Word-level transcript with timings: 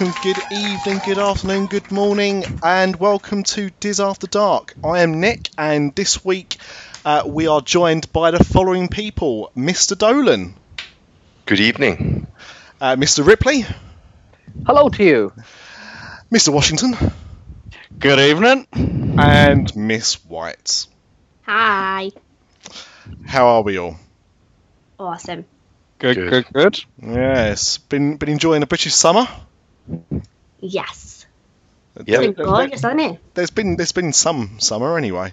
Welcome, 0.00 0.12
good 0.22 0.38
evening, 0.50 0.98
good 1.04 1.18
afternoon, 1.18 1.66
good 1.66 1.90
morning, 1.92 2.44
and 2.62 2.96
welcome 2.96 3.42
to 3.44 3.70
Diz 3.80 4.00
After 4.00 4.26
Dark. 4.26 4.74
I 4.84 5.00
am 5.02 5.20
Nick, 5.20 5.50
and 5.56 5.94
this 5.94 6.24
week 6.24 6.56
uh, 7.04 7.22
we 7.26 7.46
are 7.46 7.60
joined 7.60 8.12
by 8.12 8.30
the 8.32 8.42
following 8.42 8.88
people 8.88 9.52
Mr. 9.56 9.96
Dolan, 9.96 10.54
Good 11.46 11.60
evening. 11.60 12.26
uh, 12.80 12.96
Mr. 12.96 13.24
Ripley, 13.26 13.64
Hello 14.66 14.88
to 14.88 15.04
you. 15.04 15.32
Mr. 16.32 16.48
Washington, 16.52 16.94
Good 17.98 18.18
evening. 18.18 18.66
and 19.18 19.76
Miss 19.76 20.14
White. 20.24 20.86
Hi. 21.42 22.10
How 23.26 23.46
are 23.46 23.62
we 23.62 23.78
all? 23.78 23.96
Awesome. 24.98 25.44
Good, 25.98 26.16
Good. 26.16 26.30
good, 26.30 26.46
good. 26.52 26.84
Yes, 27.00 27.78
been 27.78 28.16
been 28.16 28.30
enjoying 28.30 28.62
a 28.62 28.66
British 28.66 28.94
summer. 28.94 29.26
Yes. 30.64 31.26
Yeah. 32.06 32.20
It's 32.20 32.34
been 32.36 32.46
gorgeous, 32.46 32.82
hasn't 32.82 33.00
it? 33.00 33.20
There's 33.34 33.50
been 33.50 33.76
there's 33.76 33.92
been 33.92 34.12
some 34.12 34.58
summer 34.58 34.96
anyway. 34.98 35.32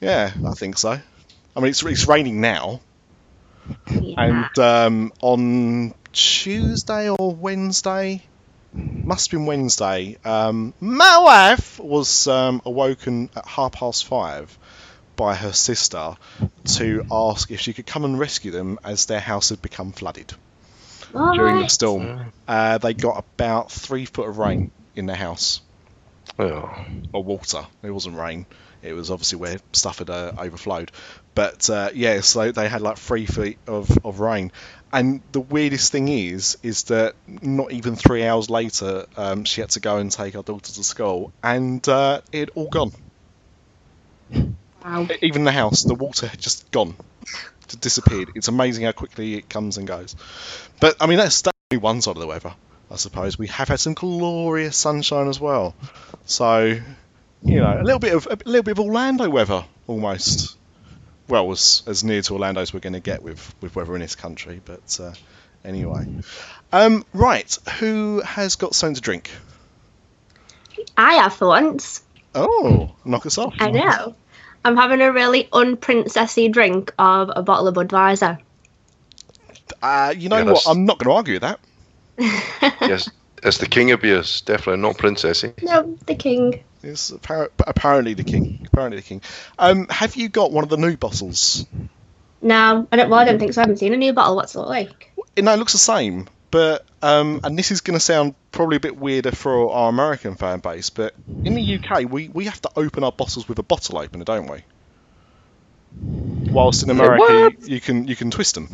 Yeah, 0.00 0.32
I 0.46 0.52
think 0.54 0.76
so. 0.76 0.90
I 0.90 1.60
mean, 1.60 1.68
it's 1.70 1.82
it's 1.84 2.06
raining 2.08 2.40
now, 2.40 2.80
Yeah. 3.90 4.14
and 4.18 4.58
um, 4.58 5.12
on 5.22 5.94
Tuesday 6.12 7.08
or 7.10 7.32
Wednesday, 7.34 8.22
must 8.72 9.30
have 9.30 9.38
been 9.38 9.46
Wednesday. 9.46 10.16
Um, 10.24 10.74
my 10.80 11.18
wife 11.18 11.78
was 11.78 12.26
um, 12.26 12.60
awoken 12.64 13.30
at 13.36 13.46
half 13.46 13.72
past 13.72 14.06
five 14.06 14.56
by 15.16 15.34
her 15.34 15.52
sister 15.52 16.14
to 16.64 17.04
ask 17.10 17.50
if 17.50 17.60
she 17.60 17.72
could 17.72 17.86
come 17.86 18.04
and 18.04 18.18
rescue 18.18 18.50
them 18.50 18.78
as 18.84 19.06
their 19.06 19.20
house 19.20 19.50
had 19.50 19.60
become 19.62 19.92
flooded 19.92 20.32
All 21.14 21.34
during 21.34 21.60
the 21.60 21.68
storm. 21.68 22.32
Uh, 22.46 22.78
they 22.78 22.94
got 22.94 23.18
about 23.18 23.70
three 23.70 24.04
foot 24.04 24.28
of 24.28 24.38
rain 24.38 24.70
in 24.96 25.06
their 25.06 25.16
house, 25.16 25.60
Oh, 26.38 26.84
or 27.12 27.24
water. 27.24 27.66
It 27.82 27.90
wasn't 27.90 28.16
rain. 28.16 28.46
It 28.82 28.94
was 28.94 29.10
obviously 29.10 29.38
where 29.38 29.58
stuff 29.72 29.98
had 29.98 30.08
uh, 30.08 30.32
overflowed. 30.38 30.90
But 31.34 31.68
uh, 31.68 31.90
yeah, 31.94 32.20
so 32.20 32.50
they 32.50 32.68
had 32.68 32.80
like 32.80 32.96
three 32.96 33.26
feet 33.26 33.58
of, 33.66 33.90
of 34.04 34.20
rain. 34.20 34.52
And 34.92 35.20
the 35.32 35.40
weirdest 35.40 35.92
thing 35.92 36.08
is, 36.08 36.58
is 36.62 36.84
that 36.84 37.14
not 37.26 37.72
even 37.72 37.94
three 37.94 38.24
hours 38.24 38.50
later, 38.50 39.06
um, 39.16 39.44
she 39.44 39.60
had 39.60 39.70
to 39.70 39.80
go 39.80 39.98
and 39.98 40.10
take 40.10 40.34
our 40.34 40.42
daughter 40.42 40.72
to 40.72 40.82
school, 40.82 41.32
and 41.42 41.86
uh, 41.88 42.22
it 42.32 42.38
had 42.40 42.50
all 42.54 42.68
gone. 42.68 42.92
Wow. 44.84 45.08
Even 45.20 45.44
the 45.44 45.52
house, 45.52 45.82
the 45.82 45.94
water 45.94 46.26
had 46.26 46.40
just 46.40 46.70
gone, 46.70 46.96
just 47.24 47.49
disappeared. 47.76 48.30
It's 48.34 48.48
amazing 48.48 48.84
how 48.84 48.92
quickly 48.92 49.34
it 49.34 49.48
comes 49.48 49.78
and 49.78 49.86
goes. 49.86 50.16
But 50.80 50.96
I 51.00 51.06
mean, 51.06 51.18
that's 51.18 51.42
only 51.70 51.80
one 51.80 52.00
side 52.00 52.16
of 52.16 52.20
the 52.20 52.26
weather, 52.26 52.52
I 52.90 52.96
suppose. 52.96 53.38
We 53.38 53.46
have 53.48 53.68
had 53.68 53.80
some 53.80 53.94
glorious 53.94 54.76
sunshine 54.76 55.28
as 55.28 55.38
well. 55.38 55.74
So, 56.26 56.78
you 57.42 57.60
know, 57.60 57.80
a 57.80 57.84
little 57.84 58.00
bit 58.00 58.14
of 58.14 58.26
a 58.26 58.36
little 58.44 58.62
bit 58.62 58.72
of 58.72 58.80
Orlando 58.80 59.28
weather 59.30 59.64
almost. 59.86 60.56
Well, 61.28 61.52
as 61.52 61.82
as 61.86 62.02
near 62.02 62.22
to 62.22 62.32
Orlando 62.34 62.60
as 62.60 62.74
we're 62.74 62.80
going 62.80 62.94
to 62.94 63.00
get 63.00 63.22
with 63.22 63.54
with 63.60 63.76
weather 63.76 63.94
in 63.94 64.00
this 64.00 64.16
country. 64.16 64.60
But 64.64 64.98
uh, 65.00 65.12
anyway, 65.64 66.06
um, 66.72 67.04
right, 67.12 67.56
who 67.78 68.20
has 68.20 68.56
got 68.56 68.74
something 68.74 68.96
to 68.96 69.00
drink? 69.00 69.30
I 70.96 71.14
have 71.14 71.34
for 71.34 71.48
once. 71.48 72.02
Oh, 72.34 72.94
knock 73.04 73.26
us 73.26 73.38
off. 73.38 73.54
I 73.58 73.70
know. 73.70 74.14
I'm 74.64 74.76
having 74.76 75.00
a 75.00 75.12
really 75.12 75.44
unprincessy 75.44 76.52
drink 76.52 76.92
of 76.98 77.30
a 77.34 77.42
bottle 77.42 77.68
of 77.68 77.74
Budweiser. 77.74 78.38
Uh, 79.82 80.14
you 80.16 80.28
know 80.28 80.38
Yeah, 80.38 80.52
what? 80.52 80.64
I'm 80.66 80.84
not 80.84 80.98
going 80.98 81.10
to 81.10 81.16
argue 81.16 81.34
with 81.34 81.42
that. 81.42 81.60
yes. 82.80 83.10
It's 83.42 83.58
the 83.58 83.66
king 83.66 83.90
of 83.92 84.02
beers, 84.02 84.42
definitely 84.42 84.82
not 84.82 84.98
princessy. 84.98 85.54
No, 85.62 85.96
the 86.06 86.14
king. 86.14 86.62
It's 86.82 87.10
appar- 87.10 87.48
apparently 87.66 88.14
the 88.14 88.24
king. 88.24 88.66
Apparently 88.70 88.98
the 88.98 89.06
king. 89.06 89.22
Um, 89.58 89.86
have 89.88 90.16
you 90.16 90.28
got 90.28 90.52
one 90.52 90.62
of 90.62 90.70
the 90.70 90.76
new 90.76 90.96
bottles? 90.96 91.64
No, 92.42 92.86
I 92.92 92.96
don't. 92.96 93.08
Well, 93.08 93.18
I 93.18 93.24
don't 93.24 93.38
think 93.38 93.54
so. 93.54 93.60
I 93.60 93.62
haven't 93.62 93.78
seen 93.78 93.94
a 93.94 93.96
new 93.96 94.12
bottle. 94.12 94.36
What's 94.36 94.54
it 94.54 94.58
look 94.58 94.68
like? 94.68 95.12
No, 95.38 95.52
it 95.54 95.58
looks 95.58 95.72
the 95.72 95.78
same. 95.78 96.28
But 96.50 96.84
um, 97.02 97.40
and 97.44 97.56
this 97.58 97.70
is 97.70 97.80
going 97.80 97.96
to 97.98 98.04
sound 98.04 98.34
probably 98.52 98.76
a 98.76 98.80
bit 98.80 98.96
weirder 98.96 99.32
for 99.32 99.72
our 99.72 99.88
American 99.88 100.34
fan 100.36 100.58
base, 100.60 100.90
but 100.90 101.14
in 101.44 101.54
the 101.54 101.74
UK 101.76 102.10
we, 102.10 102.28
we 102.28 102.44
have 102.46 102.60
to 102.62 102.70
open 102.76 103.04
our 103.04 103.12
bottles 103.12 103.48
with 103.48 103.58
a 103.58 103.62
bottle 103.62 103.98
opener, 103.98 104.24
don't 104.24 104.46
we? 104.50 104.62
Whilst 106.52 106.82
in 106.82 106.90
America 106.90 107.32
What? 107.32 107.52
you, 107.62 107.74
you 107.74 107.80
can 107.80 108.06
you 108.08 108.16
can 108.16 108.30
twist 108.30 108.54
them. 108.54 108.68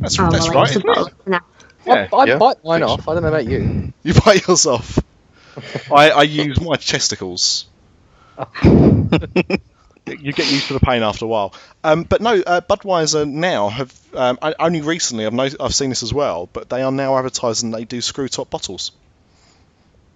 That's 0.00 0.18
Oh, 0.18 0.30
that's 0.30 0.48
well, 0.48 0.62
right. 0.62 0.70
isn't 0.70 0.84
it? 0.86 1.12
Yeah. 1.28 1.40
I, 1.86 2.16
I 2.16 2.26
Yeah. 2.26 2.38
bite 2.38 2.56
mine 2.64 2.82
off. 2.82 3.08
I 3.08 3.14
don't 3.14 3.22
know 3.22 3.28
about 3.28 3.46
you. 3.46 3.92
You 4.02 4.14
bite 4.14 4.46
yours 4.46 4.66
off. 4.66 4.98
I, 5.90 6.10
I 6.10 6.22
use 6.22 6.60
my 6.60 6.76
chesticles. 6.76 7.64
you 10.06 10.32
get 10.32 10.50
used 10.50 10.68
to 10.68 10.74
the 10.74 10.80
pain 10.80 11.02
after 11.02 11.24
a 11.24 11.28
while. 11.28 11.54
Um, 11.82 12.04
but 12.04 12.20
no, 12.20 12.34
uh, 12.34 12.60
Budweiser 12.60 13.28
now 13.28 13.68
have 13.68 13.92
um, 14.14 14.38
I, 14.40 14.54
only 14.58 14.80
recently 14.80 15.26
I've 15.26 15.32
no, 15.32 15.48
I've 15.60 15.74
seen 15.74 15.90
this 15.90 16.02
as 16.02 16.14
well, 16.14 16.48
but 16.52 16.68
they 16.68 16.82
are 16.82 16.92
now 16.92 17.16
advertising 17.16 17.70
they 17.70 17.84
do 17.84 18.00
screw 18.00 18.28
top 18.28 18.50
bottles 18.50 18.92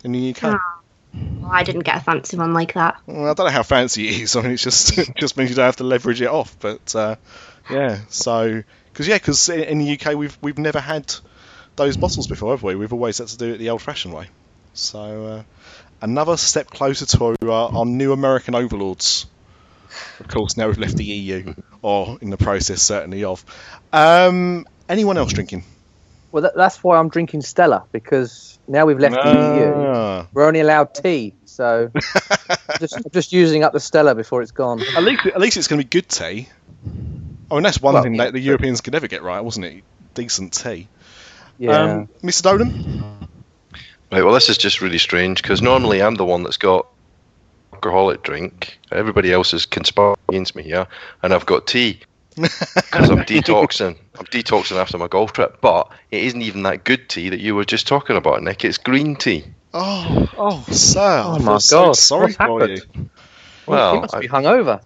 in 0.04 0.12
the 0.12 0.30
UK. 0.30 0.44
Ah. 0.44 0.80
Well, 1.12 1.50
I 1.50 1.64
didn't 1.64 1.82
get 1.82 1.96
a 1.96 2.00
fancy 2.00 2.36
one 2.36 2.52
like 2.54 2.74
that. 2.74 3.00
Well, 3.06 3.30
I 3.30 3.34
don't 3.34 3.46
know 3.46 3.52
how 3.52 3.64
fancy 3.64 4.08
it 4.08 4.20
is. 4.20 4.36
I 4.36 4.42
mean, 4.42 4.52
it's 4.52 4.62
just 4.62 4.96
it 4.98 5.16
just 5.16 5.36
means 5.36 5.50
you 5.50 5.56
don't 5.56 5.64
have 5.64 5.76
to 5.76 5.84
leverage 5.84 6.22
it 6.22 6.28
off. 6.28 6.56
But 6.60 6.94
uh, 6.94 7.16
yeah, 7.68 7.98
so 8.08 8.62
because 8.92 9.08
yeah, 9.08 9.16
because 9.16 9.48
in 9.48 9.78
the 9.78 9.98
UK 9.98 10.14
we've 10.14 10.38
we've 10.40 10.58
never 10.58 10.80
had 10.80 11.12
those 11.76 11.96
bottles 11.96 12.26
before, 12.26 12.52
have 12.52 12.62
we? 12.62 12.76
We've 12.76 12.92
always 12.92 13.18
had 13.18 13.28
to 13.28 13.36
do 13.38 13.54
it 13.54 13.58
the 13.58 13.70
old-fashioned 13.70 14.14
way. 14.14 14.28
So 14.74 15.26
uh, 15.26 15.42
another 16.00 16.36
step 16.36 16.68
closer 16.68 17.06
to 17.06 17.36
uh, 17.42 17.68
our 17.68 17.86
new 17.86 18.12
American 18.12 18.54
overlords. 18.54 19.26
Of 20.20 20.28
course, 20.28 20.56
now 20.56 20.66
we've 20.68 20.78
left 20.78 20.96
the 20.96 21.04
EU, 21.04 21.54
or 21.82 22.18
in 22.20 22.30
the 22.30 22.36
process, 22.36 22.82
certainly 22.82 23.24
of. 23.24 23.44
Um, 23.92 24.66
anyone 24.88 25.16
else 25.18 25.32
drinking? 25.32 25.64
Well, 26.32 26.44
that, 26.44 26.54
that's 26.54 26.82
why 26.84 26.98
I'm 26.98 27.08
drinking 27.08 27.42
Stella 27.42 27.84
because 27.90 28.58
now 28.68 28.86
we've 28.86 28.98
left 29.00 29.16
the 29.16 29.30
EU. 29.30 29.72
Ah. 29.74 30.26
We're 30.32 30.46
only 30.46 30.60
allowed 30.60 30.94
tea, 30.94 31.34
so 31.44 31.90
just 32.78 32.98
just 33.12 33.32
using 33.32 33.64
up 33.64 33.72
the 33.72 33.80
Stella 33.80 34.14
before 34.14 34.42
it's 34.42 34.52
gone. 34.52 34.80
At 34.96 35.02
least, 35.02 35.26
at 35.26 35.40
least 35.40 35.56
it's 35.56 35.66
going 35.66 35.80
to 35.80 35.84
be 35.86 35.90
good 35.90 36.08
tea. 36.08 36.48
I 37.50 37.54
mean, 37.54 37.64
that's 37.64 37.82
one 37.82 37.94
Well, 37.94 38.02
thing 38.04 38.14
yeah, 38.14 38.24
that 38.24 38.32
the 38.32 38.38
but- 38.38 38.44
Europeans 38.44 38.80
could 38.80 38.92
never 38.92 39.08
get 39.08 39.22
right, 39.22 39.40
wasn't 39.40 39.66
it? 39.66 39.82
Decent 40.14 40.52
tea. 40.52 40.86
Yeah. 41.58 41.78
Um, 41.82 42.08
Mr. 42.22 42.42
Dolan? 42.42 43.28
Right, 44.12 44.24
well, 44.24 44.34
this 44.34 44.48
is 44.48 44.56
just 44.58 44.80
really 44.80 44.98
strange 44.98 45.42
because 45.42 45.60
normally 45.62 46.00
I'm 46.02 46.14
the 46.14 46.24
one 46.24 46.42
that's 46.42 46.56
got 46.56 46.86
alcoholic 47.84 48.22
drink. 48.22 48.78
Everybody 48.92 49.32
else 49.32 49.54
is 49.54 49.64
conspiring 49.64 50.16
against 50.28 50.54
me 50.54 50.62
here, 50.62 50.86
and 51.22 51.32
I've 51.32 51.46
got 51.46 51.66
tea 51.66 52.00
because 52.36 53.08
I'm 53.08 53.20
detoxing. 53.20 53.96
I'm 54.18 54.26
detoxing 54.26 54.76
after 54.76 54.98
my 54.98 55.08
golf 55.08 55.32
trip, 55.32 55.62
but 55.62 55.90
it 56.10 56.22
isn't 56.24 56.42
even 56.42 56.62
that 56.64 56.84
good 56.84 57.08
tea 57.08 57.30
that 57.30 57.40
you 57.40 57.54
were 57.54 57.64
just 57.64 57.86
talking 57.86 58.16
about, 58.16 58.42
Nick. 58.42 58.66
It's 58.66 58.76
green 58.76 59.16
tea. 59.16 59.44
Oh, 59.72 60.28
oh, 60.36 60.64
sir. 60.70 61.22
Oh 61.24 61.36
I 61.36 61.38
my 61.38 61.44
feel 61.52 61.60
so 61.60 61.84
God, 61.86 61.96
sorry 61.96 62.22
what's 62.24 62.36
for 62.36 62.42
happened? 62.60 62.86
you. 62.94 63.10
Well, 63.66 63.94
you 63.94 64.00
must 64.02 64.14
I- 64.14 64.20
be 64.20 64.28
hungover. 64.28 64.82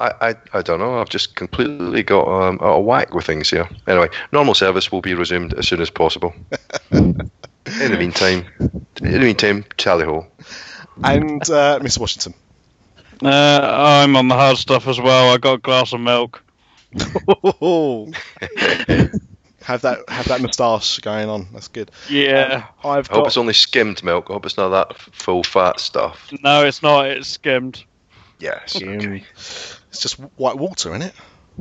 I, 0.00 0.12
I, 0.28 0.34
I 0.54 0.62
don't 0.62 0.78
know. 0.78 1.00
I've 1.00 1.08
just 1.08 1.34
completely 1.34 2.04
got 2.04 2.28
um, 2.28 2.58
out 2.62 2.78
of 2.78 2.84
whack 2.84 3.14
with 3.14 3.26
things 3.26 3.50
here. 3.50 3.68
Anyway, 3.88 4.08
normal 4.30 4.54
service 4.54 4.92
will 4.92 5.00
be 5.00 5.12
resumed 5.14 5.54
as 5.54 5.66
soon 5.66 5.80
as 5.80 5.90
possible. 5.90 6.32
in 6.92 7.16
the 7.66 7.96
meantime, 7.98 8.46
in 8.60 9.10
the 9.10 9.18
meantime, 9.18 9.64
tally 9.76 10.04
ho. 10.04 10.24
And 11.04 11.42
uh, 11.50 11.78
Mr. 11.80 11.98
Washington. 12.00 12.34
Uh, 13.22 13.60
I'm 14.02 14.16
on 14.16 14.28
the 14.28 14.34
hard 14.34 14.58
stuff 14.58 14.86
as 14.86 15.00
well. 15.00 15.32
I 15.34 15.38
got 15.38 15.54
a 15.54 15.58
glass 15.58 15.92
of 15.92 16.00
milk. 16.00 16.42
Have 19.68 19.82
that 19.82 19.98
have 20.08 20.26
that 20.28 20.40
moustache 20.40 20.98
going 21.00 21.28
on. 21.28 21.46
That's 21.52 21.68
good. 21.68 21.90
Yeah. 22.08 22.68
I've 22.82 23.10
I 23.10 23.14
hope 23.14 23.24
got 23.24 23.26
it's 23.26 23.36
only 23.36 23.52
skimmed 23.52 24.02
milk. 24.02 24.30
I 24.30 24.32
hope 24.32 24.46
it's 24.46 24.56
not 24.56 24.70
that 24.70 24.86
f- 24.92 25.10
full 25.12 25.42
fat 25.42 25.78
stuff. 25.78 26.32
No, 26.42 26.64
it's 26.64 26.82
not. 26.82 27.06
It's 27.08 27.28
skimmed. 27.28 27.84
Yes. 28.38 28.72
skim. 28.76 28.96
Okay. 28.96 29.24
It's 29.34 30.00
just 30.00 30.14
white 30.36 30.56
water 30.56 30.94
in 30.94 31.02
it. 31.02 31.12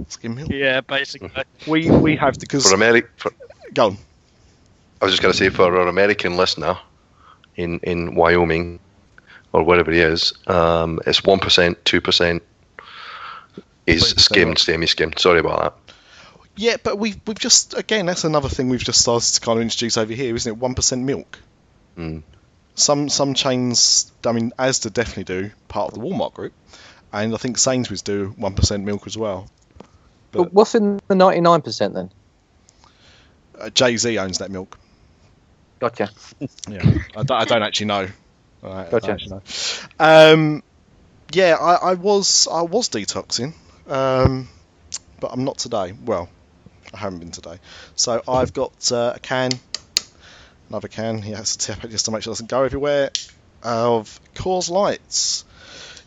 Skim 0.07 0.35
milk. 0.35 0.49
Yeah, 0.49 0.79
basically. 0.79 1.31
We 1.67 1.89
we 1.91 2.15
have 2.15 2.39
because 2.39 2.69
For 2.71 2.77
Ameri- 2.77 3.09
for, 3.17 3.33
go 3.73 3.87
on. 3.87 3.97
I 5.01 5.05
was 5.05 5.11
just 5.11 5.21
going 5.21 5.33
to 5.33 5.37
say 5.37 5.49
for 5.49 5.63
our 5.77 5.87
American 5.89 6.37
listener 6.37 6.77
in 7.57 7.79
in 7.79 8.15
Wyoming 8.15 8.79
or 9.57 9.63
wherever 9.63 9.91
he 9.91 9.99
is, 9.99 10.33
um, 10.45 10.99
it's 11.07 11.23
one 11.23 11.39
percent, 11.39 11.83
two 11.83 11.99
percent 11.99 12.43
is 13.87 14.03
Wait, 14.03 14.19
skimmed, 14.19 14.59
semi-skimmed. 14.59 15.17
Sorry 15.17 15.39
about 15.39 15.61
that. 15.61 15.93
Yeah, 16.55 16.77
but 16.83 16.99
we've 16.99 17.19
we've 17.25 17.39
just 17.39 17.75
again 17.75 18.05
that's 18.05 18.23
another 18.23 18.49
thing 18.49 18.69
we've 18.69 18.83
just 18.83 19.01
started 19.01 19.33
to 19.33 19.41
kind 19.41 19.57
of 19.57 19.63
introduce 19.63 19.97
over 19.97 20.13
here, 20.13 20.35
isn't 20.35 20.51
it? 20.51 20.57
One 20.57 20.75
percent 20.75 21.03
milk. 21.03 21.39
Mm. 21.97 22.21
Some 22.75 23.09
some 23.09 23.33
chains, 23.33 24.11
I 24.23 24.31
mean, 24.31 24.51
Asda 24.59 24.93
definitely 24.93 25.23
do 25.23 25.51
part 25.67 25.91
of 25.91 25.99
the 25.99 26.05
Walmart 26.05 26.33
group, 26.33 26.53
and 27.11 27.33
I 27.33 27.37
think 27.37 27.57
Sainsbury's 27.57 28.03
do 28.03 28.35
one 28.37 28.53
percent 28.53 28.83
milk 28.83 29.07
as 29.07 29.17
well. 29.17 29.49
But 30.31 30.53
what's 30.53 30.75
in 30.75 30.99
the 31.07 31.15
99% 31.15 31.93
then? 31.93 32.11
Uh, 33.57 33.69
Jay 33.69 33.97
Z 33.97 34.19
owns 34.19 34.37
that 34.39 34.51
milk. 34.51 34.77
Gotcha. 35.79 36.09
Yeah, 36.67 36.81
I, 37.15 37.23
don't, 37.23 37.31
I 37.31 37.45
don't 37.45 37.63
actually 37.63 37.87
know. 37.87 38.07
I 38.63 38.89
Gotcha. 38.89 39.41
Um, 39.99 40.63
yeah, 41.31 41.55
I, 41.59 41.91
I 41.91 41.93
was 41.95 42.47
I 42.51 42.61
was 42.61 42.89
detoxing, 42.89 43.53
um, 43.87 44.47
but 45.19 45.31
I'm 45.31 45.43
not 45.43 45.57
today. 45.57 45.93
Well, 46.05 46.29
I 46.93 46.97
haven't 46.97 47.19
been 47.19 47.31
today. 47.31 47.59
So 47.95 48.21
I've 48.27 48.53
got 48.53 48.91
uh, 48.91 49.13
a 49.15 49.19
can, 49.19 49.51
another 50.69 50.87
can. 50.87 51.21
He 51.21 51.31
has 51.31 51.55
to 51.55 51.67
tap 51.67 51.83
it 51.83 51.91
just 51.91 52.05
to 52.05 52.11
make 52.11 52.23
sure 52.23 52.31
it 52.31 52.35
doesn't 52.35 52.49
go 52.49 52.63
everywhere. 52.63 53.11
Of 53.63 54.19
Coors 54.35 54.69
Lights. 54.69 55.43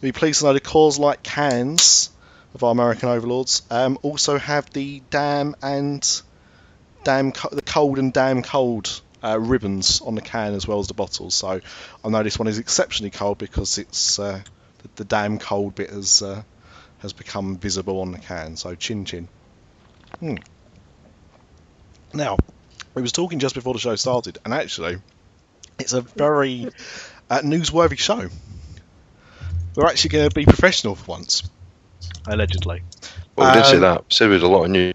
You'll 0.01 0.09
be 0.09 0.19
pleased 0.19 0.41
to 0.41 0.47
know 0.47 0.53
the 0.53 0.61
Coors 0.61 0.99
Light 0.99 1.23
cans 1.23 2.11
of 2.55 2.65
our 2.65 2.73
American 2.73 3.09
overlords 3.09 3.63
um, 3.71 3.99
also 4.03 4.39
have 4.39 4.71
the 4.71 5.03
damn 5.11 5.55
and 5.63 6.23
damn 7.05 7.33
co- 7.33 7.55
the 7.55 7.63
cold 7.63 7.99
and 7.99 8.13
damn 8.13 8.43
cold 8.43 9.01
uh, 9.23 9.39
ribbons 9.39 10.01
on 10.01 10.15
the 10.15 10.21
can 10.21 10.55
as 10.55 10.67
well 10.67 10.79
as 10.79 10.89
the 10.89 10.95
bottles. 10.95 11.35
So 11.35 11.61
I 12.05 12.09
know 12.09 12.23
this 12.23 12.39
one 12.39 12.49
is 12.49 12.59
exceptionally 12.59 13.11
cold 13.11 13.39
because 13.39 13.79
it's 13.79 14.19
uh, 14.19 14.41
the, 14.79 14.89
the 14.97 15.05
damn 15.05 15.39
cold 15.39 15.75
bit 15.75 15.91
has 15.91 16.23
uh, 16.23 16.43
has 16.99 17.13
become 17.13 17.57
visible 17.57 18.01
on 18.01 18.13
the 18.13 18.19
can. 18.19 18.57
So 18.57 18.75
chin 18.75 19.05
chin. 19.05 19.29
Hmm. 20.19 20.37
Now 22.13 22.37
we 22.95 23.03
was 23.03 23.13
talking 23.13 23.39
just 23.39 23.55
before 23.55 23.75
the 23.75 23.81
show 23.81 23.97
started, 23.97 24.39
and 24.45 24.53
actually, 24.53 24.99
it's 25.79 25.93
a 25.93 26.01
very 26.01 26.69
uh, 27.29 27.41
newsworthy 27.41 27.99
show. 27.99 28.29
We're 29.77 29.87
actually 29.87 30.11
going 30.11 30.29
to 30.29 30.35
be 30.35 30.45
professional 30.45 30.97
for 30.97 31.13
once, 31.13 31.45
allegedly. 32.27 32.83
Well, 33.37 33.55
we 33.55 33.61
did 33.61 33.67
say 33.67 33.77
Um, 33.77 33.83
that. 33.83 34.01
We 34.01 34.07
said 34.11 34.29
we 34.29 34.35
had 34.35 34.43
a 34.43 34.49
lot 34.49 34.65
of 34.65 34.71
news. 34.71 34.95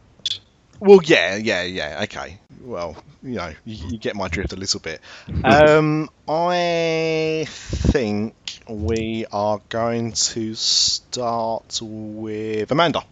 Well, 0.79 0.99
yeah, 1.03 1.35
yeah, 1.35 1.63
yeah. 1.63 2.01
Okay. 2.03 2.39
Well, 2.61 2.95
you 3.23 3.35
know, 3.35 3.53
you, 3.65 3.87
you 3.89 3.97
get 3.97 4.15
my 4.15 4.27
drift 4.27 4.53
a 4.53 4.55
little 4.55 4.79
bit. 4.79 5.01
Um, 5.43 6.09
I 6.27 7.45
think 7.47 8.35
we 8.67 9.25
are 9.31 9.61
going 9.69 10.13
to 10.13 10.55
start 10.55 11.79
with 11.81 12.71
Amanda. 12.71 13.03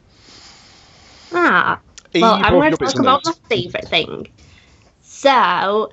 Ah, 1.32 1.80
well, 2.14 2.38
you've 2.38 2.46
I'm 2.46 2.54
going 2.54 2.72
to 2.72 2.78
talk 2.78 3.00
about 3.00 3.26
news. 3.26 3.36
my 3.50 3.56
favourite 3.56 3.88
thing. 3.88 4.28
So, 5.02 5.92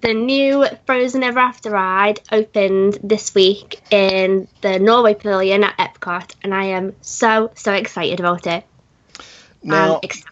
the 0.00 0.14
new 0.14 0.64
Frozen 0.86 1.22
Ever 1.22 1.40
After 1.40 1.70
ride 1.70 2.20
opened 2.30 2.98
this 3.02 3.34
week 3.34 3.80
in 3.90 4.48
the 4.60 4.78
Norway 4.78 5.14
Pavilion 5.14 5.64
at 5.64 5.76
Epcot, 5.76 6.34
and 6.42 6.54
I 6.54 6.66
am 6.66 6.94
so, 7.02 7.50
so 7.56 7.72
excited 7.72 8.20
about 8.20 8.46
it. 8.46 8.64
Now, 9.62 9.94
um, 9.94 10.00
ecstatic. 10.02 10.29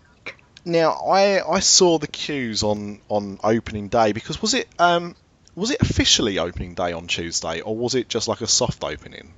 Now 0.69 0.93
I 0.93 1.41
I 1.57 1.61
saw 1.61 1.99
the 1.99 2.07
queues 2.07 2.63
on 2.63 3.01
on 3.09 3.39
opening 3.43 3.89
day 3.89 4.13
because 4.13 4.41
was 4.41 4.55
it 4.55 4.69
um 4.79 5.17
was 5.57 5.71
it 5.71 5.81
officially 5.81 6.39
opening 6.39 6.75
day 6.75 6.93
on 6.93 7.09
Tuesday 7.09 7.61
or 7.61 7.75
was 7.77 7.95
it 7.95 8.09
just 8.09 8.29
like 8.29 8.41
a 8.41 8.47
soft 8.47 8.85
opening? 8.85 9.33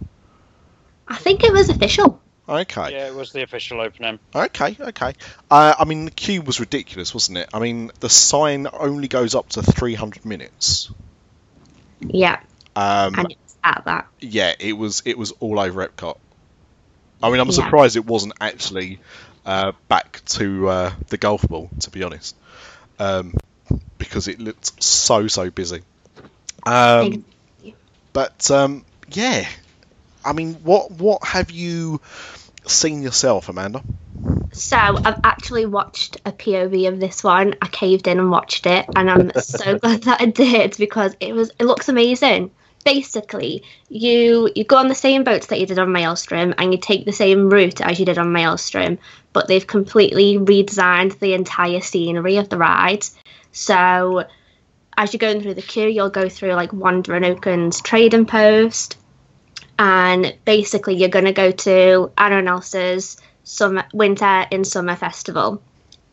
I 1.08 1.16
think 1.16 1.42
it 1.42 1.52
was 1.52 1.70
official. 1.70 2.20
Okay. 2.48 2.92
Yeah, 2.92 3.06
it 3.06 3.14
was 3.14 3.32
the 3.32 3.42
official 3.42 3.80
opening. 3.80 4.18
Okay, 4.34 4.76
okay. 4.80 5.12
Uh, 5.50 5.74
I 5.78 5.84
mean, 5.84 6.04
the 6.06 6.10
queue 6.10 6.42
was 6.42 6.58
ridiculous, 6.58 7.14
wasn't 7.14 7.38
it? 7.38 7.48
I 7.54 7.60
mean, 7.60 7.90
the 8.00 8.08
sign 8.10 8.66
only 8.72 9.08
goes 9.08 9.34
up 9.34 9.48
to 9.50 9.62
300 9.62 10.24
minutes. 10.24 10.90
Yeah, 12.00 12.40
Um, 12.74 13.14
and 13.16 13.30
it's 13.30 13.56
at 13.62 13.82
that. 13.84 14.08
yeah, 14.20 14.54
it 14.58 14.72
was 14.72 15.02
it 15.04 15.16
was 15.16 15.32
all 15.32 15.60
over 15.60 15.86
Epcot. 15.86 16.16
I 17.22 17.30
mean, 17.30 17.40
I'm 17.40 17.48
Yeah. 17.48 17.54
surprised 17.54 17.96
it 17.96 18.06
wasn't 18.06 18.32
actually 18.40 18.98
uh, 19.50 19.72
back 19.88 20.24
to 20.26 20.68
uh, 20.68 20.92
the 21.08 21.16
golf 21.16 21.42
ball, 21.42 21.68
to 21.80 21.90
be 21.90 22.04
honest, 22.04 22.36
um, 23.00 23.34
because 23.98 24.28
it 24.28 24.38
looked 24.38 24.80
so 24.80 25.26
so 25.26 25.50
busy. 25.50 25.82
Um, 26.64 27.24
but 28.12 28.48
um, 28.52 28.84
yeah, 29.08 29.48
I 30.24 30.34
mean, 30.34 30.54
what 30.62 30.92
what 30.92 31.24
have 31.24 31.50
you 31.50 32.00
seen 32.64 33.02
yourself, 33.02 33.48
Amanda? 33.48 33.82
So 34.52 34.76
I've 34.76 35.18
actually 35.24 35.66
watched 35.66 36.18
a 36.24 36.30
POV 36.30 36.86
of 36.86 37.00
this 37.00 37.24
one. 37.24 37.56
I 37.60 37.66
caved 37.66 38.06
in 38.06 38.20
and 38.20 38.30
watched 38.30 38.66
it, 38.66 38.86
and 38.94 39.10
I'm 39.10 39.32
so 39.40 39.78
glad 39.80 40.04
that 40.04 40.20
I 40.20 40.26
did 40.26 40.76
because 40.78 41.16
it 41.18 41.34
was 41.34 41.50
it 41.58 41.64
looks 41.64 41.88
amazing. 41.88 42.52
Basically, 42.84 43.62
you 43.88 44.50
you 44.54 44.64
go 44.64 44.76
on 44.76 44.88
the 44.88 44.94
same 44.94 45.22
boats 45.22 45.48
that 45.48 45.60
you 45.60 45.66
did 45.66 45.78
on 45.78 45.92
Maelstrom, 45.92 46.54
and 46.56 46.72
you 46.72 46.78
take 46.78 47.04
the 47.04 47.12
same 47.12 47.50
route 47.50 47.80
as 47.80 47.98
you 47.98 48.06
did 48.06 48.18
on 48.18 48.32
Maelstrom, 48.32 48.98
but 49.32 49.48
they've 49.48 49.66
completely 49.66 50.38
redesigned 50.38 51.18
the 51.18 51.34
entire 51.34 51.80
scenery 51.80 52.38
of 52.38 52.48
the 52.48 52.56
ride. 52.56 53.04
So 53.52 54.24
as 54.96 55.12
you're 55.12 55.18
going 55.18 55.42
through 55.42 55.54
the 55.54 55.62
queue, 55.62 55.88
you'll 55.88 56.10
go 56.10 56.28
through 56.28 56.54
like 56.54 56.72
Wandering 56.72 57.24
Oaken's 57.24 57.80
trading 57.82 58.26
post, 58.26 58.96
and 59.78 60.34
basically 60.44 60.94
you're 60.94 61.08
going 61.08 61.26
to 61.26 61.32
go 61.32 61.50
to 61.50 62.10
Aaron 62.18 62.48
Elsa's 62.48 63.18
summer 63.44 63.84
winter 63.92 64.46
in 64.50 64.64
summer 64.64 64.96
festival. 64.96 65.62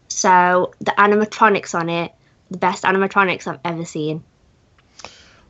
So 0.10 0.74
the 0.80 0.92
animatronics 0.92 1.78
on 1.78 1.90
it, 1.90 2.12
the 2.50 2.58
best 2.58 2.84
animatronics 2.84 3.48
I've 3.48 3.60
ever 3.64 3.86
seen. 3.86 4.24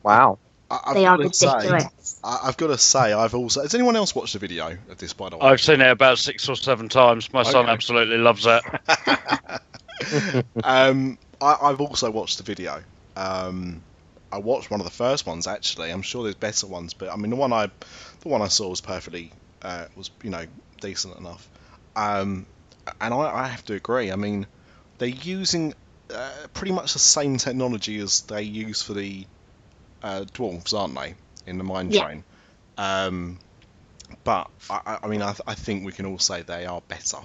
Wow. 0.02 0.38
I, 0.70 0.80
I've 0.86 0.94
They 0.94 1.06
are 1.06 1.16
gotta 1.16 1.32
say- 1.34 1.88
I, 2.24 2.40
I've 2.44 2.56
got 2.56 2.66
to 2.68 2.78
say, 2.78 3.12
I've 3.12 3.34
also. 3.34 3.62
Has 3.62 3.74
anyone 3.74 3.94
else 3.96 4.14
watched 4.14 4.32
the 4.32 4.38
video 4.38 4.76
of 4.90 4.98
this, 4.98 5.12
by 5.12 5.28
the 5.28 5.36
way? 5.36 5.46
I've 5.46 5.60
seen 5.60 5.80
it 5.80 5.90
about 5.90 6.18
six 6.18 6.48
or 6.48 6.56
seven 6.56 6.88
times. 6.88 7.32
My 7.32 7.42
son 7.44 7.68
absolutely 7.68 8.18
loves 8.18 8.44
it. 8.46 8.62
um, 10.64 11.18
I, 11.40 11.56
I've 11.62 11.80
also 11.80 12.10
watched 12.10 12.38
the 12.38 12.44
video. 12.44 12.82
Um, 13.16 13.82
I 14.32 14.38
watched 14.38 14.70
one 14.70 14.80
of 14.80 14.84
the 14.84 14.92
first 14.92 15.26
ones 15.26 15.46
actually. 15.46 15.90
I'm 15.90 16.02
sure 16.02 16.22
there's 16.24 16.34
better 16.34 16.66
ones, 16.66 16.92
but 16.92 17.08
I 17.08 17.16
mean 17.16 17.30
the 17.30 17.36
one 17.36 17.52
I, 17.52 17.70
the 18.20 18.28
one 18.28 18.42
I 18.42 18.48
saw 18.48 18.68
was 18.68 18.80
perfectly, 18.80 19.32
uh, 19.62 19.86
was 19.96 20.10
you 20.22 20.30
know 20.30 20.44
decent 20.80 21.16
enough. 21.18 21.48
Um, 21.96 22.46
and 23.00 23.14
I, 23.14 23.16
I 23.18 23.46
have 23.48 23.64
to 23.66 23.74
agree. 23.74 24.10
I 24.12 24.16
mean, 24.16 24.46
they're 24.98 25.08
using 25.08 25.74
uh, 26.12 26.30
pretty 26.52 26.72
much 26.72 26.92
the 26.92 26.98
same 26.98 27.36
technology 27.38 27.98
as 27.98 28.22
they 28.22 28.42
use 28.42 28.82
for 28.82 28.94
the 28.94 29.26
uh, 30.02 30.24
dwarves, 30.32 30.72
aren't 30.74 30.94
they, 30.94 31.14
in 31.46 31.58
the 31.58 31.64
mine 31.64 31.90
Yeah. 31.90 32.04
train? 32.04 32.24
Um, 32.76 33.38
but 34.24 34.50
I, 34.70 34.98
I- 35.02 35.06
mean, 35.08 35.22
I, 35.22 35.32
th- 35.32 35.42
I 35.46 35.54
think 35.54 35.84
we 35.84 35.92
can 35.92 36.06
all 36.06 36.18
say 36.18 36.42
they 36.42 36.66
are 36.66 36.80
better. 36.88 37.18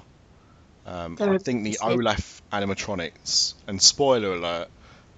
Um, 0.86 1.18
I 1.20 1.38
think 1.38 1.64
the. 1.64 1.78
Olaf 1.82 2.42
animatronics, 2.52 3.54
and 3.68 3.82
spoiler 3.82 4.34
alert 4.34 4.68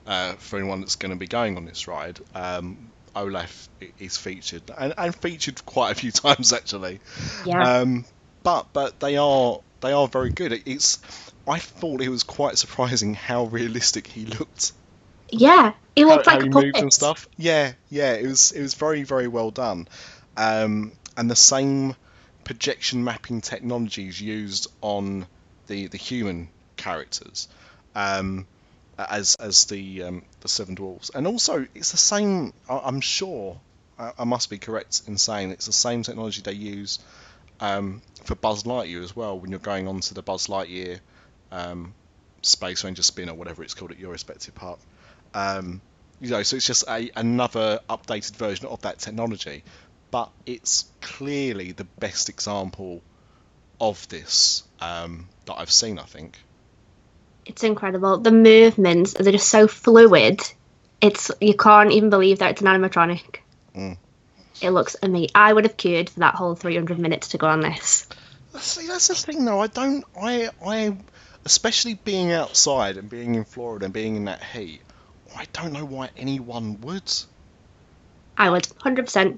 uh, 0.05 0.33
for 0.33 0.57
anyone 0.57 0.81
that's 0.81 0.95
going 0.95 1.11
to 1.11 1.17
be 1.17 1.27
going 1.27 1.57
on 1.57 1.65
this 1.65 1.87
ride, 1.87 2.19
um, 2.35 2.91
Olaf 3.15 3.67
is 3.97 4.17
featured 4.17 4.61
and, 4.77 4.93
and 4.97 5.15
featured 5.15 5.65
quite 5.65 5.91
a 5.91 5.95
few 5.95 6.11
times 6.23 6.53
actually. 6.53 6.99
Yeah. 7.45 7.79
Um, 7.79 8.05
but 8.43 8.67
but 8.73 8.99
they 8.99 9.17
are 9.17 9.59
they 9.81 9.91
are 9.91 10.07
very 10.07 10.29
good. 10.29 10.61
It's 10.67 10.99
I 11.47 11.57
thought 11.59 12.01
it 12.01 12.09
was 12.09 12.23
quite 12.23 12.57
surprising 12.57 13.15
how 13.15 13.45
realistic 13.45 14.05
he 14.07 14.25
looked. 14.25 14.73
Yeah. 15.29 15.73
It 15.95 16.05
looked 16.05 16.25
how 16.25 16.33
like 16.35 16.43
he 16.43 16.49
a 16.49 16.51
puppet. 16.51 16.77
and 16.77 16.93
stuff. 16.93 17.27
Yeah, 17.37 17.73
yeah. 17.89 18.13
It 18.13 18.27
was 18.27 18.51
it 18.51 18.61
was 18.61 18.73
very 18.73 19.03
very 19.03 19.27
well 19.27 19.51
done. 19.51 19.87
Um, 20.37 20.91
and 21.15 21.31
the 21.31 21.35
same 21.35 21.95
projection 22.43 23.03
mapping 23.03 23.41
technologies 23.41 24.19
used 24.19 24.67
on 24.81 25.25
the 25.67 25.87
the 25.87 25.97
human 25.97 26.49
characters. 26.75 27.47
Um, 27.95 28.45
as 28.97 29.35
as 29.39 29.65
the 29.65 30.03
um, 30.03 30.23
the 30.41 30.47
seven 30.47 30.75
dwarfs, 30.75 31.11
and 31.13 31.27
also 31.27 31.65
it's 31.75 31.91
the 31.91 31.97
same. 31.97 32.53
I- 32.69 32.81
I'm 32.85 33.01
sure 33.01 33.59
I, 33.99 34.11
I 34.19 34.23
must 34.25 34.49
be 34.49 34.57
correct 34.57 35.01
in 35.07 35.17
saying 35.17 35.51
it's 35.51 35.65
the 35.65 35.73
same 35.73 36.03
technology 36.03 36.41
they 36.41 36.53
use 36.53 36.99
um, 37.59 38.01
for 38.23 38.35
Buzz 38.35 38.63
Lightyear 38.63 39.03
as 39.03 39.15
well 39.15 39.39
when 39.39 39.49
you're 39.51 39.59
going 39.59 39.87
onto 39.87 40.13
the 40.13 40.21
Buzz 40.21 40.47
Lightyear 40.47 40.99
um, 41.51 41.93
Space 42.41 42.83
Ranger 42.83 43.03
spin 43.03 43.29
or 43.29 43.35
whatever 43.35 43.63
it's 43.63 43.73
called 43.73 43.91
at 43.91 43.99
your 43.99 44.11
respective 44.11 44.55
park. 44.55 44.79
Um, 45.35 45.81
you 46.21 46.29
know, 46.29 46.43
so 46.43 46.55
it's 46.55 46.65
just 46.65 46.85
a 46.87 47.11
another 47.15 47.81
updated 47.89 48.37
version 48.37 48.67
of 48.67 48.81
that 48.81 48.99
technology, 48.99 49.63
but 50.09 50.31
it's 50.45 50.85
clearly 51.01 51.73
the 51.73 51.83
best 51.83 52.29
example 52.29 53.01
of 53.79 54.07
this 54.07 54.63
um, 54.79 55.27
that 55.45 55.55
I've 55.55 55.71
seen. 55.71 55.99
I 55.99 56.03
think. 56.03 56.39
It's 57.45 57.63
incredible. 57.63 58.17
The 58.17 58.31
movements 58.31 59.13
they're 59.13 59.33
just 59.33 59.49
so 59.49 59.67
fluid. 59.67 60.41
It's 61.01 61.29
you 61.41 61.53
can't 61.53 61.91
even 61.91 62.09
believe 62.09 62.39
that 62.39 62.51
it's 62.51 62.61
an 62.61 62.67
animatronic. 62.67 63.39
Mm. 63.75 63.97
It 64.61 64.69
looks 64.69 64.95
amazing. 65.03 65.31
I 65.35 65.51
would 65.51 65.65
have 65.65 65.75
queued 65.75 66.09
for 66.09 66.21
that 66.21 66.35
whole 66.35 66.55
300 66.55 66.97
minutes 66.97 67.29
to 67.29 67.37
go 67.37 67.47
on 67.47 67.59
this. 67.59 68.07
See, 68.57 68.87
that's 68.87 69.09
the 69.09 69.15
thing, 69.15 69.43
though. 69.43 69.59
I 69.59 69.67
don't. 69.67 70.05
I. 70.19 70.49
I. 70.65 70.97
Especially 71.43 71.93
being 71.93 72.31
outside 72.31 72.97
and 72.97 73.07
being 73.09 73.35
in 73.35 73.43
Florida 73.43 73.85
and 73.85 73.93
being 73.93 74.15
in 74.15 74.25
that 74.25 74.41
heat, 74.43 74.81
I 75.35 75.45
don't 75.53 75.73
know 75.73 75.85
why 75.85 76.09
anyone 76.17 76.79
would. 76.81 77.11
I 78.37 78.49
would 78.49 78.63
100%. 78.63 79.37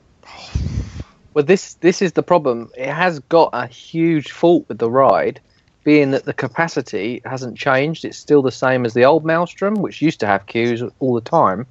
Well, 1.33 1.43
this 1.45 1.75
this 1.75 2.01
is 2.01 2.13
the 2.13 2.23
problem. 2.23 2.71
It 2.75 2.89
has 2.89 3.19
got 3.19 3.51
a 3.53 3.67
huge 3.67 4.31
fault 4.31 4.65
with 4.67 4.79
the 4.79 4.89
ride, 4.89 5.39
being 5.83 6.11
that 6.11 6.25
the 6.25 6.33
capacity 6.33 7.21
hasn't 7.25 7.57
changed. 7.57 8.05
It's 8.05 8.17
still 8.17 8.41
the 8.41 8.51
same 8.51 8.85
as 8.85 8.93
the 8.93 9.05
old 9.05 9.23
Maelstrom, 9.23 9.75
which 9.75 10.01
used 10.01 10.19
to 10.21 10.27
have 10.27 10.47
queues 10.47 10.81
all 10.99 11.13
the 11.13 11.21
time. 11.21 11.67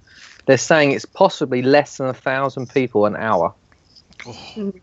They're 0.46 0.56
saying 0.56 0.92
it's 0.92 1.04
possibly 1.04 1.62
less 1.62 1.96
than 1.96 2.06
a 2.06 2.14
thousand 2.14 2.70
people 2.70 3.06
an 3.06 3.16
hour, 3.16 3.52
Oh, 4.24 4.32
mm. 4.54 4.80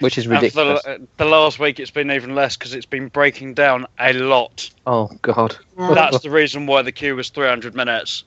Which 0.00 0.18
is 0.18 0.26
ridiculous. 0.26 0.82
the, 0.82 1.06
the 1.16 1.24
last 1.24 1.58
week, 1.58 1.78
it's 1.80 1.90
been 1.90 2.10
even 2.10 2.34
less 2.34 2.56
because 2.56 2.74
it's 2.74 2.86
been 2.86 3.08
breaking 3.08 3.54
down 3.54 3.86
a 3.98 4.12
lot. 4.12 4.70
Oh 4.86 5.10
God. 5.22 5.56
That's 5.76 6.20
the 6.20 6.30
reason 6.30 6.66
why 6.66 6.82
the 6.82 6.92
queue 6.92 7.16
was 7.16 7.30
300 7.30 7.74
minutes. 7.74 8.24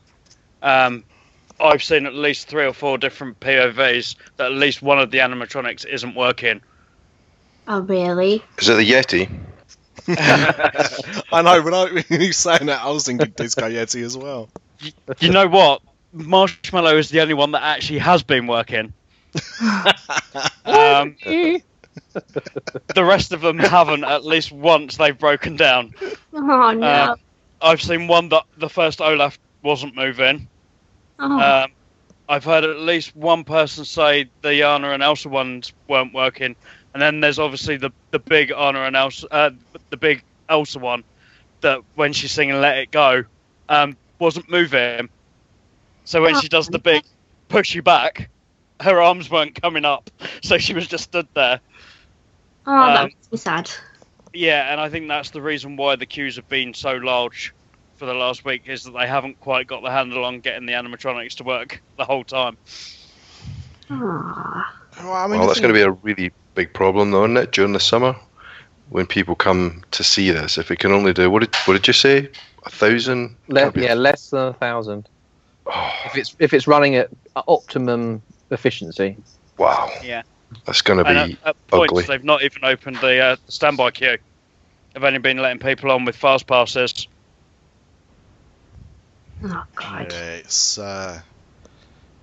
Um, 0.62 1.04
I've 1.60 1.84
seen 1.84 2.06
at 2.06 2.14
least 2.14 2.48
three 2.48 2.66
or 2.66 2.74
four 2.74 2.98
different 2.98 3.40
POVs 3.40 4.16
that 4.38 4.48
at 4.48 4.54
least 4.54 4.82
one 4.82 5.00
of 5.00 5.12
the 5.12 5.20
animatronics 5.20 5.86
isn't 5.86 6.16
working. 6.16 6.62
Oh, 7.68 7.80
really? 7.80 8.44
Is 8.58 8.70
it 8.70 8.76
the 8.76 8.90
Yeti? 8.90 9.30
I 11.32 11.42
know. 11.42 11.62
When, 11.62 11.74
I, 11.74 11.86
when 12.08 12.22
you 12.22 12.28
were 12.28 12.34
saying 12.34 12.66
that, 12.66 12.82
I 12.82 12.90
was 12.90 13.06
thinking 13.06 13.34
Disco 13.36 13.70
Yeti 13.70 14.04
as 14.04 14.18
well. 14.18 14.50
You 15.20 15.32
know 15.32 15.48
what? 15.48 15.82
Marshmallow 16.12 16.98
is 16.98 17.10
the 17.10 17.22
only 17.22 17.34
one 17.34 17.52
that 17.52 17.64
actually 17.64 18.00
has 18.00 18.22
been 18.22 18.48
working. 18.48 18.94
Um, 20.66 21.16
the 21.24 23.04
rest 23.04 23.32
of 23.32 23.42
them 23.42 23.58
haven't. 23.58 24.04
At 24.04 24.26
least 24.26 24.52
once 24.52 24.98
they've 24.98 25.18
broken 25.18 25.56
down. 25.56 25.94
Oh, 26.34 26.72
no. 26.72 27.12
Um, 27.12 27.16
I've 27.62 27.82
seen 27.82 28.08
one 28.08 28.30
that 28.30 28.44
the 28.58 28.70
first 28.70 29.02
Olaf 29.02 29.38
wasn't 29.62 29.96
moving. 29.96 30.48
oh, 31.20 31.40
Um, 31.40 31.72
I've 32.28 32.44
heard 32.44 32.64
at 32.64 32.80
least 32.80 33.16
one 33.16 33.44
person 33.44 33.86
say 33.86 34.30
the 34.42 34.64
Anna 34.64 34.92
and 34.92 35.04
Elsa 35.04 35.30
ones 35.30 35.74
weren't 35.88 36.14
working, 36.14 36.56
and 36.94 37.02
then 37.02 37.20
there's 37.20 37.40
obviously 37.40 37.78
the 37.78 37.92
the 38.12 38.20
big 38.20 38.52
Anna 38.52 38.82
and 38.84 38.96
Elsa, 38.96 39.28
uh, 39.32 39.50
the 39.90 39.98
big 39.98 40.24
Elsa 40.50 40.80
one, 40.80 41.04
that 41.62 41.82
when 41.96 42.14
she's 42.14 42.32
singing 42.32 42.60
"Let 42.62 42.78
It 42.78 42.92
Go," 42.92 43.24
um, 43.70 43.96
wasn't 44.20 44.50
moving. 44.50 45.10
So 46.06 46.22
when 46.22 46.36
she 46.36 46.48
does 46.48 46.70
the 46.70 46.80
big 46.80 47.04
push 47.50 47.76
you 47.76 47.82
back, 47.82 48.30
her 48.84 49.02
arms 49.02 49.30
weren't 49.30 49.60
coming 49.62 49.86
up, 49.86 50.10
so 50.42 50.58
she 50.58 50.74
was 50.74 50.88
just 50.88 51.06
stood 51.06 51.28
there. 51.34 51.60
oh, 52.66 52.86
that 52.88 53.00
um, 53.00 53.06
makes 53.06 53.32
me 53.32 53.38
sad. 53.38 53.72
Yeah, 54.34 54.72
and 54.72 54.82
I 54.82 54.90
think 54.90 55.08
that's 55.08 55.30
the 55.30 55.42
reason 55.42 55.78
why 55.78 55.96
the 55.96 56.06
queues 56.06 56.36
have 56.38 56.50
been 56.50 56.74
so 56.74 56.94
large 56.94 57.54
for 57.96 58.06
the 58.06 58.14
last 58.14 58.44
week 58.44 58.64
is 58.66 58.84
that 58.84 58.92
they 58.92 59.08
haven't 59.08 59.40
quite 59.40 59.68
got 59.68 59.84
the 59.84 59.92
handle 59.92 60.26
on 60.26 60.40
getting 60.40 60.66
the 60.66 60.74
animatronics 60.74 61.36
to 61.36 61.44
work 61.44 61.82
the 61.98 62.06
whole 62.06 62.24
time. 62.24 62.58
Aw. 63.92 64.76
Well, 65.00 65.14
I 65.14 65.28
mean, 65.28 65.40
Well, 65.40 65.48
that's 65.48 65.60
going 65.60 65.74
to 65.74 65.78
be 65.78 65.84
a 65.84 65.92
really 65.92 66.32
big 66.56 66.74
problem, 66.74 67.12
though, 67.12 67.26
isn't 67.26 67.38
it? 67.38 67.52
During 67.52 67.74
the 67.74 67.80
summer, 67.80 68.16
when 68.90 69.06
people 69.06 69.36
come 69.36 69.84
to 69.92 70.04
see 70.04 70.32
this, 70.32 70.58
if 70.58 70.70
we 70.70 70.76
can 70.76 70.92
only 70.92 71.14
do 71.14 71.30
what 71.30 71.40
did 71.42 71.56
what 71.66 71.74
did 71.74 71.88
you 71.88 71.94
say? 71.94 72.30
A 72.66 72.70
thousand? 72.70 73.36
Le- 73.48 73.72
yeah, 73.76 73.94
less 73.94 74.30
than 74.30 74.48
a 74.48 74.54
thousand. 74.54 75.08
Oh, 75.66 75.92
If 76.06 76.18
it's 76.18 76.36
if 76.40 76.54
it's 76.54 76.68
running 76.68 76.96
at 76.96 77.10
optimum 77.36 78.22
efficiency. 78.54 79.18
wow. 79.58 79.92
Yeah. 80.04 80.24
That's 80.66 80.82
going 80.82 81.04
to 81.04 81.10
And 81.10 81.18
at, 81.18 81.28
be 81.28 81.38
at 81.46 81.68
points, 81.68 81.92
ugly. 81.92 82.04
they've 82.06 82.24
not 82.24 82.44
even 82.44 82.64
opened 82.64 82.98
the, 82.98 83.20
uh, 83.20 83.36
standby 83.48 83.92
queue. 83.92 84.18
They've 84.94 85.04
only 85.04 85.20
been 85.20 85.38
letting 85.38 85.60
people 85.60 85.90
on 85.92 86.06
with 86.06 86.16
fast 86.16 86.46
passes. 86.46 87.08
Oh, 89.44 89.64
God. 89.76 90.08
Yeah, 90.12 90.30
it's 90.36 90.78
uh, 90.78 91.20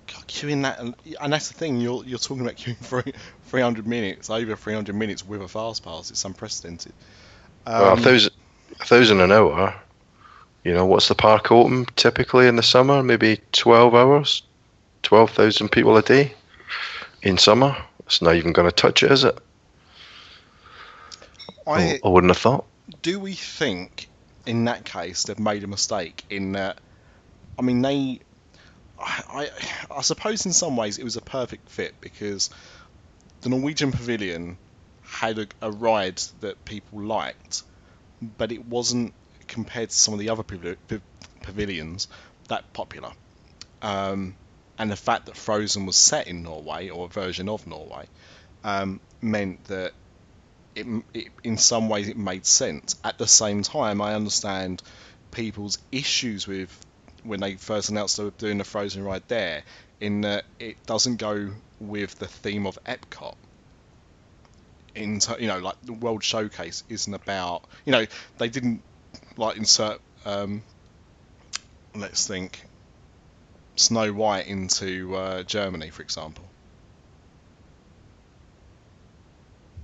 God, 0.07 0.27
queuing 0.27 0.63
that, 0.63 0.79
and, 0.79 0.95
and 1.21 1.33
that's 1.33 1.49
the 1.49 1.53
thing. 1.53 1.79
You're 1.81 2.03
you're 2.05 2.17
talking 2.17 2.41
about 2.41 2.55
queuing 2.55 2.77
for 2.77 3.03
300 3.47 3.85
minutes, 3.85 4.29
over 4.29 4.55
300 4.55 4.95
minutes 4.95 5.25
with 5.27 5.41
a 5.41 5.47
fast 5.47 5.83
pass. 5.83 6.09
It's 6.09 6.23
unprecedented. 6.25 6.93
Well, 7.67 7.89
a 7.89 7.93
Um, 7.93 7.99
thousand, 8.01 8.31
a 8.79 8.85
thousand 8.85 9.19
an 9.19 9.31
hour. 9.31 9.75
You 10.63 10.73
know, 10.73 10.85
what's 10.85 11.07
the 11.09 11.15
park 11.15 11.51
open 11.51 11.85
typically 11.95 12.47
in 12.47 12.55
the 12.55 12.63
summer? 12.63 13.03
Maybe 13.03 13.41
twelve 13.51 13.93
hours, 13.93 14.43
twelve 15.03 15.31
thousand 15.31 15.69
people 15.69 15.97
a 15.97 16.01
day 16.01 16.33
in 17.21 17.37
summer. 17.37 17.75
It's 18.05 18.21
not 18.21 18.35
even 18.35 18.51
going 18.53 18.67
to 18.67 18.75
touch 18.75 19.03
it, 19.03 19.11
is 19.11 19.23
it? 19.23 19.37
I, 21.67 21.99
I 22.03 22.09
wouldn't 22.09 22.31
have 22.31 22.37
thought. 22.37 22.65
do 23.01 23.19
we 23.19 23.33
think 23.33 24.07
in 24.45 24.65
that 24.65 24.83
case 24.85 25.23
they've 25.23 25.39
made 25.39 25.63
a 25.63 25.67
mistake 25.67 26.23
in 26.29 26.53
that 26.53 26.79
I 27.57 27.61
mean 27.61 27.81
they 27.81 28.19
I, 28.99 29.23
I 29.29 29.49
I 29.97 30.01
suppose 30.01 30.45
in 30.45 30.53
some 30.53 30.75
ways 30.75 30.97
it 30.97 31.03
was 31.03 31.15
a 31.17 31.21
perfect 31.21 31.69
fit 31.69 31.93
because 32.01 32.49
the 33.41 33.49
Norwegian 33.49 33.91
pavilion 33.91 34.57
had 35.03 35.39
a, 35.39 35.47
a 35.61 35.71
ride 35.71 36.17
that 36.41 36.63
people 36.65 37.01
liked 37.03 37.63
but 38.37 38.51
it 38.51 38.65
wasn't 38.65 39.13
compared 39.47 39.89
to 39.89 39.95
some 39.95 40.13
of 40.13 40.19
the 40.19 40.29
other 40.29 40.43
pavi- 40.43 40.77
pav- 40.87 41.01
pavilions 41.43 42.07
that 42.47 42.73
popular 42.73 43.11
um, 43.81 44.35
and 44.77 44.91
the 44.91 44.95
fact 44.95 45.27
that 45.27 45.37
Frozen 45.37 45.85
was 45.85 45.95
set 45.95 46.27
in 46.27 46.43
Norway 46.43 46.89
or 46.89 47.05
a 47.05 47.09
version 47.09 47.49
of 47.49 47.65
Norway 47.67 48.07
um, 48.63 48.99
meant 49.21 49.63
that 49.65 49.93
it, 50.75 50.87
it, 51.13 51.27
in 51.43 51.57
some 51.57 51.89
ways 51.89 52.07
it 52.07 52.17
made 52.17 52.45
sense. 52.45 52.95
At 53.03 53.17
the 53.17 53.27
same 53.27 53.63
time, 53.63 54.01
I 54.01 54.15
understand 54.15 54.81
people's 55.31 55.77
issues 55.91 56.47
with 56.47 56.77
when 57.23 57.39
they 57.39 57.55
first 57.55 57.89
announced 57.89 58.17
they 58.17 58.23
were 58.23 58.31
doing 58.31 58.57
the 58.57 58.63
Frozen 58.63 59.03
ride 59.03 59.23
there, 59.27 59.63
in 59.99 60.21
that 60.21 60.45
it 60.59 60.83
doesn't 60.85 61.17
go 61.17 61.51
with 61.79 62.17
the 62.19 62.27
theme 62.27 62.65
of 62.65 62.79
Epcot. 62.85 63.35
In 64.95 65.19
ter- 65.19 65.39
you 65.39 65.47
know, 65.47 65.59
like 65.59 65.75
the 65.83 65.93
World 65.93 66.23
Showcase 66.23 66.83
isn't 66.89 67.13
about 67.13 67.63
you 67.85 67.91
know 67.91 68.05
they 68.37 68.49
didn't 68.49 68.81
like 69.37 69.57
insert 69.57 69.99
um, 70.25 70.63
let's 71.95 72.27
think 72.27 72.63
Snow 73.75 74.11
White 74.13 74.47
into 74.47 75.15
uh, 75.15 75.43
Germany, 75.43 75.89
for 75.89 76.01
example. 76.03 76.45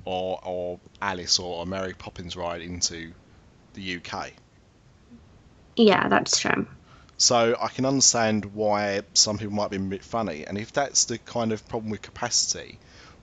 or 0.08 0.40
or 0.44 0.80
Alice 1.02 1.38
or 1.38 1.64
a 1.64 1.66
Mary 1.66 1.94
Poppins 1.94 2.38
ride 2.38 2.62
into 2.62 3.12
the 3.74 3.98
UK. 3.98 4.32
Yeah, 5.76 6.08
that's 6.08 6.40
true. 6.40 6.66
So 7.18 7.58
I 7.60 7.68
can 7.68 7.86
understand 7.86 8.46
why 8.54 9.02
some 9.14 9.38
people 9.38 9.54
might 9.54 9.70
be 9.70 9.78
a 9.78 9.82
bit 9.82 10.04
funny, 10.04 10.46
and 10.46 10.58
if 10.58 10.72
that's 10.72 11.06
the 11.06 11.18
kind 11.18 11.52
of 11.52 11.68
problem 11.68 11.92
with 11.92 12.02
capacity, 12.02 12.80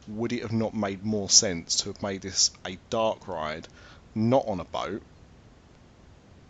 would 0.09 0.33
it 0.33 0.43
have 0.43 0.53
not 0.53 0.75
made 0.75 1.03
more 1.05 1.31
sense 1.31 1.77
to 1.77 1.89
have 1.89 2.03
made 2.03 2.21
this 2.21 2.51
a 2.67 2.77
dark 2.91 3.27
ride, 3.29 3.67
not 4.15 4.47
on 4.47 4.61
a 4.61 4.65
boat, 4.65 5.03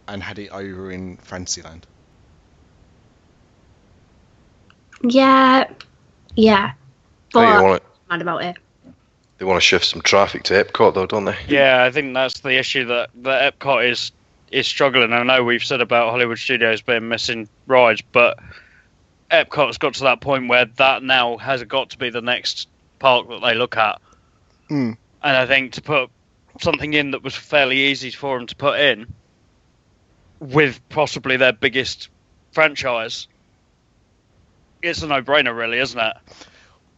and 0.09 0.21
had 0.21 0.41
it 0.41 0.49
over 0.49 0.91
in 0.91 1.17
Fantasyland? 1.19 1.87
Yeah, 5.05 5.71
yeah. 6.37 6.65
I 6.65 6.69
think 6.71 6.77
But 7.33 7.41
they 7.41 7.47
I'm 7.47 7.63
want 7.63 7.83
mad 8.11 8.23
about 8.23 8.45
it. 8.45 8.57
they 9.39 9.45
want 9.45 9.57
to 9.57 9.67
shift 9.67 9.85
some 9.87 10.03
traffic 10.03 10.43
to 10.45 10.55
Epcot, 10.65 10.95
though, 10.95 11.07
don't 11.07 11.25
they? 11.25 11.37
Yeah, 11.49 11.85
I 11.85 11.91
think 11.91 12.15
that's 12.15 12.41
the 12.41 12.57
issue 12.59 12.85
that, 12.87 13.11
that 13.23 13.59
Epcot 13.59 13.91
is 13.91 14.13
is 14.51 14.67
struggling. 14.67 15.13
I 15.13 15.23
know 15.25 15.43
we've 15.43 15.65
said 15.65 15.81
about 15.81 16.11
Hollywood 16.11 16.39
Studios 16.39 16.81
being 16.81 17.09
missing 17.09 17.49
rides, 17.67 18.03
but 18.13 18.39
Epcot's 19.31 19.79
got 19.79 19.95
to 19.95 20.05
that 20.05 20.21
point 20.21 20.49
where 20.49 20.67
that 20.77 21.03
now 21.03 21.37
has 21.39 21.63
got 21.65 21.91
to 21.91 21.99
be 21.99 22.09
the 22.11 22.21
next 22.21 22.69
park 23.01 23.29
that 23.29 23.41
they 23.43 23.55
look 23.55 23.77
at. 23.77 24.01
Hmm. 24.69 24.93
And 25.25 25.37
I 25.37 25.47
think 25.47 25.73
to 25.73 25.83
put 25.83 26.09
something 26.61 26.95
in 26.95 27.11
that 27.11 27.25
was 27.25 27.35
fairly 27.35 27.79
easy 27.79 28.11
for 28.11 28.39
them 28.39 28.47
to 28.47 28.55
put 28.55 28.79
in, 28.79 29.07
with 30.39 30.81
possibly 30.89 31.37
their 31.37 31.53
biggest 31.53 32.09
franchise, 32.53 33.27
it's 34.85 35.03
a 35.03 35.07
no-brainer, 35.07 35.57
really, 35.57 35.79
isn't 35.79 35.99
it? 35.99 36.17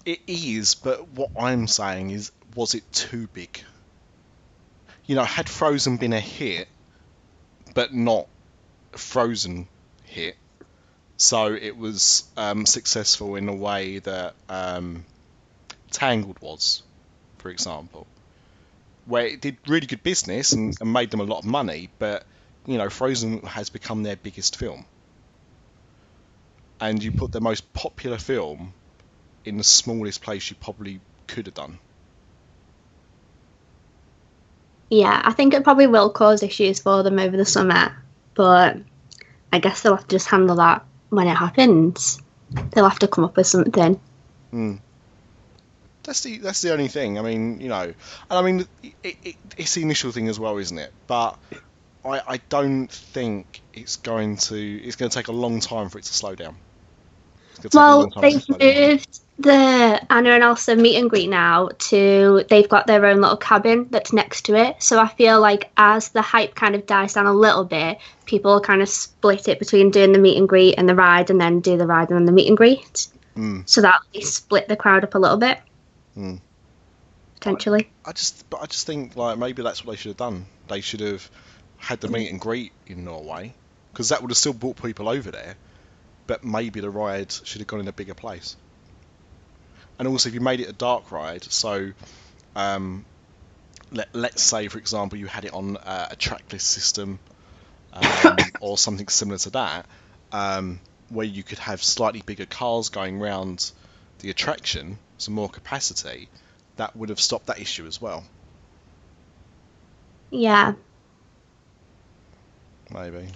It 0.05 0.21
is, 0.27 0.75
but 0.75 1.09
what 1.09 1.31
I'm 1.39 1.67
saying 1.67 2.11
is, 2.11 2.33
was 2.55 2.75
it 2.75 2.91
too 2.93 3.29
big? 3.33 3.61
You 5.07 5.15
know, 5.15 5.25
had 5.25 5.49
Frozen 5.49 5.99
been 5.99 6.13
a 6.13 6.21
hit, 6.21 6.69
but 7.75 7.93
not 7.93 8.27
Frozen 8.93 9.69
hit. 10.05 10.37
So 11.17 11.55
it 11.55 11.77
was 11.77 12.25
um, 12.37 12.67
successful 12.67 13.37
in 13.37 13.49
a 13.49 13.55
way 13.55 14.01
that 14.01 14.35
um, 14.49 15.05
Tangled 15.91 16.39
was, 16.41 16.83
for 17.39 17.51
example, 17.51 18.07
where 19.07 19.27
it 19.27 19.41
did 19.41 19.57
really 19.67 19.87
good 19.87 20.03
business 20.03 20.53
and, 20.53 20.77
and 20.81 20.93
made 20.93 21.11
them 21.11 21.21
a 21.21 21.25
lot 21.25 21.39
of 21.39 21.45
money, 21.45 21.89
but 21.99 22.25
you 22.67 22.79
know, 22.79 22.91
Frozen 22.91 23.43
has 23.43 23.71
become 23.71 24.03
their 24.03 24.17
biggest 24.17 24.57
film. 24.57 24.85
And 26.81 27.03
you 27.03 27.13
put 27.13 27.33
the 27.33 27.41
most 27.41 27.73
popular 27.73 28.19
film 28.19 28.73
in 29.45 29.57
the 29.57 29.65
smallest 29.65 30.23
place 30.23 30.51
you 30.51 30.57
probably 30.57 31.01
could 31.27 31.47
have 31.47 31.55
done. 31.55 31.79
Yeah, 34.91 35.21
I 35.25 35.33
think 35.33 35.55
it 35.55 35.65
probably 35.65 35.87
will 35.87 36.11
cause 36.11 36.43
issues 36.43 36.81
for 36.81 37.03
them 37.03 37.19
over 37.19 37.37
the 37.37 37.45
summer, 37.45 37.97
but 38.35 38.77
I 39.53 39.59
guess 39.59 39.83
they'll 39.83 39.97
have 39.97 40.07
to 40.07 40.15
just 40.15 40.29
handle 40.29 40.57
that 40.57 40.85
when 41.09 41.27
it 41.27 41.35
happens. 41.35 42.21
They'll 42.73 42.89
have 42.89 43.01
to 43.01 43.09
come 43.09 43.25
up 43.25 43.37
with 43.37 43.47
something. 43.47 44.01
Mm. 44.53 44.79
That's 46.05 46.21
the 46.21 46.39
that's 46.39 46.61
the 46.61 46.73
only 46.73 46.87
thing. 46.87 47.19
I 47.19 47.23
mean, 47.23 47.61
you 47.61 47.69
know, 47.69 47.83
and 47.83 47.95
I 48.31 48.43
mean, 48.43 48.67
it, 49.03 49.17
it, 49.25 49.37
it's 49.57 49.75
the 49.75 49.83
initial 49.83 50.13
thing 50.13 50.29
as 50.29 50.39
well, 50.39 50.57
isn't 50.59 50.79
it? 50.79 50.93
But 51.09 51.37
I, 52.05 52.23
I 52.27 52.37
don't 52.49 52.89
think 52.89 53.61
it's 53.75 53.97
going 53.97 54.37
to 54.37 54.57
it's 54.57 54.95
going 54.95 55.11
to 55.11 55.15
take 55.15 55.27
a 55.27 55.33
long 55.33 55.59
time 55.59 55.89
for 55.89 55.99
it 55.99 56.05
to 56.05 56.15
slow 56.15 56.37
down. 56.37 56.55
It's 56.55 56.55
gonna 56.55 56.55
take 56.57 56.57
a 56.57 57.37
long 57.37 57.46
Well, 57.73 58.11
time 58.11 58.41
for 58.41 58.57
it 58.59 58.59
they've 58.59 58.89
moved 58.91 59.21
the 59.39 60.01
Anna 60.11 60.31
and 60.31 60.43
Elsa 60.43 60.77
meet 60.77 60.97
and 60.97 61.11
greet 61.11 61.29
now 61.29 61.69
to 61.79 62.45
they've 62.49 62.69
got 62.69 62.87
their 62.87 63.05
own 63.05 63.21
little 63.21 63.37
cabin 63.37 63.87
that's 63.91 64.13
next 64.13 64.47
to 64.47 64.55
it. 64.57 64.83
So 64.83 64.99
I 64.99 65.09
feel 65.09 65.41
like 65.41 65.71
as 65.77 66.09
the 66.11 66.23
hype 66.23 66.55
kind 66.55 66.75
of 66.75 66.87
dies 66.87 67.15
down 67.15 67.27
a 67.27 67.35
little 67.35 67.65
bit, 67.65 67.99
people 68.25 68.61
kind 68.61 68.81
of 68.81 68.89
split 68.89 69.49
it 69.49 69.59
between 69.59 69.91
doing 69.91 70.13
the 70.13 70.19
meet 70.19 70.39
and 70.39 70.49
greet 70.49 70.77
and 70.79 70.89
the 70.89 70.95
ride, 70.95 71.31
and 71.31 71.41
then 71.41 71.61
do 71.61 71.77
the 71.77 71.87
ride 71.87 72.09
and 72.09 72.19
then 72.19 72.25
the 72.25 72.33
meet 72.33 72.49
and 72.49 72.57
greet. 72.57 73.09
Mm. 73.37 73.69
So 73.69 73.83
that 73.83 74.01
they 74.15 74.21
split 74.21 74.69
the 74.69 74.77
crowd 74.77 75.05
up 75.05 75.15
a 75.15 75.19
little 75.19 75.37
bit, 75.37 75.59
Mm. 76.17 76.41
potentially. 77.35 77.91
I 78.07 78.13
just, 78.13 78.49
but 78.49 78.63
I 78.63 78.67
just 78.67 78.87
think 78.87 79.17
like 79.17 79.37
maybe 79.37 79.63
that's 79.63 79.85
what 79.85 79.93
they 79.93 79.97
should 79.99 80.11
have 80.11 80.17
done. 80.17 80.47
They 80.69 80.81
should 80.81 81.01
have 81.01 81.29
had 81.77 82.01
the 82.01 82.09
meet 82.09 82.31
and 82.31 82.41
greet 82.41 82.73
in 82.87 83.05
Norway 83.05 83.53
because 83.93 84.09
that 84.09 84.23
would 84.23 84.31
have 84.31 84.39
still 84.39 84.55
brought 84.55 84.83
people 84.83 85.11
over 85.11 85.31
there. 85.31 85.57
But 86.27 86.45
maybe 86.45 86.81
the 86.81 86.91
ride 86.91 87.33
should 87.33 87.61
have 87.61 87.69
gone 87.69 87.81
in 87.81 87.89
a 87.89 87.93
bigger 87.93 88.15
place. 88.15 88.57
And 89.99 90.09
also, 90.09 90.29
if 90.29 90.35
you 90.35 90.41
made 90.41 90.61
it 90.61 90.69
a 90.69 90.73
dark 90.73 91.11
ride, 91.11 91.45
so 91.45 91.93
um, 92.55 93.05
let 93.93 94.15
let's 94.15 94.43
say 94.43 94.69
for 94.69 94.79
example 94.79 95.19
you 95.19 95.27
had 95.27 95.45
it 95.45 95.55
on 95.55 95.77
uh, 95.77 96.09
a 96.11 96.17
trackless 96.17 96.65
system 96.65 97.19
um, 97.93 98.37
or 98.61 98.77
something 98.77 99.09
similar 99.09 99.39
to 99.39 99.51
that, 99.51 99.87
um, 100.33 100.81
where 101.09 101.27
you 101.27 101.43
could 101.43 101.59
have 101.59 101.83
slightly 101.83 102.23
bigger 102.25 102.47
cars 102.47 102.89
going 102.89 103.19
round 103.19 103.71
the 104.21 104.31
attraction, 104.31 104.99
some 105.19 105.35
more 105.35 105.49
capacity, 105.49 106.29
that 106.77 106.97
would 106.97 107.09
have 107.09 107.21
stopped 107.21 107.47
that 107.47 107.61
issue 107.61 107.87
as 107.87 108.01
well. 108.01 108.25
Yeah. 110.31 110.75
Maybe. 112.91 113.29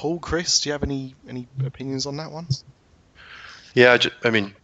Paul, 0.00 0.18
Chris, 0.18 0.60
do 0.60 0.70
you 0.70 0.72
have 0.72 0.82
any 0.82 1.14
any 1.28 1.46
opinions 1.62 2.06
on 2.06 2.16
that 2.16 2.32
one? 2.32 2.46
Yeah, 3.74 3.92
I, 3.92 3.98
ju- 3.98 4.10
I 4.24 4.30
mean, 4.30 4.54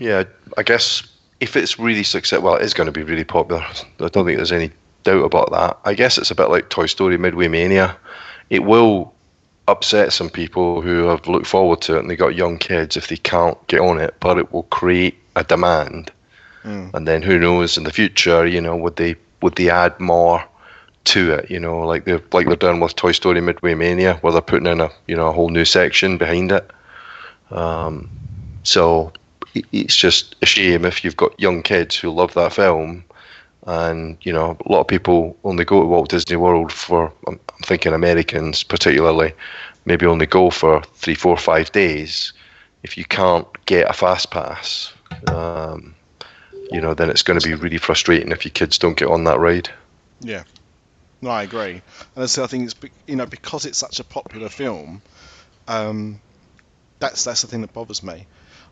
yeah, 0.00 0.24
I 0.58 0.64
guess 0.64 1.04
if 1.38 1.54
it's 1.54 1.78
really 1.78 2.02
successful, 2.02 2.50
well, 2.50 2.56
it 2.56 2.64
is 2.64 2.74
going 2.74 2.86
to 2.86 2.92
be 2.92 3.04
really 3.04 3.22
popular. 3.22 3.62
I 3.62 4.08
don't 4.08 4.26
think 4.26 4.38
there's 4.38 4.50
any 4.50 4.72
doubt 5.04 5.22
about 5.22 5.52
that. 5.52 5.78
I 5.84 5.94
guess 5.94 6.18
it's 6.18 6.32
a 6.32 6.34
bit 6.34 6.50
like 6.50 6.68
Toy 6.68 6.86
Story 6.86 7.16
Midway 7.16 7.46
Mania. 7.46 7.96
It 8.50 8.64
will 8.64 9.14
upset 9.68 10.12
some 10.12 10.28
people 10.28 10.82
who 10.82 11.04
have 11.04 11.28
looked 11.28 11.46
forward 11.46 11.80
to 11.82 11.94
it 11.94 12.00
and 12.00 12.10
they 12.10 12.16
got 12.16 12.34
young 12.34 12.58
kids 12.58 12.96
if 12.96 13.06
they 13.06 13.18
can't 13.18 13.64
get 13.68 13.82
on 13.82 14.00
it, 14.00 14.16
but 14.18 14.36
it 14.36 14.52
will 14.52 14.64
create 14.64 15.16
a 15.36 15.44
demand. 15.44 16.10
Mm. 16.64 16.92
And 16.92 17.06
then 17.06 17.22
who 17.22 17.38
knows 17.38 17.78
in 17.78 17.84
the 17.84 17.92
future, 17.92 18.44
you 18.48 18.60
know, 18.60 18.76
would 18.76 18.96
they 18.96 19.14
would 19.42 19.54
they 19.54 19.70
add 19.70 20.00
more 20.00 20.44
to 21.04 21.32
it, 21.32 21.50
you 21.50 21.58
know, 21.58 21.80
like 21.80 22.04
they're 22.04 22.22
like 22.32 22.46
they're 22.46 22.56
doing 22.56 22.80
with 22.80 22.96
Toy 22.96 23.12
Story 23.12 23.40
Midway 23.40 23.74
Mania, 23.74 24.14
where 24.20 24.32
they're 24.32 24.42
putting 24.42 24.66
in 24.66 24.80
a 24.80 24.90
you 25.06 25.16
know 25.16 25.28
a 25.28 25.32
whole 25.32 25.50
new 25.50 25.64
section 25.64 26.18
behind 26.18 26.52
it. 26.52 26.70
Um, 27.50 28.10
so 28.62 29.12
it's 29.54 29.96
just 29.96 30.36
a 30.42 30.46
shame 30.46 30.84
if 30.84 31.04
you've 31.04 31.16
got 31.16 31.38
young 31.38 31.62
kids 31.62 31.96
who 31.96 32.10
love 32.10 32.34
that 32.34 32.52
film, 32.52 33.04
and 33.66 34.16
you 34.22 34.32
know 34.32 34.56
a 34.64 34.72
lot 34.72 34.80
of 34.80 34.88
people 34.88 35.36
only 35.44 35.64
go 35.64 35.80
to 35.80 35.86
Walt 35.86 36.08
Disney 36.08 36.36
World 36.36 36.72
for 36.72 37.12
I'm 37.26 37.38
I'm 37.62 37.62
thinking 37.64 37.92
Americans 37.92 38.62
particularly, 38.62 39.32
maybe 39.84 40.06
only 40.06 40.26
go 40.26 40.50
for 40.50 40.82
three, 40.94 41.14
four, 41.14 41.36
five 41.36 41.70
days. 41.72 42.32
If 42.82 42.98
you 42.98 43.04
can't 43.04 43.46
get 43.66 43.88
a 43.88 43.92
fast 43.92 44.30
pass, 44.30 44.92
um, 45.28 45.94
you 46.72 46.80
know, 46.80 46.94
then 46.94 47.10
it's 47.10 47.22
going 47.22 47.38
to 47.38 47.46
be 47.46 47.54
really 47.54 47.78
frustrating 47.78 48.32
if 48.32 48.44
your 48.44 48.50
kids 48.50 48.78
don't 48.78 48.96
get 48.96 49.08
on 49.08 49.24
that 49.24 49.38
ride. 49.38 49.70
Yeah. 50.20 50.42
No, 51.22 51.30
I 51.30 51.44
agree. 51.44 51.80
And 52.16 52.28
so 52.28 52.44
I 52.44 52.46
think 52.48 52.64
it's 52.64 52.74
you 53.06 53.16
know 53.16 53.26
because 53.26 53.64
it's 53.64 53.78
such 53.78 54.00
a 54.00 54.04
popular 54.04 54.48
film, 54.48 55.02
um, 55.68 56.20
that's 57.00 57.24
that's 57.24 57.42
the 57.42 57.48
thing 57.48 57.62
that 57.62 57.72
bothers 57.72 58.02
me. 58.02 58.26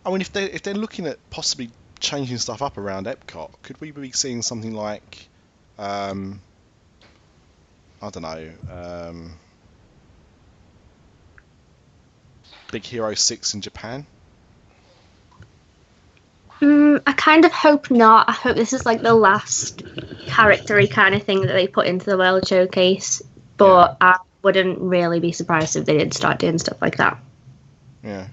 I 0.05 0.11
mean, 0.11 0.21
if 0.21 0.33
they 0.33 0.45
if 0.47 0.63
they're 0.63 0.75
looking 0.75 1.07
at 1.07 1.19
possibly 1.31 1.71
changing 2.01 2.39
stuff 2.39 2.63
up 2.63 2.79
around 2.79 3.07
Epcot, 3.07 3.53
could 3.63 3.81
we 3.81 3.93
be 3.93 4.13
seeing 4.13 4.43
something 4.43 4.75
like, 4.75 5.29
um, 5.79 6.43
I 8.03 8.11
don't 8.11 8.23
know, 8.23 8.53
um, 8.71 9.39
Big 12.73 12.85
Hero 12.85 13.15
Six 13.15 13.55
in 13.55 13.61
Japan? 13.61 14.07
Mm, 16.61 17.03
I 17.07 17.12
kind 17.12 17.44
of 17.44 17.53
hope 17.53 17.90
not. 17.90 18.29
I 18.29 18.33
hope 18.33 18.57
this 18.57 18.73
is 18.73 18.85
like 18.85 19.03
the 19.03 19.14
last 19.14 19.85
charactery 20.27 20.87
kind 20.87 21.14
of 21.14 21.23
thing 21.23 21.42
that 21.42 21.53
they 21.53 21.66
put 21.66 21.87
into 21.87 22.07
the 22.07 22.18
World 22.18 22.46
Showcase. 22.46 23.23
But 23.57 23.96
I 24.01 24.18
wouldn't 24.42 24.79
really 24.79 25.20
be 25.20 25.33
surprised 25.33 25.77
if 25.77 25.85
they 25.85 25.99
did 25.99 26.14
start 26.14 26.38
doing 26.38 26.59
stuff 26.59 26.81
like 26.81 26.96
that. 26.96 27.18
Yeah. 28.03 28.29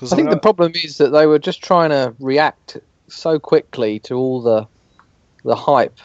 I 0.00 0.06
think 0.06 0.26
know- 0.26 0.34
the 0.34 0.40
problem 0.40 0.72
is 0.74 0.98
that 0.98 1.10
they 1.10 1.26
were 1.26 1.38
just 1.38 1.62
trying 1.62 1.90
to 1.90 2.14
react 2.18 2.78
so 3.08 3.38
quickly 3.38 3.98
to 4.00 4.14
all 4.14 4.42
the 4.42 4.66
the 5.44 5.56
hype 5.56 5.98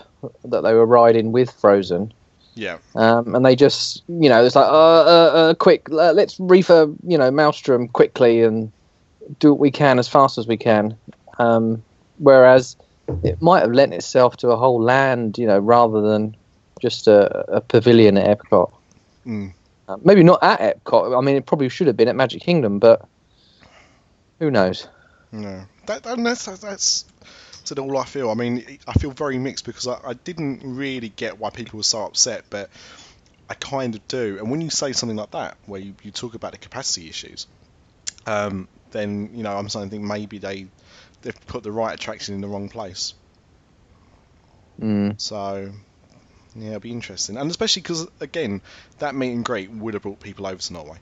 that 0.46 0.62
they 0.62 0.74
were 0.74 0.86
riding 0.86 1.32
with 1.32 1.52
Frozen, 1.52 2.12
yeah. 2.56 2.80
um, 2.96 3.36
and 3.36 3.46
they 3.46 3.56
just, 3.56 4.04
you 4.08 4.30
know, 4.30 4.44
it's 4.44 4.56
like, 4.56 4.66
uh, 4.66 5.02
uh, 5.02 5.32
uh 5.34 5.54
quick, 5.54 5.88
uh, 5.92 6.12
let's 6.14 6.40
refurb, 6.40 6.96
you 7.06 7.20
know, 7.20 7.30
Maelstrom 7.30 7.88
quickly 7.88 8.42
and 8.42 8.72
do 9.40 9.52
what 9.52 9.60
we 9.60 9.72
can 9.72 10.00
as 10.00 10.08
fast 10.08 10.38
as 10.38 10.48
we 10.48 10.58
can. 10.58 10.98
Um, 11.40 11.84
whereas 12.18 12.76
it 13.24 13.42
might 13.42 13.62
have 13.62 13.72
lent 13.72 13.94
itself 13.94 14.38
to 14.38 14.50
a 14.50 14.58
whole 14.58 14.82
land, 14.82 15.38
you 15.38 15.48
know, 15.48 15.60
rather 15.60 16.02
than 16.02 16.36
just 16.82 17.08
a, 17.08 17.56
a 17.56 17.62
pavilion 17.62 18.18
at 18.18 18.40
Epcot. 18.40 18.72
Mm. 19.26 19.54
Uh, 19.88 19.98
maybe 20.04 20.24
not 20.24 20.44
at 20.44 20.60
Epcot. 20.60 21.18
I 21.18 21.22
mean, 21.22 21.36
it 21.36 21.46
probably 21.46 21.70
should 21.70 21.88
have 21.88 21.98
been 21.98 22.08
at 22.08 22.16
Magic 22.16 22.42
Kingdom, 22.42 22.80
but 22.80 23.08
who 24.40 24.52
knows? 24.52 24.88
No, 25.32 25.66
that, 25.86 26.04
that 26.04 26.24
that's 26.24 26.46
that's 26.46 27.06
that's 27.60 27.72
all 27.72 27.98
I 27.98 28.06
feel. 28.06 28.30
I 28.30 28.34
mean, 28.34 28.80
I 28.88 28.94
feel 28.94 29.12
very 29.12 29.38
mixed 29.38 29.66
because 29.66 29.88
I, 29.88 30.00
I 30.06 30.14
didn't 30.14 30.62
really 30.64 31.10
get 31.10 31.40
why 31.40 31.50
people 31.50 31.78
were 31.78 31.84
so 31.84 32.06
upset, 32.06 32.46
but 32.50 32.70
I 33.50 33.54
kind 33.54 33.96
of 33.96 34.08
do. 34.08 34.38
And 34.40 34.52
when 34.52 34.62
you 34.62 34.70
say 34.70 34.92
something 34.94 35.18
like 35.18 35.32
that, 35.32 35.58
where 35.66 35.82
you, 35.82 35.96
you 36.04 36.12
talk 36.12 36.36
about 36.36 36.52
the 36.52 36.58
capacity 36.58 37.10
issues, 37.10 37.48
um, 38.26 38.68
then 38.92 39.32
you 39.34 39.44
know 39.44 39.58
I'm 39.58 39.70
starting 39.70 39.90
to 39.90 39.96
think 39.96 40.08
maybe 40.08 40.38
they 40.38 40.68
they've 41.22 41.48
put 41.48 41.64
the 41.64 41.72
right 41.72 41.94
attraction 41.94 42.36
in 42.36 42.42
the 42.42 42.48
wrong 42.48 42.70
place. 42.70 43.14
Mm. 44.80 45.20
So 45.20 45.72
yeah, 46.56 46.70
it'll 46.70 46.80
be 46.80 46.92
interesting, 46.92 47.38
and 47.38 47.50
especially 47.50 47.82
because 47.82 48.08
again, 48.20 48.62
that 49.00 49.16
meet 49.16 49.34
and 49.34 49.46
greet 49.46 49.70
would 49.72 49.94
have 49.94 50.04
brought 50.04 50.20
people 50.20 50.48
over 50.48 50.58
to 50.58 50.74
Norway. 50.74 50.98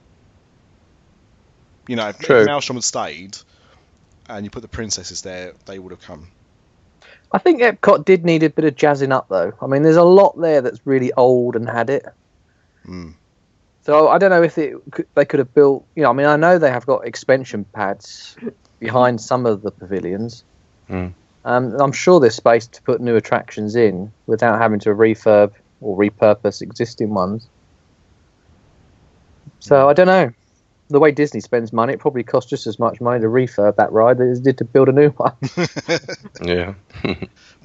You 1.88 1.96
know, 1.96 2.10
if 2.10 2.20
True. 2.20 2.46
Maelstrom 2.46 2.78
had 2.78 2.84
stayed, 2.84 3.38
and 4.28 4.44
you 4.44 4.50
put 4.50 4.62
the 4.62 4.68
princesses 4.68 5.22
there, 5.22 5.54
they 5.66 5.80
would 5.80 5.92
have 5.92 6.02
come. 6.02 6.30
I 7.32 7.38
think 7.38 7.62
Epcot 7.62 8.06
did 8.06 8.24
need 8.24 8.44
a 8.44 8.50
bit 8.50 8.66
of 8.66 8.76
jazzing 8.76 9.12
up, 9.12 9.28
though. 9.30 9.54
I 9.62 9.68
mean, 9.68 9.84
there's 9.84 9.98
a 9.98 10.04
lot 10.04 10.40
there 10.40 10.62
that's 10.62 10.80
really 10.86 11.12
old 11.14 11.56
and 11.56 11.70
had 11.70 11.90
it. 11.90 12.06
Mm. 12.88 13.16
So 13.86 14.08
I 14.08 14.18
don't 14.18 14.32
know 14.32 14.42
if 14.42 14.58
it, 14.58 14.74
they 15.14 15.26
could 15.26 15.38
have 15.38 15.54
built. 15.54 15.86
You 15.96 16.02
know, 16.02 16.10
I 16.10 16.14
mean, 16.14 16.26
I 16.26 16.36
know 16.38 16.58
they 16.58 16.72
have 16.72 16.88
got 16.88 17.06
expansion 17.06 17.66
pads 17.66 18.36
behind 18.80 19.22
some 19.22 19.46
of 19.46 19.62
the 19.62 19.70
pavilions. 19.70 20.44
Hmm. 20.88 21.10
Um, 21.46 21.66
and 21.66 21.80
I'm 21.80 21.92
sure 21.92 22.20
there's 22.20 22.34
space 22.34 22.66
to 22.66 22.82
put 22.82 23.00
new 23.00 23.16
attractions 23.16 23.76
in 23.76 24.12
without 24.26 24.60
having 24.60 24.80
to 24.80 24.90
refurb 24.90 25.52
or 25.82 25.96
repurpose 25.96 26.64
existing 26.64 27.14
ones. 27.14 27.48
So 29.60 29.88
I 29.88 29.94
don't 29.94 30.08
know. 30.08 30.34
The 30.88 31.00
way 31.00 31.12
Disney 31.12 31.40
spends 31.40 31.74
money, 31.74 31.94
it 31.94 32.00
probably 32.00 32.24
costs 32.24 32.50
just 32.50 32.68
as 32.68 32.78
much 32.78 33.02
money 33.02 33.20
to 33.20 33.28
refurb 33.28 33.78
that 33.78 33.92
ride 33.92 34.22
as 34.22 34.40
it 34.40 34.44
did 34.44 34.58
to 34.60 34.66
build 34.66 34.90
a 34.90 34.92
new 34.92 35.10
one. 35.10 35.36
Yeah. 36.44 36.76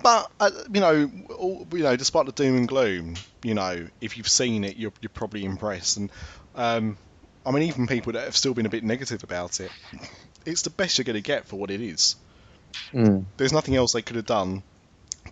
But 0.03 0.31
uh, 0.41 0.51
you 0.73 0.81
know, 0.81 1.11
all, 1.37 1.67
you 1.73 1.83
know, 1.83 1.95
despite 1.95 2.25
the 2.25 2.33
doom 2.33 2.57
and 2.57 2.67
gloom, 2.67 3.17
you 3.43 3.53
know, 3.53 3.87
if 4.01 4.17
you've 4.17 4.29
seen 4.29 4.65
it, 4.65 4.79
you're 4.79 4.95
you're 5.03 5.11
probably 5.11 5.45
impressed. 5.45 5.99
And 5.99 6.11
um, 6.55 6.97
I 7.45 7.51
mean, 7.51 7.65
even 7.65 7.87
people 7.87 8.15
that 8.15 8.25
have 8.25 8.35
still 8.35 8.55
been 8.55 8.65
a 8.65 8.71
bit 8.71 8.83
negative 8.83 9.25
about 9.25 9.61
it, 9.61 9.71
it's 10.47 10.63
the 10.63 10.71
best 10.71 10.97
you're 10.97 11.05
going 11.05 11.17
to 11.17 11.21
get 11.21 11.45
for 11.45 11.57
what 11.57 11.71
it 11.71 11.83
is. 11.83 12.17
Mm. 12.95 13.27
There's 13.37 13.53
nothing 13.53 13.77
else 13.77 13.93
they 13.93 14.01
could 14.01 14.17
have 14.17 14.25
done 14.25 14.63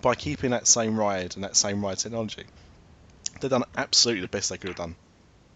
by 0.03 0.15
keeping 0.15 0.51
that 0.51 0.67
same 0.67 0.99
ride 0.99 1.35
and 1.35 1.45
that 1.45 1.57
same 1.57 1.83
ride 1.83 1.97
technology. 1.97 2.45
They've 3.41 3.51
done 3.51 3.65
absolutely 3.75 4.23
the 4.23 4.29
best 4.29 4.51
they 4.51 4.59
could 4.59 4.69
have 4.69 4.77
done 4.77 4.97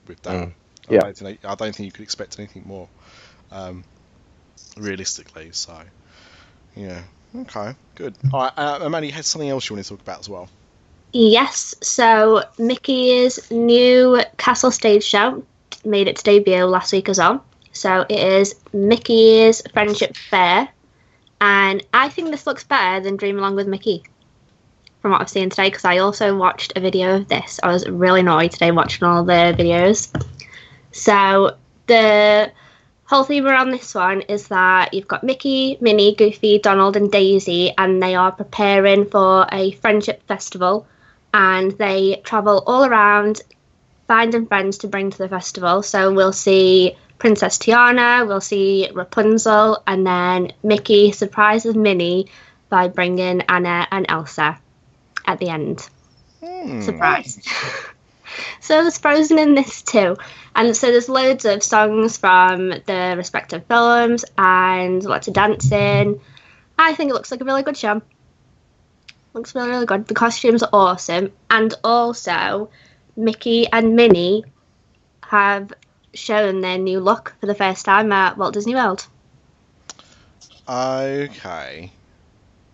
with 0.07 0.23
that. 0.23 0.49
Mm. 0.49 0.53
I, 0.93 0.95
Yeah. 0.97 1.01
don't 1.01 1.17
think 1.17 1.41
they- 1.43 1.49
I 1.49 1.55
don't 1.55 1.75
think 1.75 1.87
you 1.87 1.93
could 1.93 2.03
expect 2.03 2.39
anything 2.39 2.65
more, 2.67 2.89
um, 3.51 3.85
realistically. 4.77 5.51
So, 5.53 5.81
yeah, 6.77 7.03
okay, 7.37 7.75
good. 7.95 8.15
All 8.33 8.41
right, 8.43 8.53
uh, 8.57 8.79
Amanda, 8.83 9.07
you 9.07 9.13
had 9.13 9.25
something 9.25 9.49
else 9.49 9.69
you 9.69 9.77
want 9.77 9.85
to 9.87 9.91
talk 9.91 10.01
about 10.01 10.21
as 10.21 10.29
well. 10.29 10.49
Yes, 11.13 11.75
so 11.83 12.43
Mickey's 12.59 13.51
new 13.51 14.23
Castle 14.39 14.71
stage 14.71 15.05
show 15.05 15.45
made 15.85 16.09
its 16.09 16.23
debut 16.23 16.65
last 16.65 16.93
week 16.93 17.09
as 17.09 17.19
well. 17.19 17.45
So 17.73 18.05
it 18.09 18.19
is 18.19 18.55
Mickey's 18.73 19.63
Friendship 19.73 20.17
Fair, 20.17 20.69
and 21.41 21.85
I 21.93 22.09
think 22.09 22.31
this 22.31 22.47
looks 22.47 22.65
better 22.65 23.03
than 23.03 23.17
Dream 23.17 23.39
Along 23.39 23.57
with 23.57 23.67
Mickey 23.67 24.05
from 25.01 25.11
what 25.11 25.21
I've 25.21 25.29
seen 25.29 25.51
today 25.51 25.69
because 25.69 25.85
I 25.85 25.99
also 25.99 26.37
watched 26.37 26.75
a 26.77 26.81
video 26.81 27.17
of 27.17 27.29
this. 27.29 27.59
I 27.63 27.69
was 27.73 27.87
really 27.89 28.21
annoyed 28.21 28.53
today 28.53 28.71
watching 28.71 29.07
all 29.07 29.25
the 29.25 29.55
videos. 29.59 30.09
So 30.93 31.57
the 31.87 32.53
whole 33.05 33.25
theme 33.25 33.47
around 33.47 33.71
this 33.71 33.95
one 33.95 34.23
is 34.23 34.49
that 34.49 34.95
you've 34.95 35.09
got 35.09 35.25
Mickey, 35.25 35.77
Minnie, 35.81 36.15
Goofy, 36.15 36.59
Donald, 36.59 36.97
and 36.97 37.11
Daisy, 37.11 37.75
and 37.77 38.03
they 38.03 38.15
are 38.15 38.33
preparing 38.33 39.07
for 39.07 39.47
a 39.53 39.73
friendship 39.73 40.23
festival, 40.27 40.87
and 41.35 41.73
they 41.73 42.21
travel 42.25 42.63
all 42.67 42.85
around 42.85 43.43
finding 44.07 44.47
friends 44.47 44.79
to 44.79 44.89
bring 44.89 45.11
to 45.11 45.19
the 45.19 45.29
festival. 45.29 45.83
So 45.83 46.13
we'll 46.13 46.33
see 46.33 46.97
Princess 47.19 47.59
Tiana, 47.59 48.27
we'll 48.27 48.41
see 48.41 48.89
Rapunzel, 48.93 49.83
and 49.87 50.07
then 50.07 50.53
Mickey 50.63 51.13
surprises 51.13 51.75
Minnie 51.75 52.29
by 52.69 52.89
bringing 52.89 53.43
Anna 53.43 53.87
and 53.91 54.07
Elsa 54.09 54.59
at 55.27 55.39
the 55.39 55.49
end. 55.49 55.89
Hmm. 56.43 56.81
Surprise. 56.81 57.39
so 58.61 58.83
there's 58.83 58.99
Frozen 58.99 59.39
in 59.39 59.55
this 59.55 59.83
too. 59.83 60.17
And 60.55 60.77
so 60.77 60.91
there's 60.91 61.09
loads 61.09 61.45
of 61.45 61.63
songs 61.63 62.19
from 62.19 62.69
the 62.71 63.15
respective 63.17 63.65
films 63.67 64.25
and 64.37 65.03
lots 65.03 65.29
of 65.29 65.35
dancing. 65.35 66.21
I 66.79 66.95
think 66.95 67.11
it 67.11 67.15
looks 67.15 67.31
like 67.31 67.41
a 67.41 67.45
really 67.45 67.63
good 67.63 67.77
show. 67.77 68.03
Looks 69.33 69.55
really, 69.55 69.71
really 69.71 69.87
good. 69.87 70.07
The 70.07 70.15
costumes 70.15 70.63
are 70.63 70.71
awesome. 70.73 71.33
And 71.49 71.73
also, 71.83 72.71
Mickey 73.17 73.67
and 73.67 73.97
Minnie 73.97 74.45
have 75.23 75.73
shown 76.13 76.61
their 76.61 76.77
new 76.77 77.01
look 77.01 77.35
for 77.41 77.47
the 77.47 77.55
first 77.55 77.87
time 77.87 78.13
at 78.13 78.37
Walt 78.37 78.53
Disney 78.53 78.75
World. 78.75 79.07
Okay. 80.69 81.91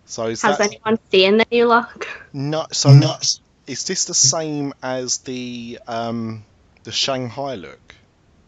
So 0.05 0.25
is 0.25 0.41
Has 0.41 0.57
that 0.57 0.71
anyone 0.71 0.99
seen 1.11 1.37
the 1.37 1.45
new 1.51 1.67
look? 1.67 2.07
not 2.33 2.75
so? 2.75 2.91
Not, 2.91 3.39
is 3.69 3.83
this 3.83 4.05
the 4.05 4.13
same 4.13 4.73
as 4.81 5.19
the 5.19 5.79
um 5.87 6.43
the 6.83 6.91
Shanghai 6.91 7.55
look? 7.55 7.95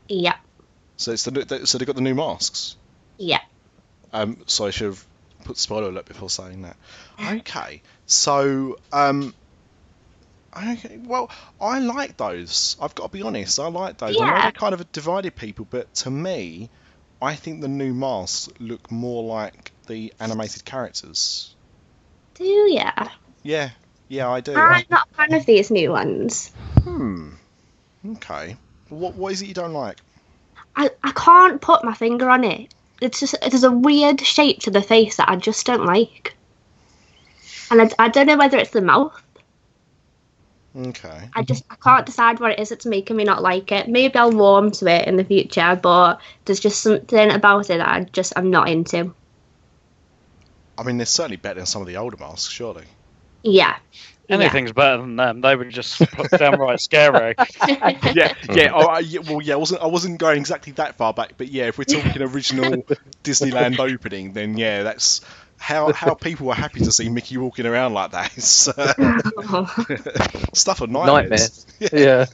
Yeah, 0.07 0.35
So 0.97 1.11
it's 1.13 1.23
the, 1.23 1.65
so 1.65 1.77
they 1.77 1.85
got 1.85 1.95
the 1.95 2.01
new 2.01 2.15
masks. 2.15 2.75
yeah. 3.17 3.39
Um, 4.13 4.37
so 4.45 4.65
I 4.65 4.71
should 4.71 4.87
have 4.87 5.05
put 5.45 5.57
spoiler 5.57 5.87
alert 5.89 6.05
before 6.05 6.29
saying 6.29 6.63
that. 6.63 6.75
Okay, 7.39 7.81
so 8.07 8.77
um, 8.91 9.33
okay, 10.57 10.97
well, 11.05 11.29
I 11.61 11.79
like 11.79 12.17
those. 12.17 12.75
I've 12.81 12.93
got 12.95 13.11
to 13.11 13.17
be 13.17 13.21
honest, 13.21 13.59
I 13.59 13.67
like 13.67 13.97
those. 13.99 14.19
I 14.19 14.25
know 14.25 14.35
Yeah. 14.35 14.41
they're 14.41 14.51
kind 14.51 14.73
of 14.73 14.91
divided 14.91 15.35
people, 15.35 15.65
but 15.69 15.93
to 15.95 16.11
me, 16.11 16.69
I 17.21 17.35
think 17.35 17.61
the 17.61 17.67
new 17.69 17.93
masks 17.93 18.49
look 18.59 18.91
more 18.91 19.23
like 19.23 19.71
the 19.87 20.13
animated 20.19 20.65
characters. 20.65 21.55
Do 22.35 22.43
ya? 22.43 22.91
Yeah, 23.43 23.69
yeah, 24.11 24.29
I 24.29 24.41
do. 24.41 24.53
I'm 24.53 24.83
not 24.89 25.07
a 25.09 25.15
fan 25.15 25.33
of 25.33 25.45
these 25.45 25.71
new 25.71 25.91
ones. 25.91 26.51
Hmm. 26.83 27.29
Okay. 28.05 28.57
What 28.89 29.15
what 29.15 29.31
is 29.31 29.41
it 29.41 29.47
you 29.47 29.53
don't 29.53 29.71
like? 29.71 30.01
I, 30.75 30.89
I 31.01 31.11
can't 31.13 31.61
put 31.61 31.85
my 31.85 31.93
finger 31.93 32.29
on 32.29 32.43
it. 32.43 32.73
It's 32.99 33.21
just 33.21 33.35
there's 33.39 33.63
a 33.63 33.71
weird 33.71 34.19
shape 34.19 34.59
to 34.61 34.71
the 34.71 34.81
face 34.81 35.15
that 35.15 35.29
I 35.29 35.37
just 35.37 35.65
don't 35.65 35.85
like, 35.85 36.35
and 37.71 37.81
I, 37.81 37.89
I 37.97 38.09
don't 38.09 38.27
know 38.27 38.37
whether 38.37 38.57
it's 38.57 38.71
the 38.71 38.81
mouth. 38.81 39.23
Okay. 40.75 41.29
I 41.33 41.43
just 41.43 41.63
I 41.69 41.75
can't 41.75 42.05
decide 42.05 42.41
what 42.41 42.51
it 42.51 42.59
is 42.59 42.67
that's 42.67 42.85
making 42.85 43.15
me 43.15 43.23
not 43.23 43.41
like 43.41 43.71
it. 43.71 43.87
Maybe 43.87 44.15
I'll 44.15 44.33
warm 44.33 44.71
to 44.71 44.87
it 44.87 45.07
in 45.07 45.15
the 45.15 45.23
future, 45.23 45.79
but 45.81 46.19
there's 46.43 46.59
just 46.59 46.81
something 46.81 47.31
about 47.31 47.69
it 47.69 47.77
that 47.77 47.87
I 47.87 48.03
just 48.03 48.33
I'm 48.35 48.49
not 48.49 48.67
into. 48.67 49.15
I 50.77 50.83
mean, 50.83 50.97
they're 50.97 51.05
certainly 51.05 51.37
better 51.37 51.61
than 51.61 51.65
some 51.65 51.81
of 51.81 51.87
the 51.87 51.95
older 51.95 52.17
masks, 52.17 52.51
surely. 52.51 52.85
Yeah. 53.43 53.77
Yeah. 54.27 54.35
Anything's 54.37 54.71
better 54.71 55.01
than 55.01 55.17
them. 55.17 55.41
They 55.41 55.57
were 55.57 55.65
just 55.65 56.01
downright 56.31 56.79
scary. 56.79 57.35
yeah, 57.67 58.33
yeah, 58.49 58.71
oh, 58.73 58.87
I, 58.87 58.99
yeah. 58.99 59.19
Well, 59.19 59.41
yeah, 59.41 59.55
I 59.55 59.57
wasn't. 59.57 59.81
I 59.81 59.87
wasn't 59.87 60.19
going 60.19 60.39
exactly 60.39 60.71
that 60.73 60.95
far 60.95 61.13
back, 61.13 61.33
but 61.37 61.49
yeah, 61.49 61.67
if 61.67 61.77
we're 61.77 61.83
talking 61.83 62.21
original 62.21 62.83
Disneyland 63.25 63.77
opening, 63.79 64.31
then 64.31 64.57
yeah, 64.57 64.83
that's 64.83 65.19
how 65.57 65.91
how 65.91 66.13
people 66.13 66.47
were 66.47 66.53
happy 66.53 66.79
to 66.79 66.93
see 66.93 67.09
Mickey 67.09 67.35
walking 67.37 67.65
around 67.65 67.93
like 67.93 68.11
that. 68.11 68.31
It's 68.37 68.69
uh, 68.69 69.65
stuff 70.53 70.79
of 70.79 70.89
nightmares. 70.89 71.65
Yeah. 71.91 72.27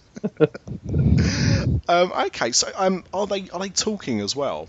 Um, 1.89 2.11
okay, 2.25 2.51
so 2.51 2.69
um, 2.75 3.05
are 3.13 3.25
they 3.25 3.49
are 3.49 3.59
they 3.59 3.69
talking 3.69 4.19
as 4.19 4.35
well? 4.35 4.67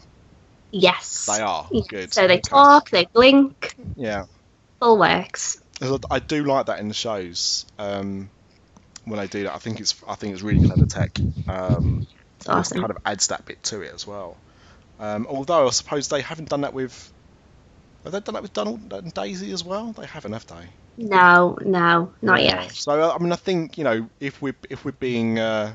yes. 0.71 1.27
They 1.27 1.43
are. 1.43 1.67
Good. 1.89 2.13
So 2.13 2.27
they 2.27 2.35
okay. 2.35 2.41
talk, 2.43 2.91
they 2.91 3.07
blink, 3.07 3.75
Yeah, 3.97 4.27
All 4.81 4.99
works. 4.99 5.61
I 6.11 6.19
do 6.19 6.45
like 6.45 6.67
that 6.67 6.81
in 6.81 6.89
the 6.89 6.95
shows. 6.95 7.67
Um, 7.79 8.31
when 9.05 9.19
they 9.19 9.27
do 9.27 9.45
that, 9.45 9.55
I 9.55 9.59
think 9.59 9.81
it's 9.81 9.95
I 10.07 10.15
think 10.15 10.33
it's 10.35 10.43
really 10.43 10.61
clever 10.61 10.87
tech. 10.87 11.21
Um, 11.47 12.07
awesome. 12.47 12.81
kind 12.81 12.91
of 12.91 12.99
adds 13.05 13.29
that 13.29 13.45
bit 13.47 13.63
to 13.65 13.81
it 13.83 13.95
as 13.95 14.07
well. 14.07 14.37
Um, 14.99 15.27
although 15.29 15.67
I 15.67 15.71
suppose 15.71 16.09
they 16.09 16.21
haven't 16.21 16.49
done 16.49 16.63
that 16.63 16.75
with. 16.75 17.13
Have 18.05 18.13
they 18.13 18.21
done 18.21 18.35
that 18.35 18.43
with 18.43 18.53
Donald 18.53 18.93
and 18.93 19.13
Daisy 19.13 19.53
as 19.53 19.65
well? 19.65 19.93
They 19.93 20.07
haven't, 20.07 20.33
have 20.33 20.47
they? 20.47 20.69
No, 20.97 21.57
no, 21.61 22.13
not 22.23 22.43
Yeah. 22.43 22.63
yet. 22.63 22.73
So 22.73 23.11
I 23.11 23.19
mean, 23.19 23.33
I 23.33 23.37
think 23.37 23.79
you 23.79 23.85
know, 23.85 24.09
if 24.21 24.41
we're 24.43 24.57
if 24.71 24.85
we're 24.85 24.93
being 24.93 25.39
uh, 25.39 25.75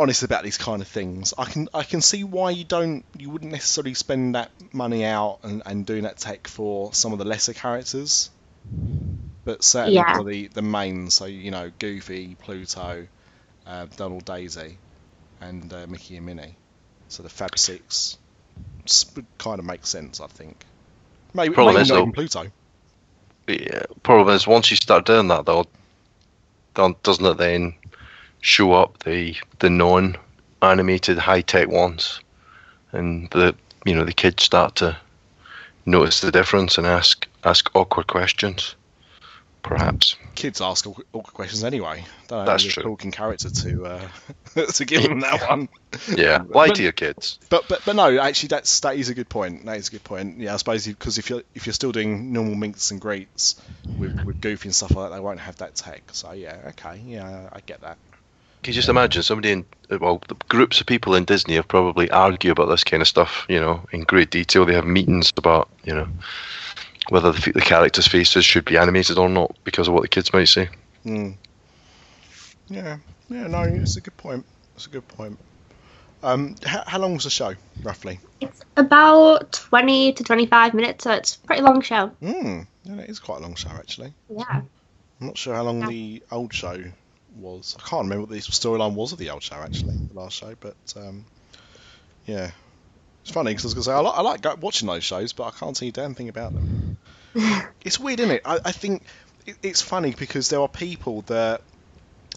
honest 0.00 0.22
about 0.22 0.42
these 0.42 0.58
kind 0.58 0.82
of 0.82 0.88
things, 0.88 1.34
I 1.38 1.44
can 1.44 1.68
I 1.74 1.82
can 1.84 2.00
see 2.00 2.24
why 2.24 2.50
you 2.50 2.64
don't 2.64 3.04
you 3.18 3.30
wouldn't 3.30 3.52
necessarily 3.52 3.94
spend 3.94 4.34
that 4.34 4.50
money 4.72 5.04
out 5.04 5.38
and, 5.42 5.62
and 5.66 5.84
doing 5.86 6.02
that 6.04 6.16
tech 6.18 6.48
for 6.48 6.92
some 6.94 7.12
of 7.12 7.18
the 7.18 7.24
lesser 7.24 7.52
characters, 7.54 8.30
but 9.44 9.62
certainly 9.62 9.96
Yeah. 9.96 10.16
for 10.16 10.24
the 10.24 10.48
the 10.48 10.62
main, 10.62 11.10
so 11.10 11.26
you 11.26 11.50
know, 11.50 11.70
Goofy, 11.78 12.36
Pluto, 12.40 13.06
uh, 13.66 13.86
Donald, 13.96 14.24
Daisy, 14.24 14.78
and 15.40 15.72
uh, 15.72 15.86
Mickey 15.88 16.16
and 16.16 16.26
Minnie. 16.26 16.54
So 17.08 17.22
the 17.22 17.28
Fab 17.28 17.58
Six 17.58 18.18
kind 19.38 19.58
of 19.58 19.64
makes 19.64 19.88
sense, 19.88 20.20
I 20.20 20.26
think. 20.26 20.64
Maybe, 21.34 21.54
Problem 21.54 21.74
maybe 21.74 21.82
is, 21.82 21.88
not 21.90 21.94
though- 21.96 22.00
even 22.02 22.12
Pluto. 22.12 22.46
Yeah, 23.48 23.82
problem 24.04 24.34
is 24.36 24.46
once 24.46 24.70
you 24.70 24.76
start 24.76 25.06
doing 25.06 25.28
that 25.28 25.44
though, 25.46 25.66
then 26.74 26.94
doesn't 27.02 27.24
it 27.26 27.36
then 27.36 27.74
show 28.40 28.72
up 28.72 28.98
the 29.04 29.36
the 29.58 29.70
non 29.70 30.16
animated 30.62 31.18
high 31.18 31.40
tech 31.42 31.68
ones, 31.68 32.20
and 32.92 33.28
the 33.30 33.54
you 33.84 33.94
know 33.94 34.04
the 34.04 34.12
kids 34.12 34.42
start 34.44 34.76
to 34.76 34.96
notice 35.86 36.20
the 36.20 36.30
difference 36.32 36.78
and 36.78 36.86
ask 36.86 37.26
ask 37.44 37.70
awkward 37.74 38.06
questions, 38.06 38.74
perhaps. 39.62 40.16
kids 40.34 40.60
ask 40.60 40.86
awkward 40.86 41.34
questions 41.34 41.64
anyway. 41.64 42.04
Don't 42.28 42.44
That's 42.44 42.62
true. 42.64 42.82
talking 42.82 43.10
character 43.10 43.48
to 43.50 43.84
uh, 43.86 44.08
to 44.74 44.84
give 44.84 45.02
them 45.02 45.20
that 45.20 45.48
one. 45.48 45.68
Yeah, 46.16 46.42
lie 46.48 46.68
But- 46.68 46.76
to 46.76 46.82
your 46.82 46.92
kids. 46.92 47.38
But 47.48 47.66
but 47.68 47.82
but 47.84 47.96
no, 47.96 48.18
actually 48.18 48.48
that's 48.48 48.80
that 48.80 48.96
is 48.96 49.08
a 49.08 49.14
good 49.14 49.28
point. 49.28 49.64
That 49.66 49.78
is 49.78 49.88
a 49.88 49.92
good 49.92 50.04
point. 50.04 50.38
Yeah, 50.38 50.54
I 50.54 50.56
suppose 50.58 50.86
because 50.86 51.18
if 51.18 51.30
you're 51.30 51.42
if 51.54 51.66
you're 51.66 51.72
still 51.72 51.92
doing 51.92 52.32
normal 52.32 52.54
minks 52.54 52.90
and 52.90 53.00
greets 53.00 53.60
with 53.98 54.22
with 54.24 54.40
Goofy 54.40 54.68
and 54.68 54.74
stuff 54.74 54.90
like 54.94 55.10
that, 55.10 55.16
they 55.16 55.20
won't 55.20 55.40
have 55.40 55.56
that 55.56 55.74
tech. 55.74 56.02
So 56.12 56.32
yeah, 56.32 56.58
okay, 56.68 57.00
yeah, 57.06 57.48
I 57.52 57.60
get 57.60 57.80
that. 57.80 57.96
Can 58.62 58.72
you 58.72 58.74
just 58.74 58.88
imagine 58.90 59.22
somebody 59.22 59.52
in 59.52 59.64
well, 60.00 60.22
groups 60.48 60.80
of 60.80 60.86
people 60.86 61.14
in 61.14 61.24
Disney 61.24 61.54
have 61.54 61.66
probably 61.66 62.10
argue 62.10 62.52
about 62.52 62.66
this 62.66 62.84
kind 62.84 63.00
of 63.00 63.08
stuff, 63.08 63.46
you 63.48 63.58
know, 63.58 63.84
in 63.92 64.02
great 64.02 64.30
detail. 64.30 64.66
They 64.66 64.74
have 64.74 64.84
meetings 64.84 65.32
about, 65.36 65.68
you 65.84 65.94
know, 65.94 66.08
whether 67.08 67.32
the, 67.32 67.52
the 67.52 67.60
characters' 67.60 68.06
faces 68.06 68.44
should 68.44 68.66
be 68.66 68.76
animated 68.76 69.18
or 69.18 69.28
not 69.28 69.56
because 69.64 69.88
of 69.88 69.94
what 69.94 70.02
the 70.02 70.08
kids 70.08 70.32
might 70.32 70.44
say. 70.44 70.68
Hmm. 71.04 71.30
Yeah, 72.68 72.98
yeah, 73.28 73.46
no, 73.46 73.62
it's 73.62 73.96
a 73.96 74.00
good 74.00 74.16
point. 74.16 74.44
It's 74.76 74.86
a 74.86 74.90
good 74.90 75.08
point. 75.08 75.38
Um, 76.22 76.54
how, 76.64 76.84
how 76.86 76.98
long 76.98 77.14
was 77.14 77.24
the 77.24 77.30
show, 77.30 77.54
roughly? 77.82 78.20
It's 78.40 78.60
about 78.76 79.52
20 79.52 80.12
to 80.12 80.22
25 80.22 80.74
minutes, 80.74 81.04
so 81.04 81.12
it's 81.12 81.36
a 81.36 81.38
pretty 81.46 81.62
long 81.62 81.80
show. 81.80 82.08
Hmm, 82.20 82.60
yeah, 82.84 82.98
it 82.98 83.08
is 83.10 83.18
quite 83.18 83.38
a 83.38 83.42
long 83.42 83.54
show, 83.54 83.70
actually. 83.70 84.12
Yeah. 84.28 84.44
I'm 85.20 85.26
not 85.26 85.38
sure 85.38 85.54
how 85.54 85.62
long 85.62 85.80
Yeah. 85.80 85.88
the 85.88 86.22
old 86.30 86.52
show 86.52 86.82
was. 87.36 87.76
I 87.78 87.88
can't 87.88 88.04
remember 88.04 88.22
what 88.22 88.30
the 88.30 88.36
storyline 88.36 88.94
was 88.94 89.12
of 89.12 89.18
the 89.18 89.30
old 89.30 89.42
show, 89.42 89.56
actually, 89.56 89.94
the 90.12 90.18
last 90.18 90.36
show, 90.36 90.54
but 90.58 90.76
um, 90.96 91.24
yeah. 92.26 92.50
It's 93.22 93.30
funny 93.30 93.50
because 93.50 93.64
I 93.64 93.68
was 93.68 93.74
going 93.74 93.82
to 93.82 93.90
say, 93.90 93.92
I 93.92 94.00
like, 94.00 94.44
I 94.44 94.48
like 94.48 94.62
watching 94.62 94.88
those 94.88 95.04
shows, 95.04 95.32
but 95.32 95.44
I 95.44 95.50
can't 95.50 95.76
see 95.76 95.88
a 95.88 95.92
damn 95.92 96.14
thing 96.14 96.28
about 96.28 96.52
them. 96.54 96.96
it's 97.84 98.00
weird, 98.00 98.20
isn't 98.20 98.36
it? 98.36 98.42
I, 98.44 98.58
I 98.64 98.72
think 98.72 99.02
it, 99.46 99.56
it's 99.62 99.82
funny 99.82 100.14
because 100.18 100.48
there 100.48 100.60
are 100.60 100.68
people 100.68 101.22
that 101.22 101.62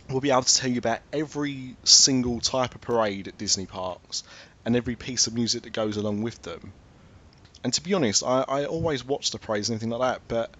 will 0.09 0.21
be 0.21 0.31
able 0.31 0.43
to 0.43 0.55
tell 0.55 0.69
you 0.69 0.79
about 0.79 0.99
every 1.11 1.75
single 1.83 2.39
type 2.41 2.75
of 2.75 2.81
parade 2.81 3.27
at 3.27 3.37
Disney 3.37 3.65
parks 3.65 4.23
and 4.65 4.75
every 4.75 4.95
piece 4.95 5.27
of 5.27 5.33
music 5.33 5.63
that 5.63 5.73
goes 5.73 5.97
along 5.97 6.21
with 6.21 6.41
them. 6.41 6.73
And 7.63 7.73
to 7.73 7.81
be 7.81 7.93
honest, 7.93 8.23
I, 8.23 8.43
I 8.47 8.65
always 8.65 9.05
watch 9.05 9.31
the 9.31 9.39
parades 9.39 9.69
and 9.69 9.75
anything 9.75 9.89
like 9.89 10.01
that, 10.01 10.21
but 10.27 10.53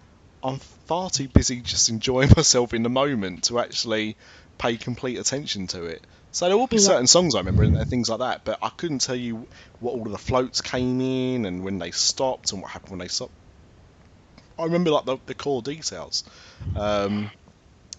I'm 0.44 0.60
far 0.60 1.10
too 1.10 1.30
busy 1.30 1.62
just 1.62 1.90
enjoying 1.90 2.30
myself 2.36 2.74
in 2.74 2.84
the 2.84 2.90
moment 2.90 3.46
to 3.46 3.60
actually 3.60 4.18
pay 4.58 4.78
complete 4.78 5.18
attention 5.18 5.68
to 5.68 5.86
it. 5.86 6.06
So 6.32 6.48
there 6.48 6.58
will 6.58 6.68
be 6.68 6.78
Yeah. 6.78 6.88
certain 6.88 7.08
songs 7.08 7.36
I 7.36 7.40
remember 7.40 7.64
and, 7.64 7.88
things 7.88 8.10
like 8.10 8.20
that, 8.20 8.44
but 8.46 8.60
I 8.62 8.70
couldn't 8.70 9.00
tell 9.02 9.16
you 9.16 9.48
what 9.80 9.94
all 9.94 10.06
of 10.06 10.12
the 10.12 10.18
floats 10.18 10.62
came 10.62 11.00
in 11.02 11.46
and 11.46 11.64
when 11.64 11.80
they 11.80 11.92
stopped 11.92 12.52
and 12.52 12.62
what 12.62 12.72
happened 12.72 12.92
when 12.92 13.00
they 13.00 13.08
stopped. 13.08 13.34
I 14.58 14.66
remember 14.66 14.92
like 14.92 15.06
the, 15.06 15.18
the 15.26 15.36
core 15.36 15.62
details. 15.62 16.24
Um, 16.76 17.32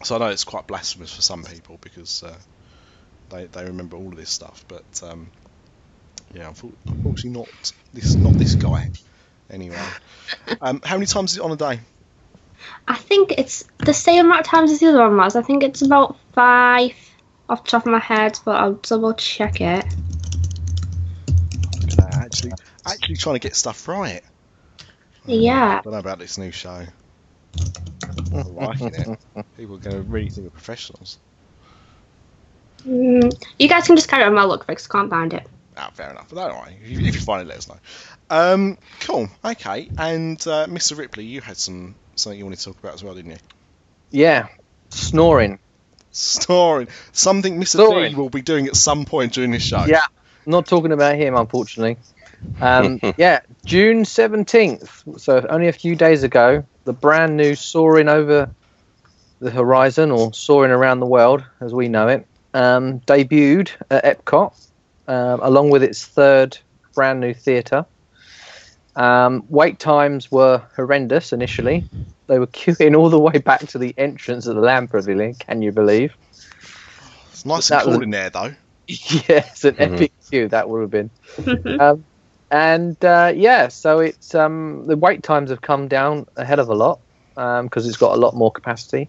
so 0.03 0.17
I 0.17 0.19
know 0.19 0.29
it's 0.29 0.45
quite 0.45 0.67
blasphemous 0.67 1.15
for 1.15 1.23
some 1.23 1.45
people 1.45 1.79
because 1.81 2.23
uh, 2.23 2.39
they 3.31 3.47
they 3.47 3.65
remember 3.65 3.97
all 3.97 4.09
of 4.11 4.17
this 4.17 4.31
stuff, 4.31 4.65
but 4.69 4.85
um, 5.03 5.33
yeah, 6.35 6.51
unfor- 6.51 6.77
unfortunately 6.87 7.41
not 7.41 7.73
this 7.93 8.19
not 8.19 8.37
this 8.37 8.57
guy. 8.57 8.91
Anyway, 9.51 9.97
um, 10.61 10.81
how 10.85 10.97
many 10.97 11.07
times 11.07 11.33
is 11.33 11.39
it 11.39 11.45
on 11.45 11.53
a 11.53 11.57
day? 11.57 11.81
I 12.87 12.97
think 12.97 13.33
it's 13.39 13.65
the 13.79 13.95
same 13.95 14.27
amount 14.27 14.41
of 14.41 14.47
times 14.47 14.71
as 14.71 14.81
the 14.81 14.89
other 14.89 15.01
one 15.09 15.17
was. 15.17 15.37
I 15.37 15.43
think 15.43 15.63
it's 15.63 15.83
about 15.83 16.17
five 16.33 16.95
off 17.49 17.65
the 17.65 17.71
top 17.71 17.87
of 17.87 17.93
my 17.93 17.99
head, 17.99 18.39
but 18.45 18.57
I'll 18.57 18.75
double 18.75 19.15
check 19.15 19.61
it. 19.61 19.85
Actually, 22.13 22.53
actually 22.87 23.17
trying 23.17 23.37
to 23.37 23.41
get 23.41 23.57
stuff 23.57 23.87
right. 23.89 24.23
Yeah. 25.27 25.79
I 25.79 25.83
don't 25.83 25.93
know 25.93 25.99
about 25.99 26.19
this 26.19 26.37
new 26.39 26.51
show. 26.51 26.85
I'm 28.33 28.55
liking 28.55 28.95
it. 28.95 29.19
People 29.57 29.77
are 29.77 29.79
going 29.79 29.97
to 29.97 30.03
really 30.03 30.29
think 30.29 30.45
we're 30.45 30.51
professionals. 30.51 31.19
Mm, 32.87 33.33
you 33.59 33.69
guys 33.69 33.87
can 33.87 33.97
just 33.97 34.09
carry 34.09 34.25
on 34.25 34.35
my 34.35 34.45
look 34.45 34.67
because 34.67 34.87
I 34.91 34.93
can't 34.93 35.11
find 35.11 35.33
it. 35.33 35.47
Ah, 35.77 35.91
fair 35.95 36.11
enough. 36.11 36.29
But 36.29 36.37
don't 36.37 36.61
worry. 36.61 36.77
If 36.83 36.91
you, 36.91 36.99
if 37.01 37.15
you 37.15 37.21
find 37.21 37.43
it, 37.43 37.49
let 37.49 37.59
us 37.59 37.69
know. 37.69 37.79
Um, 38.31 38.79
cool. 39.01 39.29
Okay. 39.45 39.89
And 39.97 40.41
uh, 40.47 40.67
Mr. 40.67 40.97
Ripley, 40.99 41.25
you 41.25 41.41
had 41.41 41.57
some 41.57 41.95
something 42.19 42.39
you 42.39 42.45
wanted 42.45 42.59
to 42.59 42.65
talk 42.67 42.79
about 42.79 42.95
as 42.95 43.05
well, 43.05 43.15
didn't 43.15 43.33
you? 43.33 43.37
Yeah, 44.11 44.49
snoring. 44.91 45.59
Snoring. 46.13 46.89
Something 47.13 47.61
Mr. 47.61 47.67
Snoring. 47.67 48.13
D 48.13 48.17
will 48.17 48.31
be 48.31 48.43
doing 48.43 48.67
at 48.69 48.77
some 48.77 49.05
point 49.05 49.33
during 49.33 49.51
this 49.51 49.63
show. 49.63 49.85
Yeah, 49.87 50.07
not 50.47 50.67
talking 50.67 50.93
about 50.93 51.17
him, 51.17 51.35
unfortunately. 51.35 51.97
Um, 52.61 53.01
yeah, 53.17 53.41
June 53.65 54.05
17th, 54.05 55.21
so 55.21 55.47
only 55.49 55.69
a 55.69 55.73
few 55.73 55.97
days 55.97 56.23
ago, 56.23 56.65
the 56.85 56.93
brand 56.93 57.37
new 57.37 57.55
Soaring 57.55 58.09
Over 58.09 58.51
the 59.41 59.51
Horizon, 59.51 60.11
or 60.11 60.33
Soaring 60.33 60.71
Around 60.71 61.01
the 61.01 61.07
World, 61.07 61.45
as 61.61 61.75
we 61.75 61.89
know 61.89 62.09
it, 62.09 62.27
um, 62.55 63.01
debuted 63.01 63.71
at 63.91 64.05
Epcot, 64.05 64.55
um, 65.09 65.41
along 65.43 65.71
with 65.71 65.83
its 65.83 66.05
third 66.05 66.57
brand 66.95 67.21
new 67.21 67.35
theatre. 67.35 67.85
Um, 68.97 69.45
wait 69.49 69.79
times 69.79 70.31
were 70.31 70.63
horrendous 70.77 71.33
initially. 71.33 71.85
They 72.29 72.39
were 72.39 72.47
queuing 72.59 72.97
all 72.97 73.11
the 73.11 73.19
way 73.19 73.39
back 73.39 73.61
to 73.69 73.79
the 73.79 73.95
entrance 73.99 74.47
of 74.47 74.55
the 74.55 74.61
Land 74.63 74.91
Pavilion, 74.91 75.35
can 75.35 75.63
you 75.63 75.73
believe? 75.73 76.15
It's 77.31 77.45
nice 77.45 77.69
That 77.69 77.85
and 77.87 77.97
was- 77.97 78.03
in 78.03 78.11
there, 78.11 78.31
though. 78.31 78.55
yes, 78.87 79.65
an 79.65 79.77
Mhm. 79.77 79.95
epic 79.95 80.13
queue 80.29 80.49
that 80.49 80.69
would 80.69 80.83
have 80.83 80.91
been. 80.91 81.11
um, 81.81 82.05
and 82.51 83.03
uh, 83.05 83.33
yeah, 83.35 83.69
so 83.69 83.99
it's 84.01 84.35
um, 84.35 84.85
the 84.87 84.97
wait 84.97 85.23
times 85.23 85.51
have 85.51 85.63
come 85.63 85.89
down 85.89 86.27
a 86.37 86.45
hell 86.45 86.61
of 86.61 86.69
a 86.69 86.75
lot 86.75 87.01
because 87.35 87.87
it's 87.87 87.97
got 87.97 88.15
a 88.15 88.21
lot 88.21 88.35
more 88.35 88.53
capacity, 88.53 89.09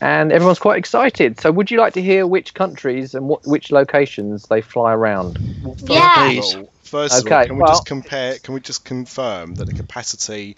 and 0.00 0.32
everyone's 0.32 0.58
quite 0.58 0.76
excited. 0.78 1.40
So, 1.40 1.52
would 1.52 1.70
you 1.70 1.78
like 1.78 1.94
to 1.94 2.02
hear 2.02 2.26
which 2.26 2.52
countries 2.52 3.14
and 3.14 3.28
what, 3.28 3.46
which 3.46 3.70
locations 3.70 4.42
they 4.50 4.60
fly 4.60 4.92
around? 4.92 5.38
Yeah. 5.84 6.40
Please. 6.90 6.92
Well, 6.92 7.08
first 7.08 7.26
of 7.26 7.32
all, 7.32 7.38
Okay, 7.38 7.46
can 7.48 7.56
we 7.56 7.64
just 7.64 7.86
compare? 7.86 8.38
Can 8.38 8.54
we 8.54 8.60
just 8.60 8.84
confirm 8.84 9.54
that 9.56 9.66
the 9.66 9.74
capacity 9.74 10.56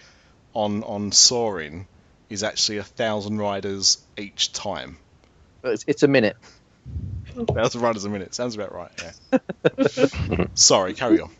on 0.55 0.83
on 0.85 1.13
Soaring 1.13 1.87
is 2.31 2.43
actually 2.43 2.79
a 2.79 2.83
thousand 2.85 3.39
riders 3.39 3.99
each 4.17 4.53
time? 4.53 4.97
It's, 5.65 5.85
it's 5.87 6.03
a 6.03 6.09
minute. 6.09 6.37
thousand 7.55 7.81
riders 7.81 8.05
a 8.05 8.09
minute 8.09 8.35
sounds 8.35 8.55
about 8.55 8.75
right. 8.75 8.91
Yeah. 9.33 10.47
Sorry, 10.55 10.95
carry 10.95 11.21
on. 11.21 11.31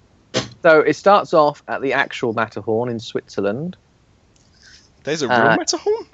So 0.63 0.81
it 0.81 0.95
starts 0.95 1.35
off 1.35 1.63
at 1.67 1.83
the 1.83 1.95
actual 1.95 2.33
Matterhorn 2.33 2.89
in 2.89 3.01
Switzerland. 3.01 3.77
There's 5.03 5.23
a 5.23 5.29
real 5.29 5.37
Uh, 5.37 5.57
Matterhorn. 5.57 6.07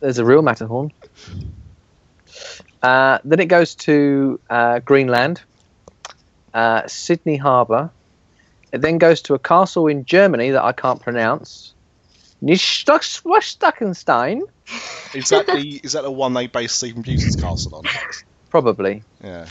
There's 0.00 0.18
a 0.18 0.24
real 0.24 0.42
Matterhorn. 0.42 0.92
Uh, 2.82 3.18
then 3.24 3.40
it 3.40 3.46
goes 3.46 3.74
to 3.74 4.38
uh, 4.50 4.80
Greenland, 4.80 5.42
uh, 6.56 6.82
Sydney 6.88 7.36
Harbour. 7.36 7.90
It 8.72 8.80
then 8.80 8.98
goes 8.98 9.22
to 9.22 9.34
a 9.34 9.38
castle 9.38 9.86
in 9.86 10.04
Germany 10.04 10.50
that 10.50 10.64
I 10.64 10.72
can't 10.72 11.00
pronounce. 11.00 11.72
Nichtstackenstein, 12.42 14.42
Is 15.14 15.28
that 15.30 15.46
the 15.46 15.80
is 15.82 15.92
that 15.92 16.02
the 16.02 16.10
one 16.10 16.34
they 16.34 16.46
based 16.48 16.78
Sleeping 16.78 17.00
Beauty's 17.02 17.36
castle 17.36 17.76
on? 17.76 17.84
probably. 18.50 19.02
Yeah. 19.22 19.46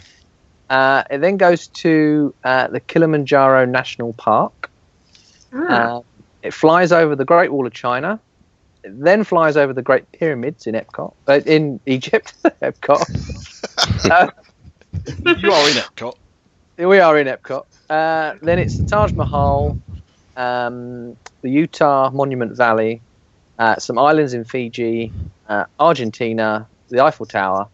Uh, 0.70 1.04
it 1.10 1.20
then 1.20 1.38
goes 1.38 1.68
to 1.68 2.34
uh, 2.44 2.68
the 2.68 2.80
Kilimanjaro 2.80 3.66
National 3.66 4.14
Park. 4.14 4.70
Ah. 5.54 5.98
Uh, 5.98 6.02
it 6.44 6.54
flies 6.54 6.92
over 6.92 7.16
the 7.16 7.26
Great 7.26 7.52
Wall 7.52 7.66
of 7.66 7.74
China. 7.74 8.20
It 8.84 9.00
then 9.00 9.24
flies 9.24 9.58
over 9.58 9.74
the 9.74 9.82
Great 9.82 10.12
Pyramids 10.12 10.68
in 10.68 10.76
Epcot, 10.76 11.14
uh, 11.28 11.40
in 11.46 11.80
Egypt, 11.88 12.34
Epcot. 12.44 13.02
uh, 14.12 14.30
You 15.26 15.52
are 15.52 15.70
in 15.70 15.76
Epcot. 15.78 16.16
Here 16.78 16.88
we 16.88 17.00
are 17.00 17.18
in 17.18 17.28
Epcot. 17.28 17.64
Uh, 17.90 18.34
then 18.42 18.60
it's 18.60 18.78
the 18.78 18.84
Taj 18.84 19.14
Mahal, 19.14 19.78
um, 20.36 21.16
the 21.42 21.50
Utah 21.50 22.10
Monument 22.12 22.56
Valley, 22.58 23.02
uh, 23.58 23.78
some 23.78 23.98
islands 23.98 24.34
in 24.34 24.44
Fiji, 24.44 25.14
uh, 25.48 25.66
Argentina, 25.80 26.68
the 26.90 27.02
Eiffel 27.04 27.26
Tower, 27.26 27.70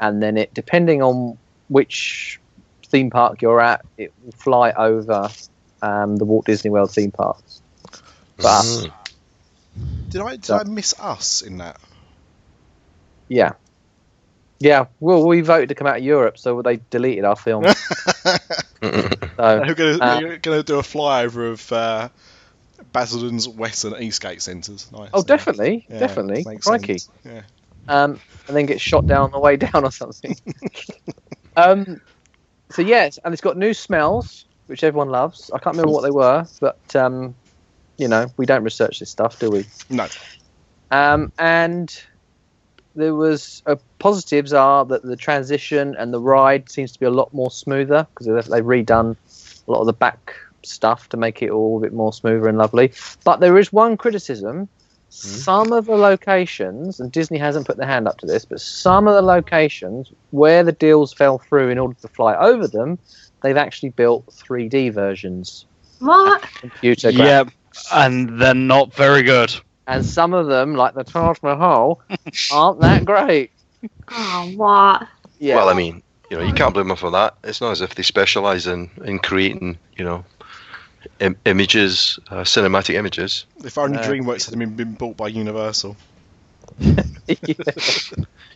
and 0.00 0.22
then 0.22 0.38
it, 0.38 0.54
depending 0.54 1.02
on 1.02 1.38
which 1.68 2.40
theme 2.88 3.10
park 3.10 3.42
you're 3.42 3.60
at, 3.60 3.84
it 3.98 4.12
will 4.22 4.32
fly 4.32 4.70
over 4.72 5.28
um, 5.82 6.16
the 6.16 6.24
Walt 6.24 6.46
Disney 6.46 6.70
World 6.70 6.90
theme 6.92 7.10
parks. 7.12 7.60
But 8.38 8.62
Mm. 8.64 8.92
Did 10.10 10.20
I 10.22 10.30
did 10.36 10.44
So- 10.46 10.56
I 10.58 10.64
miss 10.64 10.94
us 10.98 11.42
in 11.42 11.58
that? 11.58 11.76
yeah, 13.28 13.52
yeah. 14.60 14.86
Well, 15.00 15.26
we 15.26 15.40
voted 15.42 15.68
to 15.70 15.74
come 15.74 15.86
out 15.86 15.98
of 15.98 16.02
Europe, 16.04 16.38
so 16.38 16.62
they 16.62 16.76
deleted 16.90 17.24
our 17.24 17.36
film. 17.36 17.64
so 18.82 19.20
We're 19.66 19.98
Uh, 20.02 20.20
we're 20.22 20.38
gonna 20.38 20.62
do 20.62 20.78
a 20.78 20.82
flyover 20.82 21.52
of 21.52 21.72
uh, 21.72 22.08
Basildon's 22.92 23.48
West 23.48 23.84
and 23.84 24.00
Eastgate 24.00 24.42
centres. 24.42 24.90
Nice. 24.92 25.10
oh, 25.12 25.22
definitely, 25.22 25.86
Yeah, 25.88 25.98
definitely, 25.98 26.44
crikey. 26.60 26.98
sense. 26.98 27.10
Yeah. 27.24 27.42
um, 27.88 28.20
and 28.48 28.56
then 28.56 28.66
get 28.66 28.80
shot 28.80 29.06
down 29.06 29.24
on 29.24 29.30
the 29.30 29.40
way 29.40 29.56
down 29.56 29.84
or 29.84 29.90
something. 29.90 30.36
um, 31.56 32.00
so 32.70 32.82
yes, 32.82 33.18
and 33.24 33.32
it's 33.32 33.42
got 33.42 33.56
new 33.56 33.74
smells, 33.74 34.46
which 34.66 34.82
everyone 34.82 35.08
loves. 35.08 35.50
I 35.54 35.58
can't 35.58 35.76
remember 35.76 35.92
what 35.92 36.02
they 36.02 36.10
were, 36.10 36.46
but 36.60 36.78
um, 36.96 37.34
you 37.98 38.08
know, 38.08 38.26
we 38.36 38.46
don't 38.46 38.62
research 38.64 38.98
this 38.98 39.10
stuff, 39.10 39.38
do 39.38 39.50
we? 39.50 39.64
No. 39.88 40.06
Um, 40.90 41.32
and 41.38 41.94
there 42.96 43.14
was 43.14 43.62
uh, 43.66 43.76
positives 43.98 44.52
are 44.52 44.84
that 44.86 45.02
the 45.02 45.16
transition 45.16 45.94
and 45.96 46.12
the 46.12 46.20
ride 46.20 46.70
seems 46.70 46.92
to 46.92 46.98
be 47.00 47.06
a 47.06 47.10
lot 47.10 47.32
more 47.32 47.50
smoother 47.50 48.06
because 48.10 48.26
they've, 48.26 48.44
they've 48.52 48.64
redone 48.64 49.16
a 49.68 49.70
lot 49.70 49.80
of 49.80 49.86
the 49.86 49.92
back 49.92 50.34
stuff 50.64 51.08
to 51.10 51.16
make 51.16 51.42
it 51.42 51.50
all 51.50 51.78
a 51.78 51.80
bit 51.80 51.92
more 51.92 52.12
smoother 52.12 52.48
and 52.48 52.58
lovely. 52.58 52.92
But 53.24 53.40
there 53.40 53.56
is 53.58 53.72
one 53.72 53.96
criticism. 53.96 54.68
Some 55.08 55.72
of 55.72 55.86
the 55.86 55.96
locations, 55.96 57.00
and 57.00 57.10
Disney 57.12 57.38
hasn't 57.38 57.66
put 57.66 57.76
their 57.76 57.86
hand 57.86 58.08
up 58.08 58.18
to 58.18 58.26
this, 58.26 58.44
but 58.44 58.60
some 58.60 59.06
of 59.08 59.14
the 59.14 59.22
locations 59.22 60.12
where 60.30 60.62
the 60.64 60.72
deals 60.72 61.12
fell 61.14 61.38
through 61.38 61.70
in 61.70 61.78
order 61.78 61.94
to 62.02 62.08
fly 62.08 62.34
over 62.34 62.66
them, 62.66 62.98
they've 63.42 63.56
actually 63.56 63.90
built 63.90 64.26
3D 64.26 64.92
versions, 64.92 65.64
What? 66.00 66.42
computer 66.42 67.12
graphics. 67.12 67.18
Yep, 67.18 67.48
and 67.94 68.40
they're 68.40 68.52
not 68.52 68.92
very 68.94 69.22
good. 69.22 69.54
And 69.86 70.04
some 70.04 70.34
of 70.34 70.46
them, 70.48 70.74
like 70.74 70.94
the 70.94 71.04
Taj 71.04 71.38
Mahal, 71.42 72.02
aren't 72.52 72.80
that 72.80 73.04
great. 73.04 73.50
Oh, 74.10 74.52
what? 74.56 75.06
Yeah. 75.38 75.56
Well, 75.56 75.68
I 75.68 75.74
mean, 75.74 76.02
you 76.30 76.36
know, 76.36 76.42
you 76.42 76.52
can't 76.52 76.74
blame 76.74 76.88
them 76.88 76.96
for 76.96 77.10
that. 77.12 77.36
It's 77.44 77.60
not 77.60 77.70
as 77.72 77.80
if 77.80 77.94
they 77.94 78.02
specialise 78.02 78.66
in, 78.66 78.90
in 79.04 79.18
creating, 79.20 79.78
you 79.96 80.04
know, 80.04 80.24
Im- 81.20 81.36
images, 81.44 82.18
uh, 82.30 82.42
cinematic 82.42 82.94
images. 82.94 83.46
If 83.64 83.78
only 83.78 83.98
Uh, 83.98 84.02
DreamWorks 84.02 84.50
had 84.50 84.58
been, 84.58 84.74
been 84.74 84.92
bought 84.94 85.16
by 85.16 85.28
Universal. 85.28 85.96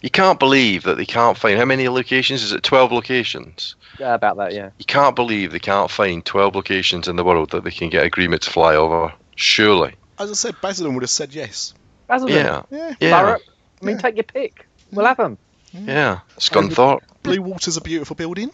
You 0.02 0.08
can't 0.10 0.38
believe 0.38 0.84
that 0.84 0.96
they 0.96 1.04
can't 1.04 1.36
find 1.36 1.58
how 1.58 1.64
many 1.66 1.88
locations? 1.88 2.42
Is 2.42 2.52
it 2.52 2.62
twelve 2.62 2.90
locations? 2.90 3.74
yeah, 3.98 4.14
about 4.14 4.36
that, 4.38 4.54
yeah. 4.54 4.70
You 4.78 4.84
can't 4.86 5.14
believe 5.14 5.52
they 5.52 5.58
can't 5.58 5.90
find 5.90 6.24
twelve 6.24 6.54
locations 6.54 7.06
in 7.06 7.16
the 7.16 7.24
world 7.24 7.50
that 7.50 7.64
they 7.64 7.70
can 7.70 7.90
get 7.90 8.06
agreement 8.06 8.42
to 8.42 8.50
fly 8.50 8.74
over. 8.74 9.12
Surely, 9.36 9.92
As 10.20 10.30
I 10.30 10.34
said, 10.34 10.54
Basildon 10.60 10.94
would 10.94 11.02
have 11.02 11.10
said 11.10 11.34
yes. 11.34 11.74
Basildon, 12.08 12.36
yeah, 12.36 12.62
Yeah. 12.70 12.94
yeah, 13.00 13.10
Barrett, 13.10 13.42
I 13.80 13.84
mean, 13.84 13.96
Yeah. 13.96 14.02
take 14.02 14.16
your 14.16 14.24
pick. 14.24 14.66
We'll 14.92 15.06
have 15.06 15.16
them. 15.16 15.38
yeah. 15.72 16.20
Scunthorpe, 16.38 17.00
Bluewater's 17.24 17.76
a 17.76 17.80
beautiful 17.80 18.14
building. 18.16 18.50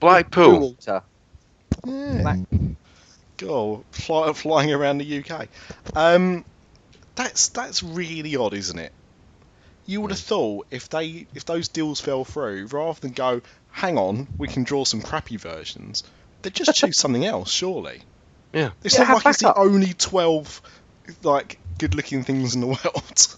Blackpool. 0.00 0.60
Water. 0.60 1.02
Yeah. 1.86 2.18
Black- 2.22 2.38
God, 3.38 3.84
fly, 3.92 4.32
flying 4.32 4.72
around 4.72 4.98
the 4.98 5.04
UK. 5.22 5.48
Um, 5.94 6.44
that's 7.14 7.48
that's 7.48 7.82
really 7.82 8.34
odd, 8.36 8.54
isn't 8.54 8.78
it? 8.78 8.92
You 9.86 10.00
would 10.00 10.10
have 10.10 10.20
thought 10.20 10.66
if 10.70 10.88
they 10.88 11.26
if 11.34 11.44
those 11.44 11.68
deals 11.68 12.00
fell 12.00 12.24
through, 12.24 12.66
rather 12.66 12.98
than 13.00 13.12
go, 13.12 13.40
hang 13.70 13.98
on, 13.98 14.26
we 14.38 14.48
can 14.48 14.64
draw 14.64 14.84
some 14.84 15.00
crappy 15.02 15.36
versions, 15.36 16.02
they'd 16.42 16.54
just 16.54 16.74
choose 16.74 16.98
something 16.98 17.24
else, 17.24 17.50
surely. 17.50 18.00
Yeah. 18.52 18.70
It's 18.82 18.94
Yeah, 18.94 19.00
not 19.00 19.06
have 19.08 19.16
like 19.24 19.32
it's 19.34 19.42
the 19.42 19.54
only 19.54 19.92
twelve 19.92 20.62
like 21.22 21.58
good-looking 21.78 22.22
things 22.24 22.54
in 22.54 22.60
the 22.60 22.66
world. 22.68 23.36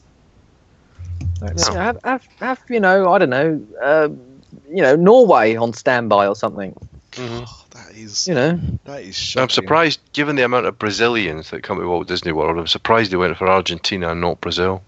Yeah, 1.41 1.73
have, 1.75 1.99
have, 2.05 2.25
have, 2.41 2.61
you 2.69 2.81
know, 2.81 3.11
I 3.13 3.19
don't 3.19 3.31
know, 3.31 3.65
um, 3.83 4.21
you 4.69 4.83
know, 4.83 4.97
Norway 4.97 5.55
on 5.57 5.73
standby 5.73 6.27
or 6.27 6.35
something. 6.35 6.75
Mhm. 7.13 7.45
Oh, 7.49 7.65
that 7.71 7.97
is 7.97 8.27
You 8.29 8.35
know, 8.35 8.61
that 8.85 9.03
is 9.03 9.17
shocking. 9.17 9.43
I'm 9.43 9.49
surprised, 9.51 10.01
given 10.13 10.37
the 10.37 10.45
amount 10.45 10.67
of 10.67 10.79
Brazilians 10.79 11.51
that 11.51 11.63
come 11.63 11.79
to 11.79 11.87
Walt 11.87 12.09
Disney 12.09 12.33
World. 12.33 12.59
I'm 12.59 12.67
surprised 12.67 13.11
they 13.13 13.17
went 13.17 13.37
for 13.37 13.49
Argentina 13.49 14.11
and 14.11 14.21
not 14.21 14.41
Brazil. 14.41 14.83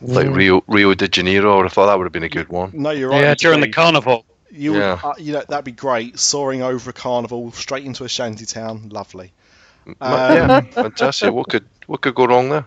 Like 0.00 0.28
Mm. 0.28 0.36
Rio, 0.36 0.64
Rio 0.68 0.94
de 0.94 1.08
Janeiro. 1.08 1.52
I 1.52 1.56
would 1.56 1.64
have 1.64 1.72
thought 1.72 1.86
that 1.86 1.98
would 1.98 2.04
have 2.04 2.12
been 2.12 2.22
a 2.22 2.28
good 2.28 2.48
one. 2.48 2.70
No, 2.72 2.90
you're 2.90 3.10
right. 3.10 3.20
yeah, 3.22 3.34
during 3.34 3.60
the 3.60 3.70
carnival. 3.70 4.24
You, 4.50 4.72
would, 4.74 4.78
Yeah. 4.78 5.00
uh, 5.02 5.14
you 5.18 5.32
know, 5.32 5.42
that'd 5.48 5.64
be 5.64 5.72
great. 5.72 6.18
Soaring 6.20 6.62
over 6.62 6.90
a 6.90 6.92
carnival, 6.92 7.50
straight 7.52 7.84
into 7.84 8.04
a 8.04 8.08
shanty 8.08 8.46
town, 8.46 8.90
lovely. 8.90 9.32
Ma- 10.00 10.32
yeah, 10.34 10.60
fantastic. 10.70 11.32
What 11.32 11.48
could 11.48 11.66
what 11.86 12.00
could 12.00 12.14
go 12.14 12.26
wrong 12.26 12.48
there? 12.50 12.66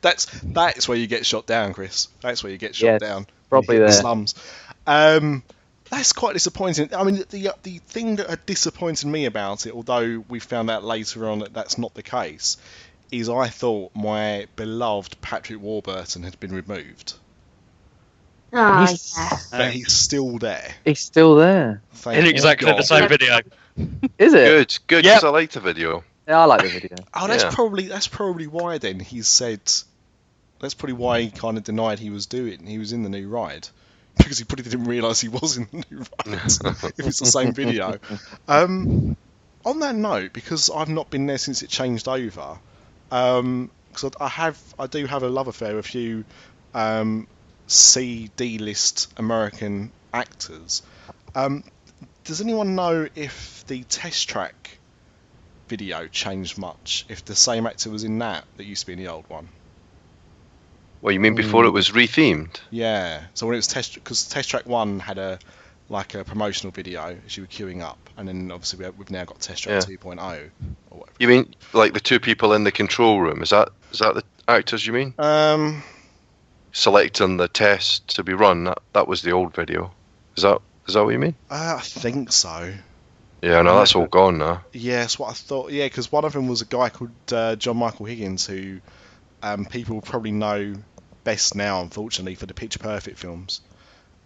That's 0.00 0.26
that's 0.42 0.88
where 0.88 0.98
you 0.98 1.06
get 1.06 1.24
shot 1.26 1.46
down, 1.46 1.72
Chris. 1.72 2.08
That's 2.20 2.42
where 2.42 2.52
you 2.52 2.58
get 2.58 2.74
shot 2.74 2.86
Yes, 2.86 3.00
down. 3.00 3.26
probably 3.48 3.76
You 3.76 3.86
the 3.86 3.92
slums. 3.92 4.34
Um, 4.86 5.42
that's 5.90 6.12
quite 6.12 6.32
disappointing. 6.34 6.94
I 6.94 7.04
mean, 7.04 7.22
the 7.30 7.54
the 7.62 7.78
thing 7.78 8.16
that 8.16 8.28
had 8.28 8.46
disappointed 8.46 9.06
me 9.08 9.26
about 9.26 9.66
it, 9.66 9.72
although 9.74 10.24
we 10.28 10.38
found 10.40 10.70
out 10.70 10.84
later 10.84 11.28
on 11.28 11.40
that 11.40 11.54
that's 11.54 11.78
not 11.78 11.94
the 11.94 12.02
case, 12.02 12.56
is 13.10 13.28
I 13.28 13.48
thought 13.48 13.92
my 13.94 14.46
beloved 14.56 15.20
Patrick 15.20 15.60
Warburton 15.60 16.22
had 16.24 16.38
been 16.40 16.52
removed, 16.54 17.14
Oh, 18.54 18.84
He's- 18.86 19.14
yeah. 19.16 19.38
but 19.58 19.70
he's 19.72 19.92
still 19.92 20.38
there. 20.38 20.74
he's 20.84 21.00
still 21.00 21.36
there. 21.36 21.82
Thank 21.94 22.18
In 22.18 22.26
exactly 22.26 22.66
God. 22.70 22.78
the 22.78 22.82
same 22.84 23.08
video. 23.08 23.40
Is 24.18 24.34
it? 24.34 24.46
Good, 24.46 24.78
good. 24.86 25.04
Yep. 25.04 25.14
Because 25.16 25.24
I 25.24 25.28
liked 25.30 25.54
the 25.54 25.60
video. 25.60 26.04
Yeah, 26.28 26.40
I 26.40 26.44
like 26.44 26.62
the 26.62 26.68
video. 26.68 26.96
Oh, 27.14 27.26
that's 27.26 27.44
Yeah. 27.44 27.50
probably 27.50 27.88
that's 27.88 28.08
probably 28.08 28.46
why 28.46 28.78
then 28.78 29.00
he 29.00 29.22
said. 29.22 29.60
That's 30.60 30.74
probably 30.74 30.94
why 30.94 31.22
he 31.22 31.30
kind 31.30 31.58
of 31.58 31.64
denied 31.64 31.98
he 31.98 32.10
was 32.10 32.26
doing. 32.26 32.64
He 32.66 32.78
was 32.78 32.92
in 32.92 33.02
the 33.02 33.08
new 33.08 33.28
ride 33.28 33.66
because 34.16 34.38
he 34.38 34.44
probably 34.44 34.64
didn't 34.64 34.84
realise 34.84 35.20
he 35.20 35.28
was 35.28 35.56
in 35.56 35.66
the 35.72 35.84
new 35.90 35.98
ride. 35.98 36.36
if 36.98 37.06
it's 37.06 37.18
the 37.18 37.26
same 37.26 37.52
video. 37.52 37.98
Um, 38.46 39.16
on 39.64 39.80
that 39.80 39.94
note, 39.96 40.32
because 40.32 40.70
I've 40.70 40.88
not 40.88 41.10
been 41.10 41.26
there 41.26 41.38
since 41.38 41.62
it 41.62 41.68
changed 41.70 42.06
over, 42.06 42.58
because 43.08 44.10
I 44.20 44.28
have 44.28 44.58
I 44.78 44.86
do 44.86 45.06
have 45.06 45.22
a 45.24 45.28
love 45.28 45.48
affair 45.48 45.74
with 45.74 45.86
a 45.86 45.88
few 45.88 46.24
um, 46.74 47.26
C 47.66 48.30
D 48.36 48.58
list 48.58 49.12
American 49.16 49.90
actors. 50.12 50.82
Um, 51.34 51.64
does 52.24 52.40
anyone 52.40 52.74
know 52.74 53.08
if 53.14 53.64
the 53.66 53.82
test 53.84 54.28
track 54.28 54.78
video 55.68 56.06
changed 56.06 56.58
much? 56.58 57.04
If 57.08 57.24
the 57.24 57.34
same 57.34 57.66
actor 57.66 57.90
was 57.90 58.04
in 58.04 58.18
that 58.18 58.44
that 58.56 58.64
used 58.64 58.82
to 58.82 58.86
be 58.86 58.92
in 58.94 58.98
the 58.98 59.08
old 59.08 59.28
one? 59.28 59.48
Well, 61.00 61.12
you 61.12 61.18
mean 61.20 61.34
before 61.34 61.64
it 61.64 61.70
was 61.70 61.90
rethemed? 61.90 62.60
Yeah. 62.70 63.22
So 63.34 63.46
when 63.46 63.54
it 63.54 63.58
was 63.58 63.66
test, 63.66 63.94
because 63.94 64.28
test 64.28 64.50
track 64.50 64.66
one 64.66 65.00
had 65.00 65.18
a 65.18 65.38
like 65.88 66.14
a 66.14 66.24
promotional 66.24 66.70
video 66.70 67.16
as 67.26 67.36
you 67.36 67.42
were 67.42 67.48
queuing 67.48 67.82
up, 67.82 67.98
and 68.16 68.26
then 68.26 68.50
obviously 68.52 68.78
we 68.78 68.84
have, 68.84 68.96
we've 68.96 69.10
now 69.10 69.24
got 69.24 69.40
test 69.40 69.64
track 69.64 69.82
Yeah. 69.88 69.96
2.0 69.96 70.50
or 70.90 70.98
whatever. 70.98 71.16
You 71.18 71.28
mean 71.28 71.54
like 71.72 71.92
the 71.92 72.00
two 72.00 72.20
people 72.20 72.52
in 72.52 72.64
the 72.64 72.72
control 72.72 73.20
room? 73.20 73.42
Is 73.42 73.50
that 73.50 73.70
is 73.90 73.98
that 73.98 74.14
the 74.14 74.22
actors 74.46 74.86
you 74.86 74.92
mean? 74.92 75.14
Um, 75.18 75.82
Selecting 76.72 77.36
the 77.36 77.48
test 77.48 78.14
to 78.16 78.22
be 78.22 78.32
run. 78.32 78.64
That 78.64 78.78
that 78.92 79.08
was 79.08 79.22
the 79.22 79.32
old 79.32 79.54
video. 79.54 79.92
Is 80.36 80.44
that 80.44 80.60
is 80.86 80.94
that 80.94 81.04
what 81.04 81.10
you 81.10 81.18
mean? 81.18 81.34
uh, 81.50 81.76
I 81.78 81.82
think 81.82 82.32
so. 82.32 82.72
Yeah, 83.42 83.62
no, 83.62 83.76
that's 83.78 83.96
all 83.96 84.06
gone 84.06 84.38
now. 84.38 84.62
Yeah, 84.72 85.00
that's 85.00 85.18
what 85.18 85.30
I 85.30 85.32
thought. 85.32 85.72
Yeah, 85.72 85.86
because 85.86 86.12
one 86.12 86.24
of 86.24 86.32
them 86.32 86.46
was 86.46 86.60
a 86.62 86.64
guy 86.64 86.90
called 86.90 87.10
uh, 87.32 87.56
John 87.56 87.76
Michael 87.76 88.06
Higgins, 88.06 88.46
who 88.46 88.80
um, 89.42 89.64
people 89.64 90.00
probably 90.00 90.30
know 90.30 90.74
best 91.24 91.56
now, 91.56 91.82
unfortunately, 91.82 92.36
for 92.36 92.46
the 92.46 92.54
Pitch 92.54 92.78
Perfect 92.78 93.18
films. 93.18 93.60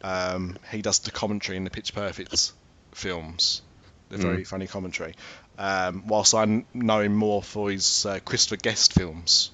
Um, 0.02 0.58
he 0.70 0.82
does 0.82 0.98
the 0.98 1.10
commentary 1.10 1.56
in 1.56 1.64
the 1.64 1.70
Pitch 1.70 1.94
Perfect 1.94 2.52
films, 2.92 3.62
the 4.10 4.18
very 4.18 4.44
funny 4.44 4.66
commentary. 4.66 5.14
Um, 5.58 6.06
whilst 6.06 6.34
I 6.34 6.44
kn- 6.44 6.66
know 6.74 7.00
him 7.00 7.14
more 7.14 7.42
for 7.42 7.70
his 7.70 8.04
uh, 8.04 8.18
Christopher 8.22 8.56
Guest 8.56 8.92
films. 8.92 9.50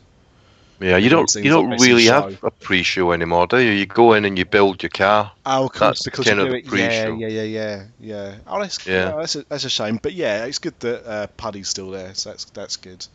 Yeah, 0.82 0.96
you 0.96 1.10
don't 1.10 1.32
you 1.36 1.50
don't 1.50 1.70
really 1.78 2.04
have 2.06 2.42
a 2.42 2.50
pre-show 2.50 3.12
anymore, 3.12 3.46
do 3.46 3.58
you? 3.58 3.70
You 3.70 3.86
go 3.86 4.14
in 4.14 4.24
and 4.24 4.36
you 4.36 4.44
build 4.44 4.82
your 4.82 4.90
car. 4.90 5.32
Oh, 5.46 5.66
of 5.66 5.72
course, 5.72 6.02
That's 6.02 6.04
because 6.04 6.26
kind 6.26 6.40
of 6.40 6.46
do 6.48 6.52
the 6.52 6.58
it. 6.58 6.64
Yeah, 6.64 6.70
pre-show. 6.70 7.14
yeah, 7.14 7.28
yeah, 7.28 7.42
yeah, 7.42 7.84
yeah. 8.00 8.34
Oh, 8.46 8.60
that's 8.60 8.84
Yeah. 8.86 9.10
yeah. 9.10 9.16
that's, 9.16 9.36
a, 9.36 9.44
that's 9.48 9.64
a 9.64 9.70
shame, 9.70 9.98
but 10.02 10.12
yeah, 10.12 10.44
it's 10.44 10.58
good 10.58 10.78
that 10.80 11.06
uh, 11.06 11.26
Puddy's 11.36 11.68
still 11.68 11.90
there, 11.90 12.14
so 12.14 12.30
that's 12.30 12.44
that's 12.46 12.76
good. 12.76 13.06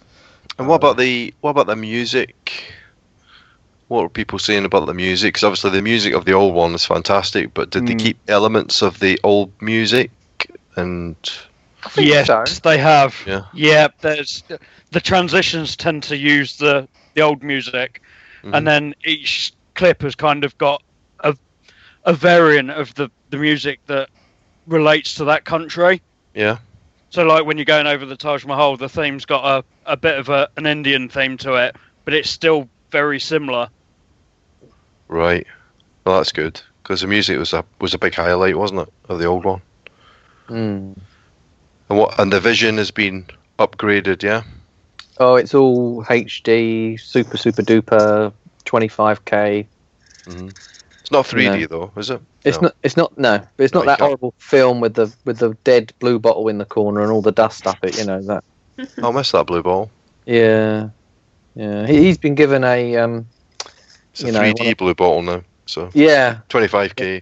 And 0.57 0.67
what 0.67 0.75
Uh, 0.75 0.87
about 0.87 0.97
the 0.97 1.33
what 1.41 1.51
about 1.51 1.67
the 1.67 1.75
music? 1.75 2.73
What 3.89 4.01
were 4.03 4.09
people 4.09 4.39
saying 4.39 4.65
about 4.65 4.85
the 4.85 4.93
music? 4.93 5.33
Because 5.33 5.43
obviously 5.45 5.71
the 5.71 5.81
music 5.81 6.13
of 6.13 6.25
the 6.25 6.33
old 6.33 6.53
one 6.53 6.73
is 6.73 6.85
fantastic, 6.85 7.53
but 7.53 7.69
did 7.69 7.85
they 7.87 7.95
Mm. 7.95 7.99
keep 7.99 8.17
elements 8.27 8.81
of 8.81 8.99
the 8.99 9.19
old 9.23 9.51
music? 9.61 10.11
And 10.75 11.15
I 11.95 12.01
Yes, 12.01 12.27
so. 12.27 12.43
they 12.63 12.77
have. 12.77 13.15
Yeah. 13.25 13.43
Yeah, 13.53 13.87
there's 14.01 14.43
the 14.91 14.99
transitions 15.01 15.75
tend 15.75 16.03
to 16.03 16.17
use 16.17 16.57
the 16.57 16.87
the 17.17 17.23
old 17.23 17.43
music, 17.43 18.01
Mhm. 18.43 18.55
and 18.55 18.67
then 18.67 18.95
each 19.03 19.51
clip 19.73 20.03
has 20.03 20.15
kind 20.15 20.43
of 20.45 20.57
got 20.57 20.81
a 21.21 21.35
a 22.05 22.13
variant 22.13 22.69
of 22.69 22.93
the 22.95 23.09
the 23.31 23.37
music 23.37 23.79
that 23.87 24.09
relates 24.67 25.15
to 25.15 25.25
that 25.25 25.43
country. 25.43 26.01
yeah, 26.35 26.57
So, 27.09 27.23
like 27.23 27.45
when 27.45 27.57
you're 27.57 27.65
going 27.65 27.87
over 27.87 28.05
the 28.05 28.15
Taj 28.15 28.45
Mahal, 28.45 28.77
the 28.77 28.87
theme's 28.87 29.25
got 29.25 29.43
a, 29.43 29.91
a 29.91 29.97
bit 29.97 30.17
of 30.19 30.29
a, 30.29 30.47
an 30.57 30.65
Indian 30.67 31.09
theme 31.09 31.37
to 31.37 31.55
it, 31.55 31.75
but 32.05 32.13
it's 32.13 32.29
still 32.29 32.69
very 32.91 33.19
similar. 33.19 33.67
right. 35.07 35.45
Well, 36.05 36.17
that's 36.17 36.31
good 36.31 36.61
because 36.83 37.01
the 37.01 37.07
music 37.07 37.37
was 37.39 37.51
a 37.53 37.65
was 37.81 37.93
a 37.93 37.97
big 37.97 38.13
highlight, 38.13 38.57
wasn't 38.57 38.81
it, 38.81 38.93
of 39.09 39.17
the 39.19 39.25
old 39.25 39.43
one? 39.43 39.61
Mm. 40.49 40.97
And 41.89 41.97
what 41.99 42.17
and 42.19 42.31
the 42.31 42.39
vision 42.39 42.77
has 42.77 42.91
been 42.91 43.25
upgraded, 43.57 44.21
yeah. 44.23 44.43
Oh, 45.19 45.35
it's 45.35 45.53
all 45.55 46.03
HD, 46.05 46.99
super, 46.99 47.37
super 47.37 47.61
duper, 47.63 48.31
25k. 48.65 49.65
hmm 50.25 50.47
It's 51.01 51.11
not 51.11 51.25
3D 51.25 51.61
No. 51.61 51.67
though, 51.67 51.91
is 51.99 52.09
it? 52.09 52.21
It's 52.43 52.57
No. 52.57 52.63
not. 52.67 52.75
It's 52.83 52.97
not. 52.97 53.17
No, 53.17 53.39
but 53.57 53.63
it's 53.63 53.73
not 53.73 53.81
Right, 53.85 53.93
that 53.93 53.97
sure. 53.99 54.07
horrible 54.07 54.33
film 54.37 54.79
with 54.79 54.93
the 54.93 55.13
with 55.25 55.39
the 55.39 55.55
dead 55.63 55.91
blue 55.99 56.19
bottle 56.19 56.47
in 56.49 56.57
the 56.59 56.65
corner 56.65 57.01
and 57.01 57.11
all 57.11 57.21
the 57.21 57.31
dust 57.31 57.65
up 57.67 57.77
it. 57.83 57.97
You 57.97 58.05
know 58.05 58.21
that. 58.21 58.43
I'll 59.03 59.11
miss 59.13 59.31
that 59.31 59.47
blue 59.47 59.63
ball. 59.63 59.89
Yeah, 60.25 60.89
yeah. 61.55 61.87
He, 61.87 62.03
he's 62.03 62.17
been 62.17 62.35
given 62.35 62.63
a 62.63 62.95
um. 62.97 63.27
It's 64.11 64.23
a 64.23 64.27
You 64.27 64.31
know, 64.33 64.39
3D 64.41 64.59
one 64.59 64.67
of- 64.71 64.77
blue 64.77 64.95
bottle 64.95 65.21
now, 65.23 65.41
so 65.65 65.89
Yeah, 65.93 66.39
25k. 66.49 67.21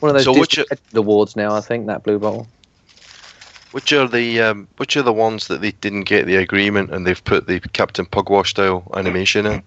one 0.00 0.10
of 0.10 0.14
those 0.14 0.24
So 0.24 0.38
which- 0.38 0.58
Legend 0.58 0.80
awards 0.94 1.36
now. 1.36 1.54
I 1.54 1.60
think 1.60 1.86
that 1.86 2.02
blue 2.02 2.18
bottle. 2.18 2.46
Which 3.72 3.92
are 3.92 4.08
the 4.08 4.40
um, 4.40 4.68
which 4.78 4.96
are 4.96 5.02
the 5.02 5.12
ones 5.12 5.48
that 5.48 5.60
they 5.60 5.72
didn't 5.72 6.04
get 6.04 6.26
the 6.26 6.36
agreement 6.36 6.90
and 6.90 7.06
they've 7.06 7.22
put 7.22 7.46
the 7.46 7.60
Captain 7.60 8.06
Pugwash 8.06 8.50
style 8.50 8.90
animation 8.94 9.46
in? 9.46 9.62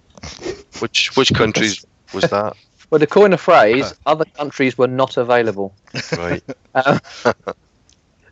Which 0.79 1.15
which 1.15 1.33
countries 1.33 1.85
was 2.13 2.23
that? 2.29 2.55
Well, 2.89 2.99
to 2.99 3.07
coin 3.07 3.31
a 3.31 3.37
phrase, 3.37 3.93
other 4.05 4.25
countries 4.25 4.77
were 4.77 4.87
not 4.87 5.15
available. 5.15 5.73
Right. 6.17 6.43
Um, 6.73 7.01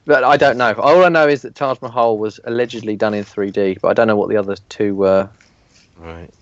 but 0.05 0.24
I 0.24 0.38
don't 0.38 0.57
know. 0.57 0.74
All 0.76 1.03
I 1.03 1.09
know 1.09 1.28
is 1.28 1.41
that 1.41 1.55
Taj 1.55 1.82
Mahal 1.82 2.17
was 2.17 2.39
allegedly 2.45 2.95
done 2.95 3.13
in 3.13 3.26
3D, 3.26 3.82
but 3.82 3.89
I 3.89 3.93
don't 3.93 4.07
know 4.07 4.15
what 4.15 4.30
the 4.30 4.38
other 4.38 4.55
two 4.70 4.95
were. 4.95 5.30
Right. 5.97 6.34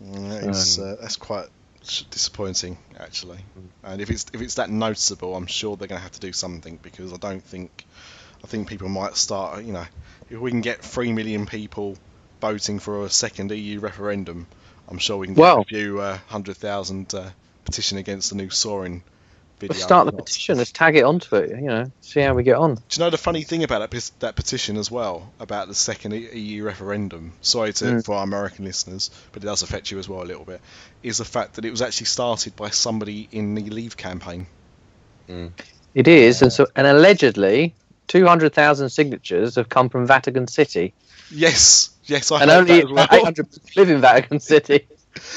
That 0.00 0.42
is, 0.50 0.78
uh, 0.80 0.96
that's 1.00 1.16
quite 1.16 1.46
sh- 1.46 1.61
disappointing 2.10 2.78
actually. 2.98 3.38
And 3.82 4.00
if 4.00 4.10
it's 4.10 4.26
if 4.32 4.40
it's 4.40 4.54
that 4.54 4.70
noticeable, 4.70 5.34
I'm 5.36 5.46
sure 5.46 5.76
they're 5.76 5.88
going 5.88 5.98
to 5.98 6.02
have 6.02 6.12
to 6.12 6.20
do 6.20 6.32
something 6.32 6.78
because 6.82 7.12
I 7.12 7.16
don't 7.16 7.42
think 7.42 7.84
I 8.44 8.46
think 8.46 8.68
people 8.68 8.88
might 8.88 9.16
start. 9.16 9.64
You 9.64 9.72
know, 9.72 9.86
if 10.30 10.38
we 10.38 10.50
can 10.50 10.60
get 10.60 10.82
three 10.82 11.12
million 11.12 11.46
people 11.46 11.96
voting 12.40 12.78
for 12.78 13.04
a 13.04 13.10
second 13.10 13.50
EU 13.52 13.80
referendum, 13.80 14.46
I'm 14.88 14.98
sure 14.98 15.16
we 15.16 15.26
can 15.26 15.34
get 15.34 15.40
Well- 15.40 15.60
a 15.60 15.64
few 15.64 16.00
uh, 16.00 16.18
hundred 16.28 16.56
thousand 16.56 17.14
uh, 17.14 17.30
petition 17.64 17.98
against 17.98 18.30
the 18.30 18.36
new 18.36 18.50
Soaring 18.50 19.02
video. 19.62 19.74
Let's 19.74 19.82
start 19.84 20.06
the 20.06 20.12
Not- 20.12 20.26
petition. 20.26 20.58
Let's 20.58 20.72
tag 20.72 20.96
it 20.96 21.04
onto 21.04 21.36
it. 21.36 21.50
You 21.50 21.66
know, 21.66 21.92
see 22.02 22.20
how 22.20 22.34
we 22.34 22.42
get 22.42 22.56
on. 22.56 22.74
Do 22.74 22.80
you 22.92 22.98
know 23.00 23.10
the 23.10 23.16
funny 23.18 23.42
thing 23.42 23.64
about 23.64 23.90
that, 23.90 24.10
that 24.20 24.36
petition 24.36 24.76
as 24.76 24.90
well 24.90 25.32
about 25.40 25.68
the 25.68 25.74
second 25.74 26.12
EU 26.12 26.64
referendum? 26.64 27.32
Sorry 27.40 27.72
to 27.74 27.84
Mm. 27.84 28.04
for 28.04 28.16
our 28.16 28.24
American 28.24 28.64
listeners, 28.64 29.10
but 29.32 29.42
it 29.42 29.46
does 29.46 29.62
affect 29.62 29.90
you 29.90 29.98
as 29.98 30.08
well 30.08 30.22
a 30.22 30.28
little 30.28 30.44
bit. 30.44 30.60
Is 31.02 31.18
the 31.18 31.24
fact 31.24 31.54
that 31.54 31.64
it 31.64 31.70
was 31.70 31.80
actually 31.82 32.06
started 32.06 32.54
by 32.56 32.70
somebody 32.70 33.28
in 33.32 33.54
the 33.54 33.62
Leave 33.70 33.96
campaign. 33.96 34.46
It 35.94 36.08
is, 36.08 36.42
and 36.42 36.52
so 36.52 36.66
and 36.76 36.86
allegedly, 36.86 37.74
two 38.06 38.26
hundred 38.26 38.52
thousand 38.54 38.90
signatures 38.90 39.54
have 39.56 39.68
come 39.68 39.88
from 39.88 40.06
Vatican 40.06 40.46
City, 40.46 40.92
Yes, 41.30 41.90
yes, 42.04 42.30
I 42.30 42.42
and 42.42 42.50
only 42.50 42.84
well. 42.84 43.06
eight 43.10 43.24
hundred 43.24 43.48
live 43.76 43.88
in 43.88 44.00
Vatican 44.00 44.40
City. 44.40 44.86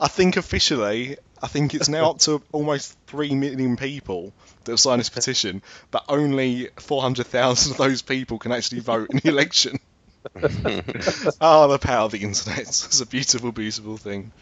I 0.00 0.08
think 0.08 0.36
officially, 0.36 1.16
I 1.42 1.48
think 1.48 1.74
it's 1.74 1.88
now 1.88 2.10
up 2.10 2.18
to 2.20 2.42
almost 2.52 2.96
three 3.06 3.34
million 3.34 3.76
people 3.76 4.32
that 4.64 4.72
have 4.72 4.80
signed 4.80 5.00
this 5.00 5.10
petition, 5.10 5.62
but 5.90 6.04
only 6.08 6.70
four 6.76 7.02
hundred 7.02 7.26
thousand 7.26 7.72
of 7.72 7.78
those 7.78 8.02
people 8.02 8.38
can 8.38 8.52
actually 8.52 8.80
vote 8.80 9.10
in 9.10 9.18
the 9.18 9.28
election. 9.28 9.78
Ah, 11.40 11.66
the 11.66 11.78
power 11.78 12.04
of 12.06 12.12
the 12.12 12.22
internet. 12.22 12.58
It's 12.66 13.00
a 13.00 13.06
beautiful, 13.06 13.52
beautiful 13.52 13.96
thing. 13.96 14.32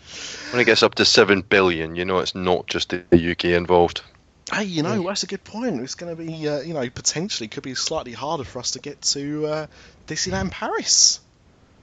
When 0.51 0.61
it 0.61 0.65
gets 0.65 0.83
up 0.83 0.95
to 0.97 1.05
seven 1.05 1.43
billion, 1.43 1.97
you 1.97 2.05
know 2.05 2.19
it's 2.19 2.35
not 2.35 2.67
just 2.67 2.91
the 2.91 3.31
UK 3.33 3.47
involved. 3.47 4.03
Hey, 4.53 4.65
you 4.65 4.83
know, 4.83 5.03
that's 5.03 5.23
a 5.23 5.27
good 5.27 5.43
point. 5.43 5.81
It's 5.81 5.95
going 5.95 6.15
to 6.15 6.23
be, 6.23 6.49
uh, 6.49 6.61
you 6.61 6.75
know, 6.75 6.89
potentially 6.91 7.49
could 7.49 7.63
be 7.63 7.75
slightly 7.75 8.13
harder 8.13 8.45
for 8.45 8.59
us 8.59 8.73
to 8.73 8.79
get 8.79 9.01
to 9.03 9.47
uh, 9.47 9.67
Disneyland 10.07 10.51
Paris. 10.51 11.21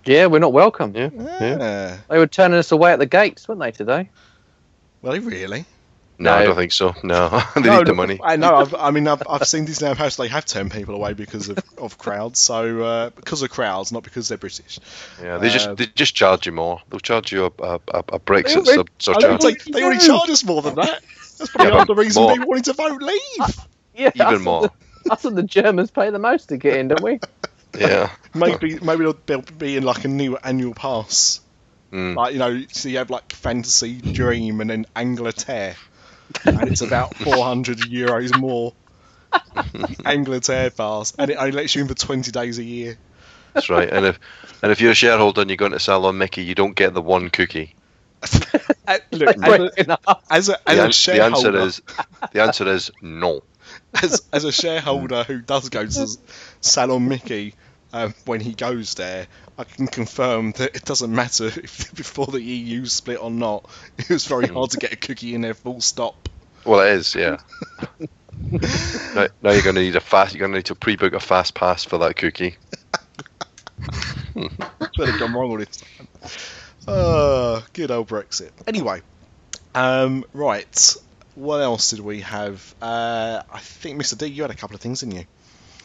Yeah, 0.05 0.27
we're 0.27 0.39
not 0.39 0.53
welcome. 0.53 0.95
Yeah. 0.95 1.09
Yeah. 1.13 1.97
They 2.07 2.17
were 2.17 2.27
turning 2.27 2.59
us 2.59 2.71
away 2.71 2.93
at 2.93 2.99
the 2.99 3.07
gates, 3.07 3.47
weren't 3.47 3.61
they 3.61 3.71
today? 3.71 4.09
Well, 5.01 5.19
really? 5.19 5.65
No, 6.19 6.31
I 6.33 6.43
don't 6.43 6.55
think 6.55 6.71
so. 6.71 6.93
No, 7.01 7.29
they 7.55 7.61
No, 7.61 7.79
need 7.79 7.87
the 7.87 7.95
money. 7.95 8.19
I 8.23 8.35
know. 8.35 8.53
I've, 8.55 8.75
I 8.75 8.91
mean, 8.91 9.07
I've, 9.07 9.23
I've 9.27 9.47
seen 9.47 9.65
Disneyland 9.65 9.95
Paris. 9.97 10.17
They 10.17 10.27
have 10.27 10.45
turned 10.45 10.71
people 10.71 10.93
away 10.93 11.13
because 11.13 11.49
of, 11.49 11.57
of 11.79 11.97
crowds. 11.97 12.37
So 12.39 12.83
uh, 12.83 13.09
because 13.09 13.41
of 13.41 13.49
crowds, 13.49 13.91
not 13.91 14.03
because 14.03 14.27
they're 14.27 14.37
British. 14.37 14.77
Yeah, 15.19 15.39
they 15.39 15.47
Uh, 15.47 15.51
just 15.53 15.75
they 15.77 15.85
just 15.87 16.13
charge 16.13 16.45
you 16.45 16.51
more. 16.51 16.79
They'll 16.91 16.99
charge 16.99 17.31
you 17.31 17.45
a 17.45 17.63
a, 17.63 17.73
a, 17.87 17.99
a 17.99 18.19
Brexit 18.19 18.65
They- 18.65 18.75
sub, 18.75 18.87
I 18.89 18.93
surcharge. 18.99 19.39
don't 19.41 19.73
they 19.73 19.83
already 19.83 20.05
charge 20.05 20.29
us 20.29 20.43
more 20.43 20.61
than 20.61 20.75
that. 20.75 21.01
That's 21.39 21.49
probably 21.49 21.73
Yeah, 21.75 21.85
the 21.85 21.95
reason 21.95 22.21
more. 22.21 22.33
people 22.33 22.47
wanting 22.49 22.63
to 22.65 22.73
vote 22.73 23.01
leave. 23.01 23.57
Yeah, 23.95 24.11
Even 24.13 24.35
and 24.35 24.43
more. 24.43 24.61
The, 25.05 25.11
us 25.11 25.25
and 25.25 25.35
the 25.35 25.41
Germans 25.43 25.89
pay 25.89 26.11
the 26.11 26.19
most 26.19 26.49
to 26.49 26.57
get 26.57 26.77
in, 26.77 26.87
don't 26.89 27.01
we? 27.01 27.19
Yeah. 27.77 28.11
Maybe 28.35 28.77
maybe 28.79 29.05
they'll, 29.05 29.17
they'll 29.25 29.41
be 29.41 29.75
in 29.75 29.83
like 29.83 30.05
a 30.05 30.07
new 30.07 30.37
annual 30.37 30.75
pass. 30.75 31.40
Mm. 31.91 32.15
Like 32.15 32.33
you 32.33 32.39
know, 32.39 32.63
so 32.71 32.89
you 32.89 32.97
have 32.97 33.09
like 33.09 33.33
Fantasy 33.33 33.95
Dream 33.99 34.61
and 34.61 34.69
then 34.69 34.85
Angleterre, 34.95 35.75
and 36.45 36.63
it's 36.69 36.81
about 36.81 37.15
400 37.17 37.79
euros 37.79 38.37
more. 38.39 38.73
Angleterre 40.05 40.69
pass, 40.71 41.13
and 41.17 41.31
it 41.31 41.35
only 41.35 41.51
lets 41.51 41.75
you 41.75 41.81
in 41.81 41.87
for 41.87 41.93
20 41.93 42.31
days 42.31 42.59
a 42.59 42.63
year. 42.63 42.97
That's 43.53 43.69
right. 43.69 43.89
And 43.89 44.05
if 44.05 44.19
and 44.61 44.71
if 44.71 44.81
you're 44.81 44.91
a 44.91 44.95
shareholder 44.95 45.41
and 45.41 45.49
you 45.49 45.57
go 45.57 45.65
into 45.65 45.79
Salon 45.79 46.17
Mickey, 46.17 46.43
you 46.43 46.55
don't 46.55 46.75
get 46.75 46.93
the 46.93 47.01
one 47.01 47.29
cookie. 47.29 47.75
Look, 49.11 49.35
as 49.43 49.59
a, 49.59 49.71
Breaking 49.71 49.95
as 50.29 50.49
a, 50.49 50.57
as 50.67 50.75
The, 50.75 50.81
a 50.81 50.83
an- 50.85 50.91
the 51.17 51.23
answer 51.23 51.57
is 51.57 51.81
the 52.33 52.41
answer 52.41 52.67
is 52.67 52.91
no. 53.01 53.41
as, 54.01 54.21
as 54.31 54.43
a 54.43 54.51
shareholder 54.51 55.23
who 55.23 55.41
does 55.41 55.69
go 55.69 55.85
to 55.85 56.07
Salon 56.61 57.07
Mickey 57.07 57.55
um, 57.93 58.13
when 58.25 58.39
he 58.39 58.53
goes 58.53 58.93
there, 58.95 59.27
I 59.61 59.63
can 59.63 59.85
confirm 59.85 60.53
that 60.53 60.75
it 60.75 60.85
doesn't 60.85 61.13
matter 61.13 61.45
if 61.55 61.93
before 61.93 62.25
the 62.25 62.41
EU 62.41 62.85
split 62.85 63.21
or 63.21 63.29
not. 63.29 63.69
It 63.99 64.09
was 64.09 64.25
very 64.25 64.47
hard 64.47 64.71
to 64.71 64.77
get 64.77 64.91
a 64.91 64.95
cookie 64.95 65.35
in 65.35 65.41
there. 65.41 65.53
Full 65.53 65.81
stop. 65.81 66.29
Well, 66.65 66.79
it 66.79 66.93
is, 66.93 67.13
yeah. 67.13 67.37
now, 69.15 69.27
now 69.41 69.51
you're 69.51 69.61
going 69.61 69.75
to 69.75 69.81
need 69.81 69.95
a 69.95 69.99
fast. 69.99 70.33
You're 70.33 70.39
going 70.39 70.51
to 70.51 70.57
need 70.57 70.65
to 70.65 70.75
pre-book 70.75 71.13
a 71.13 71.19
fast 71.19 71.53
pass 71.53 71.83
for 71.83 71.99
that 71.99 72.15
cookie. 72.15 72.57
They've 74.35 75.19
gone 75.19 75.33
wrong 75.33 75.51
all 75.51 75.57
this 75.57 75.77
time. 75.77 76.07
Oh, 76.87 77.63
good 77.73 77.91
old 77.91 78.07
Brexit. 78.07 78.51
Anyway, 78.65 79.01
um, 79.75 80.25
right. 80.33 80.95
What 81.35 81.57
else 81.59 81.91
did 81.91 81.99
we 81.99 82.21
have? 82.21 82.73
Uh, 82.81 83.43
I 83.51 83.59
think 83.59 84.01
Mr. 84.01 84.17
D, 84.17 84.25
you 84.25 84.41
had 84.41 84.51
a 84.51 84.55
couple 84.55 84.75
of 84.75 84.81
things, 84.81 85.01
didn't 85.01 85.15
you? 85.15 85.25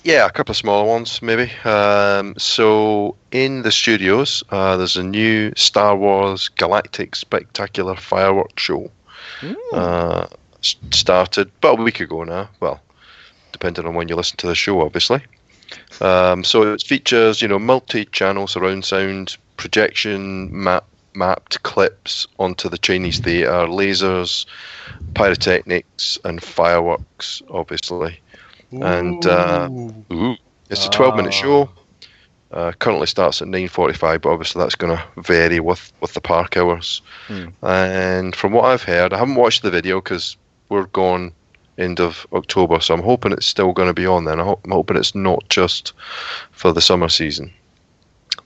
Yeah, 0.06 0.26
a 0.26 0.30
couple 0.30 0.52
of 0.52 0.56
smaller 0.56 0.86
ones, 0.86 1.20
maybe. 1.20 1.50
Um, 1.64 2.36
so, 2.38 3.16
in 3.32 3.62
the 3.62 3.72
studios, 3.72 4.44
uh, 4.50 4.76
there's 4.76 4.96
a 4.96 5.02
new 5.02 5.52
Star 5.56 5.96
Wars 5.96 6.48
Galactic 6.48 7.16
Spectacular 7.16 7.96
Fireworks 7.96 8.62
show. 8.62 8.88
Uh, 9.72 10.28
started 10.60 11.50
about 11.58 11.80
a 11.80 11.82
week 11.82 11.98
ago 11.98 12.22
now. 12.22 12.48
Well, 12.60 12.80
depending 13.50 13.84
on 13.84 13.94
when 13.94 14.06
you 14.06 14.14
listen 14.14 14.36
to 14.36 14.46
the 14.46 14.54
show, 14.54 14.80
obviously. 14.80 15.22
Um, 16.00 16.44
so 16.44 16.74
it 16.74 16.84
features, 16.84 17.42
you 17.42 17.48
know, 17.48 17.58
multi-channel 17.58 18.46
surround 18.46 18.84
sound, 18.84 19.36
projection, 19.56 20.48
map, 20.52 20.84
mapped 21.14 21.64
clips 21.64 22.28
onto 22.38 22.68
the 22.68 22.78
Chinese 22.78 23.18
theatre, 23.18 23.66
lasers, 23.66 24.46
pyrotechnics, 25.14 26.16
and 26.24 26.40
fireworks, 26.40 27.42
obviously. 27.50 28.20
And, 28.72 29.24
uh, 29.26 29.68
Ooh. 30.12 30.36
It's 30.70 30.86
a 30.86 30.90
12-minute 30.90 31.32
Ah. 31.34 31.42
show. 31.42 31.70
Uh, 32.52 32.72
currently 32.78 33.06
starts 33.06 33.42
at 33.42 33.48
9:45, 33.48 34.22
but 34.22 34.30
obviously 34.30 34.60
that's 34.62 34.76
going 34.76 34.96
to 34.96 35.02
vary 35.22 35.58
with 35.60 35.92
with 36.00 36.14
the 36.14 36.20
park 36.20 36.56
hours. 36.56 37.02
Hmm. 37.26 37.48
And 37.62 38.36
from 38.36 38.52
what 38.52 38.64
I've 38.66 38.84
heard, 38.84 39.12
I 39.12 39.18
haven't 39.18 39.34
watched 39.34 39.62
the 39.62 39.70
video 39.70 40.00
because 40.00 40.36
we're 40.68 40.86
gone 40.86 41.32
end 41.76 42.00
of 42.00 42.26
October, 42.32 42.80
so 42.80 42.94
I'm 42.94 43.02
hoping 43.02 43.32
it's 43.32 43.46
still 43.46 43.72
going 43.72 43.88
to 43.88 43.94
be 43.94 44.06
on. 44.06 44.24
Then 44.24 44.40
I 44.40 44.44
hope, 44.44 44.60
I'm 44.64 44.70
hoping 44.70 44.96
it's 44.96 45.14
not 45.14 45.46
just 45.48 45.92
for 46.52 46.72
the 46.72 46.80
summer 46.80 47.08
season, 47.08 47.52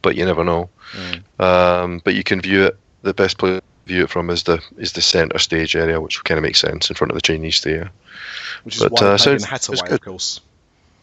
but 0.02 0.16
you 0.16 0.24
never 0.24 0.44
know. 0.44 0.68
Hmm. 0.92 1.42
Um, 1.42 2.00
but 2.04 2.14
you 2.14 2.24
can 2.24 2.40
view 2.40 2.64
it. 2.64 2.76
The 3.02 3.14
best 3.14 3.36
place 3.38 3.60
view 3.90 4.04
it 4.04 4.10
from 4.10 4.30
is 4.30 4.44
the 4.44 4.62
is 4.78 4.92
the 4.92 5.02
centre 5.02 5.38
stage 5.38 5.76
area, 5.76 6.00
which 6.00 6.22
kind 6.24 6.38
of 6.38 6.42
makes 6.42 6.60
sense 6.60 6.88
in 6.90 6.96
front 6.96 7.10
of 7.10 7.14
the 7.16 7.20
Chinese 7.20 7.60
theatre. 7.60 7.90
Which 8.64 8.76
is 8.76 8.82
But, 8.82 8.92
why 8.92 8.98
uh, 9.00 9.08
they're 9.10 9.18
so 9.18 9.24
taking 9.24 9.34
it's- 9.36 9.42
the 9.42 9.48
hat 9.50 9.68
it's 9.68 9.80
away, 9.80 9.88
good. 9.88 9.94
of 9.94 10.00
course. 10.00 10.40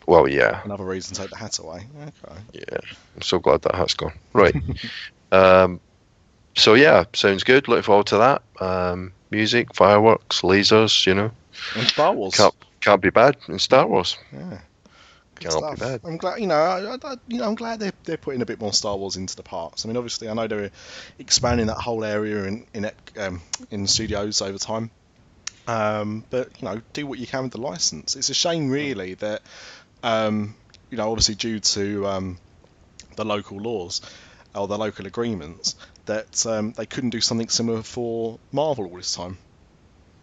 Well, 0.06 0.28
yeah, 0.30 0.62
Another 0.64 0.86
reason 0.86 1.16
to 1.16 1.22
take 1.22 1.32
the 1.32 1.38
hat 1.38 1.60
away. 1.60 1.86
Okay. 2.02 2.42
Yeah, 2.54 2.78
I'm 3.16 3.22
so 3.22 3.40
glad 3.40 3.62
that 3.64 3.76
hat's 3.76 3.94
gone. 3.94 4.14
Right. 4.32 4.56
um, 5.34 5.80
so 6.56 6.76
yeah, 6.76 7.04
sounds 7.14 7.44
good. 7.44 7.68
Looking 7.68 7.84
forward 7.84 8.08
to 8.08 8.18
that. 8.18 8.42
Um, 8.62 9.12
music, 9.32 9.76
fireworks, 9.76 10.42
lasers. 10.42 11.06
You 11.06 11.14
know, 11.14 11.32
And 11.76 11.88
Star 11.88 12.14
Wars. 12.14 12.36
can't 12.36 12.54
can't 12.80 13.02
be 13.02 13.10
bad 13.10 13.36
in 13.50 13.60
Star 13.60 13.86
Wars. 13.86 14.18
Yeah. 14.32 14.60
Good 15.40 15.52
Can't 15.52 15.54
stuff. 15.54 15.76
be 15.76 15.86
bad. 15.86 16.02
I'm 16.04 16.18
glad, 16.18 16.40
you 16.40 16.48
know, 16.48 16.56
I, 16.56 16.98
I, 17.04 17.16
you 17.28 17.38
know, 17.38 17.46
I'm 17.48 17.56
glad 17.56 17.80
they're 17.80 17.94
they're 18.04 18.18
putting 18.18 18.42
a 18.42 18.46
bit 18.46 18.60
more 18.60 18.74
Star 18.74 18.98
Wars 18.98 19.18
into 19.18 19.36
the 19.36 19.44
parks. 19.44 19.86
I 19.86 19.88
mean, 19.88 19.98
obviously, 19.98 20.30
I 20.30 20.34
know 20.34 20.48
they're 20.48 20.72
expanding 21.20 21.68
that 21.68 21.78
whole 21.78 22.04
area 22.04 22.46
in 22.46 22.66
in 22.74 22.92
um, 23.20 23.42
in 23.70 23.88
studios 23.88 24.42
over 24.42 24.58
time. 24.58 24.90
Um, 25.68 26.26
but 26.30 26.50
you 26.60 26.68
know, 26.68 26.82
do 26.94 27.06
what 27.06 27.20
you 27.20 27.28
can 27.28 27.44
with 27.44 27.52
the 27.52 27.62
license. 27.62 28.16
It's 28.16 28.30
a 28.30 28.34
shame, 28.34 28.70
really, 28.70 29.16
that 29.16 29.42
um, 30.02 30.56
you 30.90 30.98
know, 30.98 31.10
obviously 31.10 31.36
due 31.36 31.60
to 31.60 32.08
um, 32.08 32.38
the 33.16 33.26
local 33.26 33.58
laws 33.58 34.02
or 34.56 34.68
the 34.68 34.78
local 34.78 35.06
agreements, 35.06 35.76
that 36.06 36.46
um, 36.48 36.72
they 36.72 36.86
couldn't 36.86 37.12
do 37.12 37.22
something 37.22 37.50
similar 37.50 37.84
for 37.84 38.40
Marvel 38.52 38.86
all 38.86 38.96
this 38.96 39.14
time. 39.14 39.38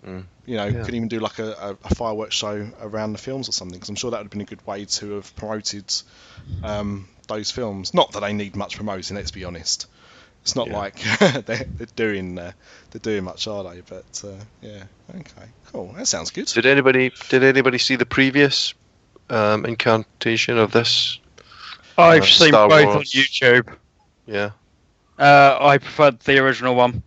Mm. 0.07 0.25
You 0.47 0.57
know, 0.57 0.65
Yeah. 0.67 0.73
couldn't 0.81 0.95
even 0.95 1.09
do 1.09 1.21
like 1.21 1.39
a, 1.39 1.53
a, 1.53 1.77
a 1.85 1.95
fireworks 1.95 2.35
show 2.35 2.71
around 2.81 3.13
the 3.13 3.19
films 3.19 3.49
or 3.49 3.53
something. 3.53 3.77
Because 3.79 3.89
I'm 3.89 3.95
sure 3.97 4.11
that 4.11 4.19
would 4.19 4.25
have 4.25 4.31
been 4.31 4.43
a 4.43 4.45
good 4.45 4.67
way 4.67 4.85
to 4.85 5.13
have 5.13 5.35
promoted 5.37 5.93
um, 6.63 7.09
those 7.29 7.51
films. 7.51 7.95
Not 7.95 8.13
that 8.13 8.21
they 8.21 8.33
need 8.33 8.55
much 8.57 8.77
promoting. 8.77 9.17
Let's 9.17 9.31
be 9.31 9.45
honest. 9.45 9.87
It's 10.43 10.55
not 10.57 10.69
Yeah. 10.69 10.77
like 10.77 10.97
they're, 11.21 11.65
they're 11.65 11.87
doing 11.97 12.39
uh, 12.39 12.53
they're 12.91 13.01
doing 13.01 13.25
much, 13.25 13.47
are 13.49 13.65
they? 13.65 13.81
But 13.81 14.23
uh, 14.25 14.45
yeah, 14.61 14.85
okay, 15.11 15.49
cool. 15.73 15.93
That 15.97 16.07
sounds 16.07 16.31
good. 16.31 16.47
Did 16.49 16.67
anybody 16.67 17.11
did 17.31 17.43
anybody 17.43 17.79
see 17.79 17.97
the 17.97 18.05
previous 18.05 18.75
um, 19.31 19.65
incantation 19.65 20.59
of 20.59 20.73
this? 20.73 21.19
I've 21.97 22.23
Uh, 22.23 22.27
seen 22.27 22.49
Star 22.49 22.69
both 22.69 22.95
on 22.97 23.03
YouTube. 23.05 23.75
Yeah. 24.27 24.51
Uh, 25.19 25.57
I 25.61 25.79
preferred 25.79 26.21
the 26.21 26.39
original 26.41 26.75
one. 26.75 27.03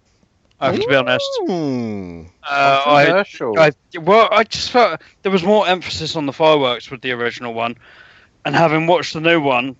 I 0.60 0.72
have 0.72 0.80
to 0.80 0.88
be 0.88 0.96
honest. 0.96 1.30
Hmm. 1.46 2.24
Uh, 2.44 2.82
I, 2.86 3.20
I 3.20 4.00
well, 4.00 4.28
I 4.32 4.44
just 4.44 4.72
felt 4.72 5.02
there 5.22 5.32
was 5.32 5.44
more 5.44 5.68
emphasis 5.68 6.16
on 6.16 6.26
the 6.26 6.34
fireworks 6.34 6.90
with 6.90 7.02
the 7.02 7.12
original 7.12 7.54
one, 7.54 7.76
and 8.44 8.56
having 8.56 8.88
watched 8.88 9.14
the 9.14 9.22
new 9.22 9.40
one, 9.40 9.76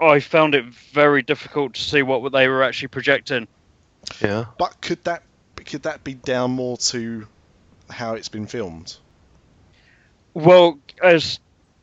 I 0.00 0.20
found 0.20 0.54
it 0.54 0.64
very 0.66 1.22
difficult 1.22 1.74
to 1.74 1.80
see 1.80 2.02
what 2.02 2.30
they 2.32 2.46
were 2.48 2.62
actually 2.62 2.88
projecting. 2.88 3.48
Yeah. 4.20 4.46
But 4.58 4.80
could 4.80 5.02
that 5.04 5.22
could 5.56 5.82
that 5.84 6.04
be 6.04 6.14
down 6.14 6.52
more 6.52 6.76
to 6.76 7.26
how 7.90 8.14
it's 8.14 8.28
been 8.28 8.46
filmed? 8.46 8.96
Well, 10.34 10.78
as 11.02 11.40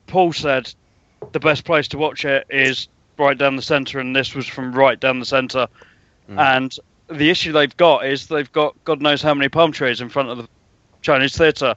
Paul 0.07 0.33
said, 0.33 0.73
the 1.31 1.39
best 1.39 1.65
place 1.65 1.89
to 1.89 1.97
watch 1.97 2.25
it 2.25 2.47
is 2.49 2.87
right 3.17 3.37
down 3.37 3.57
the 3.57 3.61
centre, 3.61 3.99
and 3.99 4.15
this 4.15 4.33
was 4.33 4.47
from 4.47 4.73
right 4.73 4.99
down 4.99 5.19
the 5.19 5.25
centre. 5.25 5.67
Mm. 6.29 6.57
And 6.57 6.79
the 7.09 7.29
issue 7.29 7.51
they've 7.51 7.75
got 7.77 8.05
is 8.05 8.27
they've 8.27 8.51
got 8.51 8.75
God 8.83 9.01
knows 9.01 9.21
how 9.21 9.33
many 9.33 9.49
palm 9.49 9.71
trees 9.71 10.01
in 10.01 10.09
front 10.09 10.29
of 10.29 10.37
the 10.37 10.47
Chinese 11.01 11.35
theatre. 11.37 11.75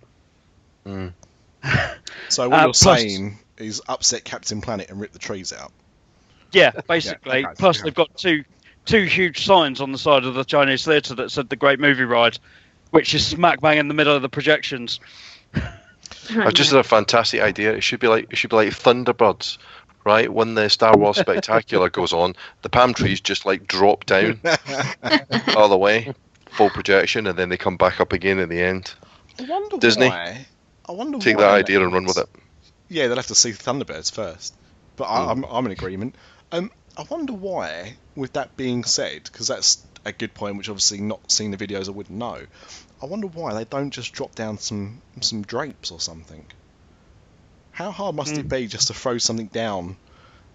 Mm. 0.86 1.12
So 2.28 2.48
what 2.48 2.60
Uh, 2.60 2.62
you're 2.64 2.72
plus- 2.72 3.00
saying 3.00 3.38
is 3.58 3.82
upset 3.88 4.24
Captain 4.24 4.60
Planet 4.62 4.90
and 4.90 4.98
rip 5.00 5.12
the 5.12 5.18
trees 5.18 5.52
out. 5.52 5.70
Yeah, 6.52 6.70
basically. 6.88 7.44
okay, 7.44 7.54
Plus, 7.58 7.76
yeah. 7.78 7.84
they've 7.84 7.94
got 7.94 8.16
two 8.16 8.44
two 8.86 9.04
huge 9.04 9.44
signs 9.44 9.80
on 9.80 9.92
the 9.92 9.98
side 9.98 10.24
of 10.24 10.34
the 10.34 10.44
Chinese 10.44 10.84
theatre 10.84 11.14
that 11.14 11.30
said 11.30 11.48
"the 11.50 11.56
Great 11.56 11.78
Movie 11.78 12.04
Ride," 12.04 12.38
which 12.90 13.14
is 13.14 13.24
smack 13.26 13.60
bang 13.60 13.78
in 13.78 13.88
the 13.88 13.94
middle 13.94 14.14
of 14.16 14.22
the 14.22 14.28
projections. 14.28 14.98
I've 15.54 16.54
just 16.54 16.70
had 16.70 16.80
a 16.80 16.84
fantastic 16.84 17.40
idea. 17.40 17.74
It 17.74 17.82
should 17.82 18.00
be 18.00 18.08
like 18.08 18.26
it 18.30 18.36
should 18.36 18.50
be 18.50 18.56
like 18.56 18.68
Thunderbirds, 18.70 19.58
right? 20.04 20.32
When 20.32 20.54
the 20.54 20.68
Star 20.68 20.96
Wars 20.96 21.18
Spectacular 21.18 21.90
goes 21.90 22.12
on, 22.12 22.34
the 22.62 22.68
palm 22.68 22.94
trees 22.94 23.20
just 23.20 23.46
like 23.46 23.66
drop 23.66 24.06
down 24.06 24.40
all 25.56 25.68
the 25.68 25.78
way, 25.78 26.12
full 26.50 26.70
projection, 26.70 27.26
and 27.26 27.38
then 27.38 27.48
they 27.48 27.56
come 27.56 27.76
back 27.76 28.00
up 28.00 28.12
again 28.12 28.38
at 28.38 28.48
the 28.48 28.60
end. 28.60 28.92
I 29.38 29.44
wonder 29.44 29.78
Disney, 29.78 30.08
why. 30.08 30.46
I 30.88 30.92
wonder 30.92 31.18
Take 31.18 31.36
why 31.36 31.42
that 31.42 31.50
idea 31.50 31.82
and 31.82 31.92
run 31.92 32.04
with 32.04 32.18
it. 32.18 32.28
Yeah, 32.88 33.06
they'll 33.06 33.16
have 33.16 33.26
to 33.28 33.34
see 33.34 33.50
Thunderbirds 33.50 34.12
first. 34.12 34.54
But 34.96 35.04
I, 35.04 35.30
I'm, 35.30 35.44
I'm 35.44 35.64
in 35.66 35.72
agreement. 35.72 36.16
Um, 36.50 36.70
I 36.96 37.04
wonder 37.08 37.32
why, 37.32 37.96
with 38.14 38.34
that 38.34 38.56
being 38.56 38.84
said, 38.84 39.24
because 39.24 39.48
that's 39.48 39.84
a 40.04 40.12
good 40.12 40.34
point, 40.34 40.58
which 40.58 40.68
obviously 40.68 41.00
not 41.00 41.30
seeing 41.30 41.50
the 41.50 41.56
videos 41.56 41.88
I 41.88 41.92
wouldn't 41.92 42.18
know. 42.18 42.42
I 43.02 43.06
wonder 43.06 43.26
why 43.26 43.54
they 43.54 43.64
don't 43.64 43.90
just 43.90 44.12
drop 44.12 44.34
down 44.34 44.58
some 44.58 45.00
some 45.20 45.42
drapes 45.42 45.90
or 45.90 46.00
something. 46.00 46.44
How 47.72 47.90
hard 47.90 48.14
must 48.14 48.36
it 48.36 48.46
Mm. 48.46 48.50
be 48.50 48.66
just 48.68 48.88
to 48.88 48.94
throw 48.94 49.18
something 49.18 49.46
down, 49.46 49.96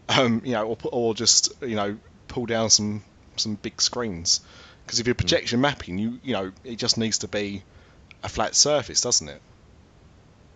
um, 0.10 0.42
you 0.46 0.54
know, 0.54 0.66
or 0.68 0.76
put, 0.78 0.90
or 0.94 1.14
just 1.16 1.52
you 1.62 1.76
know 1.76 1.98
pull 2.28 2.46
down 2.46 2.70
some 2.70 3.04
some 3.36 3.56
big 3.56 3.82
screens? 3.82 4.42
Because 4.86 5.00
if 5.00 5.08
you're 5.08 5.16
projection 5.16 5.60
mapping, 5.62 5.98
you 5.98 6.20
you 6.24 6.34
know 6.34 6.52
it 6.64 6.78
just 6.78 6.98
needs 6.98 7.20
to 7.20 7.28
be 7.28 7.64
a 8.24 8.30
flat 8.30 8.56
surface, 8.56 9.02
doesn't 9.02 9.28
it? 9.30 9.42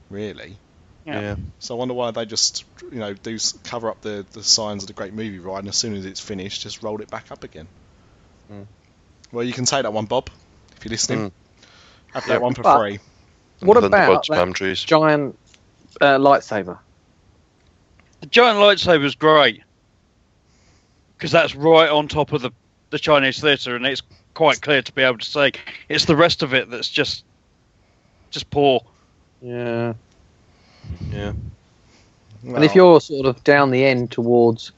Really. 0.09 0.57
Yeah. 1.05 1.35
So 1.59 1.75
I 1.75 1.79
wonder 1.79 1.93
why 1.95 2.11
they 2.11 2.25
just, 2.25 2.63
you 2.91 2.99
know, 2.99 3.13
do 3.13 3.37
cover 3.63 3.89
up 3.89 4.01
the, 4.01 4.23
the 4.33 4.43
signs 4.43 4.83
of 4.83 4.87
the 4.87 4.93
Great 4.93 5.13
Movie 5.13 5.39
Ride, 5.39 5.59
and 5.59 5.67
as 5.69 5.75
soon 5.75 5.95
as 5.95 6.05
it's 6.05 6.19
finished, 6.19 6.61
just 6.61 6.83
roll 6.83 7.01
it 7.01 7.09
back 7.09 7.31
up 7.31 7.43
again. 7.43 7.67
Mm. 8.51 8.67
Well, 9.31 9.43
you 9.43 9.53
can 9.53 9.65
take 9.65 9.81
that 9.83 9.93
one, 9.93 10.05
Bob, 10.05 10.29
if 10.77 10.85
you're 10.85 10.91
listening. 10.91 11.29
Mm. 11.29 11.31
Have 12.13 12.23
Yeah. 12.27 12.33
that 12.33 12.41
one 12.41 12.53
for 12.53 12.61
But- 12.61 12.77
free. 12.79 12.99
What 13.61 13.77
about 13.77 13.91
Thunderbirds, 14.25 14.27
that 14.49 14.55
trees? 14.55 14.83
giant 14.83 15.37
uh, 15.99 16.17
lightsaber? 16.17 16.77
The 18.21 18.27
giant 18.27 18.59
lightsaber 18.59 19.03
is 19.03 19.15
great 19.15 19.63
because 21.17 21.31
that's 21.31 21.55
right 21.55 21.89
on 21.89 22.07
top 22.07 22.33
of 22.33 22.41
the 22.41 22.51
the 22.91 22.99
Chinese 22.99 23.39
theatre, 23.39 23.75
and 23.75 23.85
it's 23.85 24.01
quite 24.33 24.61
clear 24.61 24.81
to 24.81 24.91
be 24.91 25.01
able 25.01 25.17
to 25.17 25.25
say 25.25 25.51
it's 25.89 26.05
the 26.05 26.15
rest 26.15 26.43
of 26.43 26.53
it 26.53 26.69
that's 26.69 26.89
just 26.89 27.23
just 28.29 28.49
poor. 28.49 28.81
Yeah. 29.41 29.93
Yeah. 31.09 31.33
And 32.43 32.63
if 32.63 32.75
you're 32.75 32.99
sort 32.99 33.27
of 33.27 33.43
down 33.43 33.71
the 33.71 33.85
end 33.85 34.11
towards 34.11 34.71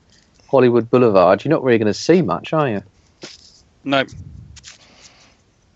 Hollywood 0.49 0.89
Boulevard, 0.89 1.43
you're 1.43 1.49
not 1.49 1.63
really 1.63 1.77
going 1.77 1.87
to 1.87 1.93
see 1.93 2.21
much, 2.21 2.53
are 2.53 2.69
you? 2.69 2.83
No, 3.85 4.03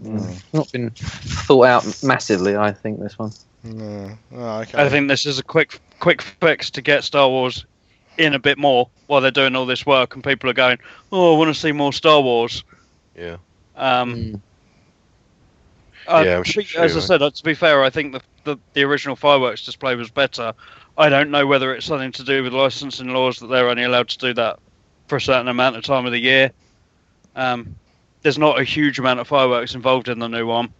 Mm. 0.03 0.43
Not 0.53 0.71
been 0.71 0.91
thought 0.91 1.65
out 1.65 2.03
massively, 2.03 2.55
I 2.55 2.71
think, 2.71 2.99
this 2.99 3.17
one. 3.17 3.31
No. 3.63 4.17
Oh, 4.33 4.59
okay. 4.61 4.81
I 4.83 4.89
think 4.89 5.07
this 5.09 5.25
is 5.25 5.39
a 5.39 5.43
quick 5.43 5.79
quick 5.99 6.21
fix 6.21 6.69
to 6.71 6.81
get 6.81 7.03
Star 7.03 7.27
Wars 7.27 7.65
in 8.17 8.33
a 8.33 8.39
bit 8.39 8.57
more 8.57 8.89
while 9.07 9.21
they're 9.21 9.31
doing 9.31 9.55
all 9.55 9.65
this 9.65 9.85
work, 9.85 10.15
and 10.15 10.23
people 10.23 10.49
are 10.49 10.53
going, 10.53 10.77
"Oh, 11.11 11.33
I 11.35 11.37
want 11.37 11.53
to 11.53 11.59
see 11.59 11.71
more 11.71 11.91
Star 11.93 12.21
Wars." 12.21 12.63
Yeah. 13.15 13.37
Um, 13.75 14.15
Mm. 14.15 14.41
Uh, 16.07 16.23
Yeah, 16.25 16.37
I'm 16.37 16.43
to 16.45 16.51
su- 16.51 16.59
be- 16.61 16.77
as 16.79 16.91
I 16.91 16.99
sure. 16.99 17.01
said, 17.01 17.21
uh, 17.21 17.29
to 17.29 17.43
be 17.43 17.53
fair, 17.53 17.83
I 17.83 17.89
think 17.89 18.13
the, 18.13 18.21
the 18.45 18.57
the 18.73 18.83
original 18.83 19.15
fireworks 19.15 19.65
display 19.65 19.95
was 19.95 20.09
better. 20.09 20.53
I 20.97 21.09
don't 21.09 21.29
know 21.31 21.45
whether 21.45 21.73
it's 21.75 21.85
something 21.85 22.11
to 22.13 22.23
do 22.23 22.43
with 22.43 22.53
licensing 22.53 23.09
laws 23.09 23.39
that 23.39 23.47
they're 23.47 23.69
only 23.69 23.83
allowed 23.83 24.07
to 24.09 24.17
do 24.17 24.33
that 24.35 24.57
for 25.07 25.17
a 25.17 25.21
certain 25.21 25.47
amount 25.49 25.75
of 25.75 25.83
time 25.83 26.05
of 26.05 26.11
the 26.13 26.19
year. 26.19 26.51
Um, 27.35 27.75
there's 28.23 28.37
not 28.37 28.59
a 28.59 28.63
huge 28.63 28.97
amount 28.99 29.19
of 29.19 29.27
fireworks 29.27 29.75
involved 29.75 30.07
in 30.09 30.17
the 30.19 30.27
new 30.29 30.47
one. 30.47 30.73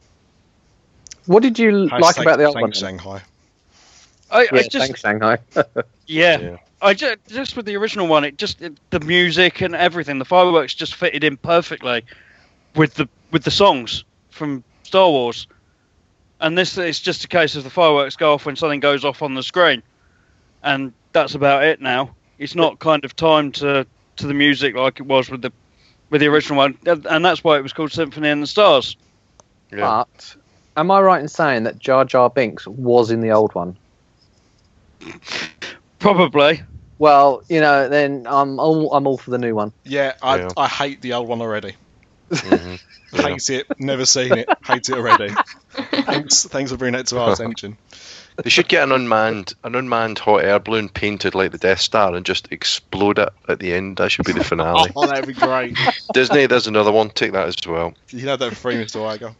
What 1.27 1.43
did 1.43 1.59
you 1.59 1.71
like 1.71 2.01
Hashtag 2.01 2.21
about 2.23 2.37
the 2.39 2.45
old 2.45 2.55
one? 2.55 2.63
thanks, 2.63 2.79
Shanghai. 2.79 3.21
I, 4.31 4.43
Yeah, 4.43 4.49
I 4.53 4.61
just 4.63 4.77
thanks, 4.77 5.01
Shanghai. 5.01 5.37
yeah, 6.07 6.39
Yeah. 6.39 6.57
I 6.81 6.93
just 6.93 7.17
just 7.27 7.55
with 7.55 7.65
the 7.65 7.75
original 7.75 8.07
one, 8.07 8.23
it 8.23 8.37
just 8.37 8.61
it, 8.61 8.77
the 8.91 8.99
music 8.99 9.61
and 9.61 9.75
everything, 9.75 10.19
the 10.19 10.25
fireworks 10.25 10.73
just 10.75 10.95
fitted 10.95 11.23
in 11.23 11.37
perfectly 11.37 12.03
with 12.75 12.93
the 12.95 13.09
with 13.31 13.43
the 13.43 13.51
songs 13.51 14.03
from 14.29 14.63
Star 14.83 15.09
Wars. 15.09 15.47
And 16.39 16.55
this 16.55 16.77
is 16.77 16.99
just 16.99 17.23
a 17.23 17.27
case 17.27 17.55
of 17.55 17.63
the 17.63 17.69
fireworks 17.71 18.15
go 18.15 18.33
off 18.33 18.45
when 18.45 18.55
something 18.55 18.79
goes 18.79 19.03
off 19.03 19.23
on 19.23 19.33
the 19.33 19.41
screen, 19.41 19.81
and 20.63 20.93
that's 21.13 21.33
about 21.33 21.63
it 21.63 21.81
now. 21.81 22.15
It's 22.37 22.53
not 22.53 22.77
kind 22.77 23.03
of 23.03 23.15
timed 23.15 23.55
to 23.55 23.87
to 24.17 24.27
the 24.27 24.33
music 24.35 24.75
like 24.75 24.99
it 24.99 25.07
was 25.07 25.29
with 25.31 25.41
the 25.41 25.51
with 26.11 26.21
the 26.21 26.27
original 26.27 26.57
one, 26.57 26.77
and 26.85 27.25
that's 27.25 27.43
why 27.43 27.57
it 27.57 27.63
was 27.63 27.73
called 27.73 27.91
Symphony 27.91 28.29
in 28.29 28.39
the 28.39 28.47
Stars. 28.47 28.95
Yeah. 29.71 30.03
But 30.05 30.35
am 30.77 30.91
I 30.91 31.01
right 31.01 31.19
in 31.19 31.27
saying 31.27 31.63
that 31.63 31.79
Jar 31.79 32.05
Jar 32.05 32.29
Binks 32.29 32.65
was 32.67 33.11
in 33.11 33.19
the 33.21 33.31
old 33.31 33.53
one? 33.55 33.75
Probably. 35.99 36.61
Well, 36.99 37.43
you 37.49 37.59
know, 37.59 37.89
then 37.89 38.25
I'm 38.27 38.59
all, 38.59 38.93
I'm 38.93 39.05
all 39.05 39.17
for 39.17 39.31
the 39.31 39.37
new 39.37 39.53
one. 39.53 39.71
Yeah, 39.83 40.13
I, 40.21 40.37
Yeah. 40.37 40.49
I 40.57 40.67
hate 40.67 41.01
the 41.01 41.13
old 41.13 41.27
one 41.27 41.41
already. 41.41 41.75
Mhm. 42.29 42.79
Yeah. 43.13 43.21
Hate 43.21 43.49
it. 43.49 43.79
Never 43.79 44.05
seen 44.05 44.33
it. 44.37 44.49
Hate 44.65 44.89
it 44.89 44.95
already. 44.95 45.33
thanks, 45.71 46.43
thanks 46.43 46.71
for 46.71 46.77
bringing 46.77 46.99
it 46.99 47.07
to 47.07 47.19
our 47.19 47.31
attention. 47.33 47.77
They 48.43 48.49
should 48.49 48.67
get 48.67 48.83
an 48.83 48.91
unmanned 48.91 49.53
an 49.63 49.75
unmanned 49.75 50.19
hot 50.19 50.43
air 50.43 50.59
balloon 50.59 50.89
painted 50.89 51.33
like 51.33 51.51
the 51.53 51.57
Death 51.57 51.79
Star 51.79 52.13
and 52.13 52.25
just 52.25 52.51
explode 52.51 53.17
it 53.17 53.29
at 53.47 53.59
the 53.59 53.73
end. 53.73 53.97
That 53.97 54.11
should 54.11 54.25
be 54.25 54.33
the 54.33 54.43
finale. 54.43 54.91
Oh, 54.95 55.07
that'd 55.07 55.25
be 55.25 55.33
great. 55.33 55.77
Disney, 56.13 56.47
there's 56.47 56.67
another 56.67 56.91
one. 56.91 57.09
Take 57.09 57.31
that 57.31 57.47
as 57.47 57.55
well. 57.65 57.93
You 58.09 58.25
know 58.25 58.35
that 58.35 58.49
for 58.49 58.55
free, 58.55 58.75
Mr. 58.75 58.99
Iger. 59.17 59.33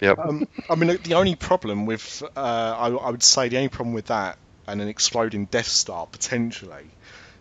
Yep. 0.00 0.18
Um, 0.18 0.48
I 0.68 0.74
mean, 0.74 0.98
the 1.02 1.14
only 1.14 1.34
problem 1.34 1.86
with, 1.86 2.22
uh, 2.36 2.40
I, 2.40 2.88
I 2.88 3.10
would 3.10 3.22
say, 3.22 3.48
the 3.48 3.56
only 3.56 3.68
problem 3.68 3.94
with 3.94 4.06
that 4.06 4.38
and 4.66 4.80
an 4.80 4.88
exploding 4.88 5.46
Death 5.46 5.68
Star 5.68 6.06
potentially, 6.06 6.86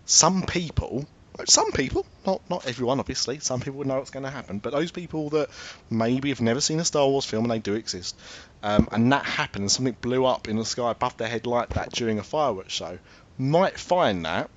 some 0.06 0.44
people, 0.44 1.06
some 1.46 1.72
people, 1.72 2.06
not 2.26 2.42
not 2.50 2.68
everyone, 2.68 3.00
obviously, 3.00 3.40
some 3.40 3.60
people 3.60 3.80
would 3.80 3.88
know 3.88 3.98
what's 3.98 4.12
going 4.12 4.24
to 4.24 4.30
happen, 4.30 4.60
but 4.60 4.72
those 4.72 4.92
people 4.92 5.30
that 5.32 5.50
maybe 5.90 6.30
have 6.30 6.42
never 6.42 6.62
seen 6.62 6.80
a 6.80 6.86
Star 6.86 7.08
Wars 7.08 7.26
film 7.26 7.46
and 7.46 7.52
they 7.52 7.60
do 7.60 7.74
exist, 7.74 8.16
um, 8.62 8.88
and 8.92 9.12
that 9.12 9.26
happened 9.26 9.64
and 9.64 9.72
something 9.72 9.96
blew 10.02 10.26
up 10.26 10.48
in 10.48 10.58
the 10.58 10.66
sky 10.66 10.92
above 10.92 11.18
their 11.18 11.28
head 11.28 11.48
like 11.48 11.70
that 11.70 11.92
during 11.92 12.20
a 12.20 12.24
fireworks 12.24 12.74
show, 12.74 13.00
might 13.38 13.80
find 13.80 14.26
that 14.26 14.50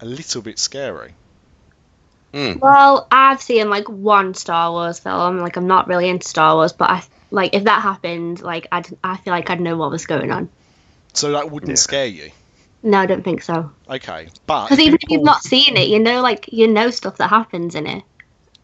a 0.00 0.06
little 0.06 0.42
bit 0.42 0.58
scary. 0.58 1.14
Mm. 2.32 2.60
Well, 2.60 3.06
I've 3.10 3.40
seen 3.40 3.70
like 3.70 3.88
one 3.88 4.34
Star 4.34 4.70
Wars 4.70 4.98
film. 4.98 5.38
Like, 5.38 5.56
I'm 5.56 5.66
not 5.66 5.88
really 5.88 6.08
into 6.08 6.28
Star 6.28 6.54
Wars, 6.54 6.72
but 6.72 6.90
I 6.90 7.02
like 7.30 7.54
if 7.54 7.64
that 7.64 7.82
happened, 7.82 8.42
like 8.42 8.66
I'd, 8.70 8.86
I 9.02 9.16
feel 9.16 9.32
like 9.32 9.50
I'd 9.50 9.60
know 9.60 9.76
what 9.76 9.90
was 9.90 10.06
going 10.06 10.30
on. 10.30 10.50
So 11.14 11.32
that 11.32 11.50
wouldn't 11.50 11.70
Yeah. 11.70 11.76
scare 11.76 12.06
you. 12.06 12.30
No, 12.82 12.98
I 12.98 13.06
don't 13.06 13.24
think 13.24 13.42
so. 13.42 13.72
Okay, 13.88 14.28
but 14.46 14.66
Because 14.66 14.80
even 14.80 14.98
if 15.02 15.10
you've 15.10 15.24
not 15.24 15.42
seen 15.42 15.76
it, 15.76 15.88
you 15.88 15.98
know, 15.98 16.20
like 16.20 16.52
you 16.52 16.68
know 16.68 16.90
stuff 16.90 17.16
that 17.16 17.28
happens 17.28 17.74
in 17.74 17.86
it. 17.86 18.04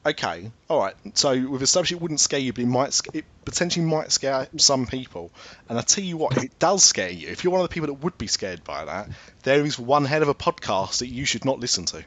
Okay, 0.05 0.51
all 0.69 0.81
right. 0.81 0.95
So 1.15 1.31
we've 1.33 1.63
established 1.63 1.93
it 1.93 2.01
wouldn't 2.01 2.19
scare 2.19 2.41
you, 2.41 2.53
but 2.53 2.63
it 2.63 2.67
might, 2.67 3.01
it 3.15 3.25
potentially 3.45 3.87
might 3.87 4.11
scare 4.11 4.49
some 4.57 4.87
people. 4.87 5.31
And 5.69 5.79
I 5.79 5.83
tell 5.83 6.03
you 6.03 6.17
what, 6.17 6.37
if 6.37 6.43
it 6.43 6.59
does 6.59 6.83
scare 6.83 7.09
you, 7.11 7.29
if 7.29 7.45
you're 7.45 7.53
one 7.53 7.61
of 7.63 7.69
the 7.69 7.73
people 7.73 7.87
that 7.87 8.03
would 8.03 8.19
be 8.19 8.27
scared 8.27 8.65
by 8.65 8.85
that, 8.85 9.11
there 9.45 9.65
is 9.65 9.79
one 9.79 10.05
hell 10.05 10.23
of 10.23 10.29
a 10.29 10.35
podcast 10.35 10.99
that 10.99 11.07
you 11.07 11.25
should 11.25 11.45
not 11.45 11.61
listen 11.61 11.85
to. 11.87 12.05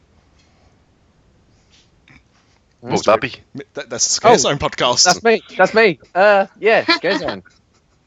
What 2.86 2.98
would 2.98 3.06
that 3.06 3.22
be? 3.22 3.34
That, 3.74 3.90
that's 3.90 4.06
a 4.06 4.10
Scare 4.10 4.34
Oh, 4.34 4.38
Zone 4.38 4.60
podcast. 4.60 5.06
That's 5.06 5.24
me. 5.24 5.42
That's 5.58 5.74
me. 5.74 6.00
Uh, 6.14 6.46
yeah, 6.60 6.86
Scare 6.86 7.18
Zone. 7.18 7.44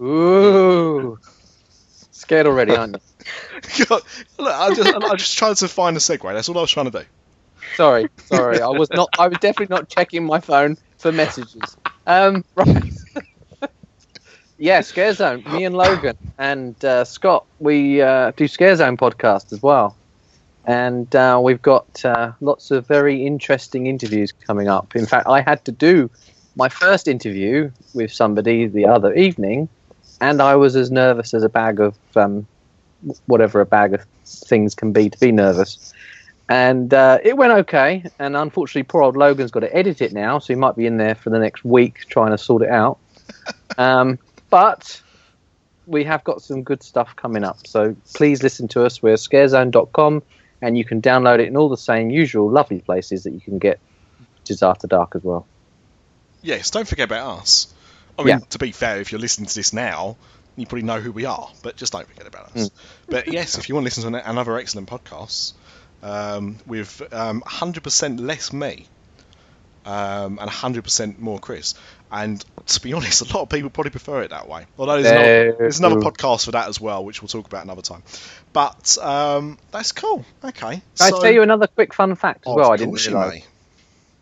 Ooh, 0.01 1.19
scared 2.13 2.47
already, 2.47 2.77
aren't 2.77 2.97
you? 3.77 3.85
Look, 3.91 4.05
I 4.39 4.73
just, 4.75 4.95
I 4.95 5.17
just 5.17 5.37
tried 5.37 5.57
to 5.57 5.69
find 5.69 5.97
a 5.97 6.01
segue. 6.01 6.33
That's 6.33 6.49
all 6.49 6.57
I 6.59 6.61
was 6.61 6.71
trying 6.71 6.91
to 6.91 7.01
do. 7.01 7.05
Sorry, 7.77 8.09
sorry. 8.27 8.61
I 8.61 8.69
was 8.69 8.89
not. 8.91 9.09
I 9.19 9.27
was 9.29 9.39
definitely 9.39 9.75
not 9.75 9.89
checking 9.89 10.25
my 10.25 10.39
phone 10.41 10.77
for 10.99 11.11
messages. 11.11 11.77
Um, 12.07 12.45
right. 12.55 12.83
yeah, 14.59 14.81
Scare 14.83 15.13
Zone. 15.13 15.43
Me 15.53 15.65
and 15.65 15.75
Logan 15.77 16.17
and 16.39 16.83
uh, 16.85 17.05
Scott. 17.05 17.47
We 17.59 18.01
uh, 18.01 18.31
do 18.37 18.47
Scare 18.47 18.77
Zone 18.77 18.97
podcast 18.97 19.53
as 19.53 19.61
well, 19.61 19.97
and 20.69 21.17
uh, 21.17 21.41
we've 21.43 21.63
got 21.63 22.05
uh, 22.05 22.33
lots 22.43 22.71
of 22.71 22.87
very 22.87 23.27
interesting 23.27 23.87
interviews 23.87 24.33
coming 24.33 24.69
up. 24.69 24.95
In 24.95 25.07
fact, 25.07 25.27
I 25.27 25.41
had 25.41 25.65
to 25.65 25.73
do 25.73 26.11
my 26.57 26.69
first 26.69 27.09
interview 27.09 27.71
with 27.95 28.13
somebody 28.13 28.67
the 28.67 28.85
other 28.85 29.15
evening, 29.15 29.71
and 30.21 30.43
I 30.43 30.57
was 30.57 30.77
as 30.77 30.91
nervous 30.91 31.33
as 31.33 31.43
a 31.43 31.49
bag 31.49 31.81
of 31.81 31.97
um, 32.15 32.47
whatever 33.27 33.63
a 33.63 33.67
bag 33.67 33.95
of 33.95 34.05
things 34.27 34.75
can 34.75 34.93
be 34.93 35.09
to 35.09 35.19
be 35.19 35.33
nervous. 35.33 35.95
And 36.51 36.93
uh, 36.93 37.19
it 37.25 37.39
went 37.39 37.53
okay, 37.53 38.05
and 38.19 38.37
unfortunately, 38.37 38.83
poor 38.83 39.03
old 39.03 39.17
Logan's 39.17 39.51
got 39.51 39.61
to 39.61 39.75
edit 39.75 40.03
it 40.03 40.13
now, 40.13 40.39
so 40.39 40.53
he 40.53 40.55
might 40.55 40.77
be 40.77 40.85
in 40.85 40.99
there 40.99 41.15
for 41.15 41.31
the 41.31 41.39
next 41.39 41.65
week 41.65 42.05
trying 42.11 42.33
to 42.33 42.39
sort 42.39 42.63
it 42.63 42.71
out. 42.71 42.99
Um, 43.77 44.19
but 44.51 45.01
we 45.87 46.03
have 46.03 46.25
got 46.25 46.43
some 46.43 46.65
good 46.65 46.83
stuff 46.83 47.15
coming 47.15 47.45
up, 47.45 47.65
so 47.65 47.95
please 48.15 48.43
listen 48.43 48.67
to 48.69 48.85
us. 48.85 49.01
We're 49.01 49.15
scarezone.com, 49.15 50.23
and 50.61 50.77
you 50.77 50.85
can 50.85 51.01
download 51.01 51.41
it 51.41 51.49
in 51.49 51.57
all 51.57 51.69
the 51.69 51.77
same 51.77 52.11
usual 52.11 52.51
lovely 52.51 52.81
places 52.81 53.25
that 53.25 53.33
you 53.33 53.41
can 53.41 53.59
get 53.59 53.81
Dis 54.45 54.63
After 54.63 54.87
Dark 54.87 55.15
as 55.15 55.23
well. 55.23 55.47
Yes, 56.43 56.71
don't 56.71 56.87
forget 56.87 57.05
about 57.05 57.41
us. 57.41 57.73
I 58.19 58.23
mean, 58.23 58.29
Yeah. 58.29 58.39
to 58.51 58.59
be 58.59 58.73
fair, 58.73 59.01
if 59.01 59.13
you're 59.13 59.21
listening 59.21 59.47
to 59.49 59.55
this 59.55 59.73
now, 59.73 60.17
you 60.57 60.67
probably 60.67 60.83
know 60.83 61.01
who 61.01 61.13
we 61.13 61.25
are, 61.25 61.49
but 61.63 61.77
just 61.77 61.93
don't 61.93 62.07
forget 62.09 62.27
about 62.27 62.57
us. 62.57 62.71
But 63.09 63.29
yes, 63.29 63.59
if 63.59 63.69
you 63.69 63.75
want 63.75 63.85
to 63.85 63.87
listen 63.87 64.13
to 64.13 64.29
another 64.31 64.59
excellent 64.59 64.89
podcast 64.89 65.53
um, 66.03 66.57
with 66.67 67.01
um, 67.13 67.43
100% 67.47 68.21
less 68.21 68.53
me 68.53 68.87
um, 69.85 70.39
and 70.41 70.51
100% 70.51 71.19
more 71.19 71.39
Chris, 71.39 71.75
and 72.11 72.45
to 72.67 72.81
be 72.81 72.93
honest, 72.93 73.21
a 73.23 73.25
lot 73.37 73.43
of 73.43 73.49
people 73.49 73.71
probably 73.71 73.91
prefer 73.91 74.23
it 74.23 74.31
that 74.31 74.49
way. 74.49 74.67
Although 74.79 75.03
there's, 75.03 75.11
another, 75.11 75.57
there's 75.59 75.79
another 75.81 75.97
podcast 75.97 76.45
for 76.45 76.53
that 76.53 76.69
as 76.69 76.81
well, 76.81 77.05
which 77.05 77.21
we'll 77.23 77.29
talk 77.29 77.47
about 77.47 77.65
another 77.65 77.83
time. 77.83 78.03
But 78.53 78.97
um, 78.99 79.59
that's 79.71 79.93
cool. 79.93 80.25
Okay. 80.45 80.71
Can 80.77 80.83
I 81.01 81.11
tell 81.11 81.31
you 81.31 81.43
another 81.43 81.67
quick 81.67 81.93
fun 81.95 82.15
fact 82.15 82.47
as 82.47 82.53
Oh, 82.53 82.57
well? 82.57 82.73
I 82.73 82.77
didn't 82.77 82.93
course 82.93 83.07
you 83.07 83.13
realise. 83.17 83.35
may. 83.35 83.45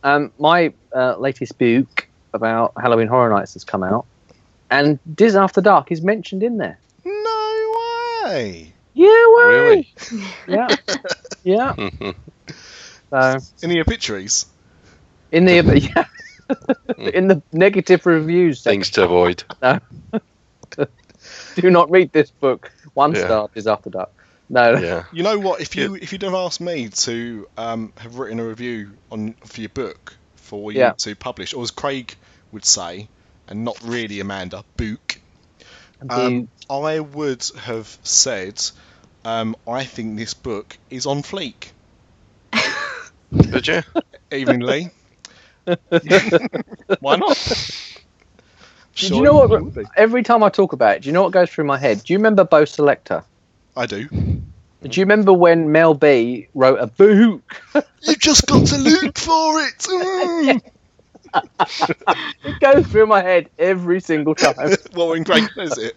Um, 0.02 0.32
my 0.38 0.72
uh, 0.94 1.16
latest 1.18 1.58
book 1.58 2.06
about 2.32 2.72
Halloween 2.80 3.08
Horror 3.08 3.30
Nights 3.30 3.54
has 3.54 3.64
come 3.64 3.82
out, 3.82 4.06
and 4.70 4.98
Dis 5.12 5.34
After 5.34 5.60
Dark 5.60 5.90
is 5.92 6.02
mentioned 6.02 6.42
in 6.42 6.58
there. 6.58 6.78
No 7.04 8.22
way. 8.24 8.72
Yeah, 8.94 9.06
way. 9.08 9.44
Really? 9.46 9.94
Yeah, 10.48 10.68
yeah. 11.44 11.74
So 13.10 13.38
In 13.62 13.70
the 13.70 13.80
obituaries. 13.80 14.46
in 15.30 15.44
the 15.44 15.54
yeah, 15.96 16.04
in 16.98 17.28
the 17.28 17.42
negative 17.52 18.06
reviews 18.06 18.60
section, 18.60 18.80
Things 18.80 18.90
to 18.92 19.04
avoid. 19.04 19.44
No. 19.62 19.78
do 21.56 21.70
not 21.70 21.90
read 21.90 22.12
this 22.12 22.30
book. 22.30 22.70
One 22.94 23.14
Yeah. 23.14 23.24
star 23.24 23.50
is 23.54 23.66
After 23.66 23.90
Dark. 23.90 24.10
No, 24.48 24.76
Yeah. 24.78 25.04
You 25.12 25.22
know 25.22 25.38
what? 25.38 25.60
If 25.60 25.74
you 25.76 25.96
if 25.96 26.12
you'd 26.12 26.22
have 26.22 26.34
asked 26.34 26.60
me 26.60 26.88
to 26.88 27.48
um, 27.56 27.92
have 27.98 28.18
written 28.18 28.38
a 28.38 28.44
review 28.46 28.92
on 29.10 29.34
for 29.44 29.60
your 29.60 29.70
book 29.70 30.16
for 30.36 30.70
you 30.70 30.78
Yeah. 30.78 30.92
to 30.98 31.16
publish, 31.16 31.52
or 31.54 31.62
as 31.62 31.70
Craig 31.72 32.14
would 32.52 32.64
say, 32.64 33.08
and 33.48 33.64
not 33.64 33.76
really 33.82 34.20
Amanda, 34.20 34.64
book, 34.76 35.20
um, 36.08 36.48
I 36.70 37.00
would 37.00 37.44
have 37.58 37.98
said, 38.04 38.62
um, 39.24 39.56
I 39.66 39.84
think 39.84 40.16
this 40.16 40.34
book 40.34 40.78
is 40.90 41.06
on 41.06 41.22
fleek. 41.22 41.72
Did 43.32 43.66
you? 43.66 43.82
Evening, 44.30 44.60
Lee. 44.60 44.90
Why 47.00 47.16
not? 47.16 47.38
Do 48.94 49.06
Sure 49.06 49.16
you 49.18 49.22
know 49.22 49.34
what? 49.34 49.86
Every 49.96 50.22
time 50.22 50.42
I 50.42 50.48
talk 50.48 50.72
about 50.72 50.96
it, 50.96 51.02
do 51.02 51.08
you 51.08 51.12
know 51.12 51.22
what 51.22 51.32
goes 51.32 51.50
through 51.50 51.64
my 51.64 51.76
head? 51.76 52.02
Do 52.02 52.12
you 52.12 52.18
remember 52.18 52.44
Bo' 52.44 52.62
Selecta? 52.64 53.24
I 53.76 53.86
do. 53.86 54.08
Do 54.08 55.00
you 55.00 55.04
remember 55.04 55.32
when 55.32 55.72
Mel 55.72 55.94
B 55.94 56.48
wrote 56.54 56.78
a 56.80 56.86
book? 56.86 57.42
You 58.02 58.16
just 58.16 58.46
got 58.46 58.66
to 58.68 58.78
look 58.78 59.18
for 59.18 59.60
it. 59.60 60.60
Mm. 61.36 62.32
It 62.44 62.60
goes 62.60 62.86
through 62.86 63.06
my 63.06 63.20
head 63.20 63.50
every 63.58 64.00
single 64.00 64.34
time. 64.34 64.54
well, 64.94 65.10
when 65.10 65.24
Craig 65.24 65.50
says 65.54 65.76
it, 65.76 65.96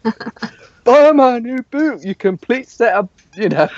Buy 0.84 1.12
my 1.12 1.40
new 1.40 1.62
boot, 1.72 2.04
you 2.04 2.16
complete 2.16 2.68
set 2.68 2.96
of, 2.96 3.10
you 3.36 3.50
know. 3.50 3.70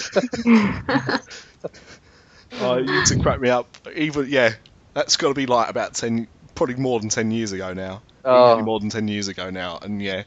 Oh, 2.60 2.78
you 2.78 2.94
used 2.94 3.12
to 3.14 3.20
crack 3.20 3.40
me 3.42 3.50
up. 3.50 3.68
Even 3.96 4.28
yeah, 4.30 4.54
that's 4.94 5.18
got 5.18 5.30
to 5.30 5.34
be 5.34 5.46
like 5.46 5.70
about 5.70 5.94
ten, 5.94 6.28
probably 6.56 6.76
more 6.76 7.00
than 7.00 7.10
ten 7.10 7.32
years 7.32 7.52
ago 7.52 7.74
now. 7.74 8.02
Oh. 8.24 8.52
Easily 8.52 8.64
more 8.64 8.80
than 8.80 8.90
ten 8.90 9.08
years 9.08 9.28
ago 9.28 9.50
now, 9.50 9.80
and 9.82 10.02
yeah, 10.02 10.24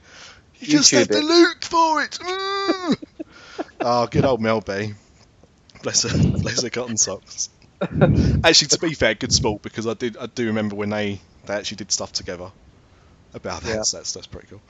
you 0.59 0.67
just 0.67 0.93
YouTube 0.93 0.99
have 0.99 1.09
to 1.09 1.19
it. 1.19 1.25
look 1.25 1.65
for 1.65 2.03
it. 2.03 2.19
Mm. 2.21 2.97
oh, 3.81 4.07
good 4.07 4.25
old 4.25 4.41
Mel 4.41 4.61
B. 4.61 4.95
Bless 5.83 6.03
her, 6.03 6.19
bless 6.39 6.63
her 6.63 6.71
cotton 6.71 6.97
socks. 6.97 7.51
actually, 7.81 8.69
to 8.69 8.79
be 8.81 8.95
fair, 8.95 9.15
good 9.15 9.33
sport 9.33 9.63
because 9.63 9.87
I 9.87 9.95
did, 9.95 10.17
I 10.17 10.27
do 10.27 10.47
remember 10.47 10.77
when 10.77 10.91
they 10.91 11.21
they 11.47 11.55
actually 11.55 11.77
did 11.77 11.93
stuff 11.93 12.13
together 12.13 12.51
about 13.35 13.63
that. 13.63 13.75
Yeah. 13.75 13.83
So 13.83 13.99
that's 13.99 14.13
that's 14.13 14.27
pretty 14.27 14.49
cool. 14.49 14.63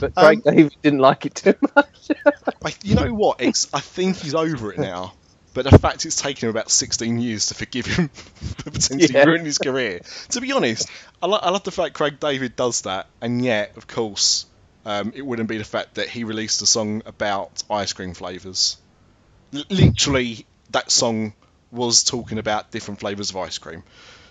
But 0.00 0.14
Craig 0.14 0.42
Um, 0.46 0.54
David 0.54 0.76
didn't 0.82 0.98
like 0.98 1.26
it 1.26 1.34
too 1.34 1.54
much. 1.74 2.10
I, 2.64 2.74
you 2.82 2.94
know 2.94 3.12
what? 3.14 3.40
It's 3.40 3.72
I 3.72 3.80
think 3.80 4.16
he's 4.16 4.34
over 4.34 4.72
it 4.72 4.78
now. 4.78 5.14
But 5.54 5.68
the 5.70 5.78
fact 5.78 6.06
it's 6.06 6.16
taken 6.16 6.48
him 6.48 6.50
about 6.50 6.70
16 6.70 7.20
years 7.20 7.46
to 7.46 7.54
forgive 7.54 7.86
him 7.86 8.08
for 8.14 8.70
potentially 8.70 9.14
Yeah. 9.14 9.24
ruining 9.24 9.44
his 9.46 9.58
career. 9.58 10.00
To 10.30 10.40
be 10.40 10.52
honest, 10.52 10.88
I, 11.22 11.26
lo- 11.26 11.40
I 11.42 11.50
love 11.50 11.64
the 11.64 11.70
fact 11.70 11.94
Craig 11.94 12.18
David 12.20 12.56
does 12.56 12.82
that, 12.82 13.06
and 13.20 13.44
yet, 13.44 13.76
of 13.76 13.86
course, 13.86 14.46
um, 14.86 15.12
it 15.14 15.22
wouldn't 15.22 15.48
be 15.48 15.58
the 15.58 15.64
fact 15.64 15.94
that 15.96 16.08
he 16.08 16.24
released 16.24 16.62
a 16.62 16.66
song 16.66 17.02
about 17.04 17.62
ice 17.70 17.92
cream 17.92 18.14
flavours. 18.14 18.78
L- 19.54 19.64
literally, 19.68 20.46
that 20.70 20.90
song 20.90 21.34
was 21.70 22.02
talking 22.04 22.38
about 22.38 22.70
different 22.70 23.00
flavours 23.00 23.30
of 23.30 23.36
ice 23.36 23.58
cream, 23.58 23.82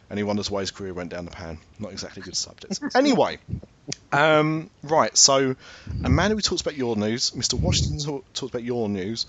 and 0.10 0.18
he 0.18 0.24
wonders 0.24 0.50
why 0.50 0.62
his 0.62 0.72
career 0.72 0.94
went 0.94 1.12
down 1.12 1.26
the 1.26 1.32
pan. 1.32 1.60
Not 1.80 1.92
exactly 1.92 2.24
good 2.24 2.36
subject. 2.36 2.80
anyway, 2.96 3.38
um, 4.12 4.70
right, 4.84 5.16
so 5.16 5.56
a 6.04 6.10
man 6.10 6.32
who 6.32 6.40
talks 6.42 6.62
about 6.62 6.76
your 6.76 6.96
news. 6.96 7.32
Mr. 7.32 7.54
Washington 7.60 8.00
talk, 8.00 8.34
talked 8.34 8.54
about 8.54 8.64
your 8.64 8.90
news. 8.90 9.28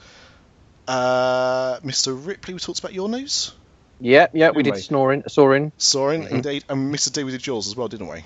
Uh, 0.88 1.78
Mr. 1.80 2.14
Ripley, 2.26 2.54
we 2.54 2.60
talked 2.60 2.78
about 2.80 2.92
your 2.92 3.08
news. 3.08 3.52
yeah, 4.00 4.26
yeah, 4.32 4.50
we 4.50 4.62
did 4.62 4.70
Anyway. 4.70 4.80
snoring, 4.80 5.22
soaring. 5.28 5.72
Soren, 5.78 6.22
Mm-hmm. 6.22 6.34
indeed, 6.36 6.64
and 6.68 6.92
Mr. 6.94 7.12
D, 7.12 7.24
we 7.24 7.30
did 7.30 7.46
yours 7.46 7.66
as 7.68 7.76
well, 7.76 7.88
didn't 7.88 8.08
we? 8.08 8.24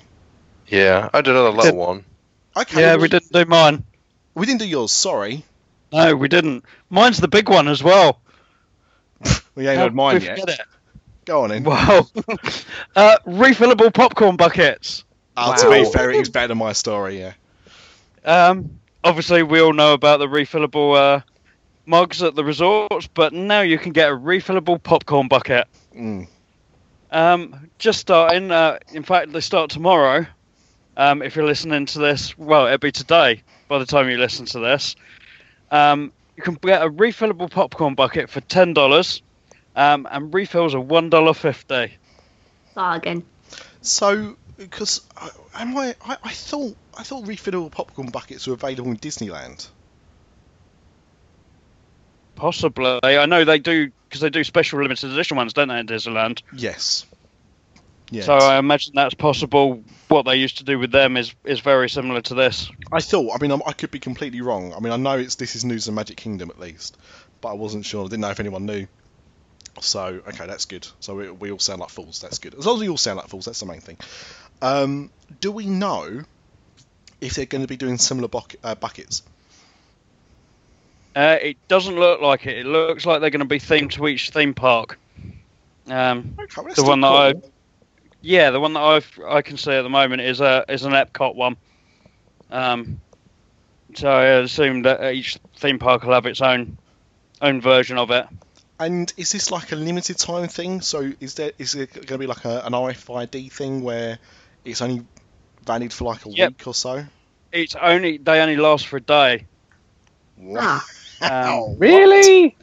Yeah, 0.68 1.08
I 1.12 1.20
did 1.20 1.30
another 1.32 1.50
little 1.50 1.76
one. 1.76 2.04
Okay. 2.56 2.80
Yeah, 2.80 2.96
we 2.96 3.08
didn't 3.08 3.30
do 3.32 3.44
mine. 3.44 3.84
We 4.34 4.46
didn't 4.46 4.60
do 4.60 4.66
yours. 4.68 4.90
Sorry, 4.92 5.44
No, 5.92 6.16
we 6.16 6.28
didn't. 6.28 6.64
Mine's 6.90 7.18
the 7.18 7.28
big 7.28 7.48
one 7.48 7.68
as 7.68 7.82
well. 7.82 8.20
we 9.54 9.68
ain't 9.68 9.78
had 9.78 9.94
mine 9.94 10.20
yet. 10.20 10.38
it? 10.48 10.60
Go 11.24 11.42
on 11.44 11.50
in. 11.52 11.64
Wow. 11.64 12.06
uh, 12.96 13.16
refillable 13.26 13.92
popcorn 13.92 14.36
buckets. 14.36 15.04
Uh, 15.36 15.56
To 15.56 15.70
be 15.70 15.82
Wow. 15.82 15.90
fair, 15.90 16.10
it 16.10 16.16
is 16.16 16.30
better 16.30 16.48
than 16.48 16.58
my 16.58 16.72
story. 16.72 17.18
Yeah. 17.20 17.32
Um, 18.24 18.80
obviously, 19.04 19.42
we 19.42 19.60
all 19.60 19.72
know 19.72 19.92
about 19.92 20.18
the 20.18 20.26
refillable 20.26 20.96
uh, 20.96 21.20
mugs 21.86 22.22
at 22.22 22.34
the 22.34 22.44
resorts, 22.44 23.06
but 23.06 23.32
now 23.32 23.60
you 23.60 23.78
can 23.78 23.92
get 23.92 24.10
a 24.10 24.16
refillable 24.16 24.82
popcorn 24.82 25.28
bucket. 25.28 25.66
Mm. 25.94 26.28
Um, 27.10 27.70
just 27.78 28.00
starting. 28.00 28.50
Uh, 28.50 28.78
in 28.92 29.02
fact, 29.02 29.32
they 29.32 29.40
start 29.40 29.70
tomorrow. 29.70 30.26
Um, 30.96 31.22
if 31.22 31.36
you're 31.36 31.46
listening 31.46 31.86
to 31.86 31.98
this, 31.98 32.36
well, 32.36 32.66
it'll 32.66 32.78
be 32.78 32.92
today 32.92 33.42
by 33.68 33.78
the 33.78 33.86
time 33.86 34.08
you 34.08 34.18
listen 34.18 34.46
to 34.46 34.58
this. 34.58 34.96
Um, 35.70 36.12
you 36.36 36.42
can 36.42 36.54
get 36.54 36.82
a 36.82 36.88
refillable 36.88 37.50
popcorn 37.50 37.94
bucket 37.94 38.28
for 38.28 38.40
ten 38.40 38.74
dollars, 38.74 39.22
um, 39.74 40.06
and 40.10 40.32
refills 40.34 40.74
are 40.74 40.80
one 40.80 41.10
dollar 41.10 41.34
fifty. 41.34 41.94
Bargain. 42.74 43.24
So, 43.80 44.36
because 44.58 45.00
uh, 45.16 45.28
am 45.54 45.76
I, 45.76 45.94
I? 46.04 46.16
I 46.24 46.32
thought 46.32 46.76
I 46.98 47.02
thought 47.02 47.24
refillable 47.24 47.70
popcorn 47.70 48.08
buckets 48.08 48.46
were 48.46 48.54
available 48.54 48.90
in 48.90 48.98
Disneyland. 48.98 49.68
Possibly, 52.36 53.00
I 53.02 53.26
know 53.26 53.44
they 53.44 53.58
do 53.58 53.90
because 54.08 54.20
they 54.20 54.30
do 54.30 54.44
special 54.44 54.80
limited 54.80 55.10
edition 55.10 55.36
ones, 55.36 55.52
don't 55.52 55.68
they, 55.68 55.78
in 55.78 55.86
Disneyland? 55.86 56.42
Yes. 56.52 57.06
Yeah. 58.10 58.22
So 58.22 58.34
I 58.34 58.58
imagine 58.58 58.92
that's 58.94 59.14
possible. 59.14 59.82
What 60.08 60.26
they 60.26 60.36
used 60.36 60.58
to 60.58 60.64
do 60.64 60.78
with 60.78 60.92
them 60.92 61.16
is 61.16 61.34
is 61.44 61.60
very 61.60 61.88
similar 61.88 62.20
to 62.22 62.34
this. 62.34 62.70
I 62.92 63.00
thought. 63.00 63.32
I 63.34 63.42
mean, 63.42 63.50
I'm, 63.50 63.62
I 63.66 63.72
could 63.72 63.90
be 63.90 63.98
completely 63.98 64.42
wrong. 64.42 64.72
I 64.74 64.80
mean, 64.80 64.92
I 64.92 64.96
know 64.96 65.18
it's 65.18 65.34
this 65.34 65.56
is 65.56 65.64
news 65.64 65.88
in 65.88 65.94
Magic 65.94 66.16
Kingdom 66.16 66.50
at 66.50 66.60
least, 66.60 66.96
but 67.40 67.48
I 67.48 67.54
wasn't 67.54 67.84
sure. 67.84 68.04
I 68.04 68.08
didn't 68.08 68.20
know 68.20 68.30
if 68.30 68.38
anyone 68.38 68.66
knew. 68.66 68.86
So 69.80 70.20
okay, 70.28 70.46
that's 70.46 70.66
good. 70.66 70.86
So 71.00 71.16
we, 71.16 71.30
we 71.30 71.50
all 71.50 71.58
sound 71.58 71.80
like 71.80 71.90
fools. 71.90 72.20
That's 72.20 72.38
good. 72.38 72.54
As 72.54 72.64
long 72.64 72.76
as 72.76 72.82
we 72.82 72.88
all 72.88 72.96
sound 72.96 73.16
like 73.16 73.28
fools, 73.28 73.46
that's 73.46 73.60
the 73.60 73.66
main 73.66 73.80
thing. 73.80 73.96
Um, 74.62 75.10
do 75.40 75.50
we 75.50 75.66
know 75.66 76.22
if 77.20 77.34
they're 77.34 77.46
going 77.46 77.62
to 77.62 77.68
be 77.68 77.76
doing 77.76 77.98
similar 77.98 78.28
uh, 78.62 78.74
buckets? 78.76 79.22
Uh, 81.16 81.38
it 81.40 81.56
doesn't 81.66 81.96
look 81.96 82.20
like 82.20 82.46
it. 82.46 82.58
It 82.58 82.66
looks 82.66 83.06
like 83.06 83.22
they're 83.22 83.30
going 83.30 83.40
to 83.40 83.46
be 83.46 83.58
themed 83.58 83.92
to 83.92 84.06
each 84.06 84.28
theme 84.30 84.52
park. 84.52 84.98
Um, 85.88 86.36
Okay, 86.38 86.62
well, 86.62 86.74
the 86.74 86.82
one 86.84 87.00
that 87.00 87.08
I, 87.08 87.34
yeah, 88.20 88.50
the 88.50 88.60
one 88.60 88.74
that 88.74 88.80
I 88.80 89.36
I 89.36 89.40
can 89.42 89.56
see 89.56 89.72
at 89.72 89.82
the 89.82 89.88
moment 89.88 90.20
is 90.20 90.40
a 90.42 90.64
is 90.68 90.84
an 90.84 90.92
Epcot 90.92 91.34
one. 91.34 91.56
Um, 92.50 93.00
so 93.94 94.10
I 94.10 94.24
assume 94.40 94.82
that 94.82 95.12
each 95.14 95.38
theme 95.56 95.78
park 95.78 96.02
will 96.02 96.12
have 96.12 96.26
its 96.26 96.42
own 96.42 96.76
own 97.40 97.62
version 97.62 97.96
of 97.98 98.10
it. 98.10 98.26
And 98.78 99.10
is 99.16 99.32
this 99.32 99.50
like 99.50 99.72
a 99.72 99.76
limited 99.76 100.18
time 100.18 100.48
thing? 100.48 100.82
So 100.82 101.12
is 101.18 101.34
there 101.34 101.52
is 101.58 101.74
it 101.74 101.94
going 101.94 102.06
to 102.06 102.18
be 102.18 102.26
like 102.26 102.44
a, 102.44 102.60
an 102.66 102.74
RFID 102.74 103.50
thing 103.50 103.82
where 103.82 104.18
it's 104.66 104.82
only 104.82 105.02
valid 105.64 105.92
for 105.94 106.04
like 106.04 106.26
a 106.26 106.28
Yep. 106.28 106.50
week 106.50 106.66
or 106.66 106.74
so. 106.74 107.04
It's 107.52 107.74
only 107.74 108.18
they 108.18 108.40
only 108.40 108.56
last 108.56 108.86
for 108.86 108.98
a 108.98 109.00
day. 109.00 109.46
Ah. 110.56 110.84
Um, 111.22 111.78
Really? 111.78 112.56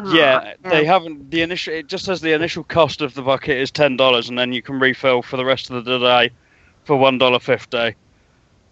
Ah. 0.00 0.14
yeah, 0.14 0.54
they 0.62 0.84
haven't 0.84 1.30
the 1.30 1.42
initial. 1.42 1.74
It 1.74 1.88
just 1.88 2.04
says 2.04 2.20
the 2.20 2.32
initial 2.32 2.62
cost 2.62 3.00
of 3.00 3.14
the 3.14 3.22
bucket 3.22 3.56
is 3.58 3.70
ten 3.70 3.96
dollars, 3.96 4.28
and 4.28 4.38
then 4.38 4.52
you 4.52 4.62
can 4.62 4.78
refill 4.78 5.22
for 5.22 5.36
the 5.36 5.44
rest 5.44 5.70
of 5.70 5.84
the 5.84 5.98
day 5.98 6.30
for 6.84 6.96
one 6.96 7.18
dollar 7.18 7.40
fifty. 7.40 7.94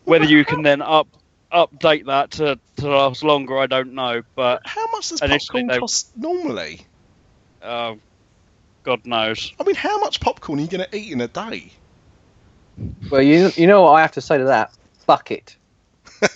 Whether 0.05 0.27
you 0.27 0.45
can 0.45 0.63
then 0.63 0.81
up 0.83 1.09
update 1.53 2.07
that 2.07 2.31
to, 2.33 2.59
to 2.77 2.89
last 2.89 3.25
longer, 3.25 3.59
I 3.59 3.67
don't 3.67 3.95
know, 3.95 4.23
but 4.37 4.63
How 4.65 4.87
much 4.93 5.09
does 5.09 5.21
popcorn 5.21 5.67
they- 5.67 5.79
cost 5.79 6.17
normally? 6.17 6.81
uh, 7.63 7.95
God 8.85 9.05
knows. 9.05 9.53
I 9.59 9.65
mean, 9.65 9.75
how 9.75 9.99
much 9.99 10.21
popcorn 10.21 10.61
are 10.61 10.63
you 10.63 10.69
going 10.69 10.85
to 10.89 10.97
eat 10.97 11.11
in 11.13 11.21
a 11.21 11.29
day? 11.29 11.73
Well, 13.11 13.23
you 13.23 13.51
you 13.57 13.67
know 13.67 13.83
what 13.83 13.93
I 13.93 14.01
have 14.03 14.13
to 14.13 14.21
say 14.21 14.39
to 14.39 14.45
that? 14.45 14.71
Bucket. 15.07 15.57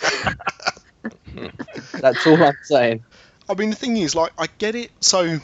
That's 2.00 2.26
all 2.26 2.42
I'm 2.42 2.56
saying. 2.62 3.04
I 3.48 3.54
mean, 3.54 3.70
the 3.70 3.76
thing 3.76 3.96
is, 3.96 4.14
like, 4.14 4.32
I 4.38 4.46
get 4.58 4.74
it. 4.74 4.90
So, 5.00 5.40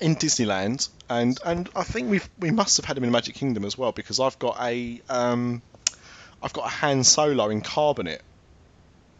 in 0.00 0.16
Disneyland, 0.16 0.88
and 1.08 1.38
and 1.44 1.68
I 1.74 1.84
think 1.84 2.10
we've 2.10 2.28
we 2.38 2.50
must 2.50 2.76
have 2.76 2.86
had 2.86 2.96
them 2.96 3.04
in 3.04 3.10
Magic 3.10 3.34
Kingdom 3.34 3.64
as 3.64 3.76
well 3.78 3.92
because 3.92 4.20
I've 4.20 4.38
got 4.38 4.58
a 4.60 5.00
um, 5.08 5.62
I've 6.42 6.52
got 6.52 6.66
a 6.66 6.70
Han 6.70 7.04
Solo 7.04 7.48
in 7.48 7.62
carbonite 7.62 8.20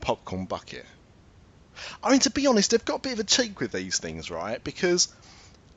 popcorn 0.00 0.44
bucket. 0.44 0.84
I 2.02 2.10
mean, 2.10 2.20
to 2.20 2.30
be 2.30 2.46
honest, 2.46 2.70
they've 2.70 2.84
got 2.84 2.96
a 2.96 3.00
bit 3.00 3.12
of 3.14 3.20
a 3.20 3.24
cheek 3.24 3.60
with 3.60 3.72
these 3.72 3.98
things, 3.98 4.30
right? 4.30 4.62
Because, 4.62 5.08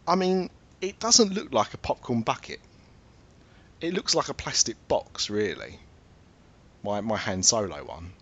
I 0.08 0.16
mean, 0.16 0.50
it 0.82 1.00
doesn't 1.00 1.34
look 1.34 1.54
like 1.54 1.74
a 1.74 1.78
popcorn 1.78 2.22
bucket. 2.22 2.60
It 3.82 3.94
looks 3.94 4.16
like 4.16 4.30
a 4.30 4.34
plastic 4.34 4.76
box, 4.88 5.30
really. 5.30 5.80
My 6.84 7.02
my 7.02 7.18
Han 7.18 7.44
Solo 7.44 7.84
one, 7.84 8.14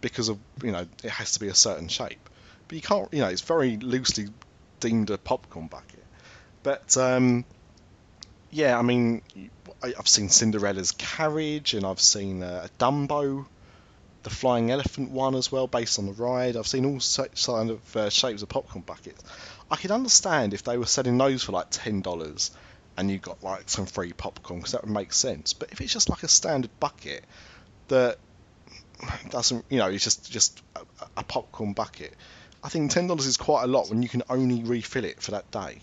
because 0.00 0.28
of 0.28 0.38
you 0.62 0.72
know 0.72 0.86
it 1.04 1.10
has 1.10 1.32
to 1.32 1.40
be 1.40 1.48
a 1.48 1.54
certain 1.54 1.88
shape 1.88 2.28
but 2.70 2.76
you 2.76 2.82
can't, 2.82 3.12
you 3.12 3.18
know, 3.18 3.26
it's 3.26 3.40
very 3.40 3.78
loosely 3.78 4.28
deemed 4.78 5.10
a 5.10 5.18
popcorn 5.18 5.66
bucket. 5.66 6.04
But 6.62 6.96
um, 6.96 7.44
yeah, 8.52 8.78
I 8.78 8.82
mean, 8.82 9.22
I- 9.82 9.94
I've 9.98 10.06
seen 10.06 10.28
Cinderella's 10.28 10.92
carriage, 10.92 11.74
and 11.74 11.84
I've 11.84 12.00
seen 12.00 12.44
uh, 12.44 12.66
a 12.66 12.68
Dumbo, 12.80 13.44
the 14.22 14.30
flying 14.30 14.70
elephant 14.70 15.10
one 15.10 15.34
as 15.34 15.50
well, 15.50 15.66
based 15.66 15.98
on 15.98 16.06
the 16.06 16.12
ride. 16.12 16.56
I've 16.56 16.68
seen 16.68 16.84
all 16.84 17.00
kind 17.44 17.70
of 17.70 17.96
uh, 17.96 18.08
shapes 18.08 18.42
of 18.42 18.48
popcorn 18.48 18.84
buckets. 18.84 19.20
I 19.68 19.74
could 19.74 19.90
understand 19.90 20.54
if 20.54 20.62
they 20.62 20.78
were 20.78 20.86
selling 20.86 21.18
those 21.18 21.42
for 21.42 21.50
like 21.50 21.66
ten 21.70 22.02
dollars, 22.02 22.52
and 22.96 23.10
you 23.10 23.18
got 23.18 23.42
like 23.42 23.68
some 23.68 23.86
free 23.86 24.12
popcorn, 24.12 24.60
because 24.60 24.72
that 24.72 24.82
would 24.84 24.92
make 24.94 25.12
sense. 25.12 25.54
But 25.54 25.72
if 25.72 25.80
it's 25.80 25.92
just 25.92 26.08
like 26.08 26.22
a 26.22 26.28
standard 26.28 26.70
bucket 26.78 27.24
that 27.88 28.18
doesn't, 29.30 29.64
you 29.70 29.78
know, 29.78 29.88
it's 29.88 30.04
just 30.04 30.30
just 30.30 30.62
a, 30.76 30.80
a 31.18 31.22
popcorn 31.22 31.72
bucket. 31.72 32.14
I 32.62 32.68
think 32.68 32.90
ten 32.90 33.06
dollars 33.06 33.26
is 33.26 33.36
quite 33.36 33.64
a 33.64 33.66
lot 33.66 33.88
when 33.88 34.02
you 34.02 34.08
can 34.08 34.22
only 34.28 34.62
refill 34.62 35.04
it 35.04 35.22
for 35.22 35.30
that 35.32 35.50
day. 35.50 35.78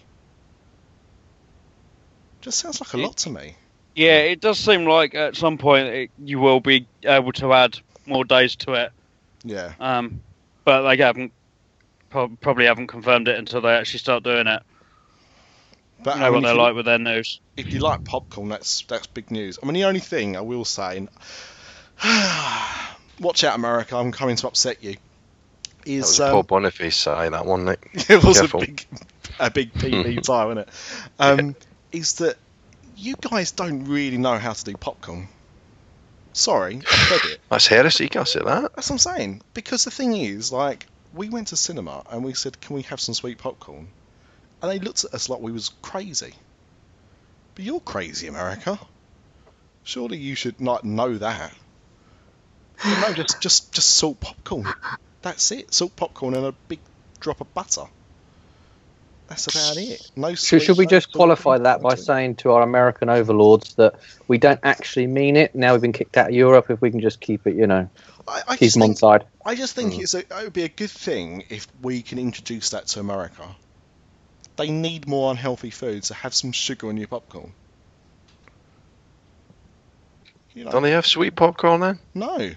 Just 2.41 2.59
sounds 2.59 2.80
like 2.80 2.93
a 2.93 2.97
lot 2.97 3.18
to 3.18 3.30
me. 3.30 3.55
Yeah, 3.95 4.20
it 4.20 4.41
does 4.41 4.59
seem 4.59 4.86
like 4.86 5.15
at 5.15 5.36
some 5.36 5.57
point 5.57 5.88
it, 5.88 6.11
you 6.24 6.39
will 6.39 6.59
be 6.59 6.88
able 7.03 7.32
to 7.34 7.51
add 7.53 7.80
more 8.05 8.24
days 8.24 8.55
to 8.57 8.74
it, 8.74 8.91
Yeah. 9.43 9.74
um, 9.80 10.22
but 10.65 10.88
they 10.88 10.97
haven't 10.97 11.34
probably 12.09 12.65
haven't 12.65 12.88
confirmed 12.88 13.28
it 13.28 13.38
until 13.38 13.61
they 13.61 13.74
actually 13.74 13.99
start 13.99 14.24
doing 14.24 14.45
it. 14.47 14.61
But 16.03 16.13
You 16.15 16.20
know 16.22 16.28
I 16.28 16.30
what 16.30 16.43
they're 16.43 16.53
you, 16.53 16.61
like 16.61 16.76
with 16.76 16.86
their 16.86 16.99
news. 16.99 17.41
if 17.57 17.74
you 17.74 17.80
like 17.80 18.03
popcorn, 18.05 18.49
that's 18.49 18.82
that's 18.84 19.07
big 19.07 19.32
news. 19.32 19.57
I 19.61 19.65
mean, 19.65 19.74
the 19.74 19.86
only 19.86 19.99
thing 19.99 20.38
I 20.38 20.41
will 20.41 20.63
say, 20.63 20.97
and 20.97 21.09
watch 23.20 23.43
out, 23.43 23.55
America, 23.55 23.95
I'm 23.95 24.11
coming 24.11 24.36
to 24.38 24.47
upset 24.47 24.84
you. 24.84 24.93
That 24.93 25.91
Is 25.91 26.01
was 26.07 26.20
a 26.20 26.26
um, 26.28 26.32
Paul 26.32 26.43
Boniface 26.43 26.95
sigh, 26.95 27.30
that 27.30 27.45
one, 27.45 27.65
Nick. 27.65 27.89
it 28.09 28.24
was 28.24 28.39
Careful. 28.39 28.61
a 28.63 28.65
big, 28.65 28.86
a 29.39 29.51
big 29.51 29.74
PB 29.74 30.24
tie, 30.24 30.45
wasn't 30.45 30.68
it? 30.68 30.74
Um, 31.20 31.55
Is 31.91 32.15
that 32.15 32.38
you 32.95 33.15
guys 33.20 33.51
don't 33.51 33.86
really 33.86 34.18
know 34.18 34.38
how 34.38 34.53
to 34.53 34.63
do 34.63 34.74
popcorn? 34.76 35.28
Sorry, 36.34 36.82
I 36.89 36.95
said 36.95 37.32
it. 37.32 37.41
That's 37.49 37.68
heresy, 37.68 38.07
can't 38.09 38.28
say 38.28 38.41
that. 38.43 38.76
That's 38.76 38.89
what 38.89 38.95
I'm 38.95 38.97
saying. 38.99 39.41
Because 39.53 39.86
the 39.86 39.91
thing 39.91 40.15
is, 40.15 40.51
like, 40.51 40.86
we 41.13 41.30
went 41.30 41.47
to 41.47 41.57
cinema 41.57 42.03
and 42.11 42.24
we 42.24 42.34
said, 42.34 42.61
"Can 42.61 42.76
we 42.76 42.84
have 42.84 42.99
some 42.99 43.15
sweet 43.15 43.39
popcorn?" 43.39 43.88
And 44.61 44.72
they 44.72 44.80
looked 44.80 45.03
at 45.03 45.13
us 45.13 45.30
like 45.30 45.39
we 45.39 45.51
was 45.51 45.70
crazy. 45.82 46.34
But 47.55 47.65
you're 47.65 47.80
crazy, 47.80 48.28
America. 48.28 48.80
Surely 49.84 50.18
you 50.18 50.36
should 50.36 50.59
not 50.61 50.84
know 50.84 51.18
that. 51.18 51.53
But 52.84 53.01
no, 53.07 53.13
just 53.13 53.41
just 53.41 53.73
just 53.73 53.89
salt 53.89 54.19
popcorn. 54.19 54.65
That's 55.21 55.51
it. 55.51 55.73
Salt 55.73 55.95
popcorn 55.95 56.36
and 56.36 56.45
a 56.45 56.51
big 56.67 56.80
drop 57.19 57.41
of 57.41 57.53
butter. 57.53 57.84
That's 59.28 59.47
about 59.47 59.75
it. 59.75 60.09
No. 60.15 60.36
Should, 60.36 60.61
should 60.61 60.78
we 60.78 60.86
no 60.86 60.89
just 60.89 61.11
qualify 61.11 61.57
that 61.57 61.82
by 61.82 61.95
saying 61.95 62.36
to 62.38 62.51
our 62.51 62.61
American 62.61 63.09
overlords 63.09 63.73
that 63.75 63.95
we 64.28 64.38
don't 64.38 64.59
actually 64.63 65.07
mean 65.07 65.36
it? 65.36 65.53
Now 65.53 65.73
we've 65.73 65.82
been 65.82 65.91
kicked 65.91 66.15
out 66.15 66.30
of 66.30 66.34
Europe. 66.36 66.69
If 66.69 66.80
we 66.82 66.91
can 66.91 67.01
just 67.01 67.19
keep 67.19 67.45
it, 67.45 67.55
you 67.55 67.67
know, 67.67 67.89
I, 68.25 68.41
I 68.47 68.51
keep 68.55 68.59
just 68.67 68.75
them 68.75 68.84
on 68.84 68.89
think, 68.89 68.99
side. 68.99 69.25
I 69.45 69.55
just 69.55 69.75
think 69.75 69.93
Mm. 69.95 69.99
it's 70.01 70.13
a, 70.13 70.19
it 70.19 70.43
would 70.43 70.53
be 70.53 70.63
a 70.63 70.69
good 70.69 70.91
thing 70.91 71.43
if 71.49 71.67
we 71.82 72.03
can 72.03 72.19
introduce 72.19 72.69
that 72.69 72.88
to 72.88 73.01
America. 73.01 73.43
They 74.55 74.69
need 74.71 75.07
more 75.09 75.30
unhealthy 75.30 75.71
foods. 75.71 76.07
So 76.07 76.13
have 76.13 76.34
some 76.34 76.53
sugar 76.53 76.89
in 76.89 76.95
your 76.95 77.07
popcorn. 77.07 77.51
You 80.53 80.63
know, 80.65 80.71
Don't 80.71 80.84
they 80.84 80.91
have 80.91 81.05
sweet 81.05 81.36
popcorn 81.36 81.82
then? 81.82 81.99
no, 82.15 82.51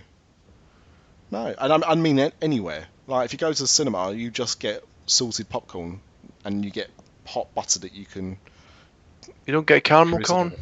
no, 1.30 1.54
and 1.58 1.72
I, 1.84 1.90
I 1.90 1.94
mean 1.94 2.18
it 2.18 2.34
anywhere. 2.42 2.86
Like 3.06 3.24
if 3.26 3.32
you 3.32 3.38
go 3.38 3.52
to 3.52 3.62
the 3.62 3.68
cinema, 3.68 4.12
you 4.12 4.30
just 4.30 4.60
get 4.60 4.84
salted 5.06 5.48
popcorn, 5.48 6.00
and 6.44 6.64
you 6.64 6.70
get 6.70 6.90
hot 7.26 7.52
butter 7.54 7.80
that 7.80 7.92
you 7.94 8.06
can. 8.06 8.36
You 9.46 9.52
don't 9.52 9.66
get 9.66 9.84
caramel 9.84 10.20
corn? 10.20 10.52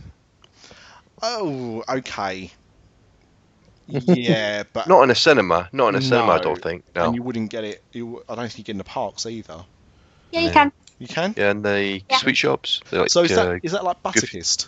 Oh, 1.23 1.83
okay. 1.89 2.51
Yeah, 3.91 4.65
but 4.75 4.87
Not 4.87 5.03
in 5.05 5.11
a 5.11 5.15
cinema. 5.15 5.67
Not 5.73 5.89
in 5.89 5.95
a 5.95 6.03
cinema, 6.03 6.33
I 6.33 6.39
don't 6.41 6.61
think. 6.61 6.85
and 6.95 7.15
you 7.15 7.23
wouldn't 7.23 7.51
get 7.51 7.65
it. 7.65 7.83
You, 7.93 8.23
I 8.29 8.35
don't 8.35 8.45
think 8.53 8.59
you 8.59 8.65
get 8.65 8.73
it 8.73 8.75
in 8.75 8.79
the 8.79 8.85
parks 8.85 9.25
either. 9.25 9.65
Yeah, 10.31 10.41
you 10.41 10.47
Yeah. 10.49 10.53
can. 10.53 10.73
You 10.99 11.07
can. 11.09 11.35
Yeah, 11.39 11.51
in 11.53 11.63
the 11.63 12.03
Yeah. 12.11 12.17
sweet 12.19 12.37
shops. 12.37 12.83
Like, 12.93 13.09
so 13.09 13.23
is 13.23 13.33
uh, 13.33 13.45
that 13.47 13.61
is 13.63 13.73
that 13.73 13.85
like 13.85 14.03
good- 14.03 14.13
Butterkist? 14.13 14.67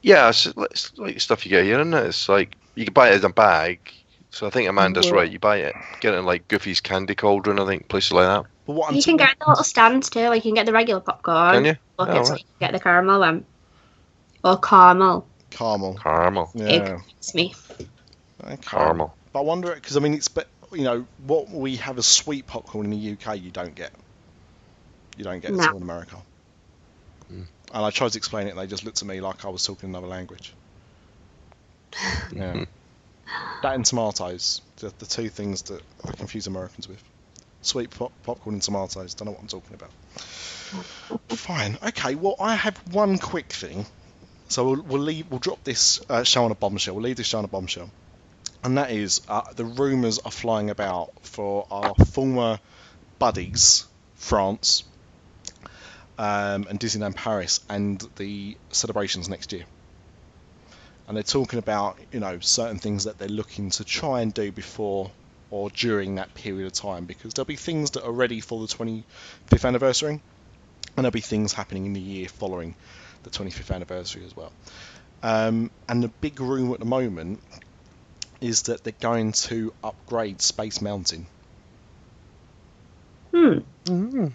Yeah, 0.00 0.30
it's, 0.30 0.46
it's 0.46 0.96
like 0.96 1.20
stuff 1.20 1.44
you 1.44 1.50
get 1.50 1.64
here, 1.64 1.80
isn't 1.80 1.92
it? 1.92 2.06
It's 2.06 2.28
like 2.30 2.56
you 2.76 2.84
can 2.86 2.94
buy 2.94 3.10
it 3.10 3.16
in 3.18 3.24
a 3.26 3.32
bag. 3.32 3.92
So 4.34 4.46
I 4.48 4.50
think 4.50 4.68
Amanda's 4.68 5.06
Well- 5.06 5.14
right. 5.20 5.30
You 5.30 5.38
buy 5.38 5.58
it, 5.58 5.74
get 6.00 6.12
it 6.14 6.18
in 6.18 6.24
like 6.26 6.48
Goofy's 6.48 6.80
Candy 6.80 7.14
Cauldron, 7.14 7.60
I 7.60 7.66
think, 7.66 7.88
places 7.88 8.12
like 8.12 8.26
that. 8.26 8.50
But 8.66 8.72
what 8.72 8.88
I'm 8.88 8.96
You 8.96 9.02
can 9.02 9.16
talking- 9.16 9.26
get 9.28 9.38
the 9.38 9.48
little 9.50 9.64
stands 9.64 10.10
too. 10.10 10.28
Like 10.28 10.44
you 10.44 10.50
can 10.50 10.54
get 10.56 10.66
the 10.66 10.72
regular 10.72 11.00
popcorn. 11.00 11.54
Can 11.54 11.64
you? 11.66 11.76
Buckets, 11.96 12.16
Oh, 12.30 12.32
or 12.32 12.34
right. 12.34 12.40
you 12.40 12.44
can 12.58 12.66
get 12.68 12.72
the 12.72 12.80
caramel 12.80 13.20
one. 13.20 13.44
Or 14.42 14.58
caramel. 14.58 15.26
caramel. 15.50 15.94
Caramel. 16.02 16.50
Yeah, 16.54 16.98
It's 17.18 17.34
me. 17.34 17.54
okay. 18.42 18.56
Caramel. 18.62 19.14
But 19.32 19.38
I 19.40 19.42
wonder 19.42 19.72
because 19.74 19.96
I 19.96 20.00
mean 20.00 20.14
it's 20.14 20.28
but 20.28 20.48
you 20.72 20.82
know 20.82 21.06
what 21.26 21.48
we 21.50 21.76
have 21.76 21.96
as 21.98 22.06
sweet 22.06 22.46
popcorn 22.48 22.86
in 22.86 22.90
the 22.90 23.12
UK 23.12 23.36
you 23.38 23.50
don't 23.52 23.74
get. 23.76 23.92
You 25.16 25.22
don't 25.24 25.40
get 25.40 25.52
No. 25.52 25.62
at 25.62 25.70
all 25.70 25.76
in 25.76 25.82
America. 25.84 26.16
Mm. 27.32 27.46
And 27.72 27.84
I 27.84 27.90
tried 27.90 28.10
to 28.12 28.18
explain 28.18 28.48
it, 28.48 28.50
and 28.50 28.58
they 28.58 28.66
just 28.66 28.84
looked 28.84 29.00
at 29.00 29.06
me 29.06 29.20
like 29.20 29.44
I 29.44 29.48
was 29.48 29.64
talking 29.64 29.90
another 29.90 30.08
language. 30.08 30.52
Yeah. 32.32 32.64
That 33.62 33.74
and 33.74 33.84
tomatoes, 33.84 34.60
the, 34.76 34.92
the 34.98 35.06
two 35.06 35.28
things 35.28 35.62
that 35.62 35.82
I 36.04 36.12
confuse 36.12 36.46
Americans 36.46 36.88
with. 36.88 37.02
Sweet 37.62 37.90
pop- 37.90 38.12
popcorn 38.24 38.56
and 38.56 38.62
tomatoes. 38.62 39.14
Don't 39.14 39.26
know 39.26 39.32
what 39.32 39.40
I'm 39.40 39.48
talking 39.48 39.74
about. 39.74 39.90
Fine. 41.28 41.78
Okay. 41.86 42.14
Well, 42.14 42.36
I 42.38 42.54
have 42.54 42.76
one 42.92 43.18
quick 43.18 43.52
thing. 43.52 43.86
So 44.48 44.64
we'll, 44.68 44.82
we'll 44.82 45.02
leave. 45.02 45.30
We'll 45.30 45.40
drop 45.40 45.64
this 45.64 46.00
uh, 46.08 46.22
show 46.24 46.44
on 46.44 46.50
a 46.50 46.54
bombshell. 46.54 46.94
We'll 46.94 47.04
leave 47.04 47.16
this 47.16 47.26
show 47.26 47.38
on 47.38 47.44
a 47.44 47.48
bombshell, 47.48 47.90
and 48.62 48.78
that 48.78 48.90
is 48.90 49.22
uh, 49.28 49.52
the 49.56 49.64
rumours 49.64 50.18
are 50.18 50.30
flying 50.30 50.70
about 50.70 51.12
for 51.22 51.66
our 51.70 51.94
former 51.94 52.60
buddies, 53.18 53.86
France, 54.16 54.84
um, 56.18 56.66
and 56.68 56.78
Disneyland 56.78 57.16
Paris, 57.16 57.60
and 57.68 58.06
the 58.16 58.56
celebrations 58.70 59.28
next 59.28 59.52
year. 59.52 59.64
And 61.06 61.16
they're 61.16 61.22
talking 61.22 61.58
about 61.58 61.98
you 62.12 62.20
know 62.20 62.38
certain 62.40 62.78
things 62.78 63.04
that 63.04 63.18
they're 63.18 63.28
looking 63.28 63.70
to 63.70 63.84
try 63.84 64.20
and 64.22 64.32
do 64.32 64.50
before 64.52 65.10
or 65.50 65.70
during 65.70 66.16
that 66.16 66.34
period 66.34 66.66
of 66.66 66.72
time 66.72 67.04
because 67.04 67.34
there'll 67.34 67.46
be 67.46 67.56
things 67.56 67.92
that 67.92 68.04
are 68.04 68.12
ready 68.12 68.40
for 68.40 68.66
the 68.66 68.74
25th 68.74 69.64
anniversary, 69.64 70.12
and 70.12 70.22
there'll 70.96 71.10
be 71.10 71.20
things 71.20 71.52
happening 71.52 71.86
in 71.86 71.92
the 71.92 72.00
year 72.00 72.28
following 72.28 72.74
the 73.22 73.30
25th 73.30 73.74
anniversary 73.74 74.24
as 74.24 74.34
well. 74.36 74.52
Um, 75.22 75.70
and 75.88 76.02
the 76.02 76.08
big 76.08 76.40
rumour 76.40 76.74
at 76.74 76.80
the 76.80 76.86
moment 76.86 77.40
is 78.40 78.62
that 78.62 78.84
they're 78.84 78.92
going 79.00 79.32
to 79.32 79.72
upgrade 79.82 80.40
Space 80.42 80.80
Mountain, 80.82 81.26
Hmm. 83.32 83.58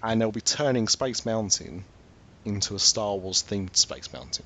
and 0.03 0.21
they'll 0.21 0.31
be 0.31 0.41
turning 0.41 0.87
Space 0.87 1.25
Mountain 1.25 1.85
into 2.45 2.75
a 2.75 2.79
Star 2.79 3.15
Wars 3.15 3.43
themed 3.43 3.75
Space 3.75 4.11
Mountain. 4.13 4.45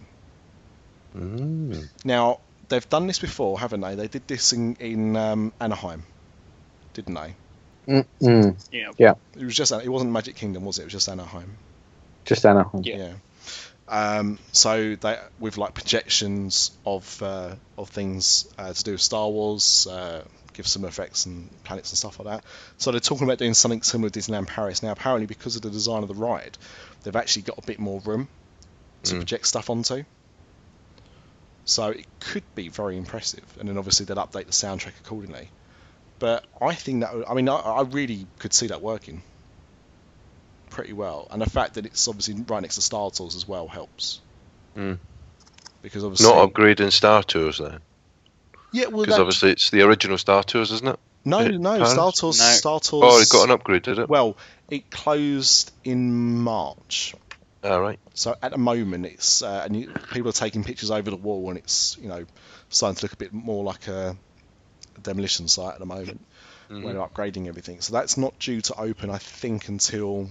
Mm. 1.15 1.87
Now 2.03 2.39
they've 2.69 2.87
done 2.89 3.07
this 3.07 3.19
before, 3.19 3.59
haven't 3.59 3.81
they? 3.81 3.95
They 3.95 4.07
did 4.07 4.27
this 4.27 4.53
in 4.53 4.75
in 4.75 5.15
um, 5.15 5.53
Anaheim, 5.59 6.03
didn't 6.93 7.13
they? 7.15 7.35
Mm-mm. 7.87 8.55
Yeah. 8.97 9.13
It 9.37 9.43
was 9.45 9.55
just 9.55 9.71
it 9.71 9.89
wasn't 9.89 10.11
Magic 10.11 10.35
Kingdom, 10.35 10.65
was 10.65 10.79
it? 10.79 10.83
It 10.83 10.85
was 10.85 10.93
just 10.93 11.09
Anaheim. 11.09 11.57
Just 12.25 12.45
Anaheim. 12.45 12.81
Yeah. 12.83 13.13
Um, 13.87 14.39
so 14.53 14.95
they 14.95 15.19
with 15.39 15.57
like 15.57 15.73
projections 15.73 16.71
of 16.85 17.21
uh, 17.21 17.55
of 17.77 17.89
things 17.89 18.47
uh, 18.57 18.71
to 18.73 18.83
do 18.83 18.91
with 18.93 19.01
Star 19.01 19.29
Wars, 19.29 19.85
uh, 19.87 20.23
give 20.53 20.65
some 20.67 20.85
effects 20.85 21.25
and 21.25 21.49
planets 21.65 21.91
and 21.91 21.97
stuff 21.97 22.19
like 22.19 22.27
that. 22.37 22.45
So 22.77 22.91
they're 22.91 23.01
talking 23.01 23.27
about 23.27 23.39
doing 23.39 23.53
something 23.53 23.81
similar 23.81 24.09
to 24.09 24.19
Disneyland 24.19 24.47
Paris. 24.47 24.81
Now 24.81 24.91
apparently 24.93 25.25
because 25.27 25.57
of 25.57 25.61
the 25.63 25.69
design 25.69 26.01
of 26.03 26.07
the 26.07 26.15
ride, 26.15 26.57
they've 27.03 27.15
actually 27.15 27.41
got 27.43 27.57
a 27.57 27.61
bit 27.67 27.77
more 27.79 27.99
room 28.05 28.29
to 29.03 29.15
Mm. 29.15 29.17
project 29.17 29.47
stuff 29.47 29.69
onto. 29.69 30.05
So 31.65 31.89
it 31.89 32.05
could 32.19 32.43
be 32.55 32.69
very 32.69 32.97
impressive, 32.97 33.45
and 33.59 33.69
then 33.69 33.77
obviously 33.77 34.05
they'll 34.05 34.17
update 34.17 34.45
the 34.45 34.51
soundtrack 34.51 34.99
accordingly. 35.03 35.49
But 36.19 36.45
I 36.61 36.73
think 36.73 37.01
that 37.01 37.25
I 37.29 37.33
mean 37.33 37.49
I, 37.49 37.55
I 37.55 37.81
really 37.83 38.27
could 38.39 38.53
see 38.53 38.67
that 38.67 38.81
working 38.81 39.23
pretty 40.69 40.93
well, 40.93 41.27
and 41.31 41.41
the 41.41 41.49
fact 41.49 41.75
that 41.75 41.85
it's 41.85 42.07
obviously 42.07 42.43
right 42.47 42.61
next 42.61 42.75
to 42.75 42.81
Star 42.81 43.11
Tours 43.11 43.35
as 43.35 43.47
well 43.47 43.67
helps. 43.67 44.19
Mm. 44.75 44.97
Because 45.81 46.03
obviously, 46.03 46.33
Not 46.33 46.53
upgrading 46.53 46.91
Star 46.91 47.23
Tours 47.23 47.59
then, 47.59 47.79
yeah, 48.73 48.87
well, 48.87 49.03
because 49.03 49.19
obviously 49.19 49.51
it's 49.51 49.69
the 49.69 49.83
original 49.83 50.17
Star 50.17 50.43
Tours, 50.43 50.71
isn't 50.71 50.87
it? 50.87 50.99
no, 51.25 51.39
it 51.39 51.59
no, 51.59 51.75
Paris? 51.77 51.91
Star 51.91 52.11
Tours, 52.11 52.39
No. 52.39 52.45
Star 52.45 52.79
Tours. 52.79 53.03
Oh, 53.05 53.21
it 53.21 53.29
got 53.29 53.43
an 53.45 53.51
upgrade, 53.51 53.83
did 53.83 53.99
it? 53.99 54.09
Well, 54.09 54.35
it 54.69 54.89
closed 54.89 55.71
in 55.83 56.39
March, 56.39 57.15
All 57.63 57.81
right. 57.81 57.99
so 58.13 58.35
at 58.41 58.51
the 58.51 58.57
moment 58.57 59.05
it's 59.05 59.41
uh, 59.41 59.61
and 59.65 59.75
you, 59.79 59.87
people 60.13 60.29
are 60.29 60.33
taking 60.33 60.63
pictures 60.63 60.91
over 60.91 61.09
the 61.09 61.15
wall, 61.17 61.49
and 61.49 61.57
it's 61.57 61.97
you 62.01 62.09
know 62.09 62.25
starting 62.69 62.97
to 62.97 63.05
look 63.05 63.13
a 63.13 63.17
bit 63.17 63.33
more 63.33 63.63
like 63.63 63.87
a, 63.87 64.15
a 64.97 64.99
demolition 65.01 65.47
site 65.47 65.73
at 65.73 65.79
the 65.79 65.85
moment. 65.85 66.25
Mhm. 66.69 66.83
where 66.83 66.93
they're 66.93 67.03
upgrading 67.07 67.47
everything. 67.47 67.81
So 67.81 67.93
that's 67.93 68.17
not 68.17 68.39
due 68.39 68.61
to 68.61 68.75
open, 68.79 69.09
I 69.09 69.17
think, 69.17 69.67
until 69.67 70.29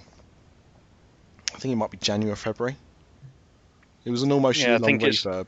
I 1.54 1.58
think 1.58 1.72
it 1.72 1.76
might 1.76 1.90
be 1.90 1.98
January 1.98 2.32
or 2.32 2.36
February. 2.36 2.76
It 4.04 4.10
was 4.10 4.22
an 4.22 4.32
almost 4.32 4.58
Yeah, 4.60 4.70
year 4.70 4.78
long 4.78 4.98
refurb. 4.98 5.46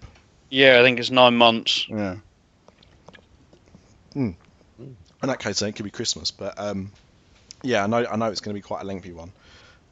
Yeah, 0.50 0.78
I 0.78 0.82
think 0.82 1.00
it's 1.00 1.10
nine 1.10 1.34
months. 1.34 1.86
Yeah. 1.88 2.16
Hmm. 4.12 4.30
In 4.78 4.96
that 5.28 5.38
case, 5.40 5.62
it 5.62 5.72
could 5.72 5.84
be 5.84 5.90
Christmas, 5.90 6.30
but 6.30 6.54
um, 6.58 6.92
yeah, 7.62 7.82
I 7.82 7.86
know 7.86 8.06
I 8.06 8.16
know 8.16 8.26
it's 8.26 8.40
going 8.40 8.54
to 8.54 8.58
be 8.58 8.62
quite 8.62 8.82
a 8.82 8.84
lengthy 8.84 9.12
one. 9.12 9.32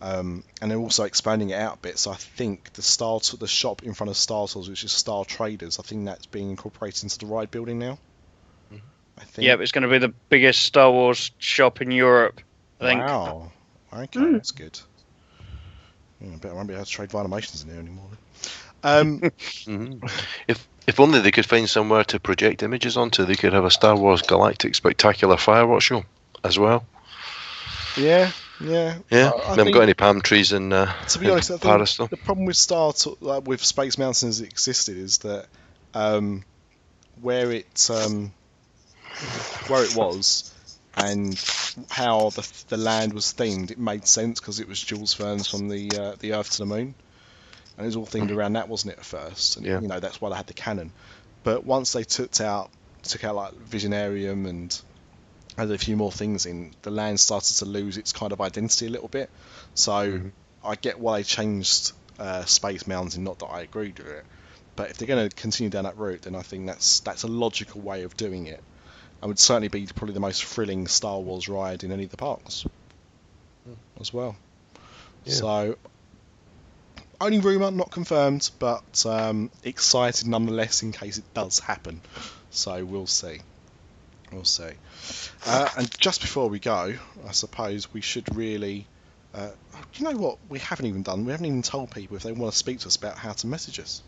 Um, 0.04 0.42
and 0.60 0.68
they're 0.68 0.78
also 0.78 1.04
expanding 1.04 1.50
it 1.50 1.54
out 1.60 1.74
a 1.74 1.78
bit. 1.78 1.96
So 1.96 2.10
I 2.10 2.16
think 2.16 2.72
the 2.72 2.82
Star 2.82 3.20
the 3.38 3.46
shop 3.46 3.84
in 3.84 3.94
front 3.94 4.10
of 4.10 4.16
Star 4.16 4.48
Tours, 4.48 4.68
which 4.68 4.82
is 4.82 4.90
Star 4.90 5.24
Traders, 5.24 5.78
I 5.78 5.82
think 5.82 6.06
that's 6.06 6.26
being 6.26 6.50
incorporated 6.50 7.04
into 7.04 7.18
the 7.20 7.26
ride 7.26 7.52
building 7.52 7.78
now. 7.78 7.98
Mhm. 8.72 8.80
I 9.18 9.24
think. 9.24 9.46
Yeah, 9.46 9.56
it's 9.60 9.70
going 9.70 9.82
to 9.82 9.88
be 9.88 9.98
the 9.98 10.12
biggest 10.28 10.62
Star 10.62 10.90
Wars 10.90 11.30
shop 11.38 11.80
in 11.80 11.92
Europe. 11.92 12.40
I 12.80 12.84
think. 12.84 13.00
Wow. 13.00 13.52
Okay, 13.92 14.18
Mm. 14.20 14.32
that's 14.32 14.50
good. 14.50 14.76
Yeah, 16.20 16.32
I 16.32 16.36
bet 16.36 16.50
I 16.50 16.54
won't 16.54 16.66
be 16.68 16.74
able 16.74 16.84
to 16.84 16.90
trade 16.90 17.10
Vinylmations 17.10 17.62
in 17.62 17.70
there 17.70 17.78
anymore. 17.78 18.06
Then. 18.82 18.98
Um, 19.00 19.20
Mhm. 19.66 20.10
If 20.48 20.66
if 20.88 20.98
only 20.98 21.20
they 21.20 21.30
could 21.30 21.46
find 21.46 21.70
somewhere 21.70 22.02
to 22.04 22.18
project 22.18 22.64
images 22.64 22.96
onto, 22.96 23.24
they 23.24 23.36
could 23.36 23.52
have 23.52 23.64
a 23.64 23.70
Star 23.70 23.94
Wars 23.94 24.22
Galactic 24.22 24.74
Spectacular 24.74 25.36
fireworks 25.36 25.84
show 25.84 26.04
as 26.42 26.58
well. 26.58 26.84
yeah, 27.96 28.32
yeah. 28.62 28.98
Yeah, 29.10 29.30
I, 29.34 29.38
I 29.38 29.44
haven't 29.50 29.64
think- 29.66 29.74
got 29.74 29.82
any 29.82 29.94
palm 29.94 30.20
trees 30.20 30.52
in, 30.52 30.72
uh, 30.72 30.92
To 31.08 31.18
be 31.18 31.26
in 31.26 31.32
honest, 31.32 31.50
I 31.50 31.56
Paris 31.58 31.96
though. 31.96 32.06
the 32.06 32.16
problem 32.16 32.46
with 32.46 32.56
Star 32.56 32.92
like 33.20 33.46
with 33.46 33.64
Space 33.64 33.98
Mountain 33.98 34.28
as 34.30 34.40
it 34.40 34.48
existed 34.48 34.96
is 34.96 35.18
that 35.18 35.46
um, 35.94 36.44
where 37.20 37.50
it 37.52 37.88
um, 37.90 38.32
where 39.68 39.84
it 39.84 39.94
was 39.94 40.52
and 40.96 41.34
how 41.90 42.30
the 42.30 42.46
the 42.68 42.76
land 42.76 43.12
was 43.14 43.26
themed, 43.34 43.70
it 43.70 43.78
made 43.78 44.06
sense 44.06 44.40
because 44.40 44.60
it 44.60 44.68
was 44.68 44.80
Jules 44.80 45.14
Verne's 45.14 45.46
from 45.46 45.68
the 45.68 45.90
uh, 45.98 46.14
the 46.18 46.34
Earth 46.34 46.50
to 46.52 46.58
the 46.58 46.66
Moon, 46.66 46.94
and 47.76 47.84
it 47.84 47.86
was 47.86 47.96
all 47.96 48.06
themed 48.06 48.30
around 48.30 48.54
that, 48.54 48.68
wasn't 48.68 48.92
it 48.94 48.98
at 48.98 49.04
first? 49.04 49.56
And 49.56 49.66
Yeah. 49.66 49.80
you 49.80 49.88
know 49.88 50.00
that's 50.00 50.20
why 50.20 50.30
they 50.30 50.36
had 50.36 50.46
the 50.46 50.54
cannon. 50.54 50.92
But 51.44 51.64
once 51.64 51.92
they 51.92 52.04
took 52.04 52.40
out 52.40 52.70
took 53.02 53.24
out 53.24 53.34
like 53.34 53.52
Visionarium 53.54 54.46
and 54.48 54.80
added 55.58 55.74
a 55.74 55.78
few 55.78 55.96
more 55.96 56.12
things 56.12 56.46
in, 56.46 56.74
the 56.82 56.90
land 56.90 57.20
started 57.20 57.54
to 57.56 57.64
lose 57.64 57.96
its 57.98 58.12
kind 58.12 58.32
of 58.32 58.40
identity 58.40 58.86
a 58.86 58.90
little 58.90 59.08
bit. 59.08 59.30
So 59.74 59.92
Mhm. 59.92 60.32
I 60.64 60.76
get 60.76 60.98
why 60.98 61.18
they 61.18 61.24
changed 61.24 61.92
uh, 62.18 62.44
Space 62.44 62.86
Mountain. 62.86 63.24
Not 63.24 63.38
that 63.40 63.46
I 63.46 63.62
agreed 63.62 63.98
with 63.98 64.08
it, 64.08 64.24
but 64.76 64.90
if 64.90 64.98
they're 64.98 65.08
going 65.08 65.28
to 65.28 65.34
continue 65.36 65.70
down 65.70 65.84
that 65.84 65.96
route, 65.98 66.22
then 66.22 66.34
I 66.34 66.42
think 66.42 66.66
that's 66.66 67.00
that's 67.00 67.22
a 67.24 67.28
logical 67.28 67.80
way 67.80 68.02
of 68.02 68.16
doing 68.16 68.46
it. 68.46 68.62
And 69.20 69.28
would 69.28 69.38
certainly 69.38 69.68
be 69.68 69.86
probably 69.86 70.14
the 70.14 70.20
most 70.20 70.44
thrilling 70.44 70.88
Star 70.88 71.20
Wars 71.20 71.48
ride 71.48 71.84
in 71.84 71.92
any 71.92 72.04
of 72.04 72.10
the 72.10 72.16
parks 72.16 72.64
as 74.00 74.12
well. 74.12 74.36
Yeah. 75.24 75.34
So 75.34 75.76
only 77.20 77.38
rumor, 77.38 77.70
not 77.70 77.90
confirmed, 77.90 78.50
but 78.58 79.06
um, 79.06 79.50
excited 79.62 80.26
nonetheless 80.26 80.82
in 80.82 80.90
case 80.92 81.18
it 81.18 81.34
does 81.34 81.60
happen. 81.60 82.00
So 82.50 82.84
we'll 82.84 83.06
see. 83.06 83.40
We'll 84.32 84.44
see. 84.44 84.70
Uh, 85.46 85.68
and 85.76 85.98
just 86.00 86.20
before 86.22 86.48
we 86.48 86.58
go, 86.58 86.94
I 87.28 87.32
suppose 87.32 87.92
we 87.92 88.00
should 88.00 88.34
really. 88.34 88.86
Uh, 89.34 89.50
you 89.94 90.04
know 90.04 90.16
what? 90.16 90.38
We 90.48 90.58
haven't 90.58 90.86
even 90.86 91.02
done. 91.02 91.24
We 91.24 91.32
haven't 91.32 91.46
even 91.46 91.62
told 91.62 91.90
people 91.90 92.16
if 92.16 92.22
they 92.22 92.32
want 92.32 92.52
to 92.52 92.58
speak 92.58 92.80
to 92.80 92.86
us 92.88 92.96
about 92.96 93.16
how 93.16 93.32
to 93.32 93.46
message 93.46 93.78
us. 93.80 94.02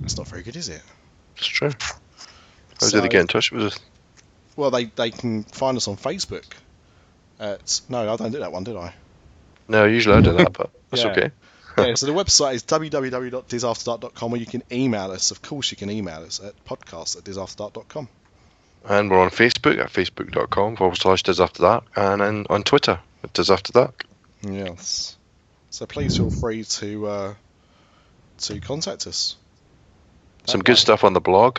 That's 0.00 0.16
not 0.16 0.28
very 0.28 0.42
good, 0.42 0.56
is 0.56 0.68
it? 0.68 0.82
It's 1.36 1.46
true. 1.46 1.70
How 1.80 1.96
So- 2.86 2.90
did 2.96 3.04
they 3.04 3.08
get 3.08 3.20
in 3.22 3.26
touch 3.26 3.50
with 3.52 3.62
us? 3.66 3.78
Well, 4.56 4.70
they, 4.70 4.84
they 4.86 5.10
can 5.10 5.44
find 5.44 5.76
us 5.76 5.86
on 5.88 5.96
Facebook. 5.96 6.44
At, 7.38 7.80
no, 7.90 8.10
I 8.10 8.16
don't 8.16 8.32
do 8.32 8.38
that 8.38 8.52
one, 8.52 8.64
did 8.64 8.76
I? 8.76 8.94
No, 9.68 9.84
usually 9.84 10.16
I 10.16 10.20
do 10.22 10.32
that, 10.32 10.52
but 10.54 10.70
that's 10.90 11.04
Yeah. 11.04 11.10
okay. 11.10 11.30
yeah, 11.78 11.94
so 11.94 12.06
the 12.06 12.12
website 12.12 12.54
is 12.54 12.62
www.disafterdark.com, 12.64 14.32
or 14.32 14.36
you 14.38 14.46
can 14.46 14.62
email 14.72 15.10
us. 15.10 15.30
Of 15.30 15.42
course, 15.42 15.70
you 15.70 15.76
can 15.76 15.90
email 15.90 16.22
us 16.22 16.40
at 16.42 16.54
podcast 16.64 17.18
at 17.18 17.24
disafterdark.com. 17.24 18.08
And 18.88 19.10
we're 19.10 19.18
on 19.18 19.30
Facebook 19.30 19.78
at 19.80 19.92
facebook.com 19.92 20.76
forward 20.76 20.96
slash 20.96 21.24
Dis 21.24 21.40
After 21.40 21.62
Dark, 21.62 21.84
and 21.96 22.20
then 22.20 22.46
on 22.48 22.62
Twitter 22.62 23.00
at 23.24 23.32
Dis 23.32 23.50
After 23.50 23.72
Dark. 23.72 24.06
Yes. 24.42 25.16
So 25.70 25.86
please 25.86 26.16
feel 26.16 26.30
free 26.30 26.62
to 26.64 27.06
uh, 27.06 27.34
to 28.38 28.60
contact 28.60 29.06
us. 29.08 29.36
Some 30.44 30.60
That 30.60 30.66
good 30.66 30.78
stuff 30.78 31.02
on 31.02 31.14
the 31.14 31.20
blog. 31.20 31.58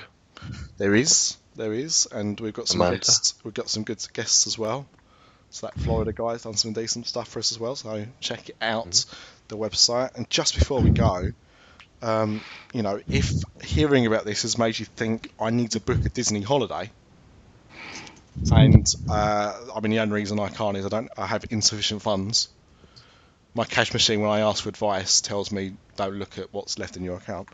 There 0.78 0.96
is, 0.96 1.36
there 1.56 1.74
is, 1.74 2.08
and 2.12 2.40
we've 2.40 2.54
got 2.54 2.70
some 2.70 2.80
Amanda. 2.80 3.00
guests. 3.00 3.34
We've 3.44 3.54
got 3.54 3.68
some 3.68 3.84
good 3.84 4.02
guests 4.14 4.48
as 4.48 4.58
well. 4.58 4.88
So 5.50 5.68
that 5.68 5.80
Florida 5.80 6.14
guy's 6.14 6.44
done 6.44 6.56
some 6.56 6.74
decent 6.74 7.08
stuff 7.08 7.28
for 7.28 7.40
us 7.40 7.52
as 7.52 7.60
well. 7.60 7.76
So 7.76 8.06
check 8.22 8.50
it 8.50 8.56
out, 8.62 9.06
the 9.50 9.58
website. 9.58 10.16
And 10.16 10.30
just 10.30 10.58
before 10.58 10.82
we 10.82 10.92
go, 10.92 11.32
um, 12.02 12.42
you 12.74 12.84
know, 12.84 13.02
if 13.10 13.32
hearing 13.64 14.06
about 14.06 14.24
this 14.24 14.44
has 14.44 14.58
made 14.58 14.80
you 14.80 14.86
think 14.86 15.32
I 15.40 15.50
need 15.50 15.72
to 15.72 15.80
book 15.80 16.06
a 16.06 16.10
Disney 16.10 16.42
holiday, 16.42 16.90
and 18.52 18.94
uh, 19.10 19.54
I 19.76 19.80
mean 19.80 19.92
the 19.92 20.00
only 20.00 20.16
reason 20.16 20.40
I 20.40 20.50
can't 20.50 20.78
is 20.78 20.86
I 20.86 20.90
don't, 20.90 21.10
I 21.18 21.26
have 21.26 21.46
insufficient 21.50 22.02
funds. 22.02 22.50
My 23.54 23.66
cash 23.66 23.92
machine, 23.92 24.22
when 24.22 24.30
I 24.30 24.42
ask 24.42 24.64
for 24.64 24.70
advice, 24.70 25.22
tells 25.22 25.52
me 25.52 25.74
don't 25.96 26.14
look 26.14 26.38
at 26.38 26.54
what's 26.54 26.78
left 26.78 26.96
in 26.96 27.04
your 27.04 27.18
account. 27.18 27.50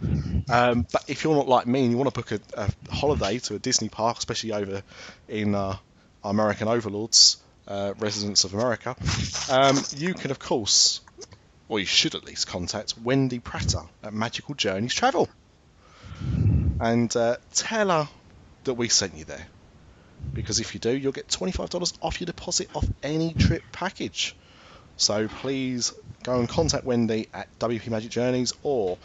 Um, 0.49 0.86
but 0.91 1.05
if 1.07 1.23
you're 1.23 1.36
not 1.36 1.47
like 1.47 1.65
me 1.65 1.84
and 1.84 1.91
you 1.91 1.97
want 1.97 2.13
to 2.13 2.19
book 2.19 2.31
a, 2.31 2.39
a 2.57 2.93
holiday 2.93 3.39
to 3.39 3.55
a 3.55 3.59
Disney 3.59 3.88
park, 3.89 4.17
especially 4.17 4.51
over 4.51 4.84
in 5.29 5.55
uh, 5.55 5.77
American 6.23 6.67
overlords, 6.67 7.38
uh, 7.67 7.93
residents 7.99 8.43
of 8.43 8.53
America, 8.53 8.95
um, 9.49 9.77
you 9.95 10.13
can 10.13 10.31
of 10.31 10.39
course, 10.39 10.99
or 11.69 11.79
you 11.79 11.86
should 11.86 12.15
at 12.15 12.25
least 12.25 12.47
contact 12.47 12.97
Wendy 12.97 13.39
Pratter 13.39 13.84
at 14.03 14.13
Magical 14.13 14.55
Journeys 14.55 14.93
Travel, 14.93 15.29
and 16.81 17.15
uh, 17.15 17.38
tell 17.53 17.89
her 17.89 18.09
that 18.65 18.73
we 18.73 18.89
sent 18.89 19.15
you 19.15 19.23
there. 19.23 19.47
Because 20.34 20.59
if 20.59 20.74
you 20.74 20.80
do, 20.80 20.95
you'll 20.95 21.11
get 21.11 21.28
$25 21.28 21.97
off 22.01 22.19
your 22.19 22.26
deposit 22.26 22.69
off 22.74 22.86
any 23.01 23.34
trip 23.34 23.63
package. 23.71 24.36
So 24.97 25.28
please 25.28 25.93
go 26.24 26.39
and 26.39 26.47
contact 26.47 26.86
Wendy 26.86 27.28
at 27.34 27.47
WP 27.59 27.88
Magic 27.89 28.11
Journeys 28.11 28.53
or 28.63 28.97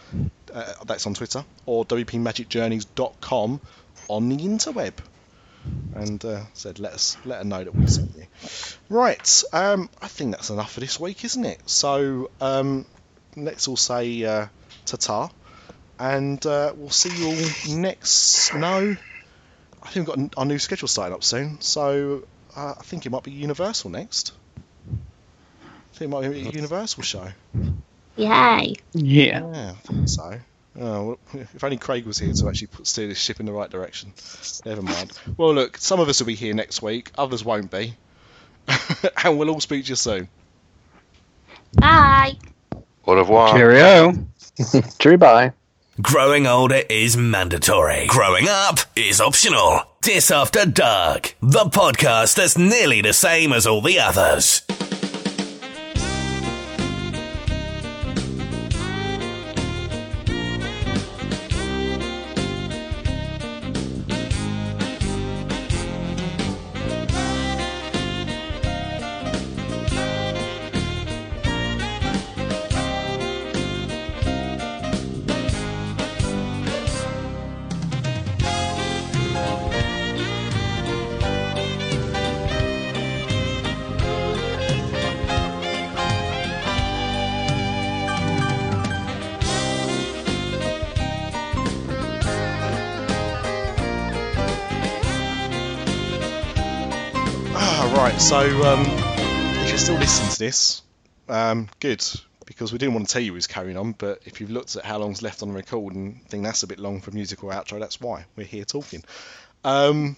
uh, 0.52 0.72
that's 0.86 1.06
on 1.06 1.14
Twitter 1.14 1.44
or 1.66 1.84
WPMagicJourneys.com 1.84 3.60
on 4.08 4.28
the 4.28 4.36
interweb. 4.36 4.94
And 5.94 6.24
uh, 6.24 6.42
said 6.54 6.78
let 6.78 6.92
us 6.92 7.16
let 7.24 7.38
her 7.38 7.44
know 7.44 7.64
that 7.64 7.74
we 7.74 7.86
sent 7.86 8.16
you. 8.16 8.26
Right, 8.88 9.42
um, 9.52 9.90
I 10.00 10.08
think 10.08 10.30
that's 10.30 10.50
enough 10.50 10.72
for 10.72 10.80
this 10.80 10.98
week, 10.98 11.24
isn't 11.24 11.44
it? 11.44 11.60
So 11.68 12.30
um, 12.40 12.86
let's 13.36 13.68
all 13.68 13.76
say 13.76 14.24
uh, 14.24 14.46
ta-ta, 14.86 15.30
and 15.98 16.44
uh, 16.46 16.72
we'll 16.76 16.90
see 16.90 17.14
you 17.18 17.26
all 17.28 17.76
next. 17.76 18.54
No, 18.54 18.96
I 19.82 19.88
think 19.88 20.08
we've 20.08 20.16
got 20.16 20.38
our 20.38 20.44
new 20.44 20.58
schedule 20.58 20.88
starting 20.88 21.14
up 21.14 21.24
soon. 21.24 21.60
So 21.60 22.24
uh, 22.56 22.74
I 22.78 22.82
think 22.82 23.06
it 23.06 23.10
might 23.10 23.22
be 23.22 23.30
Universal 23.30 23.90
next. 23.90 24.32
I 24.88 25.96
think 25.96 26.12
it 26.12 26.14
might 26.14 26.30
be 26.30 26.48
a 26.48 26.50
Universal 26.50 27.02
show. 27.02 27.28
Yay. 28.16 28.74
Yeah. 28.92 29.50
Yeah, 29.52 29.70
I 29.70 29.86
think 29.86 30.08
so. 30.08 30.40
Oh, 30.80 31.04
well, 31.04 31.18
if 31.54 31.64
only 31.64 31.76
Craig 31.76 32.04
was 32.04 32.18
here 32.18 32.32
to 32.32 32.48
actually 32.48 32.68
put, 32.68 32.86
steer 32.86 33.08
this 33.08 33.18
ship 33.18 33.40
in 33.40 33.46
the 33.46 33.52
right 33.52 33.70
direction. 33.70 34.12
Never 34.64 34.82
mind. 34.82 35.18
Well, 35.36 35.54
look, 35.54 35.76
some 35.76 36.00
of 36.00 36.08
us 36.08 36.20
will 36.20 36.26
be 36.26 36.34
here 36.34 36.54
next 36.54 36.82
week, 36.82 37.10
others 37.16 37.44
won't 37.44 37.70
be. 37.70 37.94
and 39.24 39.38
we'll 39.38 39.50
all 39.50 39.60
speak 39.60 39.84
to 39.84 39.90
you 39.90 39.96
soon. 39.96 40.28
Bye. 41.74 42.36
Au 43.06 43.14
revoir. 43.14 43.54
Cheerio. 43.54 44.12
True 44.98 45.16
bye. 45.16 45.52
Growing 46.00 46.46
older 46.46 46.82
is 46.88 47.16
mandatory. 47.16 48.06
Growing 48.06 48.46
up 48.48 48.78
is 48.94 49.20
optional. 49.20 49.82
Dis 50.00 50.30
After 50.30 50.64
Dark, 50.64 51.34
the 51.40 51.64
podcast 51.64 52.36
that's 52.36 52.56
nearly 52.56 53.00
the 53.00 53.12
same 53.12 53.52
as 53.52 53.66
all 53.66 53.82
the 53.82 53.98
others. 53.98 54.62
So, 98.28 98.40
um, 98.64 98.82
if 99.62 99.68
you're 99.70 99.78
still 99.78 99.96
listening 99.96 100.30
to 100.32 100.38
this, 100.38 100.82
um, 101.30 101.68
good, 101.80 102.04
because 102.44 102.72
we 102.72 102.78
didn't 102.78 102.92
want 102.94 103.06
to 103.08 103.12
tell 103.12 103.22
you 103.22 103.32
who's 103.32 103.46
carrying 103.46 103.78
on. 103.78 103.92
But 103.92 104.20
if 104.26 104.40
you've 104.40 104.50
looked 104.50 104.76
at 104.76 104.84
how 104.84 104.98
long's 104.98 105.22
left 105.22 105.42
on 105.42 105.48
the 105.48 105.54
record 105.54 105.94
and 105.94 106.22
think 106.28 106.44
that's 106.44 106.62
a 106.62 106.66
bit 106.66 106.78
long 106.78 107.00
for 107.00 107.10
a 107.10 107.14
musical 107.14 107.48
outro, 107.48 107.80
that's 107.80 108.00
why 108.02 108.26
we're 108.36 108.44
here 108.44 108.64
talking. 108.66 109.02
Um, 109.64 110.16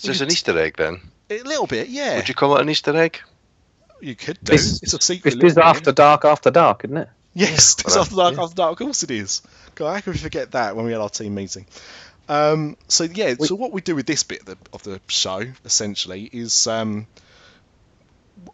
Is 0.00 0.06
this 0.06 0.20
an 0.22 0.32
Easter 0.32 0.58
egg 0.58 0.76
then? 0.76 1.00
a 1.30 1.40
little 1.42 1.68
bit, 1.68 1.88
yeah. 1.88 2.16
Would 2.16 2.28
you 2.28 2.34
call 2.34 2.56
it 2.56 2.62
an 2.62 2.68
Easter 2.68 2.96
egg? 2.96 3.20
You 4.00 4.16
could 4.16 4.38
do. 4.42 4.52
This- 4.52 4.82
it's 4.82 4.94
a 4.94 5.00
secret. 5.00 5.34
This 5.38 5.52
is 5.52 5.56
little 5.56 5.72
bit. 5.72 5.76
after 5.76 5.92
dark, 5.92 6.24
after 6.24 6.50
dark, 6.50 6.84
isn't 6.84 6.96
it? 6.96 7.08
Yes, 7.34 7.76
it's 7.78 7.84
Well, 7.94 8.00
after 8.00 8.16
dark. 8.16 8.34
yeah. 8.36 8.42
After 8.42 8.54
dark, 8.56 8.72
of 8.72 8.78
course 8.84 9.02
it 9.04 9.10
is. 9.12 9.42
God, 9.76 9.94
how 9.94 10.00
could 10.00 10.14
we 10.14 10.18
forget 10.18 10.50
that 10.52 10.74
when 10.74 10.84
we 10.84 10.92
had 10.92 11.00
our 11.00 11.10
team 11.10 11.34
meeting? 11.34 11.66
Um, 12.28 12.76
so 12.88 13.04
yeah, 13.04 13.34
We- 13.38 13.46
so 13.46 13.54
what 13.54 13.70
we 13.72 13.80
do 13.82 13.94
with 13.94 14.06
this 14.06 14.24
bit 14.24 14.40
of 14.40 14.46
the, 14.46 14.56
of 14.72 14.82
the 14.82 15.00
show 15.08 15.42
essentially 15.64 16.28
is, 16.32 16.66
um, 16.66 17.06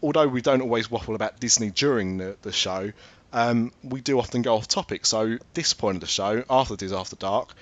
although 0.03 0.29
we 0.29 0.41
don't 0.41 0.61
always 0.63 0.91
waffle 0.91 1.15
about 1.15 1.41
Disney 1.41 1.71
during 1.71 2.19
the, 2.19 2.37
the 2.43 2.53
show, 2.53 2.93
um, 3.33 3.73
we 3.83 4.01
do 4.01 4.19
often 4.19 4.43
go 4.43 4.55
off 4.57 4.69
topic. 4.69 5.07
So 5.07 5.39
this 5.55 5.73
point 5.75 5.97
of 5.97 6.01
the 6.03 6.07
show, 6.07 6.45
after 6.49 6.77
this 6.77 6.93
after 6.93 7.17
dark, 7.17 7.53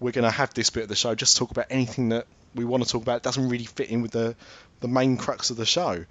we're 0.00 0.12
going 0.12 0.24
to 0.24 0.30
have 0.30 0.52
this 0.54 0.70
bit 0.70 0.84
of 0.84 0.88
the 0.88 0.96
show 0.96 1.14
just 1.14 1.36
talk 1.36 1.50
about 1.50 1.66
anything 1.70 2.10
that 2.10 2.26
we 2.54 2.64
want 2.64 2.82
to 2.82 2.88
talk 2.88 3.02
about. 3.02 3.18
It 3.18 3.22
doesn't 3.22 3.48
really 3.48 3.64
fit 3.64 3.90
in 3.90 4.02
with 4.02 4.10
the 4.10 4.34
the 4.80 4.88
main 4.88 5.16
crux 5.16 5.50
of 5.50 5.56
the 5.56 5.66
show. 5.66 6.04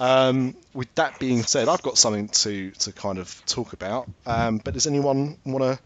Um, 0.00 0.54
with 0.74 0.92
that 0.96 1.18
being 1.18 1.42
said, 1.42 1.68
I've 1.68 1.82
got 1.82 1.98
something 1.98 2.28
to, 2.28 2.70
to 2.70 2.92
kind 2.92 3.18
of 3.18 3.44
talk 3.46 3.72
about. 3.72 4.08
Um, 4.26 4.58
but 4.58 4.74
does 4.74 4.86
anyone 4.86 5.38
want 5.44 5.62
to 5.64 5.78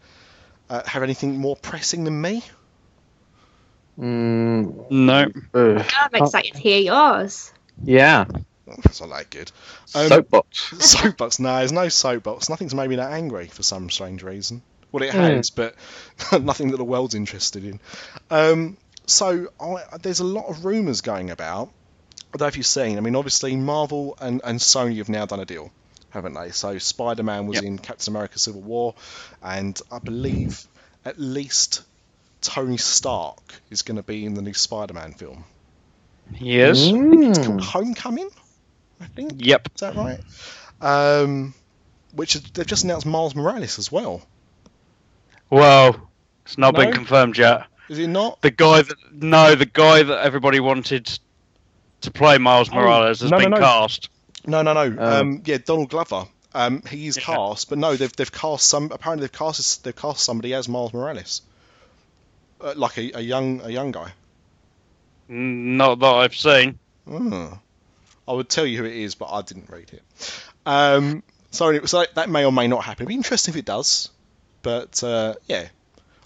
uh, 0.69 0.83
have 0.85 1.03
anything 1.03 1.37
more 1.37 1.55
pressing 1.55 2.03
than 2.03 2.19
me? 2.21 2.43
Mm, 3.99 4.89
No. 4.89 5.31
ugh. 5.53 5.85
I'm 5.99 6.23
excited 6.23 6.53
to 6.53 6.59
hear 6.59 6.79
yours. 6.79 7.51
Yeah. 7.83 8.25
That's 8.65 9.01
not 9.01 9.09
that 9.09 9.29
good. 9.29 9.51
Um, 9.93 10.07
Soapbox. 10.07 10.73
soapbox? 10.79 11.39
No, 11.39 11.57
there's 11.57 11.71
no 11.71 11.89
soapbox. 11.89 12.49
Nothing's 12.49 12.73
made 12.73 12.89
me 12.89 12.95
that 12.97 13.11
angry 13.11 13.47
for 13.47 13.63
some 13.63 13.89
strange 13.89 14.23
reason. 14.23 14.61
Well, 14.91 15.03
it 15.03 15.11
Hmm. 15.11 15.19
has, 15.19 15.49
but 15.49 15.75
nothing 16.41 16.71
that 16.71 16.77
the 16.77 16.83
world's 16.85 17.15
interested 17.15 17.65
in. 17.65 17.79
Um, 18.29 18.77
so 19.05 19.47
I, 19.59 19.83
there's 20.01 20.19
a 20.21 20.23
lot 20.25 20.45
of 20.49 20.65
rumours 20.65 21.01
going 21.01 21.29
about. 21.31 21.69
I 22.33 22.37
don't 22.37 22.41
know 22.41 22.47
if 22.47 22.57
you've 22.57 22.65
seen. 22.65 22.97
I 22.97 23.01
mean, 23.01 23.15
obviously 23.15 23.55
Marvel 23.55 24.17
and, 24.21 24.41
and 24.43 24.59
Sony 24.59 24.97
have 24.97 25.09
now 25.09 25.25
done 25.25 25.39
a 25.39 25.45
deal, 25.45 25.71
haven't 26.11 26.33
they? 26.33 26.51
So 26.51 26.77
Spider-Man 26.77 27.47
was 27.47 27.55
Yep. 27.57 27.63
in 27.65 27.77
Captain 27.79 28.13
America: 28.13 28.39
Civil 28.39 28.61
War, 28.61 28.95
and 29.41 29.79
I 29.91 29.99
believe 29.99 30.65
at 31.05 31.19
least 31.19 31.83
Tony 32.41 32.77
Stark 32.77 33.39
is 33.69 33.81
going 33.81 33.97
to 33.97 34.03
be 34.03 34.25
in 34.25 34.35
the 34.35 34.41
new 34.41 34.53
Spider-Man 34.53 35.13
film. 35.13 35.43
Yes. 36.39 36.77
It's 37.11 37.39
Mm. 37.39 37.45
called 37.45 37.61
Homecoming, 37.61 38.29
I 39.03 39.07
think. 39.07 39.33
Yep. 39.45 39.67
Is 39.75 39.81
that 39.81 39.95
right? 39.95 40.19
Um, 40.81 41.53
which 42.13 42.35
is, 42.35 42.41
they've 42.51 42.65
just 42.65 42.83
announced 42.83 43.05
Miles 43.05 43.35
Morales 43.35 43.79
as 43.79 43.91
well. 43.91 44.21
Well, 45.49 46.09
it's 46.45 46.57
not 46.57 46.75
been 46.75 46.91
confirmed 46.91 47.37
yet. 47.37 47.65
Is 47.89 47.99
it 47.99 48.07
not? 48.07 48.41
The 48.41 48.51
guy 48.51 48.81
that 48.81 48.97
no, 49.11 49.55
the 49.55 49.65
guy 49.65 50.03
that 50.03 50.25
everybody 50.25 50.59
wanted 50.59 51.09
to 52.01 52.11
play 52.11 52.37
Miles 52.37 52.69
Oh, 52.71 52.75
Morales 52.75 53.21
has 53.21 53.29
no, 53.31 53.37
no, 53.37 53.43
been 53.43 53.51
no. 53.51 53.57
cast. 53.59 54.09
No, 54.45 54.61
no, 54.61 54.73
no. 54.73 54.95
Oh. 54.99 55.19
Um, 55.21 55.41
yeah, 55.45 55.57
Donald 55.63 55.89
Glover. 55.89 56.25
Um, 56.55 56.81
he 56.89 57.07
is 57.07 57.17
Yeah. 57.17 57.23
cast, 57.23 57.69
but 57.69 57.77
no, 57.77 57.95
they've 57.95 58.13
they've 58.15 58.31
cast 58.31 58.67
some. 58.67 58.91
Apparently, 58.91 59.23
they've 59.27 59.31
cast 59.31 59.83
they've 59.83 59.95
cast 59.95 60.21
somebody 60.23 60.53
as 60.53 60.67
Miles 60.69 60.93
Morales, 60.93 61.41
uh, 62.61 62.73
like 62.75 62.97
a, 62.97 63.11
a 63.17 63.21
young 63.21 63.61
a 63.61 63.69
young 63.69 63.91
guy. 63.91 64.11
Not 65.27 65.99
that 65.99 66.13
I've 66.13 66.35
seen. 66.35 66.77
Hmm. 67.07 67.47
I 68.27 68.33
would 68.33 68.49
tell 68.49 68.65
you 68.65 68.77
who 68.77 68.85
it 68.85 68.95
is, 68.95 69.15
but 69.15 69.29
I 69.31 69.41
didn't 69.41 69.69
read 69.69 69.91
it. 69.93 70.03
Um, 70.65 71.23
so, 71.51 71.71
that 71.71 72.29
may 72.29 72.45
or 72.45 72.51
may 72.51 72.67
not 72.67 72.83
happen. 72.83 73.03
It'd 73.03 73.09
be 73.09 73.15
interesting 73.15 73.53
if 73.53 73.57
it 73.59 73.65
does, 73.65 74.09
but 74.61 75.03
uh, 75.03 75.35
yeah, 75.47 75.67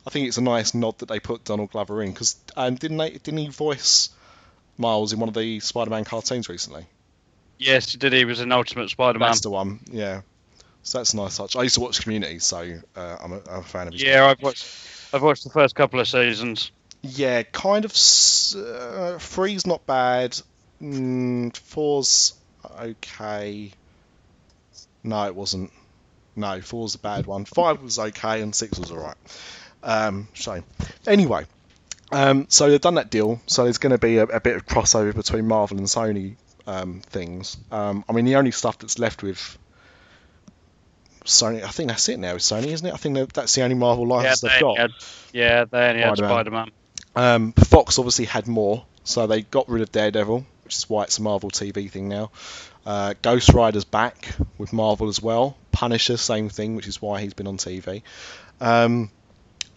I 0.06 0.10
think 0.10 0.28
it's 0.28 0.38
a 0.38 0.42
nice 0.42 0.74
nod 0.74 1.00
that 1.00 1.10
they 1.10 1.20
put 1.20 1.44
Donald 1.44 1.72
Glover 1.72 2.02
in 2.02 2.12
because 2.12 2.38
um, 2.56 2.76
didn't 2.76 2.98
they 2.98 3.10
didn't 3.10 3.38
he 3.40 3.50
voice 3.50 4.10
Miles 4.78 5.12
in 5.12 5.20
one 5.20 5.28
of 5.28 5.36
the 5.36 5.60
Spider-Man 5.60 6.06
cartoons 6.06 6.48
recently? 6.48 6.86
Yes, 7.58 7.92
he 7.92 7.98
did. 7.98 8.14
He 8.14 8.24
was 8.24 8.40
an 8.40 8.52
Ultimate 8.52 8.90
Spider-Man. 8.90 9.28
That's 9.28 9.42
the 9.42 9.50
one. 9.50 9.80
Yeah. 9.92 10.22
So 10.84 11.00
that's 11.00 11.14
a 11.14 11.18
nice 11.18 11.36
touch. 11.36 11.58
I 11.58 11.64
used 11.64 11.76
to 11.76 11.82
watch 11.82 12.02
Community, 12.02 12.40
so 12.40 12.80
uh, 12.96 13.18
I'm, 13.22 13.34
a, 13.34 13.42
I'm 13.50 13.60
a 13.60 13.64
fan 13.64 13.88
of 13.88 13.94
his. 13.94 14.04
Yeah, 14.04 14.28
I've 14.28 14.42
watched. 14.42 14.66
I've 15.12 15.22
watched 15.22 15.44
the 15.44 15.50
first 15.50 15.76
couple 15.76 16.00
of 16.00 16.08
seasons. 16.08 16.72
Yeah, 17.02 17.44
kind 17.44 17.84
of. 17.84 17.92
Uh, 17.92 19.18
three's 19.18 19.68
not 19.68 19.86
bad. 19.86 20.40
Mm, 20.82 21.56
four's 21.58 22.34
okay. 22.80 23.72
No, 25.04 25.26
it 25.26 25.36
wasn't. 25.36 25.72
No, 26.36 26.62
four's 26.62 26.96
a 26.96 27.00
bad 27.00 27.26
one. 27.26 27.46
Five 27.46 27.82
was 27.82 27.98
okay, 27.98 28.42
and 28.42 28.54
six 28.54 28.78
was 28.78 28.92
alright. 28.92 29.16
Um, 29.84 30.28
shame. 30.34 30.64
Anyway, 31.08 31.46
um, 32.12 32.46
so 32.50 32.70
they've 32.70 32.82
done 32.82 32.96
that 32.96 33.10
deal. 33.10 33.42
So 33.48 33.64
there's 33.64 33.78
going 33.80 33.92
to 33.92 33.98
be 33.98 34.18
a, 34.18 34.24
a 34.24 34.40
bit 34.40 34.56
of 34.56 34.66
crossover 34.66 35.16
between 35.16 35.48
Marvel 35.48 35.78
and 35.78 35.88
Sony 35.88 36.36
um, 36.68 37.02
things. 37.02 37.58
Um, 37.72 38.04
I 38.08 38.12
mean, 38.14 38.26
the 38.26 38.36
only 38.36 38.52
stuff 38.52 38.78
that's 38.80 39.00
left 39.00 39.24
with 39.24 39.58
Sony, 41.26 41.64
I 41.64 41.70
think 41.70 41.90
that's 41.90 42.08
it 42.10 42.20
now. 42.20 42.34
With 42.34 42.42
Sony, 42.44 42.68
isn't 42.68 42.86
it? 42.88 42.94
I 42.94 42.98
think 42.98 43.16
that- 43.16 43.34
that's 43.34 43.56
the 43.56 43.64
only 43.64 43.76
Marvel 43.76 44.08
Yeah, 44.08 44.14
license 44.14 44.42
they 44.42 44.48
they've 44.50 44.62
got. 44.62 44.78
had, 44.78 44.94
yeah, 45.34 45.66
they 45.66 45.90
only 45.90 46.02
had 46.02 46.18
Spider-Man. 46.18 46.30
Spider-Man. 46.30 46.72
Um, 47.16 47.52
Fox 47.54 47.98
obviously 47.98 48.26
had 48.26 48.48
more, 48.48 48.86
so 49.04 49.26
they 49.26 49.42
got 49.42 49.68
rid 49.70 49.82
of 49.82 49.92
Daredevil, 49.92 50.46
which 50.68 50.76
is 50.76 50.90
why 50.90 51.04
it's 51.04 51.18
a 51.18 51.22
Marvel 51.22 51.50
TV 51.50 51.90
thing 51.90 52.10
now. 52.10 52.30
Uh, 52.86 53.14
Ghost 53.22 53.54
Rider's 53.54 53.86
back 53.86 54.28
with 54.58 54.74
Marvel 54.74 55.08
as 55.08 55.22
well. 55.22 55.56
Punisher, 55.72 56.18
same 56.18 56.50
thing, 56.50 56.76
which 56.76 56.88
is 56.88 57.02
why 57.02 57.22
he's 57.22 57.34
been 57.34 57.48
on 57.48 57.58
TV. 57.58 58.02
Um, 58.60 59.10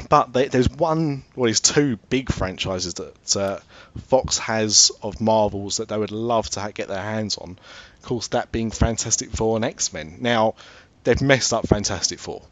but 0.08 0.32
they, 0.32 0.48
there's 0.48 0.68
one, 0.68 1.22
well, 1.36 1.44
there's 1.44 1.60
two 1.60 1.96
big 2.08 2.32
franchises 2.32 2.94
that 2.94 3.36
uh, 3.36 3.60
Fox 4.08 4.38
has 4.38 4.90
of 5.00 5.20
Marvels 5.20 5.76
that 5.76 5.88
they 5.88 5.96
would 5.96 6.10
love 6.10 6.50
to 6.50 6.60
ha- 6.60 6.72
get 6.72 6.88
their 6.88 7.02
hands 7.02 7.38
on. 7.38 7.56
Of 7.98 8.02
course, 8.02 8.26
that 8.28 8.50
being 8.50 8.72
Fantastic 8.72 9.30
Four 9.30 9.54
and 9.54 9.64
X 9.64 9.92
Men. 9.92 10.16
Now, 10.18 10.56
they've 11.04 11.22
messed 11.22 11.52
up 11.52 11.68
Fantastic 11.68 12.18
Four. 12.18 12.42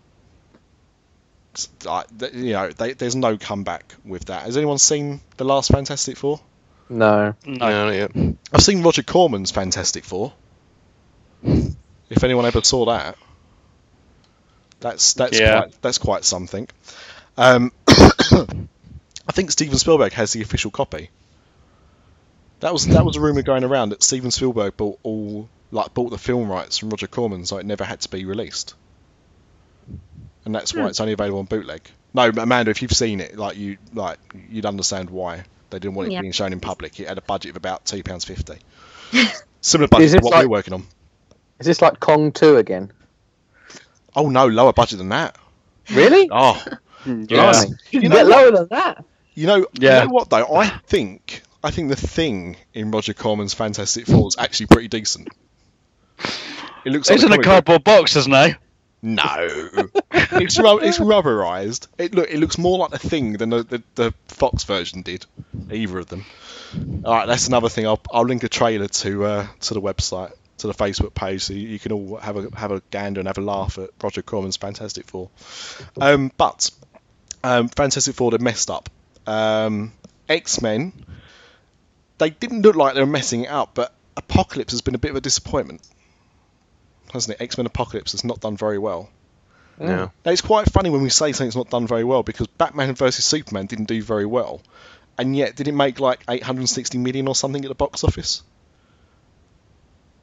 You 2.32 2.52
know, 2.52 2.70
they, 2.70 2.92
there's 2.92 3.16
no 3.16 3.36
comeback 3.36 3.96
with 4.04 4.26
that. 4.26 4.44
Has 4.44 4.56
anyone 4.56 4.78
seen 4.78 5.22
the 5.38 5.44
last 5.44 5.72
Fantastic 5.72 6.16
Four? 6.16 6.40
No. 6.88 7.34
No. 7.44 7.68
No, 7.86 7.90
yeah. 7.90 8.32
I've 8.52 8.62
seen 8.62 8.82
Roger 8.82 9.02
Corman's 9.02 9.50
Fantastic 9.50 10.04
Four. 10.04 10.32
If 11.44 12.24
anyone 12.24 12.46
ever 12.46 12.62
saw 12.62 12.86
that, 12.86 13.16
that's 14.80 15.14
that's 15.14 15.38
Yeah. 15.38 15.60
quite 15.60 15.82
that's 15.82 15.98
quite 15.98 16.24
something. 16.24 16.68
Um, 17.36 17.72
I 17.88 19.32
think 19.32 19.50
Steven 19.50 19.78
Spielberg 19.78 20.12
has 20.14 20.32
the 20.32 20.42
official 20.42 20.70
copy. 20.70 21.10
That 22.60 22.72
was 22.72 22.86
that 22.86 23.04
was 23.04 23.16
a 23.16 23.20
rumor 23.20 23.42
going 23.42 23.64
around 23.64 23.90
that 23.90 24.02
Steven 24.02 24.30
Spielberg 24.30 24.76
bought 24.76 24.98
all 25.02 25.48
like 25.70 25.94
bought 25.94 26.10
the 26.10 26.18
film 26.18 26.50
rights 26.50 26.78
from 26.78 26.90
Roger 26.90 27.06
Corman, 27.06 27.44
so 27.44 27.58
it 27.58 27.66
never 27.66 27.84
had 27.84 28.00
to 28.00 28.08
be 28.08 28.24
released, 28.24 28.74
and 30.44 30.54
that's 30.54 30.74
why 30.74 30.86
it's 30.86 31.00
only 31.00 31.12
available 31.12 31.38
on 31.40 31.44
bootleg. 31.44 31.82
No, 32.14 32.28
Amanda, 32.30 32.70
if 32.70 32.80
you've 32.82 32.90
seen 32.92 33.20
it, 33.20 33.36
like 33.36 33.56
you 33.58 33.76
like 33.92 34.18
you'd 34.50 34.66
understand 34.66 35.10
why 35.10 35.44
they 35.70 35.78
didn't 35.78 35.94
want 35.94 36.08
it 36.08 36.12
Yeah. 36.12 36.20
being 36.20 36.32
shown 36.32 36.52
in 36.52 36.60
public. 36.60 36.98
It 37.00 37.08
had 37.08 37.18
a 37.18 37.22
budget 37.22 37.50
of 37.50 37.56
about 37.56 37.84
two 37.84 38.02
pounds 38.02 38.24
fifty. 38.24 38.58
Similar 39.60 39.88
budget 39.88 40.04
Is 40.06 40.12
to 40.12 40.18
it 40.18 40.22
what 40.24 40.32
like- 40.32 40.42
we're 40.44 40.50
working 40.50 40.74
on. 40.74 40.84
Is 41.60 41.66
this 41.66 41.82
like 41.82 41.98
Kong 41.98 42.30
2 42.30 42.56
again? 42.56 42.92
Oh 44.14 44.28
no, 44.30 44.46
lower 44.46 44.72
budget 44.72 44.98
than 44.98 45.08
that. 45.08 45.36
Really? 45.90 46.28
Oh, 46.32 46.54
hmm. 47.00 47.24
Yeah. 47.28 47.50
Blimey. 47.52 47.68
You, 47.90 48.00
You 48.02 48.08
know 48.08 48.16
get 48.16 48.26
what? 48.26 48.30
lower 48.30 48.50
than 48.58 48.68
that. 48.70 49.04
you 49.34 49.46
know, 49.46 49.66
Yeah. 49.74 50.02
you 50.02 50.08
know 50.08 50.12
what 50.14 50.30
though? 50.30 50.54
I 50.54 50.68
think 50.86 51.42
I 51.64 51.70
think 51.72 51.88
the 51.88 51.96
thing 51.96 52.56
in 52.74 52.90
Roger 52.92 53.14
Corman's 53.14 53.54
Fantastic 53.54 54.06
Four 54.06 54.28
is 54.28 54.36
actually 54.38 54.66
pretty 54.66 54.88
decent. 54.88 55.28
It 56.84 56.92
looks 56.92 57.08
He's 57.08 57.22
like 57.24 57.32
in 57.34 57.40
a 57.40 57.42
comic 57.42 57.42
book. 57.42 57.44
cardboard 57.44 57.84
box, 57.84 58.16
isn't 58.16 58.32
he? 58.32 58.54
No, 59.00 59.24
it's 60.12 60.58
ru- 60.58 60.80
it's 60.80 60.98
rubberized. 60.98 61.86
It 61.98 62.14
look 62.14 62.28
it 62.30 62.38
looks 62.38 62.58
more 62.58 62.78
like 62.78 62.90
the 62.90 62.98
thing 62.98 63.34
than 63.34 63.50
the, 63.50 63.62
the, 63.62 63.82
the 63.94 64.14
Fox 64.26 64.64
version 64.64 65.02
did. 65.02 65.24
Either 65.70 65.98
of 65.98 66.08
them. 66.08 66.24
All 67.04 67.14
right, 67.14 67.26
that's 67.26 67.46
another 67.46 67.68
thing. 67.68 67.86
I'll 67.86 68.00
I'll 68.12 68.24
link 68.24 68.42
a 68.42 68.48
trailer 68.48 68.88
to 68.88 69.24
uh, 69.24 69.46
to 69.60 69.74
the 69.74 69.80
website 69.80 70.32
to 70.58 70.66
the 70.66 70.74
Facebook 70.74 71.14
page 71.14 71.42
so 71.42 71.52
you, 71.52 71.68
you 71.68 71.78
can 71.78 71.92
all 71.92 72.16
have 72.16 72.36
a 72.36 72.48
have 72.56 72.72
a 72.72 72.82
gander 72.90 73.20
and 73.20 73.28
have 73.28 73.38
a 73.38 73.42
laugh 73.42 73.78
at 73.78 73.90
Roger 74.02 74.22
Corman's 74.22 74.56
Fantastic 74.56 75.06
Four. 75.06 75.30
Um, 76.00 76.32
but 76.36 76.70
um, 77.44 77.68
Fantastic 77.68 78.16
Four 78.16 78.32
they 78.32 78.38
messed 78.38 78.70
up. 78.70 78.90
Um, 79.26 79.92
X 80.28 80.60
Men. 80.60 80.92
They 82.18 82.30
didn't 82.30 82.62
look 82.62 82.74
like 82.74 82.94
they 82.94 83.00
were 83.00 83.06
messing 83.06 83.44
it 83.44 83.50
up, 83.50 83.74
but 83.74 83.94
Apocalypse 84.16 84.72
has 84.72 84.80
been 84.80 84.96
a 84.96 84.98
bit 84.98 85.12
of 85.12 85.16
a 85.16 85.20
disappointment, 85.20 85.86
hasn't 87.12 87.38
it? 87.40 87.42
X 87.42 87.56
Men 87.58 87.66
Apocalypse 87.66 88.12
has 88.12 88.24
not 88.24 88.40
done 88.40 88.56
very 88.56 88.78
well. 88.78 89.10
Yeah. 89.80 90.08
Now, 90.24 90.32
it's 90.32 90.40
quite 90.40 90.70
funny 90.72 90.90
when 90.90 91.02
we 91.02 91.08
say 91.08 91.32
something's 91.32 91.54
not 91.56 91.70
done 91.70 91.86
very 91.86 92.02
well 92.04 92.22
because 92.22 92.46
Batman 92.48 92.94
vs 92.94 93.24
Superman 93.24 93.66
didn't 93.66 93.84
do 93.86 94.02
very 94.02 94.26
well, 94.26 94.60
and 95.16 95.36
yet 95.36 95.54
did 95.56 95.68
it 95.68 95.72
make 95.72 96.00
like 96.00 96.24
860 96.28 96.98
million 96.98 97.28
or 97.28 97.34
something 97.36 97.64
at 97.64 97.68
the 97.68 97.74
box 97.76 98.02
office? 98.04 98.42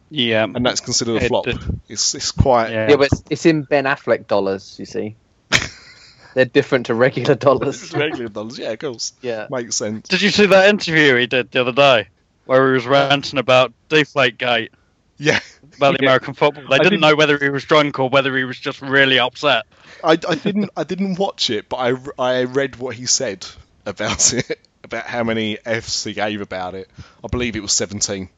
Yeah. 0.10 0.44
And 0.44 0.66
that's 0.66 0.82
considered 0.82 1.22
a 1.22 1.26
It 1.26 1.28
flop. 1.30 1.46
did. 1.46 1.58
It's 1.88 2.14
it's 2.16 2.32
quite 2.32 2.72
Yeah. 2.72 2.90
Yeah, 2.90 2.96
but 2.98 3.08
it's, 3.12 3.24
it's 3.30 3.46
in 3.46 3.64
Ben 3.64 3.86
Affleck 3.86 4.28
dollars, 4.28 4.76
you 4.80 4.86
see. 4.86 5.16
They're 6.34 6.46
different 6.46 6.88
to 6.88 6.94
regular 6.96 7.36
dollars. 7.36 7.94
regular 7.96 8.30
dollars. 8.30 8.60
Yeah, 8.60 8.72
of 8.72 8.80
course, 8.80 9.14
Yeah. 9.22 9.48
makes 9.50 9.76
sense. 9.76 10.08
Did 10.08 10.22
you 10.22 10.30
see 10.30 10.46
that 10.48 10.70
interview 10.70 11.16
he 11.16 11.28
did 11.28 11.52
the 11.52 11.62
other 11.62 11.72
day, 11.72 12.10
where 12.46 12.68
he 12.68 12.74
was 12.74 12.86
ranting 12.86 13.40
about 13.40 13.74
Deflategate 13.90 14.70
Yeah, 15.18 15.40
about 15.78 15.98
the 15.98 16.04
Yeah. 16.04 16.10
American 16.10 16.34
football? 16.34 16.64
They 16.68 16.76
I 16.76 16.78
didn't 16.80 16.92
didn't- 16.92 17.02
know 17.02 17.16
whether 17.16 17.38
he 17.38 17.50
was 17.50 17.64
drunk 17.64 18.00
or 18.00 18.10
whether 18.10 18.36
he 18.36 18.44
was 18.44 18.60
just 18.60 18.82
really 18.82 19.18
upset. 19.20 19.66
I, 20.04 20.12
I 20.28 20.36
didn't 20.36 20.70
I 20.76 20.84
didn't 20.84 21.18
watch 21.18 21.50
it, 21.50 21.70
but 21.70 21.78
I, 21.78 21.94
I 22.20 22.44
read 22.44 22.76
what 22.78 22.96
he 22.96 23.06
said 23.06 23.46
about 23.86 24.34
it, 24.34 24.60
about 24.84 25.06
how 25.06 25.24
many 25.24 25.58
Fs 25.66 26.04
he 26.04 26.14
gave 26.14 26.42
about 26.42 26.76
it. 26.76 26.90
I 27.24 27.28
believe 27.28 27.56
it 27.56 27.62
was 27.62 27.72
17. 27.72 28.30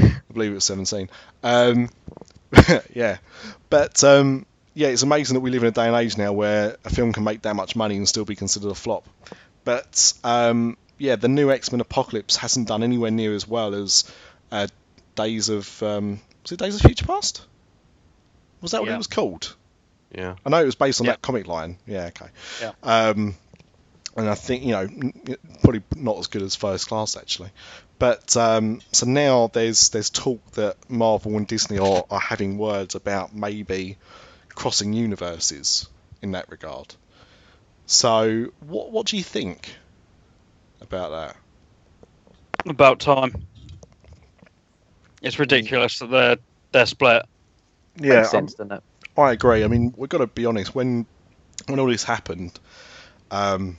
I 0.00 0.20
believe 0.32 0.50
it 0.52 0.54
was 0.54 0.64
17. 0.64 1.08
Um, 1.42 1.88
yeah, 2.92 3.18
but 3.70 4.02
um, 4.04 4.46
yeah, 4.74 4.88
it's 4.88 5.02
amazing 5.02 5.34
that 5.34 5.40
we 5.40 5.50
live 5.50 5.62
in 5.62 5.68
a 5.68 5.72
day 5.72 5.86
and 5.86 5.96
age 5.96 6.16
now 6.18 6.32
where 6.32 6.76
a 6.84 6.90
film 6.90 7.12
can 7.12 7.24
make 7.24 7.42
that 7.42 7.54
much 7.56 7.76
money 7.76 7.96
and 7.96 8.08
still 8.08 8.24
be 8.24 8.36
considered 8.36 8.70
a 8.70 8.74
flop. 8.74 9.06
But 9.64 10.12
um, 10.24 10.76
yeah, 10.98 11.16
the 11.16 11.28
new 11.28 11.50
X 11.50 11.72
Men 11.72 11.80
Apocalypse 11.80 12.36
hasn't 12.36 12.68
done 12.68 12.82
anywhere 12.82 13.10
near 13.10 13.34
as 13.34 13.46
well 13.48 13.74
as 13.74 14.04
uh, 14.52 14.66
Days 15.14 15.48
of 15.48 15.82
um, 15.82 16.20
was 16.42 16.52
it 16.52 16.58
Days 16.58 16.74
of 16.74 16.80
Future 16.82 17.06
Past? 17.06 17.44
Was 18.60 18.72
that 18.72 18.80
what 18.80 18.88
Yeah. 18.88 18.94
it 18.94 18.98
was 18.98 19.06
called? 19.06 19.54
Yeah. 20.14 20.36
I 20.44 20.48
know 20.50 20.62
it 20.62 20.66
was 20.66 20.74
based 20.74 21.00
on 21.00 21.06
Yeah. 21.06 21.12
that 21.12 21.22
comic 21.22 21.46
line. 21.46 21.78
Yeah, 21.86 22.06
okay. 22.06 22.26
Yeah. 22.60 22.72
Um, 22.82 23.34
and 24.16 24.28
I 24.28 24.34
think 24.34 24.62
you 24.64 24.72
know 24.72 24.88
probably 25.62 25.82
not 25.96 26.18
as 26.18 26.28
good 26.28 26.42
as 26.42 26.54
First 26.54 26.86
Class 26.88 27.16
actually, 27.16 27.50
but 27.98 28.36
um, 28.36 28.80
so 28.92 29.06
now 29.06 29.50
there's 29.52 29.88
there's 29.90 30.10
talk 30.10 30.40
that 30.52 30.76
Marvel 30.88 31.36
and 31.36 31.46
Disney 31.48 31.78
are, 31.78 32.04
are 32.10 32.20
having 32.20 32.56
words 32.58 32.94
about 32.94 33.34
maybe 33.34 33.96
crossing 34.50 34.92
universes 34.92 35.88
in 36.22 36.32
that 36.32 36.48
regard. 36.50 36.94
So 37.86 38.46
what 38.60 38.92
what 38.92 39.06
do 39.06 39.16
you 39.16 39.24
think 39.24 39.74
about 40.80 41.10
that? 41.10 41.36
About 42.66 43.00
time. 43.00 43.46
It's 45.24 45.38
ridiculous 45.38 45.98
that 45.98 46.10
they're 46.10 46.36
they're 46.72 46.86
split. 46.86 47.22
Makes 47.98 48.30
sense, 48.30 48.54
doesn't 48.54 48.72
it? 48.72 48.82
I 49.16 49.32
agree. 49.32 49.64
I 49.64 49.68
mean, 49.68 49.94
we've 49.96 50.10
got 50.10 50.18
to 50.18 50.26
be 50.26 50.44
honest. 50.46 50.74
When 50.74 51.06
when 51.66 51.80
all 51.80 51.86
this 51.86 52.04
happened, 52.04 52.58
um, 53.30 53.78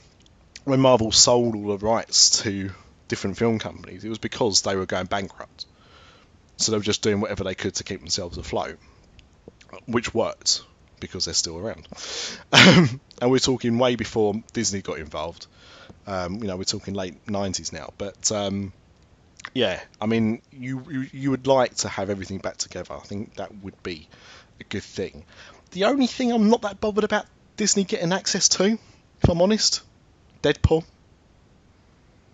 when 0.64 0.80
Marvel 0.80 1.12
sold 1.12 1.54
all 1.54 1.76
the 1.76 1.86
rights 1.86 2.42
to 2.42 2.70
different 3.08 3.36
film 3.36 3.58
companies, 3.58 4.04
it 4.04 4.08
was 4.08 4.18
because 4.18 4.62
they 4.62 4.74
were 4.74 4.86
going 4.86 5.06
bankrupt. 5.06 5.66
So 6.56 6.72
they 6.72 6.78
were 6.78 6.84
just 6.84 7.02
doing 7.02 7.20
whatever 7.20 7.44
they 7.44 7.54
could 7.54 7.74
to 7.74 7.84
keep 7.84 8.00
themselves 8.00 8.38
afloat, 8.38 8.78
which 9.86 10.12
worked 10.12 10.62
because 10.98 11.26
they're 11.26 11.34
still 11.34 11.58
around. 11.58 11.86
Um, 12.52 13.00
and 13.20 13.30
we're 13.30 13.38
talking 13.38 13.78
way 13.78 13.94
before 13.94 14.34
Disney 14.52 14.82
got 14.82 14.98
involved. 14.98 15.46
Um, 16.06 16.36
you 16.36 16.48
know, 16.48 16.56
we're 16.56 16.64
talking 16.64 16.94
late 16.94 17.24
'90s 17.26 17.72
now. 17.72 17.92
But 17.98 18.32
um, 18.32 18.72
yeah, 19.54 19.80
I 20.00 20.06
mean, 20.06 20.42
you, 20.52 20.82
you 20.90 21.06
you 21.12 21.30
would 21.30 21.46
like 21.46 21.74
to 21.76 21.88
have 21.88 22.10
everything 22.10 22.38
back 22.38 22.56
together. 22.58 22.94
I 22.94 23.00
think 23.00 23.34
that 23.36 23.54
would 23.62 23.80
be 23.82 24.08
a 24.60 24.64
good 24.64 24.82
thing. 24.82 25.24
The 25.72 25.84
only 25.84 26.06
thing 26.06 26.32
I'm 26.32 26.48
not 26.50 26.62
that 26.62 26.80
bothered 26.80 27.04
about 27.04 27.26
Disney 27.56 27.84
getting 27.84 28.12
access 28.12 28.48
to, 28.50 28.64
if 29.22 29.28
I'm 29.30 29.40
honest, 29.42 29.82
Deadpool. 30.42 30.84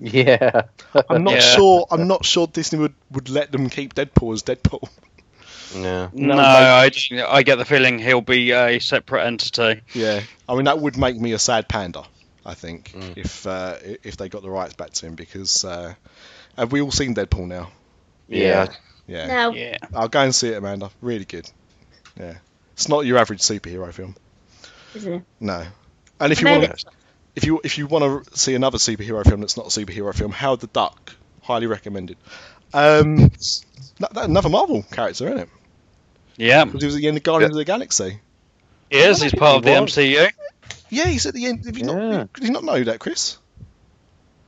Yeah. 0.01 0.63
I'm 1.09 1.25
not 1.25 1.35
Yeah. 1.35 1.41
sure. 1.41 1.87
I'm 1.91 2.09
not 2.09 2.25
sure 2.25 2.47
Disney 2.47 2.79
would, 2.81 2.95
would 3.11 3.29
let 3.29 3.53
them 3.53 3.69
keep 3.71 3.95
Deadpool 3.95 4.35
as 4.35 4.43
Deadpool. 4.43 4.89
Yeah. 5.75 6.09
No, 6.13 6.37
mate. 6.37 6.43
I, 6.43 6.91
I 7.29 7.43
get 7.43 7.57
the 7.57 7.65
feeling 7.65 7.99
he'll 7.99 8.21
be 8.21 8.51
a 8.51 8.79
separate 8.79 9.25
entity. 9.25 9.81
Yeah, 9.95 10.21
I 10.49 10.55
mean 10.55 10.65
that 10.65 10.79
would 10.79 10.97
make 10.99 11.17
me 11.17 11.33
a 11.33 11.39
sad 11.39 11.69
panda. 11.69 12.03
I 12.45 12.55
think 12.55 12.93
Mm. 12.93 13.17
if 13.17 13.47
uh, 13.47 13.77
if 14.03 14.17
they 14.17 14.29
got 14.29 14.43
the 14.43 14.51
rights 14.51 14.75
back 14.75 14.91
to 14.91 15.07
him 15.07 15.15
because 15.15 15.65
uh, 15.65 15.95
have 16.57 16.73
we 16.73 16.81
all 16.81 16.91
seen 16.91 17.15
Deadpool 17.15 17.47
now? 17.47 17.71
Yeah. 18.29 18.69
Yeah, 19.07 19.27
No. 19.27 19.53
Yeah. 19.53 19.79
I'll 19.95 20.09
go 20.09 20.21
and 20.21 20.35
see 20.35 20.49
it, 20.49 20.57
Amanda. 20.59 20.91
Really 21.01 21.25
good. 21.25 21.51
Yeah, 22.19 22.35
it's 22.75 22.89
not 22.89 23.01
your 23.05 23.19
average 23.19 23.41
superhero 23.41 23.93
film. 23.93 24.15
Is 24.95 25.05
it? 25.07 25.23
No, 25.41 25.65
and 26.21 26.33
if 26.33 26.41
you 26.41 26.45
No, 26.45 26.53
want, 26.53 26.65
it's- 26.65 26.85
if 27.35 27.45
you 27.45 27.61
if 27.65 27.79
you 27.79 27.87
want 27.87 28.25
to 28.27 28.39
see 28.39 28.55
another 28.55 28.79
superhero 28.79 29.25
film 29.27 29.41
that's 29.41 29.57
not 29.57 29.67
a 29.67 29.69
superhero 29.81 30.15
film, 30.15 30.31
Howard 30.31 30.61
the 30.61 30.67
Duck, 30.69 31.15
highly 31.43 31.67
recommended. 31.67 32.17
Um, 32.75 33.17
that, 33.99 34.13
that- 34.13 34.25
another 34.27 34.49
Marvel 34.49 34.83
character, 34.91 35.27
isn't 35.27 35.39
it? 35.39 35.49
Yeah. 36.37 36.65
Because 36.65 36.81
he 36.83 36.87
was 36.87 36.95
at 36.95 37.01
the 37.01 37.09
end 37.09 37.17
of 37.17 37.23
Guardians 37.23 37.55
of 37.55 37.59
the 37.59 37.65
Galaxy. 37.65 38.19
He 38.91 38.99
is. 38.99 39.21
He's 39.23 39.35
part 39.35 39.57
of 39.57 39.63
the 39.65 39.71
was. 39.81 39.93
MCU. 39.97 40.31
Yeah, 40.91 41.07
he's 41.07 41.27
at 41.27 41.35
the 41.35 41.47
end. 41.47 41.63
Did 41.65 41.77
you, 41.79 41.87
Yeah. 41.87 41.93
not, 42.19 42.33
did 42.35 42.45
you 42.45 42.51
not 42.51 42.65
know 42.65 42.83
that, 42.85 43.01
Chris? 43.01 43.39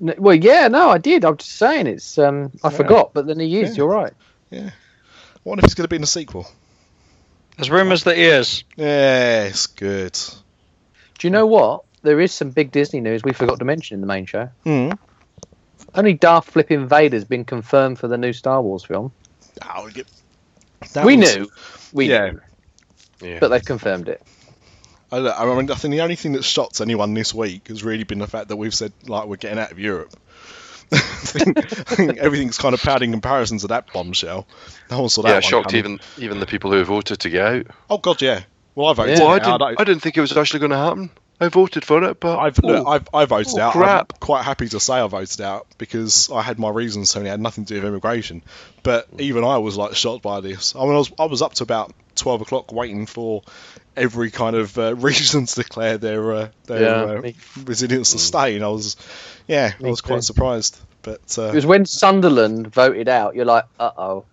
N- 0.01 0.15
Well, 0.19 0.35
yeah, 0.35 0.69
no, 0.69 0.91
I 0.91 0.99
did. 0.99 1.25
I'm 1.25 1.37
just 1.37 1.53
saying 1.53 1.87
it's. 1.87 2.19
Um, 2.19 2.51
I 2.63 2.69
Yeah. 2.71 2.77
forgot, 2.77 3.15
but 3.15 3.27
then 3.27 3.39
he 3.41 3.61
is. 3.61 3.71
Yeah. 3.71 3.77
You're 3.77 3.89
right. 3.93 4.13
Yeah. 4.51 4.71
I 4.71 5.41
wonder 5.45 5.61
if 5.61 5.65
he's 5.67 5.75
going 5.75 5.85
to 5.85 5.89
be 5.89 5.97
in 5.97 6.03
the 6.03 6.07
sequel. 6.07 6.47
There's 7.57 7.71
rumours 7.71 8.05
that 8.05 8.17
he 8.17 8.25
is. 8.25 8.65
Yes, 8.77 9.67
good. 9.67 10.13
Do 11.19 11.27
you 11.27 11.31
know 11.31 11.47
what? 11.47 11.85
There 12.03 12.21
is 12.21 12.33
some 12.33 12.51
big 12.51 12.73
Disney 12.73 13.01
news 13.01 13.23
we 13.25 13.33
forgot 13.33 13.59
to 13.61 13.65
mention 13.65 13.95
in 13.95 14.01
the 14.01 14.07
main 14.07 14.27
show. 14.27 14.49
Hmm. 14.65 14.91
Only 15.95 16.15
Darth 16.15 16.47
Flipping 16.47 16.89
Vader's 16.89 17.25
been 17.25 17.45
confirmed 17.45 17.99
for 18.01 18.09
the 18.09 18.19
new 18.19 18.33
Star 18.33 18.61
Wars 18.61 18.85
film. 18.85 19.13
Oh, 19.63 19.89
yeah. 19.95 20.03
We 21.05 21.17
was- 21.17 21.37
knew, 21.37 21.49
we 21.93 22.09
Yeah. 22.11 22.31
knew, 22.31 22.41
Yeah. 23.23 23.39
but 23.39 23.49
they've 23.49 23.65
confirmed 23.65 24.09
it. 24.09 24.21
I, 25.21 25.43
I 25.43 25.57
mean, 25.57 25.71
I 25.71 25.75
think 25.75 25.93
the 25.93 26.01
only 26.01 26.17
thing 26.17 26.33
that's 26.33 26.47
shocked 26.47 26.81
anyone 26.81 27.15
this 27.15 27.35
week 27.35 27.69
has 27.69 27.85
really 27.85 28.05
been 28.05 28.19
the 28.19 28.27
fact 28.27 28.49
that 28.49 28.57
we've 28.57 28.75
said 28.75 28.93
like 29.07 29.27
we're 29.27 29.37
getting 29.37 29.59
out 29.59 29.73
of 29.73 29.79
Europe. 29.79 30.15
I, 30.93 30.97
think, 30.99 31.59
I 31.59 31.63
think 31.95 32.19
everything's 32.19 32.59
kind 32.59 32.75
of 32.75 32.83
padding 32.83 33.11
comparisons 33.11 33.15
comparison 33.15 33.59
to 33.59 33.67
that 33.69 33.93
bombshell. 33.93 34.47
No 34.91 35.01
one 35.01 35.09
saw 35.09 35.23
that. 35.23 35.31
yeah, 35.31 35.41
shocked 35.41 35.69
coming. 35.69 35.79
even 35.79 36.01
even 36.19 36.41
the 36.41 36.47
people 36.47 36.71
who 36.71 36.85
voted 36.85 37.21
to 37.21 37.31
get 37.31 37.47
out. 37.47 37.67
Oh 37.89 37.99
God, 37.99 38.21
yeah. 38.21 38.43
Well, 38.75 38.89
I 38.89 38.93
voted. 38.93 39.19
Yeah. 39.19 39.25
Well, 39.25 39.33
I 39.33 39.39
didn't, 39.39 39.81
I 39.81 39.85
didn't 39.85 40.03
think 40.03 40.17
it 40.17 40.21
was 40.21 40.37
actually 40.37 40.61
going 40.61 40.71
to 40.71 40.77
happen. 40.77 41.11
I 41.41 41.49
voted 41.49 41.85
for 41.85 42.03
it, 42.05 42.21
but 42.21 42.39
I've, 42.39 42.59
look, 42.63 42.87
oh, 42.87 42.91
I've 42.91 43.09
I 43.13 43.25
voted 43.25 43.59
Oh, 43.59 43.61
out. 43.61 43.73
crap. 43.73 44.13
I'm 44.15 44.21
quite 44.21 44.45
happy 44.45 44.69
to 44.69 44.81
say 44.81 44.95
I 44.95 45.07
voted 45.07 45.41
out 45.41 45.67
because 45.79 46.31
I 46.31 46.43
had 46.43 46.59
my 46.59 46.71
reasons, 46.71 47.13
Tony. 47.13 47.27
It 47.27 47.31
had 47.31 47.41
nothing 47.41 47.65
to 47.67 47.75
do 47.75 47.81
with 47.81 47.89
immigration. 47.89 48.43
But 48.83 49.09
even 49.19 49.45
I 49.45 49.59
was 49.59 49.77
like 49.77 49.95
shocked 49.97 50.23
by 50.23 50.41
this. 50.41 50.75
I 50.77 50.81
mean, 50.85 50.93
I 50.95 50.99
was 50.99 51.13
I 51.19 51.25
was 51.25 51.43
up 51.43 51.55
to 51.55 51.65
about 51.65 51.93
twelve 52.15 52.41
o'clock 52.41 52.73
waiting 52.73 53.07
for 53.07 53.43
every 53.97 54.31
kind 54.31 54.55
of 54.57 54.79
uh, 54.79 54.95
region 54.97 55.47
to 55.47 55.55
declare 55.57 55.99
their 55.99 56.33
uh, 56.33 56.49
their 56.67 56.83
Yeah, 56.83 57.03
uh, 57.17 57.21
me- 57.21 57.37
resilience 57.65 58.13
to 58.13 58.19
stay, 58.19 58.55
and 58.57 58.65
I 58.65 58.69
was 58.69 58.97
yeah, 59.49 59.73
I 59.83 59.83
Me 59.83 59.91
was 59.91 60.01
quite 60.01 60.19
too. 60.19 60.23
surprised. 60.23 60.81
But 61.03 61.37
uh, 61.39 61.49
It 61.49 61.55
was 61.57 61.67
when 61.67 61.85
Sunderland 61.85 62.73
voted 62.73 63.09
out. 63.09 63.35
You're 63.35 63.45
like, 63.45 63.65
uh 63.79 63.91
oh. 63.99 64.25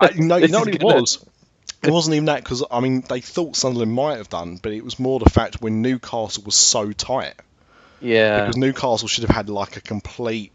I, 0.00 0.10
you 0.14 0.24
know, 0.24 0.36
you 0.36 0.48
know 0.48 0.60
what 0.60 0.68
it 0.68 0.80
was. 0.82 1.24
It 1.82 1.90
wasn't 1.90 2.14
even 2.14 2.26
that 2.26 2.42
because 2.42 2.62
I 2.70 2.80
mean 2.80 3.02
they 3.02 3.20
thought 3.20 3.56
Sunderland 3.56 3.92
might 3.92 4.16
have 4.18 4.28
done, 4.28 4.58
but 4.62 4.72
it 4.72 4.84
was 4.84 4.98
more 4.98 5.18
the 5.18 5.30
fact 5.30 5.60
when 5.60 5.82
Newcastle 5.82 6.42
was 6.44 6.54
so 6.54 6.92
tight 6.92 7.34
Yeah. 8.00 8.40
because 8.40 8.56
Newcastle 8.56 9.08
should 9.08 9.24
have 9.24 9.34
had 9.34 9.48
like 9.48 9.76
a 9.76 9.80
complete 9.80 10.52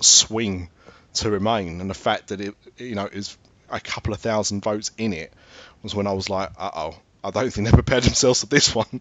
swing 0.00 0.68
to 1.14 1.30
remain, 1.30 1.80
and 1.80 1.88
the 1.88 1.94
fact 1.94 2.28
that 2.28 2.40
it 2.40 2.54
you 2.76 2.94
know 2.94 3.06
is 3.06 3.36
a 3.70 3.80
couple 3.80 4.12
of 4.12 4.20
thousand 4.20 4.62
votes 4.62 4.90
in 4.98 5.12
it 5.12 5.32
was 5.82 5.94
when 5.94 6.06
I 6.06 6.12
was 6.12 6.28
like, 6.30 6.50
uh 6.58 6.70
oh, 6.74 6.94
I 7.24 7.30
don't 7.30 7.50
think 7.50 7.66
they 7.66 7.72
prepared 7.72 8.04
themselves 8.04 8.40
for 8.40 8.46
this 8.46 8.74
one. 8.74 9.00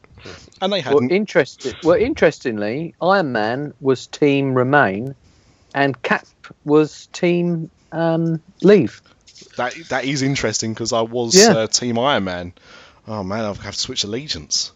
and 0.62 0.72
they 0.72 0.80
hadn't. 0.80 1.10
interesting. 1.10 1.74
Well, 1.82 1.96
interestingly, 1.96 2.94
Iron 3.00 3.32
Man 3.32 3.74
was 3.80 4.06
Team 4.06 4.54
Remain, 4.54 5.14
and 5.74 6.00
Cap 6.02 6.26
was 6.64 7.06
Team 7.12 7.70
um, 7.92 8.40
Leave. 8.62 9.02
That 9.60 9.74
that 9.90 10.04
is 10.04 10.22
interesting 10.22 10.72
because 10.74 10.92
I 10.92 11.02
was 11.02 11.34
Yeah. 11.34 11.52
uh, 11.52 11.66
Team 11.66 11.98
Iron 11.98 12.24
Man. 12.24 12.52
Oh 13.06 13.22
man, 13.22 13.44
I've 13.44 13.60
have 13.60 13.74
to 13.74 13.80
switch 13.80 14.04
allegiance. 14.04 14.72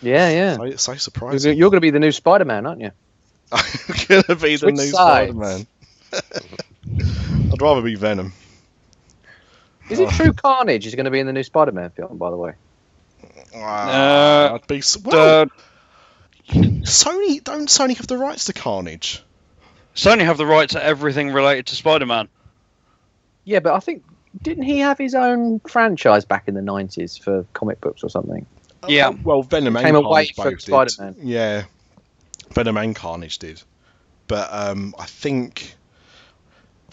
Yeah, 0.00 0.30
yeah. 0.30 0.56
So, 0.56 0.76
so 0.76 0.92
You're, 0.92 0.98
surprising. 0.98 1.58
you're 1.58 1.70
going 1.70 1.78
to 1.78 1.84
be 1.84 1.90
the 1.90 1.98
new 1.98 2.12
Spider-Man, 2.12 2.66
aren't 2.66 2.80
you? 2.80 2.92
I'm 3.52 3.64
gonna 4.08 4.36
be 4.40 4.56
the 4.56 4.70
new. 4.72 4.86
Spider-Man. 4.86 5.66
I'd 7.52 7.60
rather 7.62 7.82
be 7.82 7.94
Venom. 7.96 8.32
Is 9.90 9.98
it 10.00 10.10
true 10.10 10.32
Carnage 10.32 10.86
is 10.86 10.94
going 10.94 11.06
to 11.06 11.10
be 11.10 11.18
in 11.18 11.26
the 11.26 11.32
new 11.32 11.42
Spider-Man 11.42 11.90
film? 11.90 12.18
By 12.18 12.30
the 12.30 12.36
way. 12.36 12.52
Ah, 13.56 14.50
Uh, 14.50 14.54
I'd 14.54 14.66
be 14.66 14.78
s- 14.78 14.98
well. 14.98 15.42
Uh, 15.42 15.46
Sony 16.50 17.42
don't 17.42 17.68
Sony 17.68 17.96
have 17.96 18.06
the 18.06 18.16
rights 18.18 18.44
to 18.46 18.52
Carnage? 18.52 19.22
Sony 19.94 20.20
have 20.24 20.38
the 20.38 20.46
rights 20.46 20.74
to 20.74 20.84
everything 20.84 21.30
related 21.32 21.66
to 21.66 21.74
Spider-Man. 21.74 22.28
Yeah, 23.44 23.60
but 23.60 23.74
I 23.74 23.80
think 23.80 24.04
didn't 24.42 24.64
he 24.64 24.78
have 24.78 24.98
his 24.98 25.14
own 25.14 25.60
franchise 25.60 26.24
back 26.24 26.48
in 26.48 26.54
the 26.54 26.60
'90s 26.60 27.20
for 27.22 27.44
comic 27.52 27.80
books 27.80 28.02
or 28.04 28.10
something? 28.10 28.46
Yeah. 28.86 29.10
Well, 29.10 29.42
Venom 29.42 29.76
and 29.76 29.84
Came 29.84 29.94
away 29.96 30.28
Carnage 30.28 30.34
from 30.64 30.74
both. 30.74 30.90
Spider-Man. 30.92 31.16
Yeah, 31.26 31.64
Venom 32.52 32.76
and 32.76 32.94
Carnage 32.94 33.38
did, 33.38 33.62
but 34.26 34.48
um, 34.52 34.94
I 34.98 35.06
think. 35.06 35.74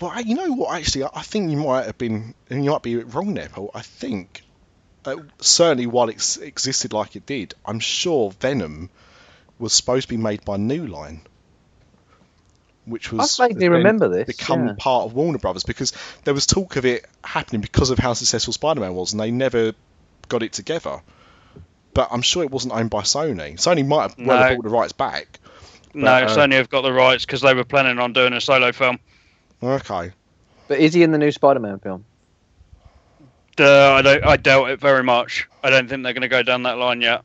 Well, 0.01 0.11
I- 0.13 0.19
you 0.21 0.35
know 0.35 0.51
what? 0.53 0.75
Actually, 0.75 1.03
I- 1.05 1.09
I 1.15 1.21
think 1.21 1.51
you 1.51 1.57
might 1.57 1.85
have 1.85 1.97
been, 1.97 2.33
and 2.49 2.65
you 2.65 2.71
might 2.71 2.81
be 2.81 2.97
wrong 2.97 3.33
there, 3.33 3.47
Paul. 3.49 3.71
I 3.73 3.81
think 3.81 4.41
uh, 5.05 5.15
certainly 5.39 5.85
while 5.85 6.09
it 6.09 6.15
existed 6.41 6.91
like 6.91 7.15
it 7.15 7.25
did, 7.25 7.53
I'm 7.65 7.79
sure 7.79 8.31
Venom 8.31 8.89
was 9.59 9.71
supposed 9.73 10.09
to 10.09 10.13
be 10.13 10.21
made 10.21 10.43
by 10.43 10.57
New 10.57 10.85
Line, 10.87 11.21
which 12.85 13.11
was 13.11 13.39
I 13.39 13.47
vaguely 13.47 13.69
remember 13.69 14.07
this. 14.07 14.27
become 14.27 14.67
yeah. 14.67 14.73
part 14.77 15.05
of 15.05 15.13
Warner 15.13 15.37
Brothers 15.37 15.63
because 15.63 15.93
there 16.23 16.33
was 16.33 16.45
talk 16.45 16.75
of 16.75 16.85
it 16.85 17.05
happening 17.23 17.61
because 17.61 17.89
of 17.89 17.99
how 17.99 18.13
successful 18.13 18.53
Spider-Man 18.53 18.93
was, 18.93 19.13
and 19.13 19.19
they 19.19 19.31
never 19.31 19.73
got 20.27 20.43
it 20.43 20.53
together. 20.53 21.01
But 21.93 22.09
I'm 22.11 22.21
sure 22.21 22.43
it 22.43 22.51
wasn't 22.51 22.73
owned 22.73 22.89
by 22.89 23.01
Sony. 23.01 23.53
Sony 23.55 23.87
might 23.87 24.01
have 24.01 24.15
well 24.17 24.37
have 24.37 24.49
No. 24.51 24.55
bought 24.57 24.63
the 24.63 24.69
rights 24.69 24.93
back. 24.93 25.39
No, 25.93 26.11
uh, 26.11 26.27
Sony 26.27 26.53
have 26.53 26.69
got 26.69 26.81
the 26.81 26.91
rights 26.91 27.25
because 27.25 27.41
they 27.41 27.53
were 27.53 27.63
planning 27.63 27.99
on 27.99 28.11
doing 28.11 28.33
a 28.33 28.41
solo 28.41 28.71
film. 28.73 28.99
Okay. 29.63 30.11
But 30.67 30.79
is 30.79 30.93
he 30.93 31.03
in 31.03 31.11
the 31.11 31.17
new 31.17 31.31
Spider-Man 31.31 31.79
film? 31.79 32.03
Uh, 33.57 33.93
I 33.93 34.01
don't. 34.01 34.25
I 34.25 34.35
doubt 34.35 34.71
it 34.71 34.81
very 34.81 35.03
much. 35.03 35.47
I 35.63 35.69
don't 35.69 35.87
think 35.87 36.03
they're 36.03 36.13
going 36.13 36.23
to 36.23 36.27
go 36.27 36.43
down 36.43 36.63
that 36.63 36.77
line 36.77 36.99
yet. 36.99 37.23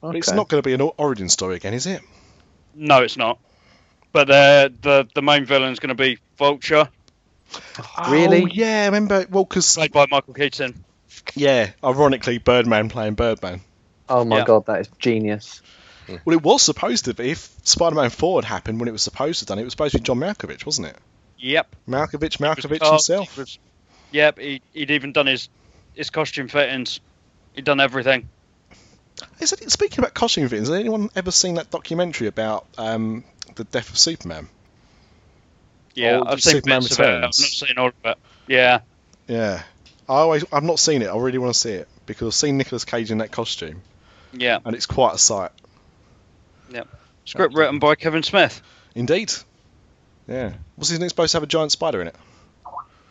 But 0.00 0.16
it's 0.16 0.32
not 0.32 0.48
going 0.48 0.62
to 0.62 0.66
be 0.66 0.72
an 0.72 0.80
origin 0.96 1.28
story 1.28 1.56
again, 1.56 1.74
is 1.74 1.86
it? 1.86 2.00
No, 2.74 3.02
it's 3.02 3.16
not. 3.16 3.38
But 4.12 4.28
the 4.28 4.72
the 4.80 5.08
the 5.14 5.22
main 5.22 5.44
villain's 5.44 5.78
going 5.80 5.88
to 5.88 5.94
be 5.94 6.18
Vulture, 6.38 6.88
Really? 8.08 8.42
Oh, 8.42 8.46
yeah, 8.46 8.86
remember? 8.86 9.26
Well, 9.30 9.44
because 9.44 9.74
played 9.74 9.92
by 9.92 10.06
Michael 10.10 10.34
Keaton. 10.34 10.84
yeah, 11.34 11.70
ironically, 11.82 12.38
Birdman 12.38 12.88
playing 12.88 13.14
Birdman. 13.14 13.60
Oh 14.08 14.24
my 14.24 14.38
Yeah. 14.38 14.44
god, 14.44 14.66
that 14.66 14.80
is 14.80 14.88
genius. 14.98 15.62
Well, 16.24 16.34
it 16.36 16.42
was 16.42 16.62
supposed 16.62 17.04
to 17.04 17.12
be. 17.14 17.32
If 17.32 17.50
Spider-Man 17.64 18.08
4 18.08 18.40
had 18.40 18.46
happened 18.48 18.80
when 18.80 18.88
it 18.88 18.92
was 18.92 19.02
supposed 19.02 19.40
to 19.40 19.42
have 19.42 19.48
done, 19.48 19.58
it 19.58 19.64
was 19.64 19.74
supposed 19.74 19.92
to 19.92 19.98
be 19.98 20.04
John 20.04 20.18
Malkovich, 20.18 20.64
wasn't 20.64 20.88
it? 20.88 20.96
Yep. 21.38 21.76
Malkovich, 21.86 22.38
He 22.38 22.44
was 22.44 22.56
Malkovich 22.56 22.78
cast, 22.80 23.08
himself. 23.08 23.34
he 23.34 23.40
was- 23.40 23.58
yep. 24.10 24.38
He, 24.38 24.62
he'd 24.72 24.90
even 24.90 25.12
done 25.12 25.26
his 25.26 25.48
his 25.94 26.08
costume 26.10 26.48
fittings. 26.48 27.00
He'd 27.54 27.64
done 27.66 27.80
everything. 27.80 28.28
Is 29.40 29.52
it, 29.52 29.70
speaking 29.70 29.98
about 29.98 30.14
costume 30.14 30.48
fittings, 30.48 30.68
has 30.68 30.78
anyone 30.78 31.10
ever 31.14 31.30
seen 31.30 31.56
that 31.56 31.70
documentary 31.70 32.26
about 32.28 32.66
um, 32.78 33.24
the 33.54 33.64
death 33.64 33.90
of 33.90 33.98
Superman? 33.98 34.48
Yeah, 35.94 36.20
I've 36.24 36.40
seen 36.42 36.54
Superman 36.54 36.80
bits 36.82 36.98
of 36.98 37.00
it. 37.00 37.08
I've 37.08 37.20
not 37.22 37.34
seen 37.34 37.78
all 37.78 37.88
of 37.88 37.94
it. 38.04 38.18
Yeah. 38.46 38.80
Yeah, 39.26 39.62
I 40.08 40.14
always 40.14 40.44
I've 40.52 40.62
not 40.64 40.78
seen 40.78 41.02
it. 41.02 41.06
I 41.08 41.16
really 41.18 41.38
want 41.38 41.52
to 41.52 41.58
see 41.58 41.72
it 41.72 41.88
because 42.06 42.28
I've 42.28 42.34
seen 42.34 42.56
Nicolas 42.56 42.84
Cage 42.84 43.10
in 43.10 43.18
that 43.18 43.30
costume, 43.30 43.82
Yeah. 44.32 44.58
and 44.64 44.74
it's 44.74 44.86
quite 44.86 45.14
a 45.14 45.18
sight. 45.18 45.50
Yeah. 46.70 46.84
Script 47.24 47.54
written 47.54 47.78
by 47.78 47.94
Kevin 47.94 48.22
Smith. 48.22 48.62
Indeed. 48.94 49.32
Yeah. 50.26 50.54
Was 50.78 50.88
his 50.88 50.98
name 51.00 51.08
supposed 51.10 51.32
to 51.32 51.36
have 51.36 51.42
a 51.42 51.46
giant 51.46 51.72
spider 51.72 52.00
in 52.00 52.08
it? 52.08 52.16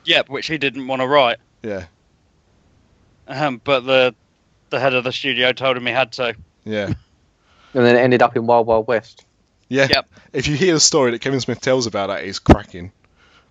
Yep, 0.05 0.29
which 0.29 0.47
he 0.47 0.57
didn't 0.57 0.87
want 0.87 1.01
to 1.01 1.07
write. 1.07 1.37
Yeah. 1.61 1.85
Um, 3.27 3.61
but 3.63 3.81
the 3.81 4.15
the 4.69 4.79
head 4.79 4.93
of 4.93 5.03
the 5.03 5.11
studio 5.11 5.51
told 5.51 5.77
him 5.77 5.85
he 5.85 5.91
had 5.91 6.13
to. 6.13 6.35
Yeah. 6.65 6.93
And 7.73 7.85
then 7.85 7.95
it 7.95 7.99
ended 7.99 8.21
up 8.23 8.35
in 8.35 8.47
Wild 8.47 8.65
Wild 8.65 8.87
West. 8.87 9.25
Yeah. 9.69 9.87
Yep. 9.89 10.07
If 10.33 10.47
you 10.47 10.55
hear 10.55 10.73
the 10.73 10.79
story 10.79 11.11
that 11.11 11.21
Kevin 11.21 11.39
Smith 11.39 11.61
tells 11.61 11.87
about 11.87 12.07
that, 12.07 12.23
it's 12.23 12.39
cracking. 12.39 12.91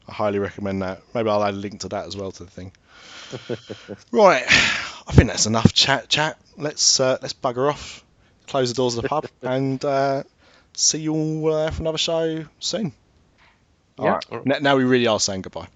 I 0.08 0.12
highly 0.12 0.38
recommend 0.38 0.82
that. 0.82 1.02
Maybe 1.14 1.28
I'll 1.28 1.42
add 1.42 1.54
a 1.54 1.56
link 1.56 1.80
to 1.80 1.88
that 1.88 2.06
as 2.06 2.16
well 2.16 2.32
to 2.32 2.44
the 2.44 2.50
thing. 2.50 2.72
right. 4.12 4.44
I 4.46 5.12
think 5.12 5.28
that's 5.28 5.46
enough 5.46 5.72
chat. 5.72 6.08
Chat. 6.08 6.38
Let's 6.56 7.00
uh, 7.00 7.18
let's 7.22 7.34
bugger 7.34 7.70
off. 7.70 8.04
Close 8.46 8.70
the 8.70 8.74
doors 8.74 8.96
of 8.96 9.02
the 9.02 9.08
pub 9.08 9.26
and 9.42 9.84
uh, 9.84 10.22
see 10.74 10.98
you 11.00 11.14
all 11.14 11.52
uh, 11.52 11.70
for 11.70 11.82
another 11.82 11.98
show 11.98 12.44
soon. 12.60 12.92
All 13.98 14.06
Yeah. 14.06 14.12
right. 14.12 14.46
Now, 14.46 14.58
now 14.60 14.76
we 14.76 14.84
really 14.84 15.06
are 15.06 15.20
saying 15.20 15.42
goodbye. 15.42 15.68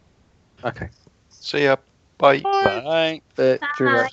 Okay. 0.65 0.89
See 1.31 1.65
ya. 1.65 1.77
Bye. 2.19 2.41
Bye. 2.41 3.23
But, 3.37 3.61
Bye. 3.79 4.09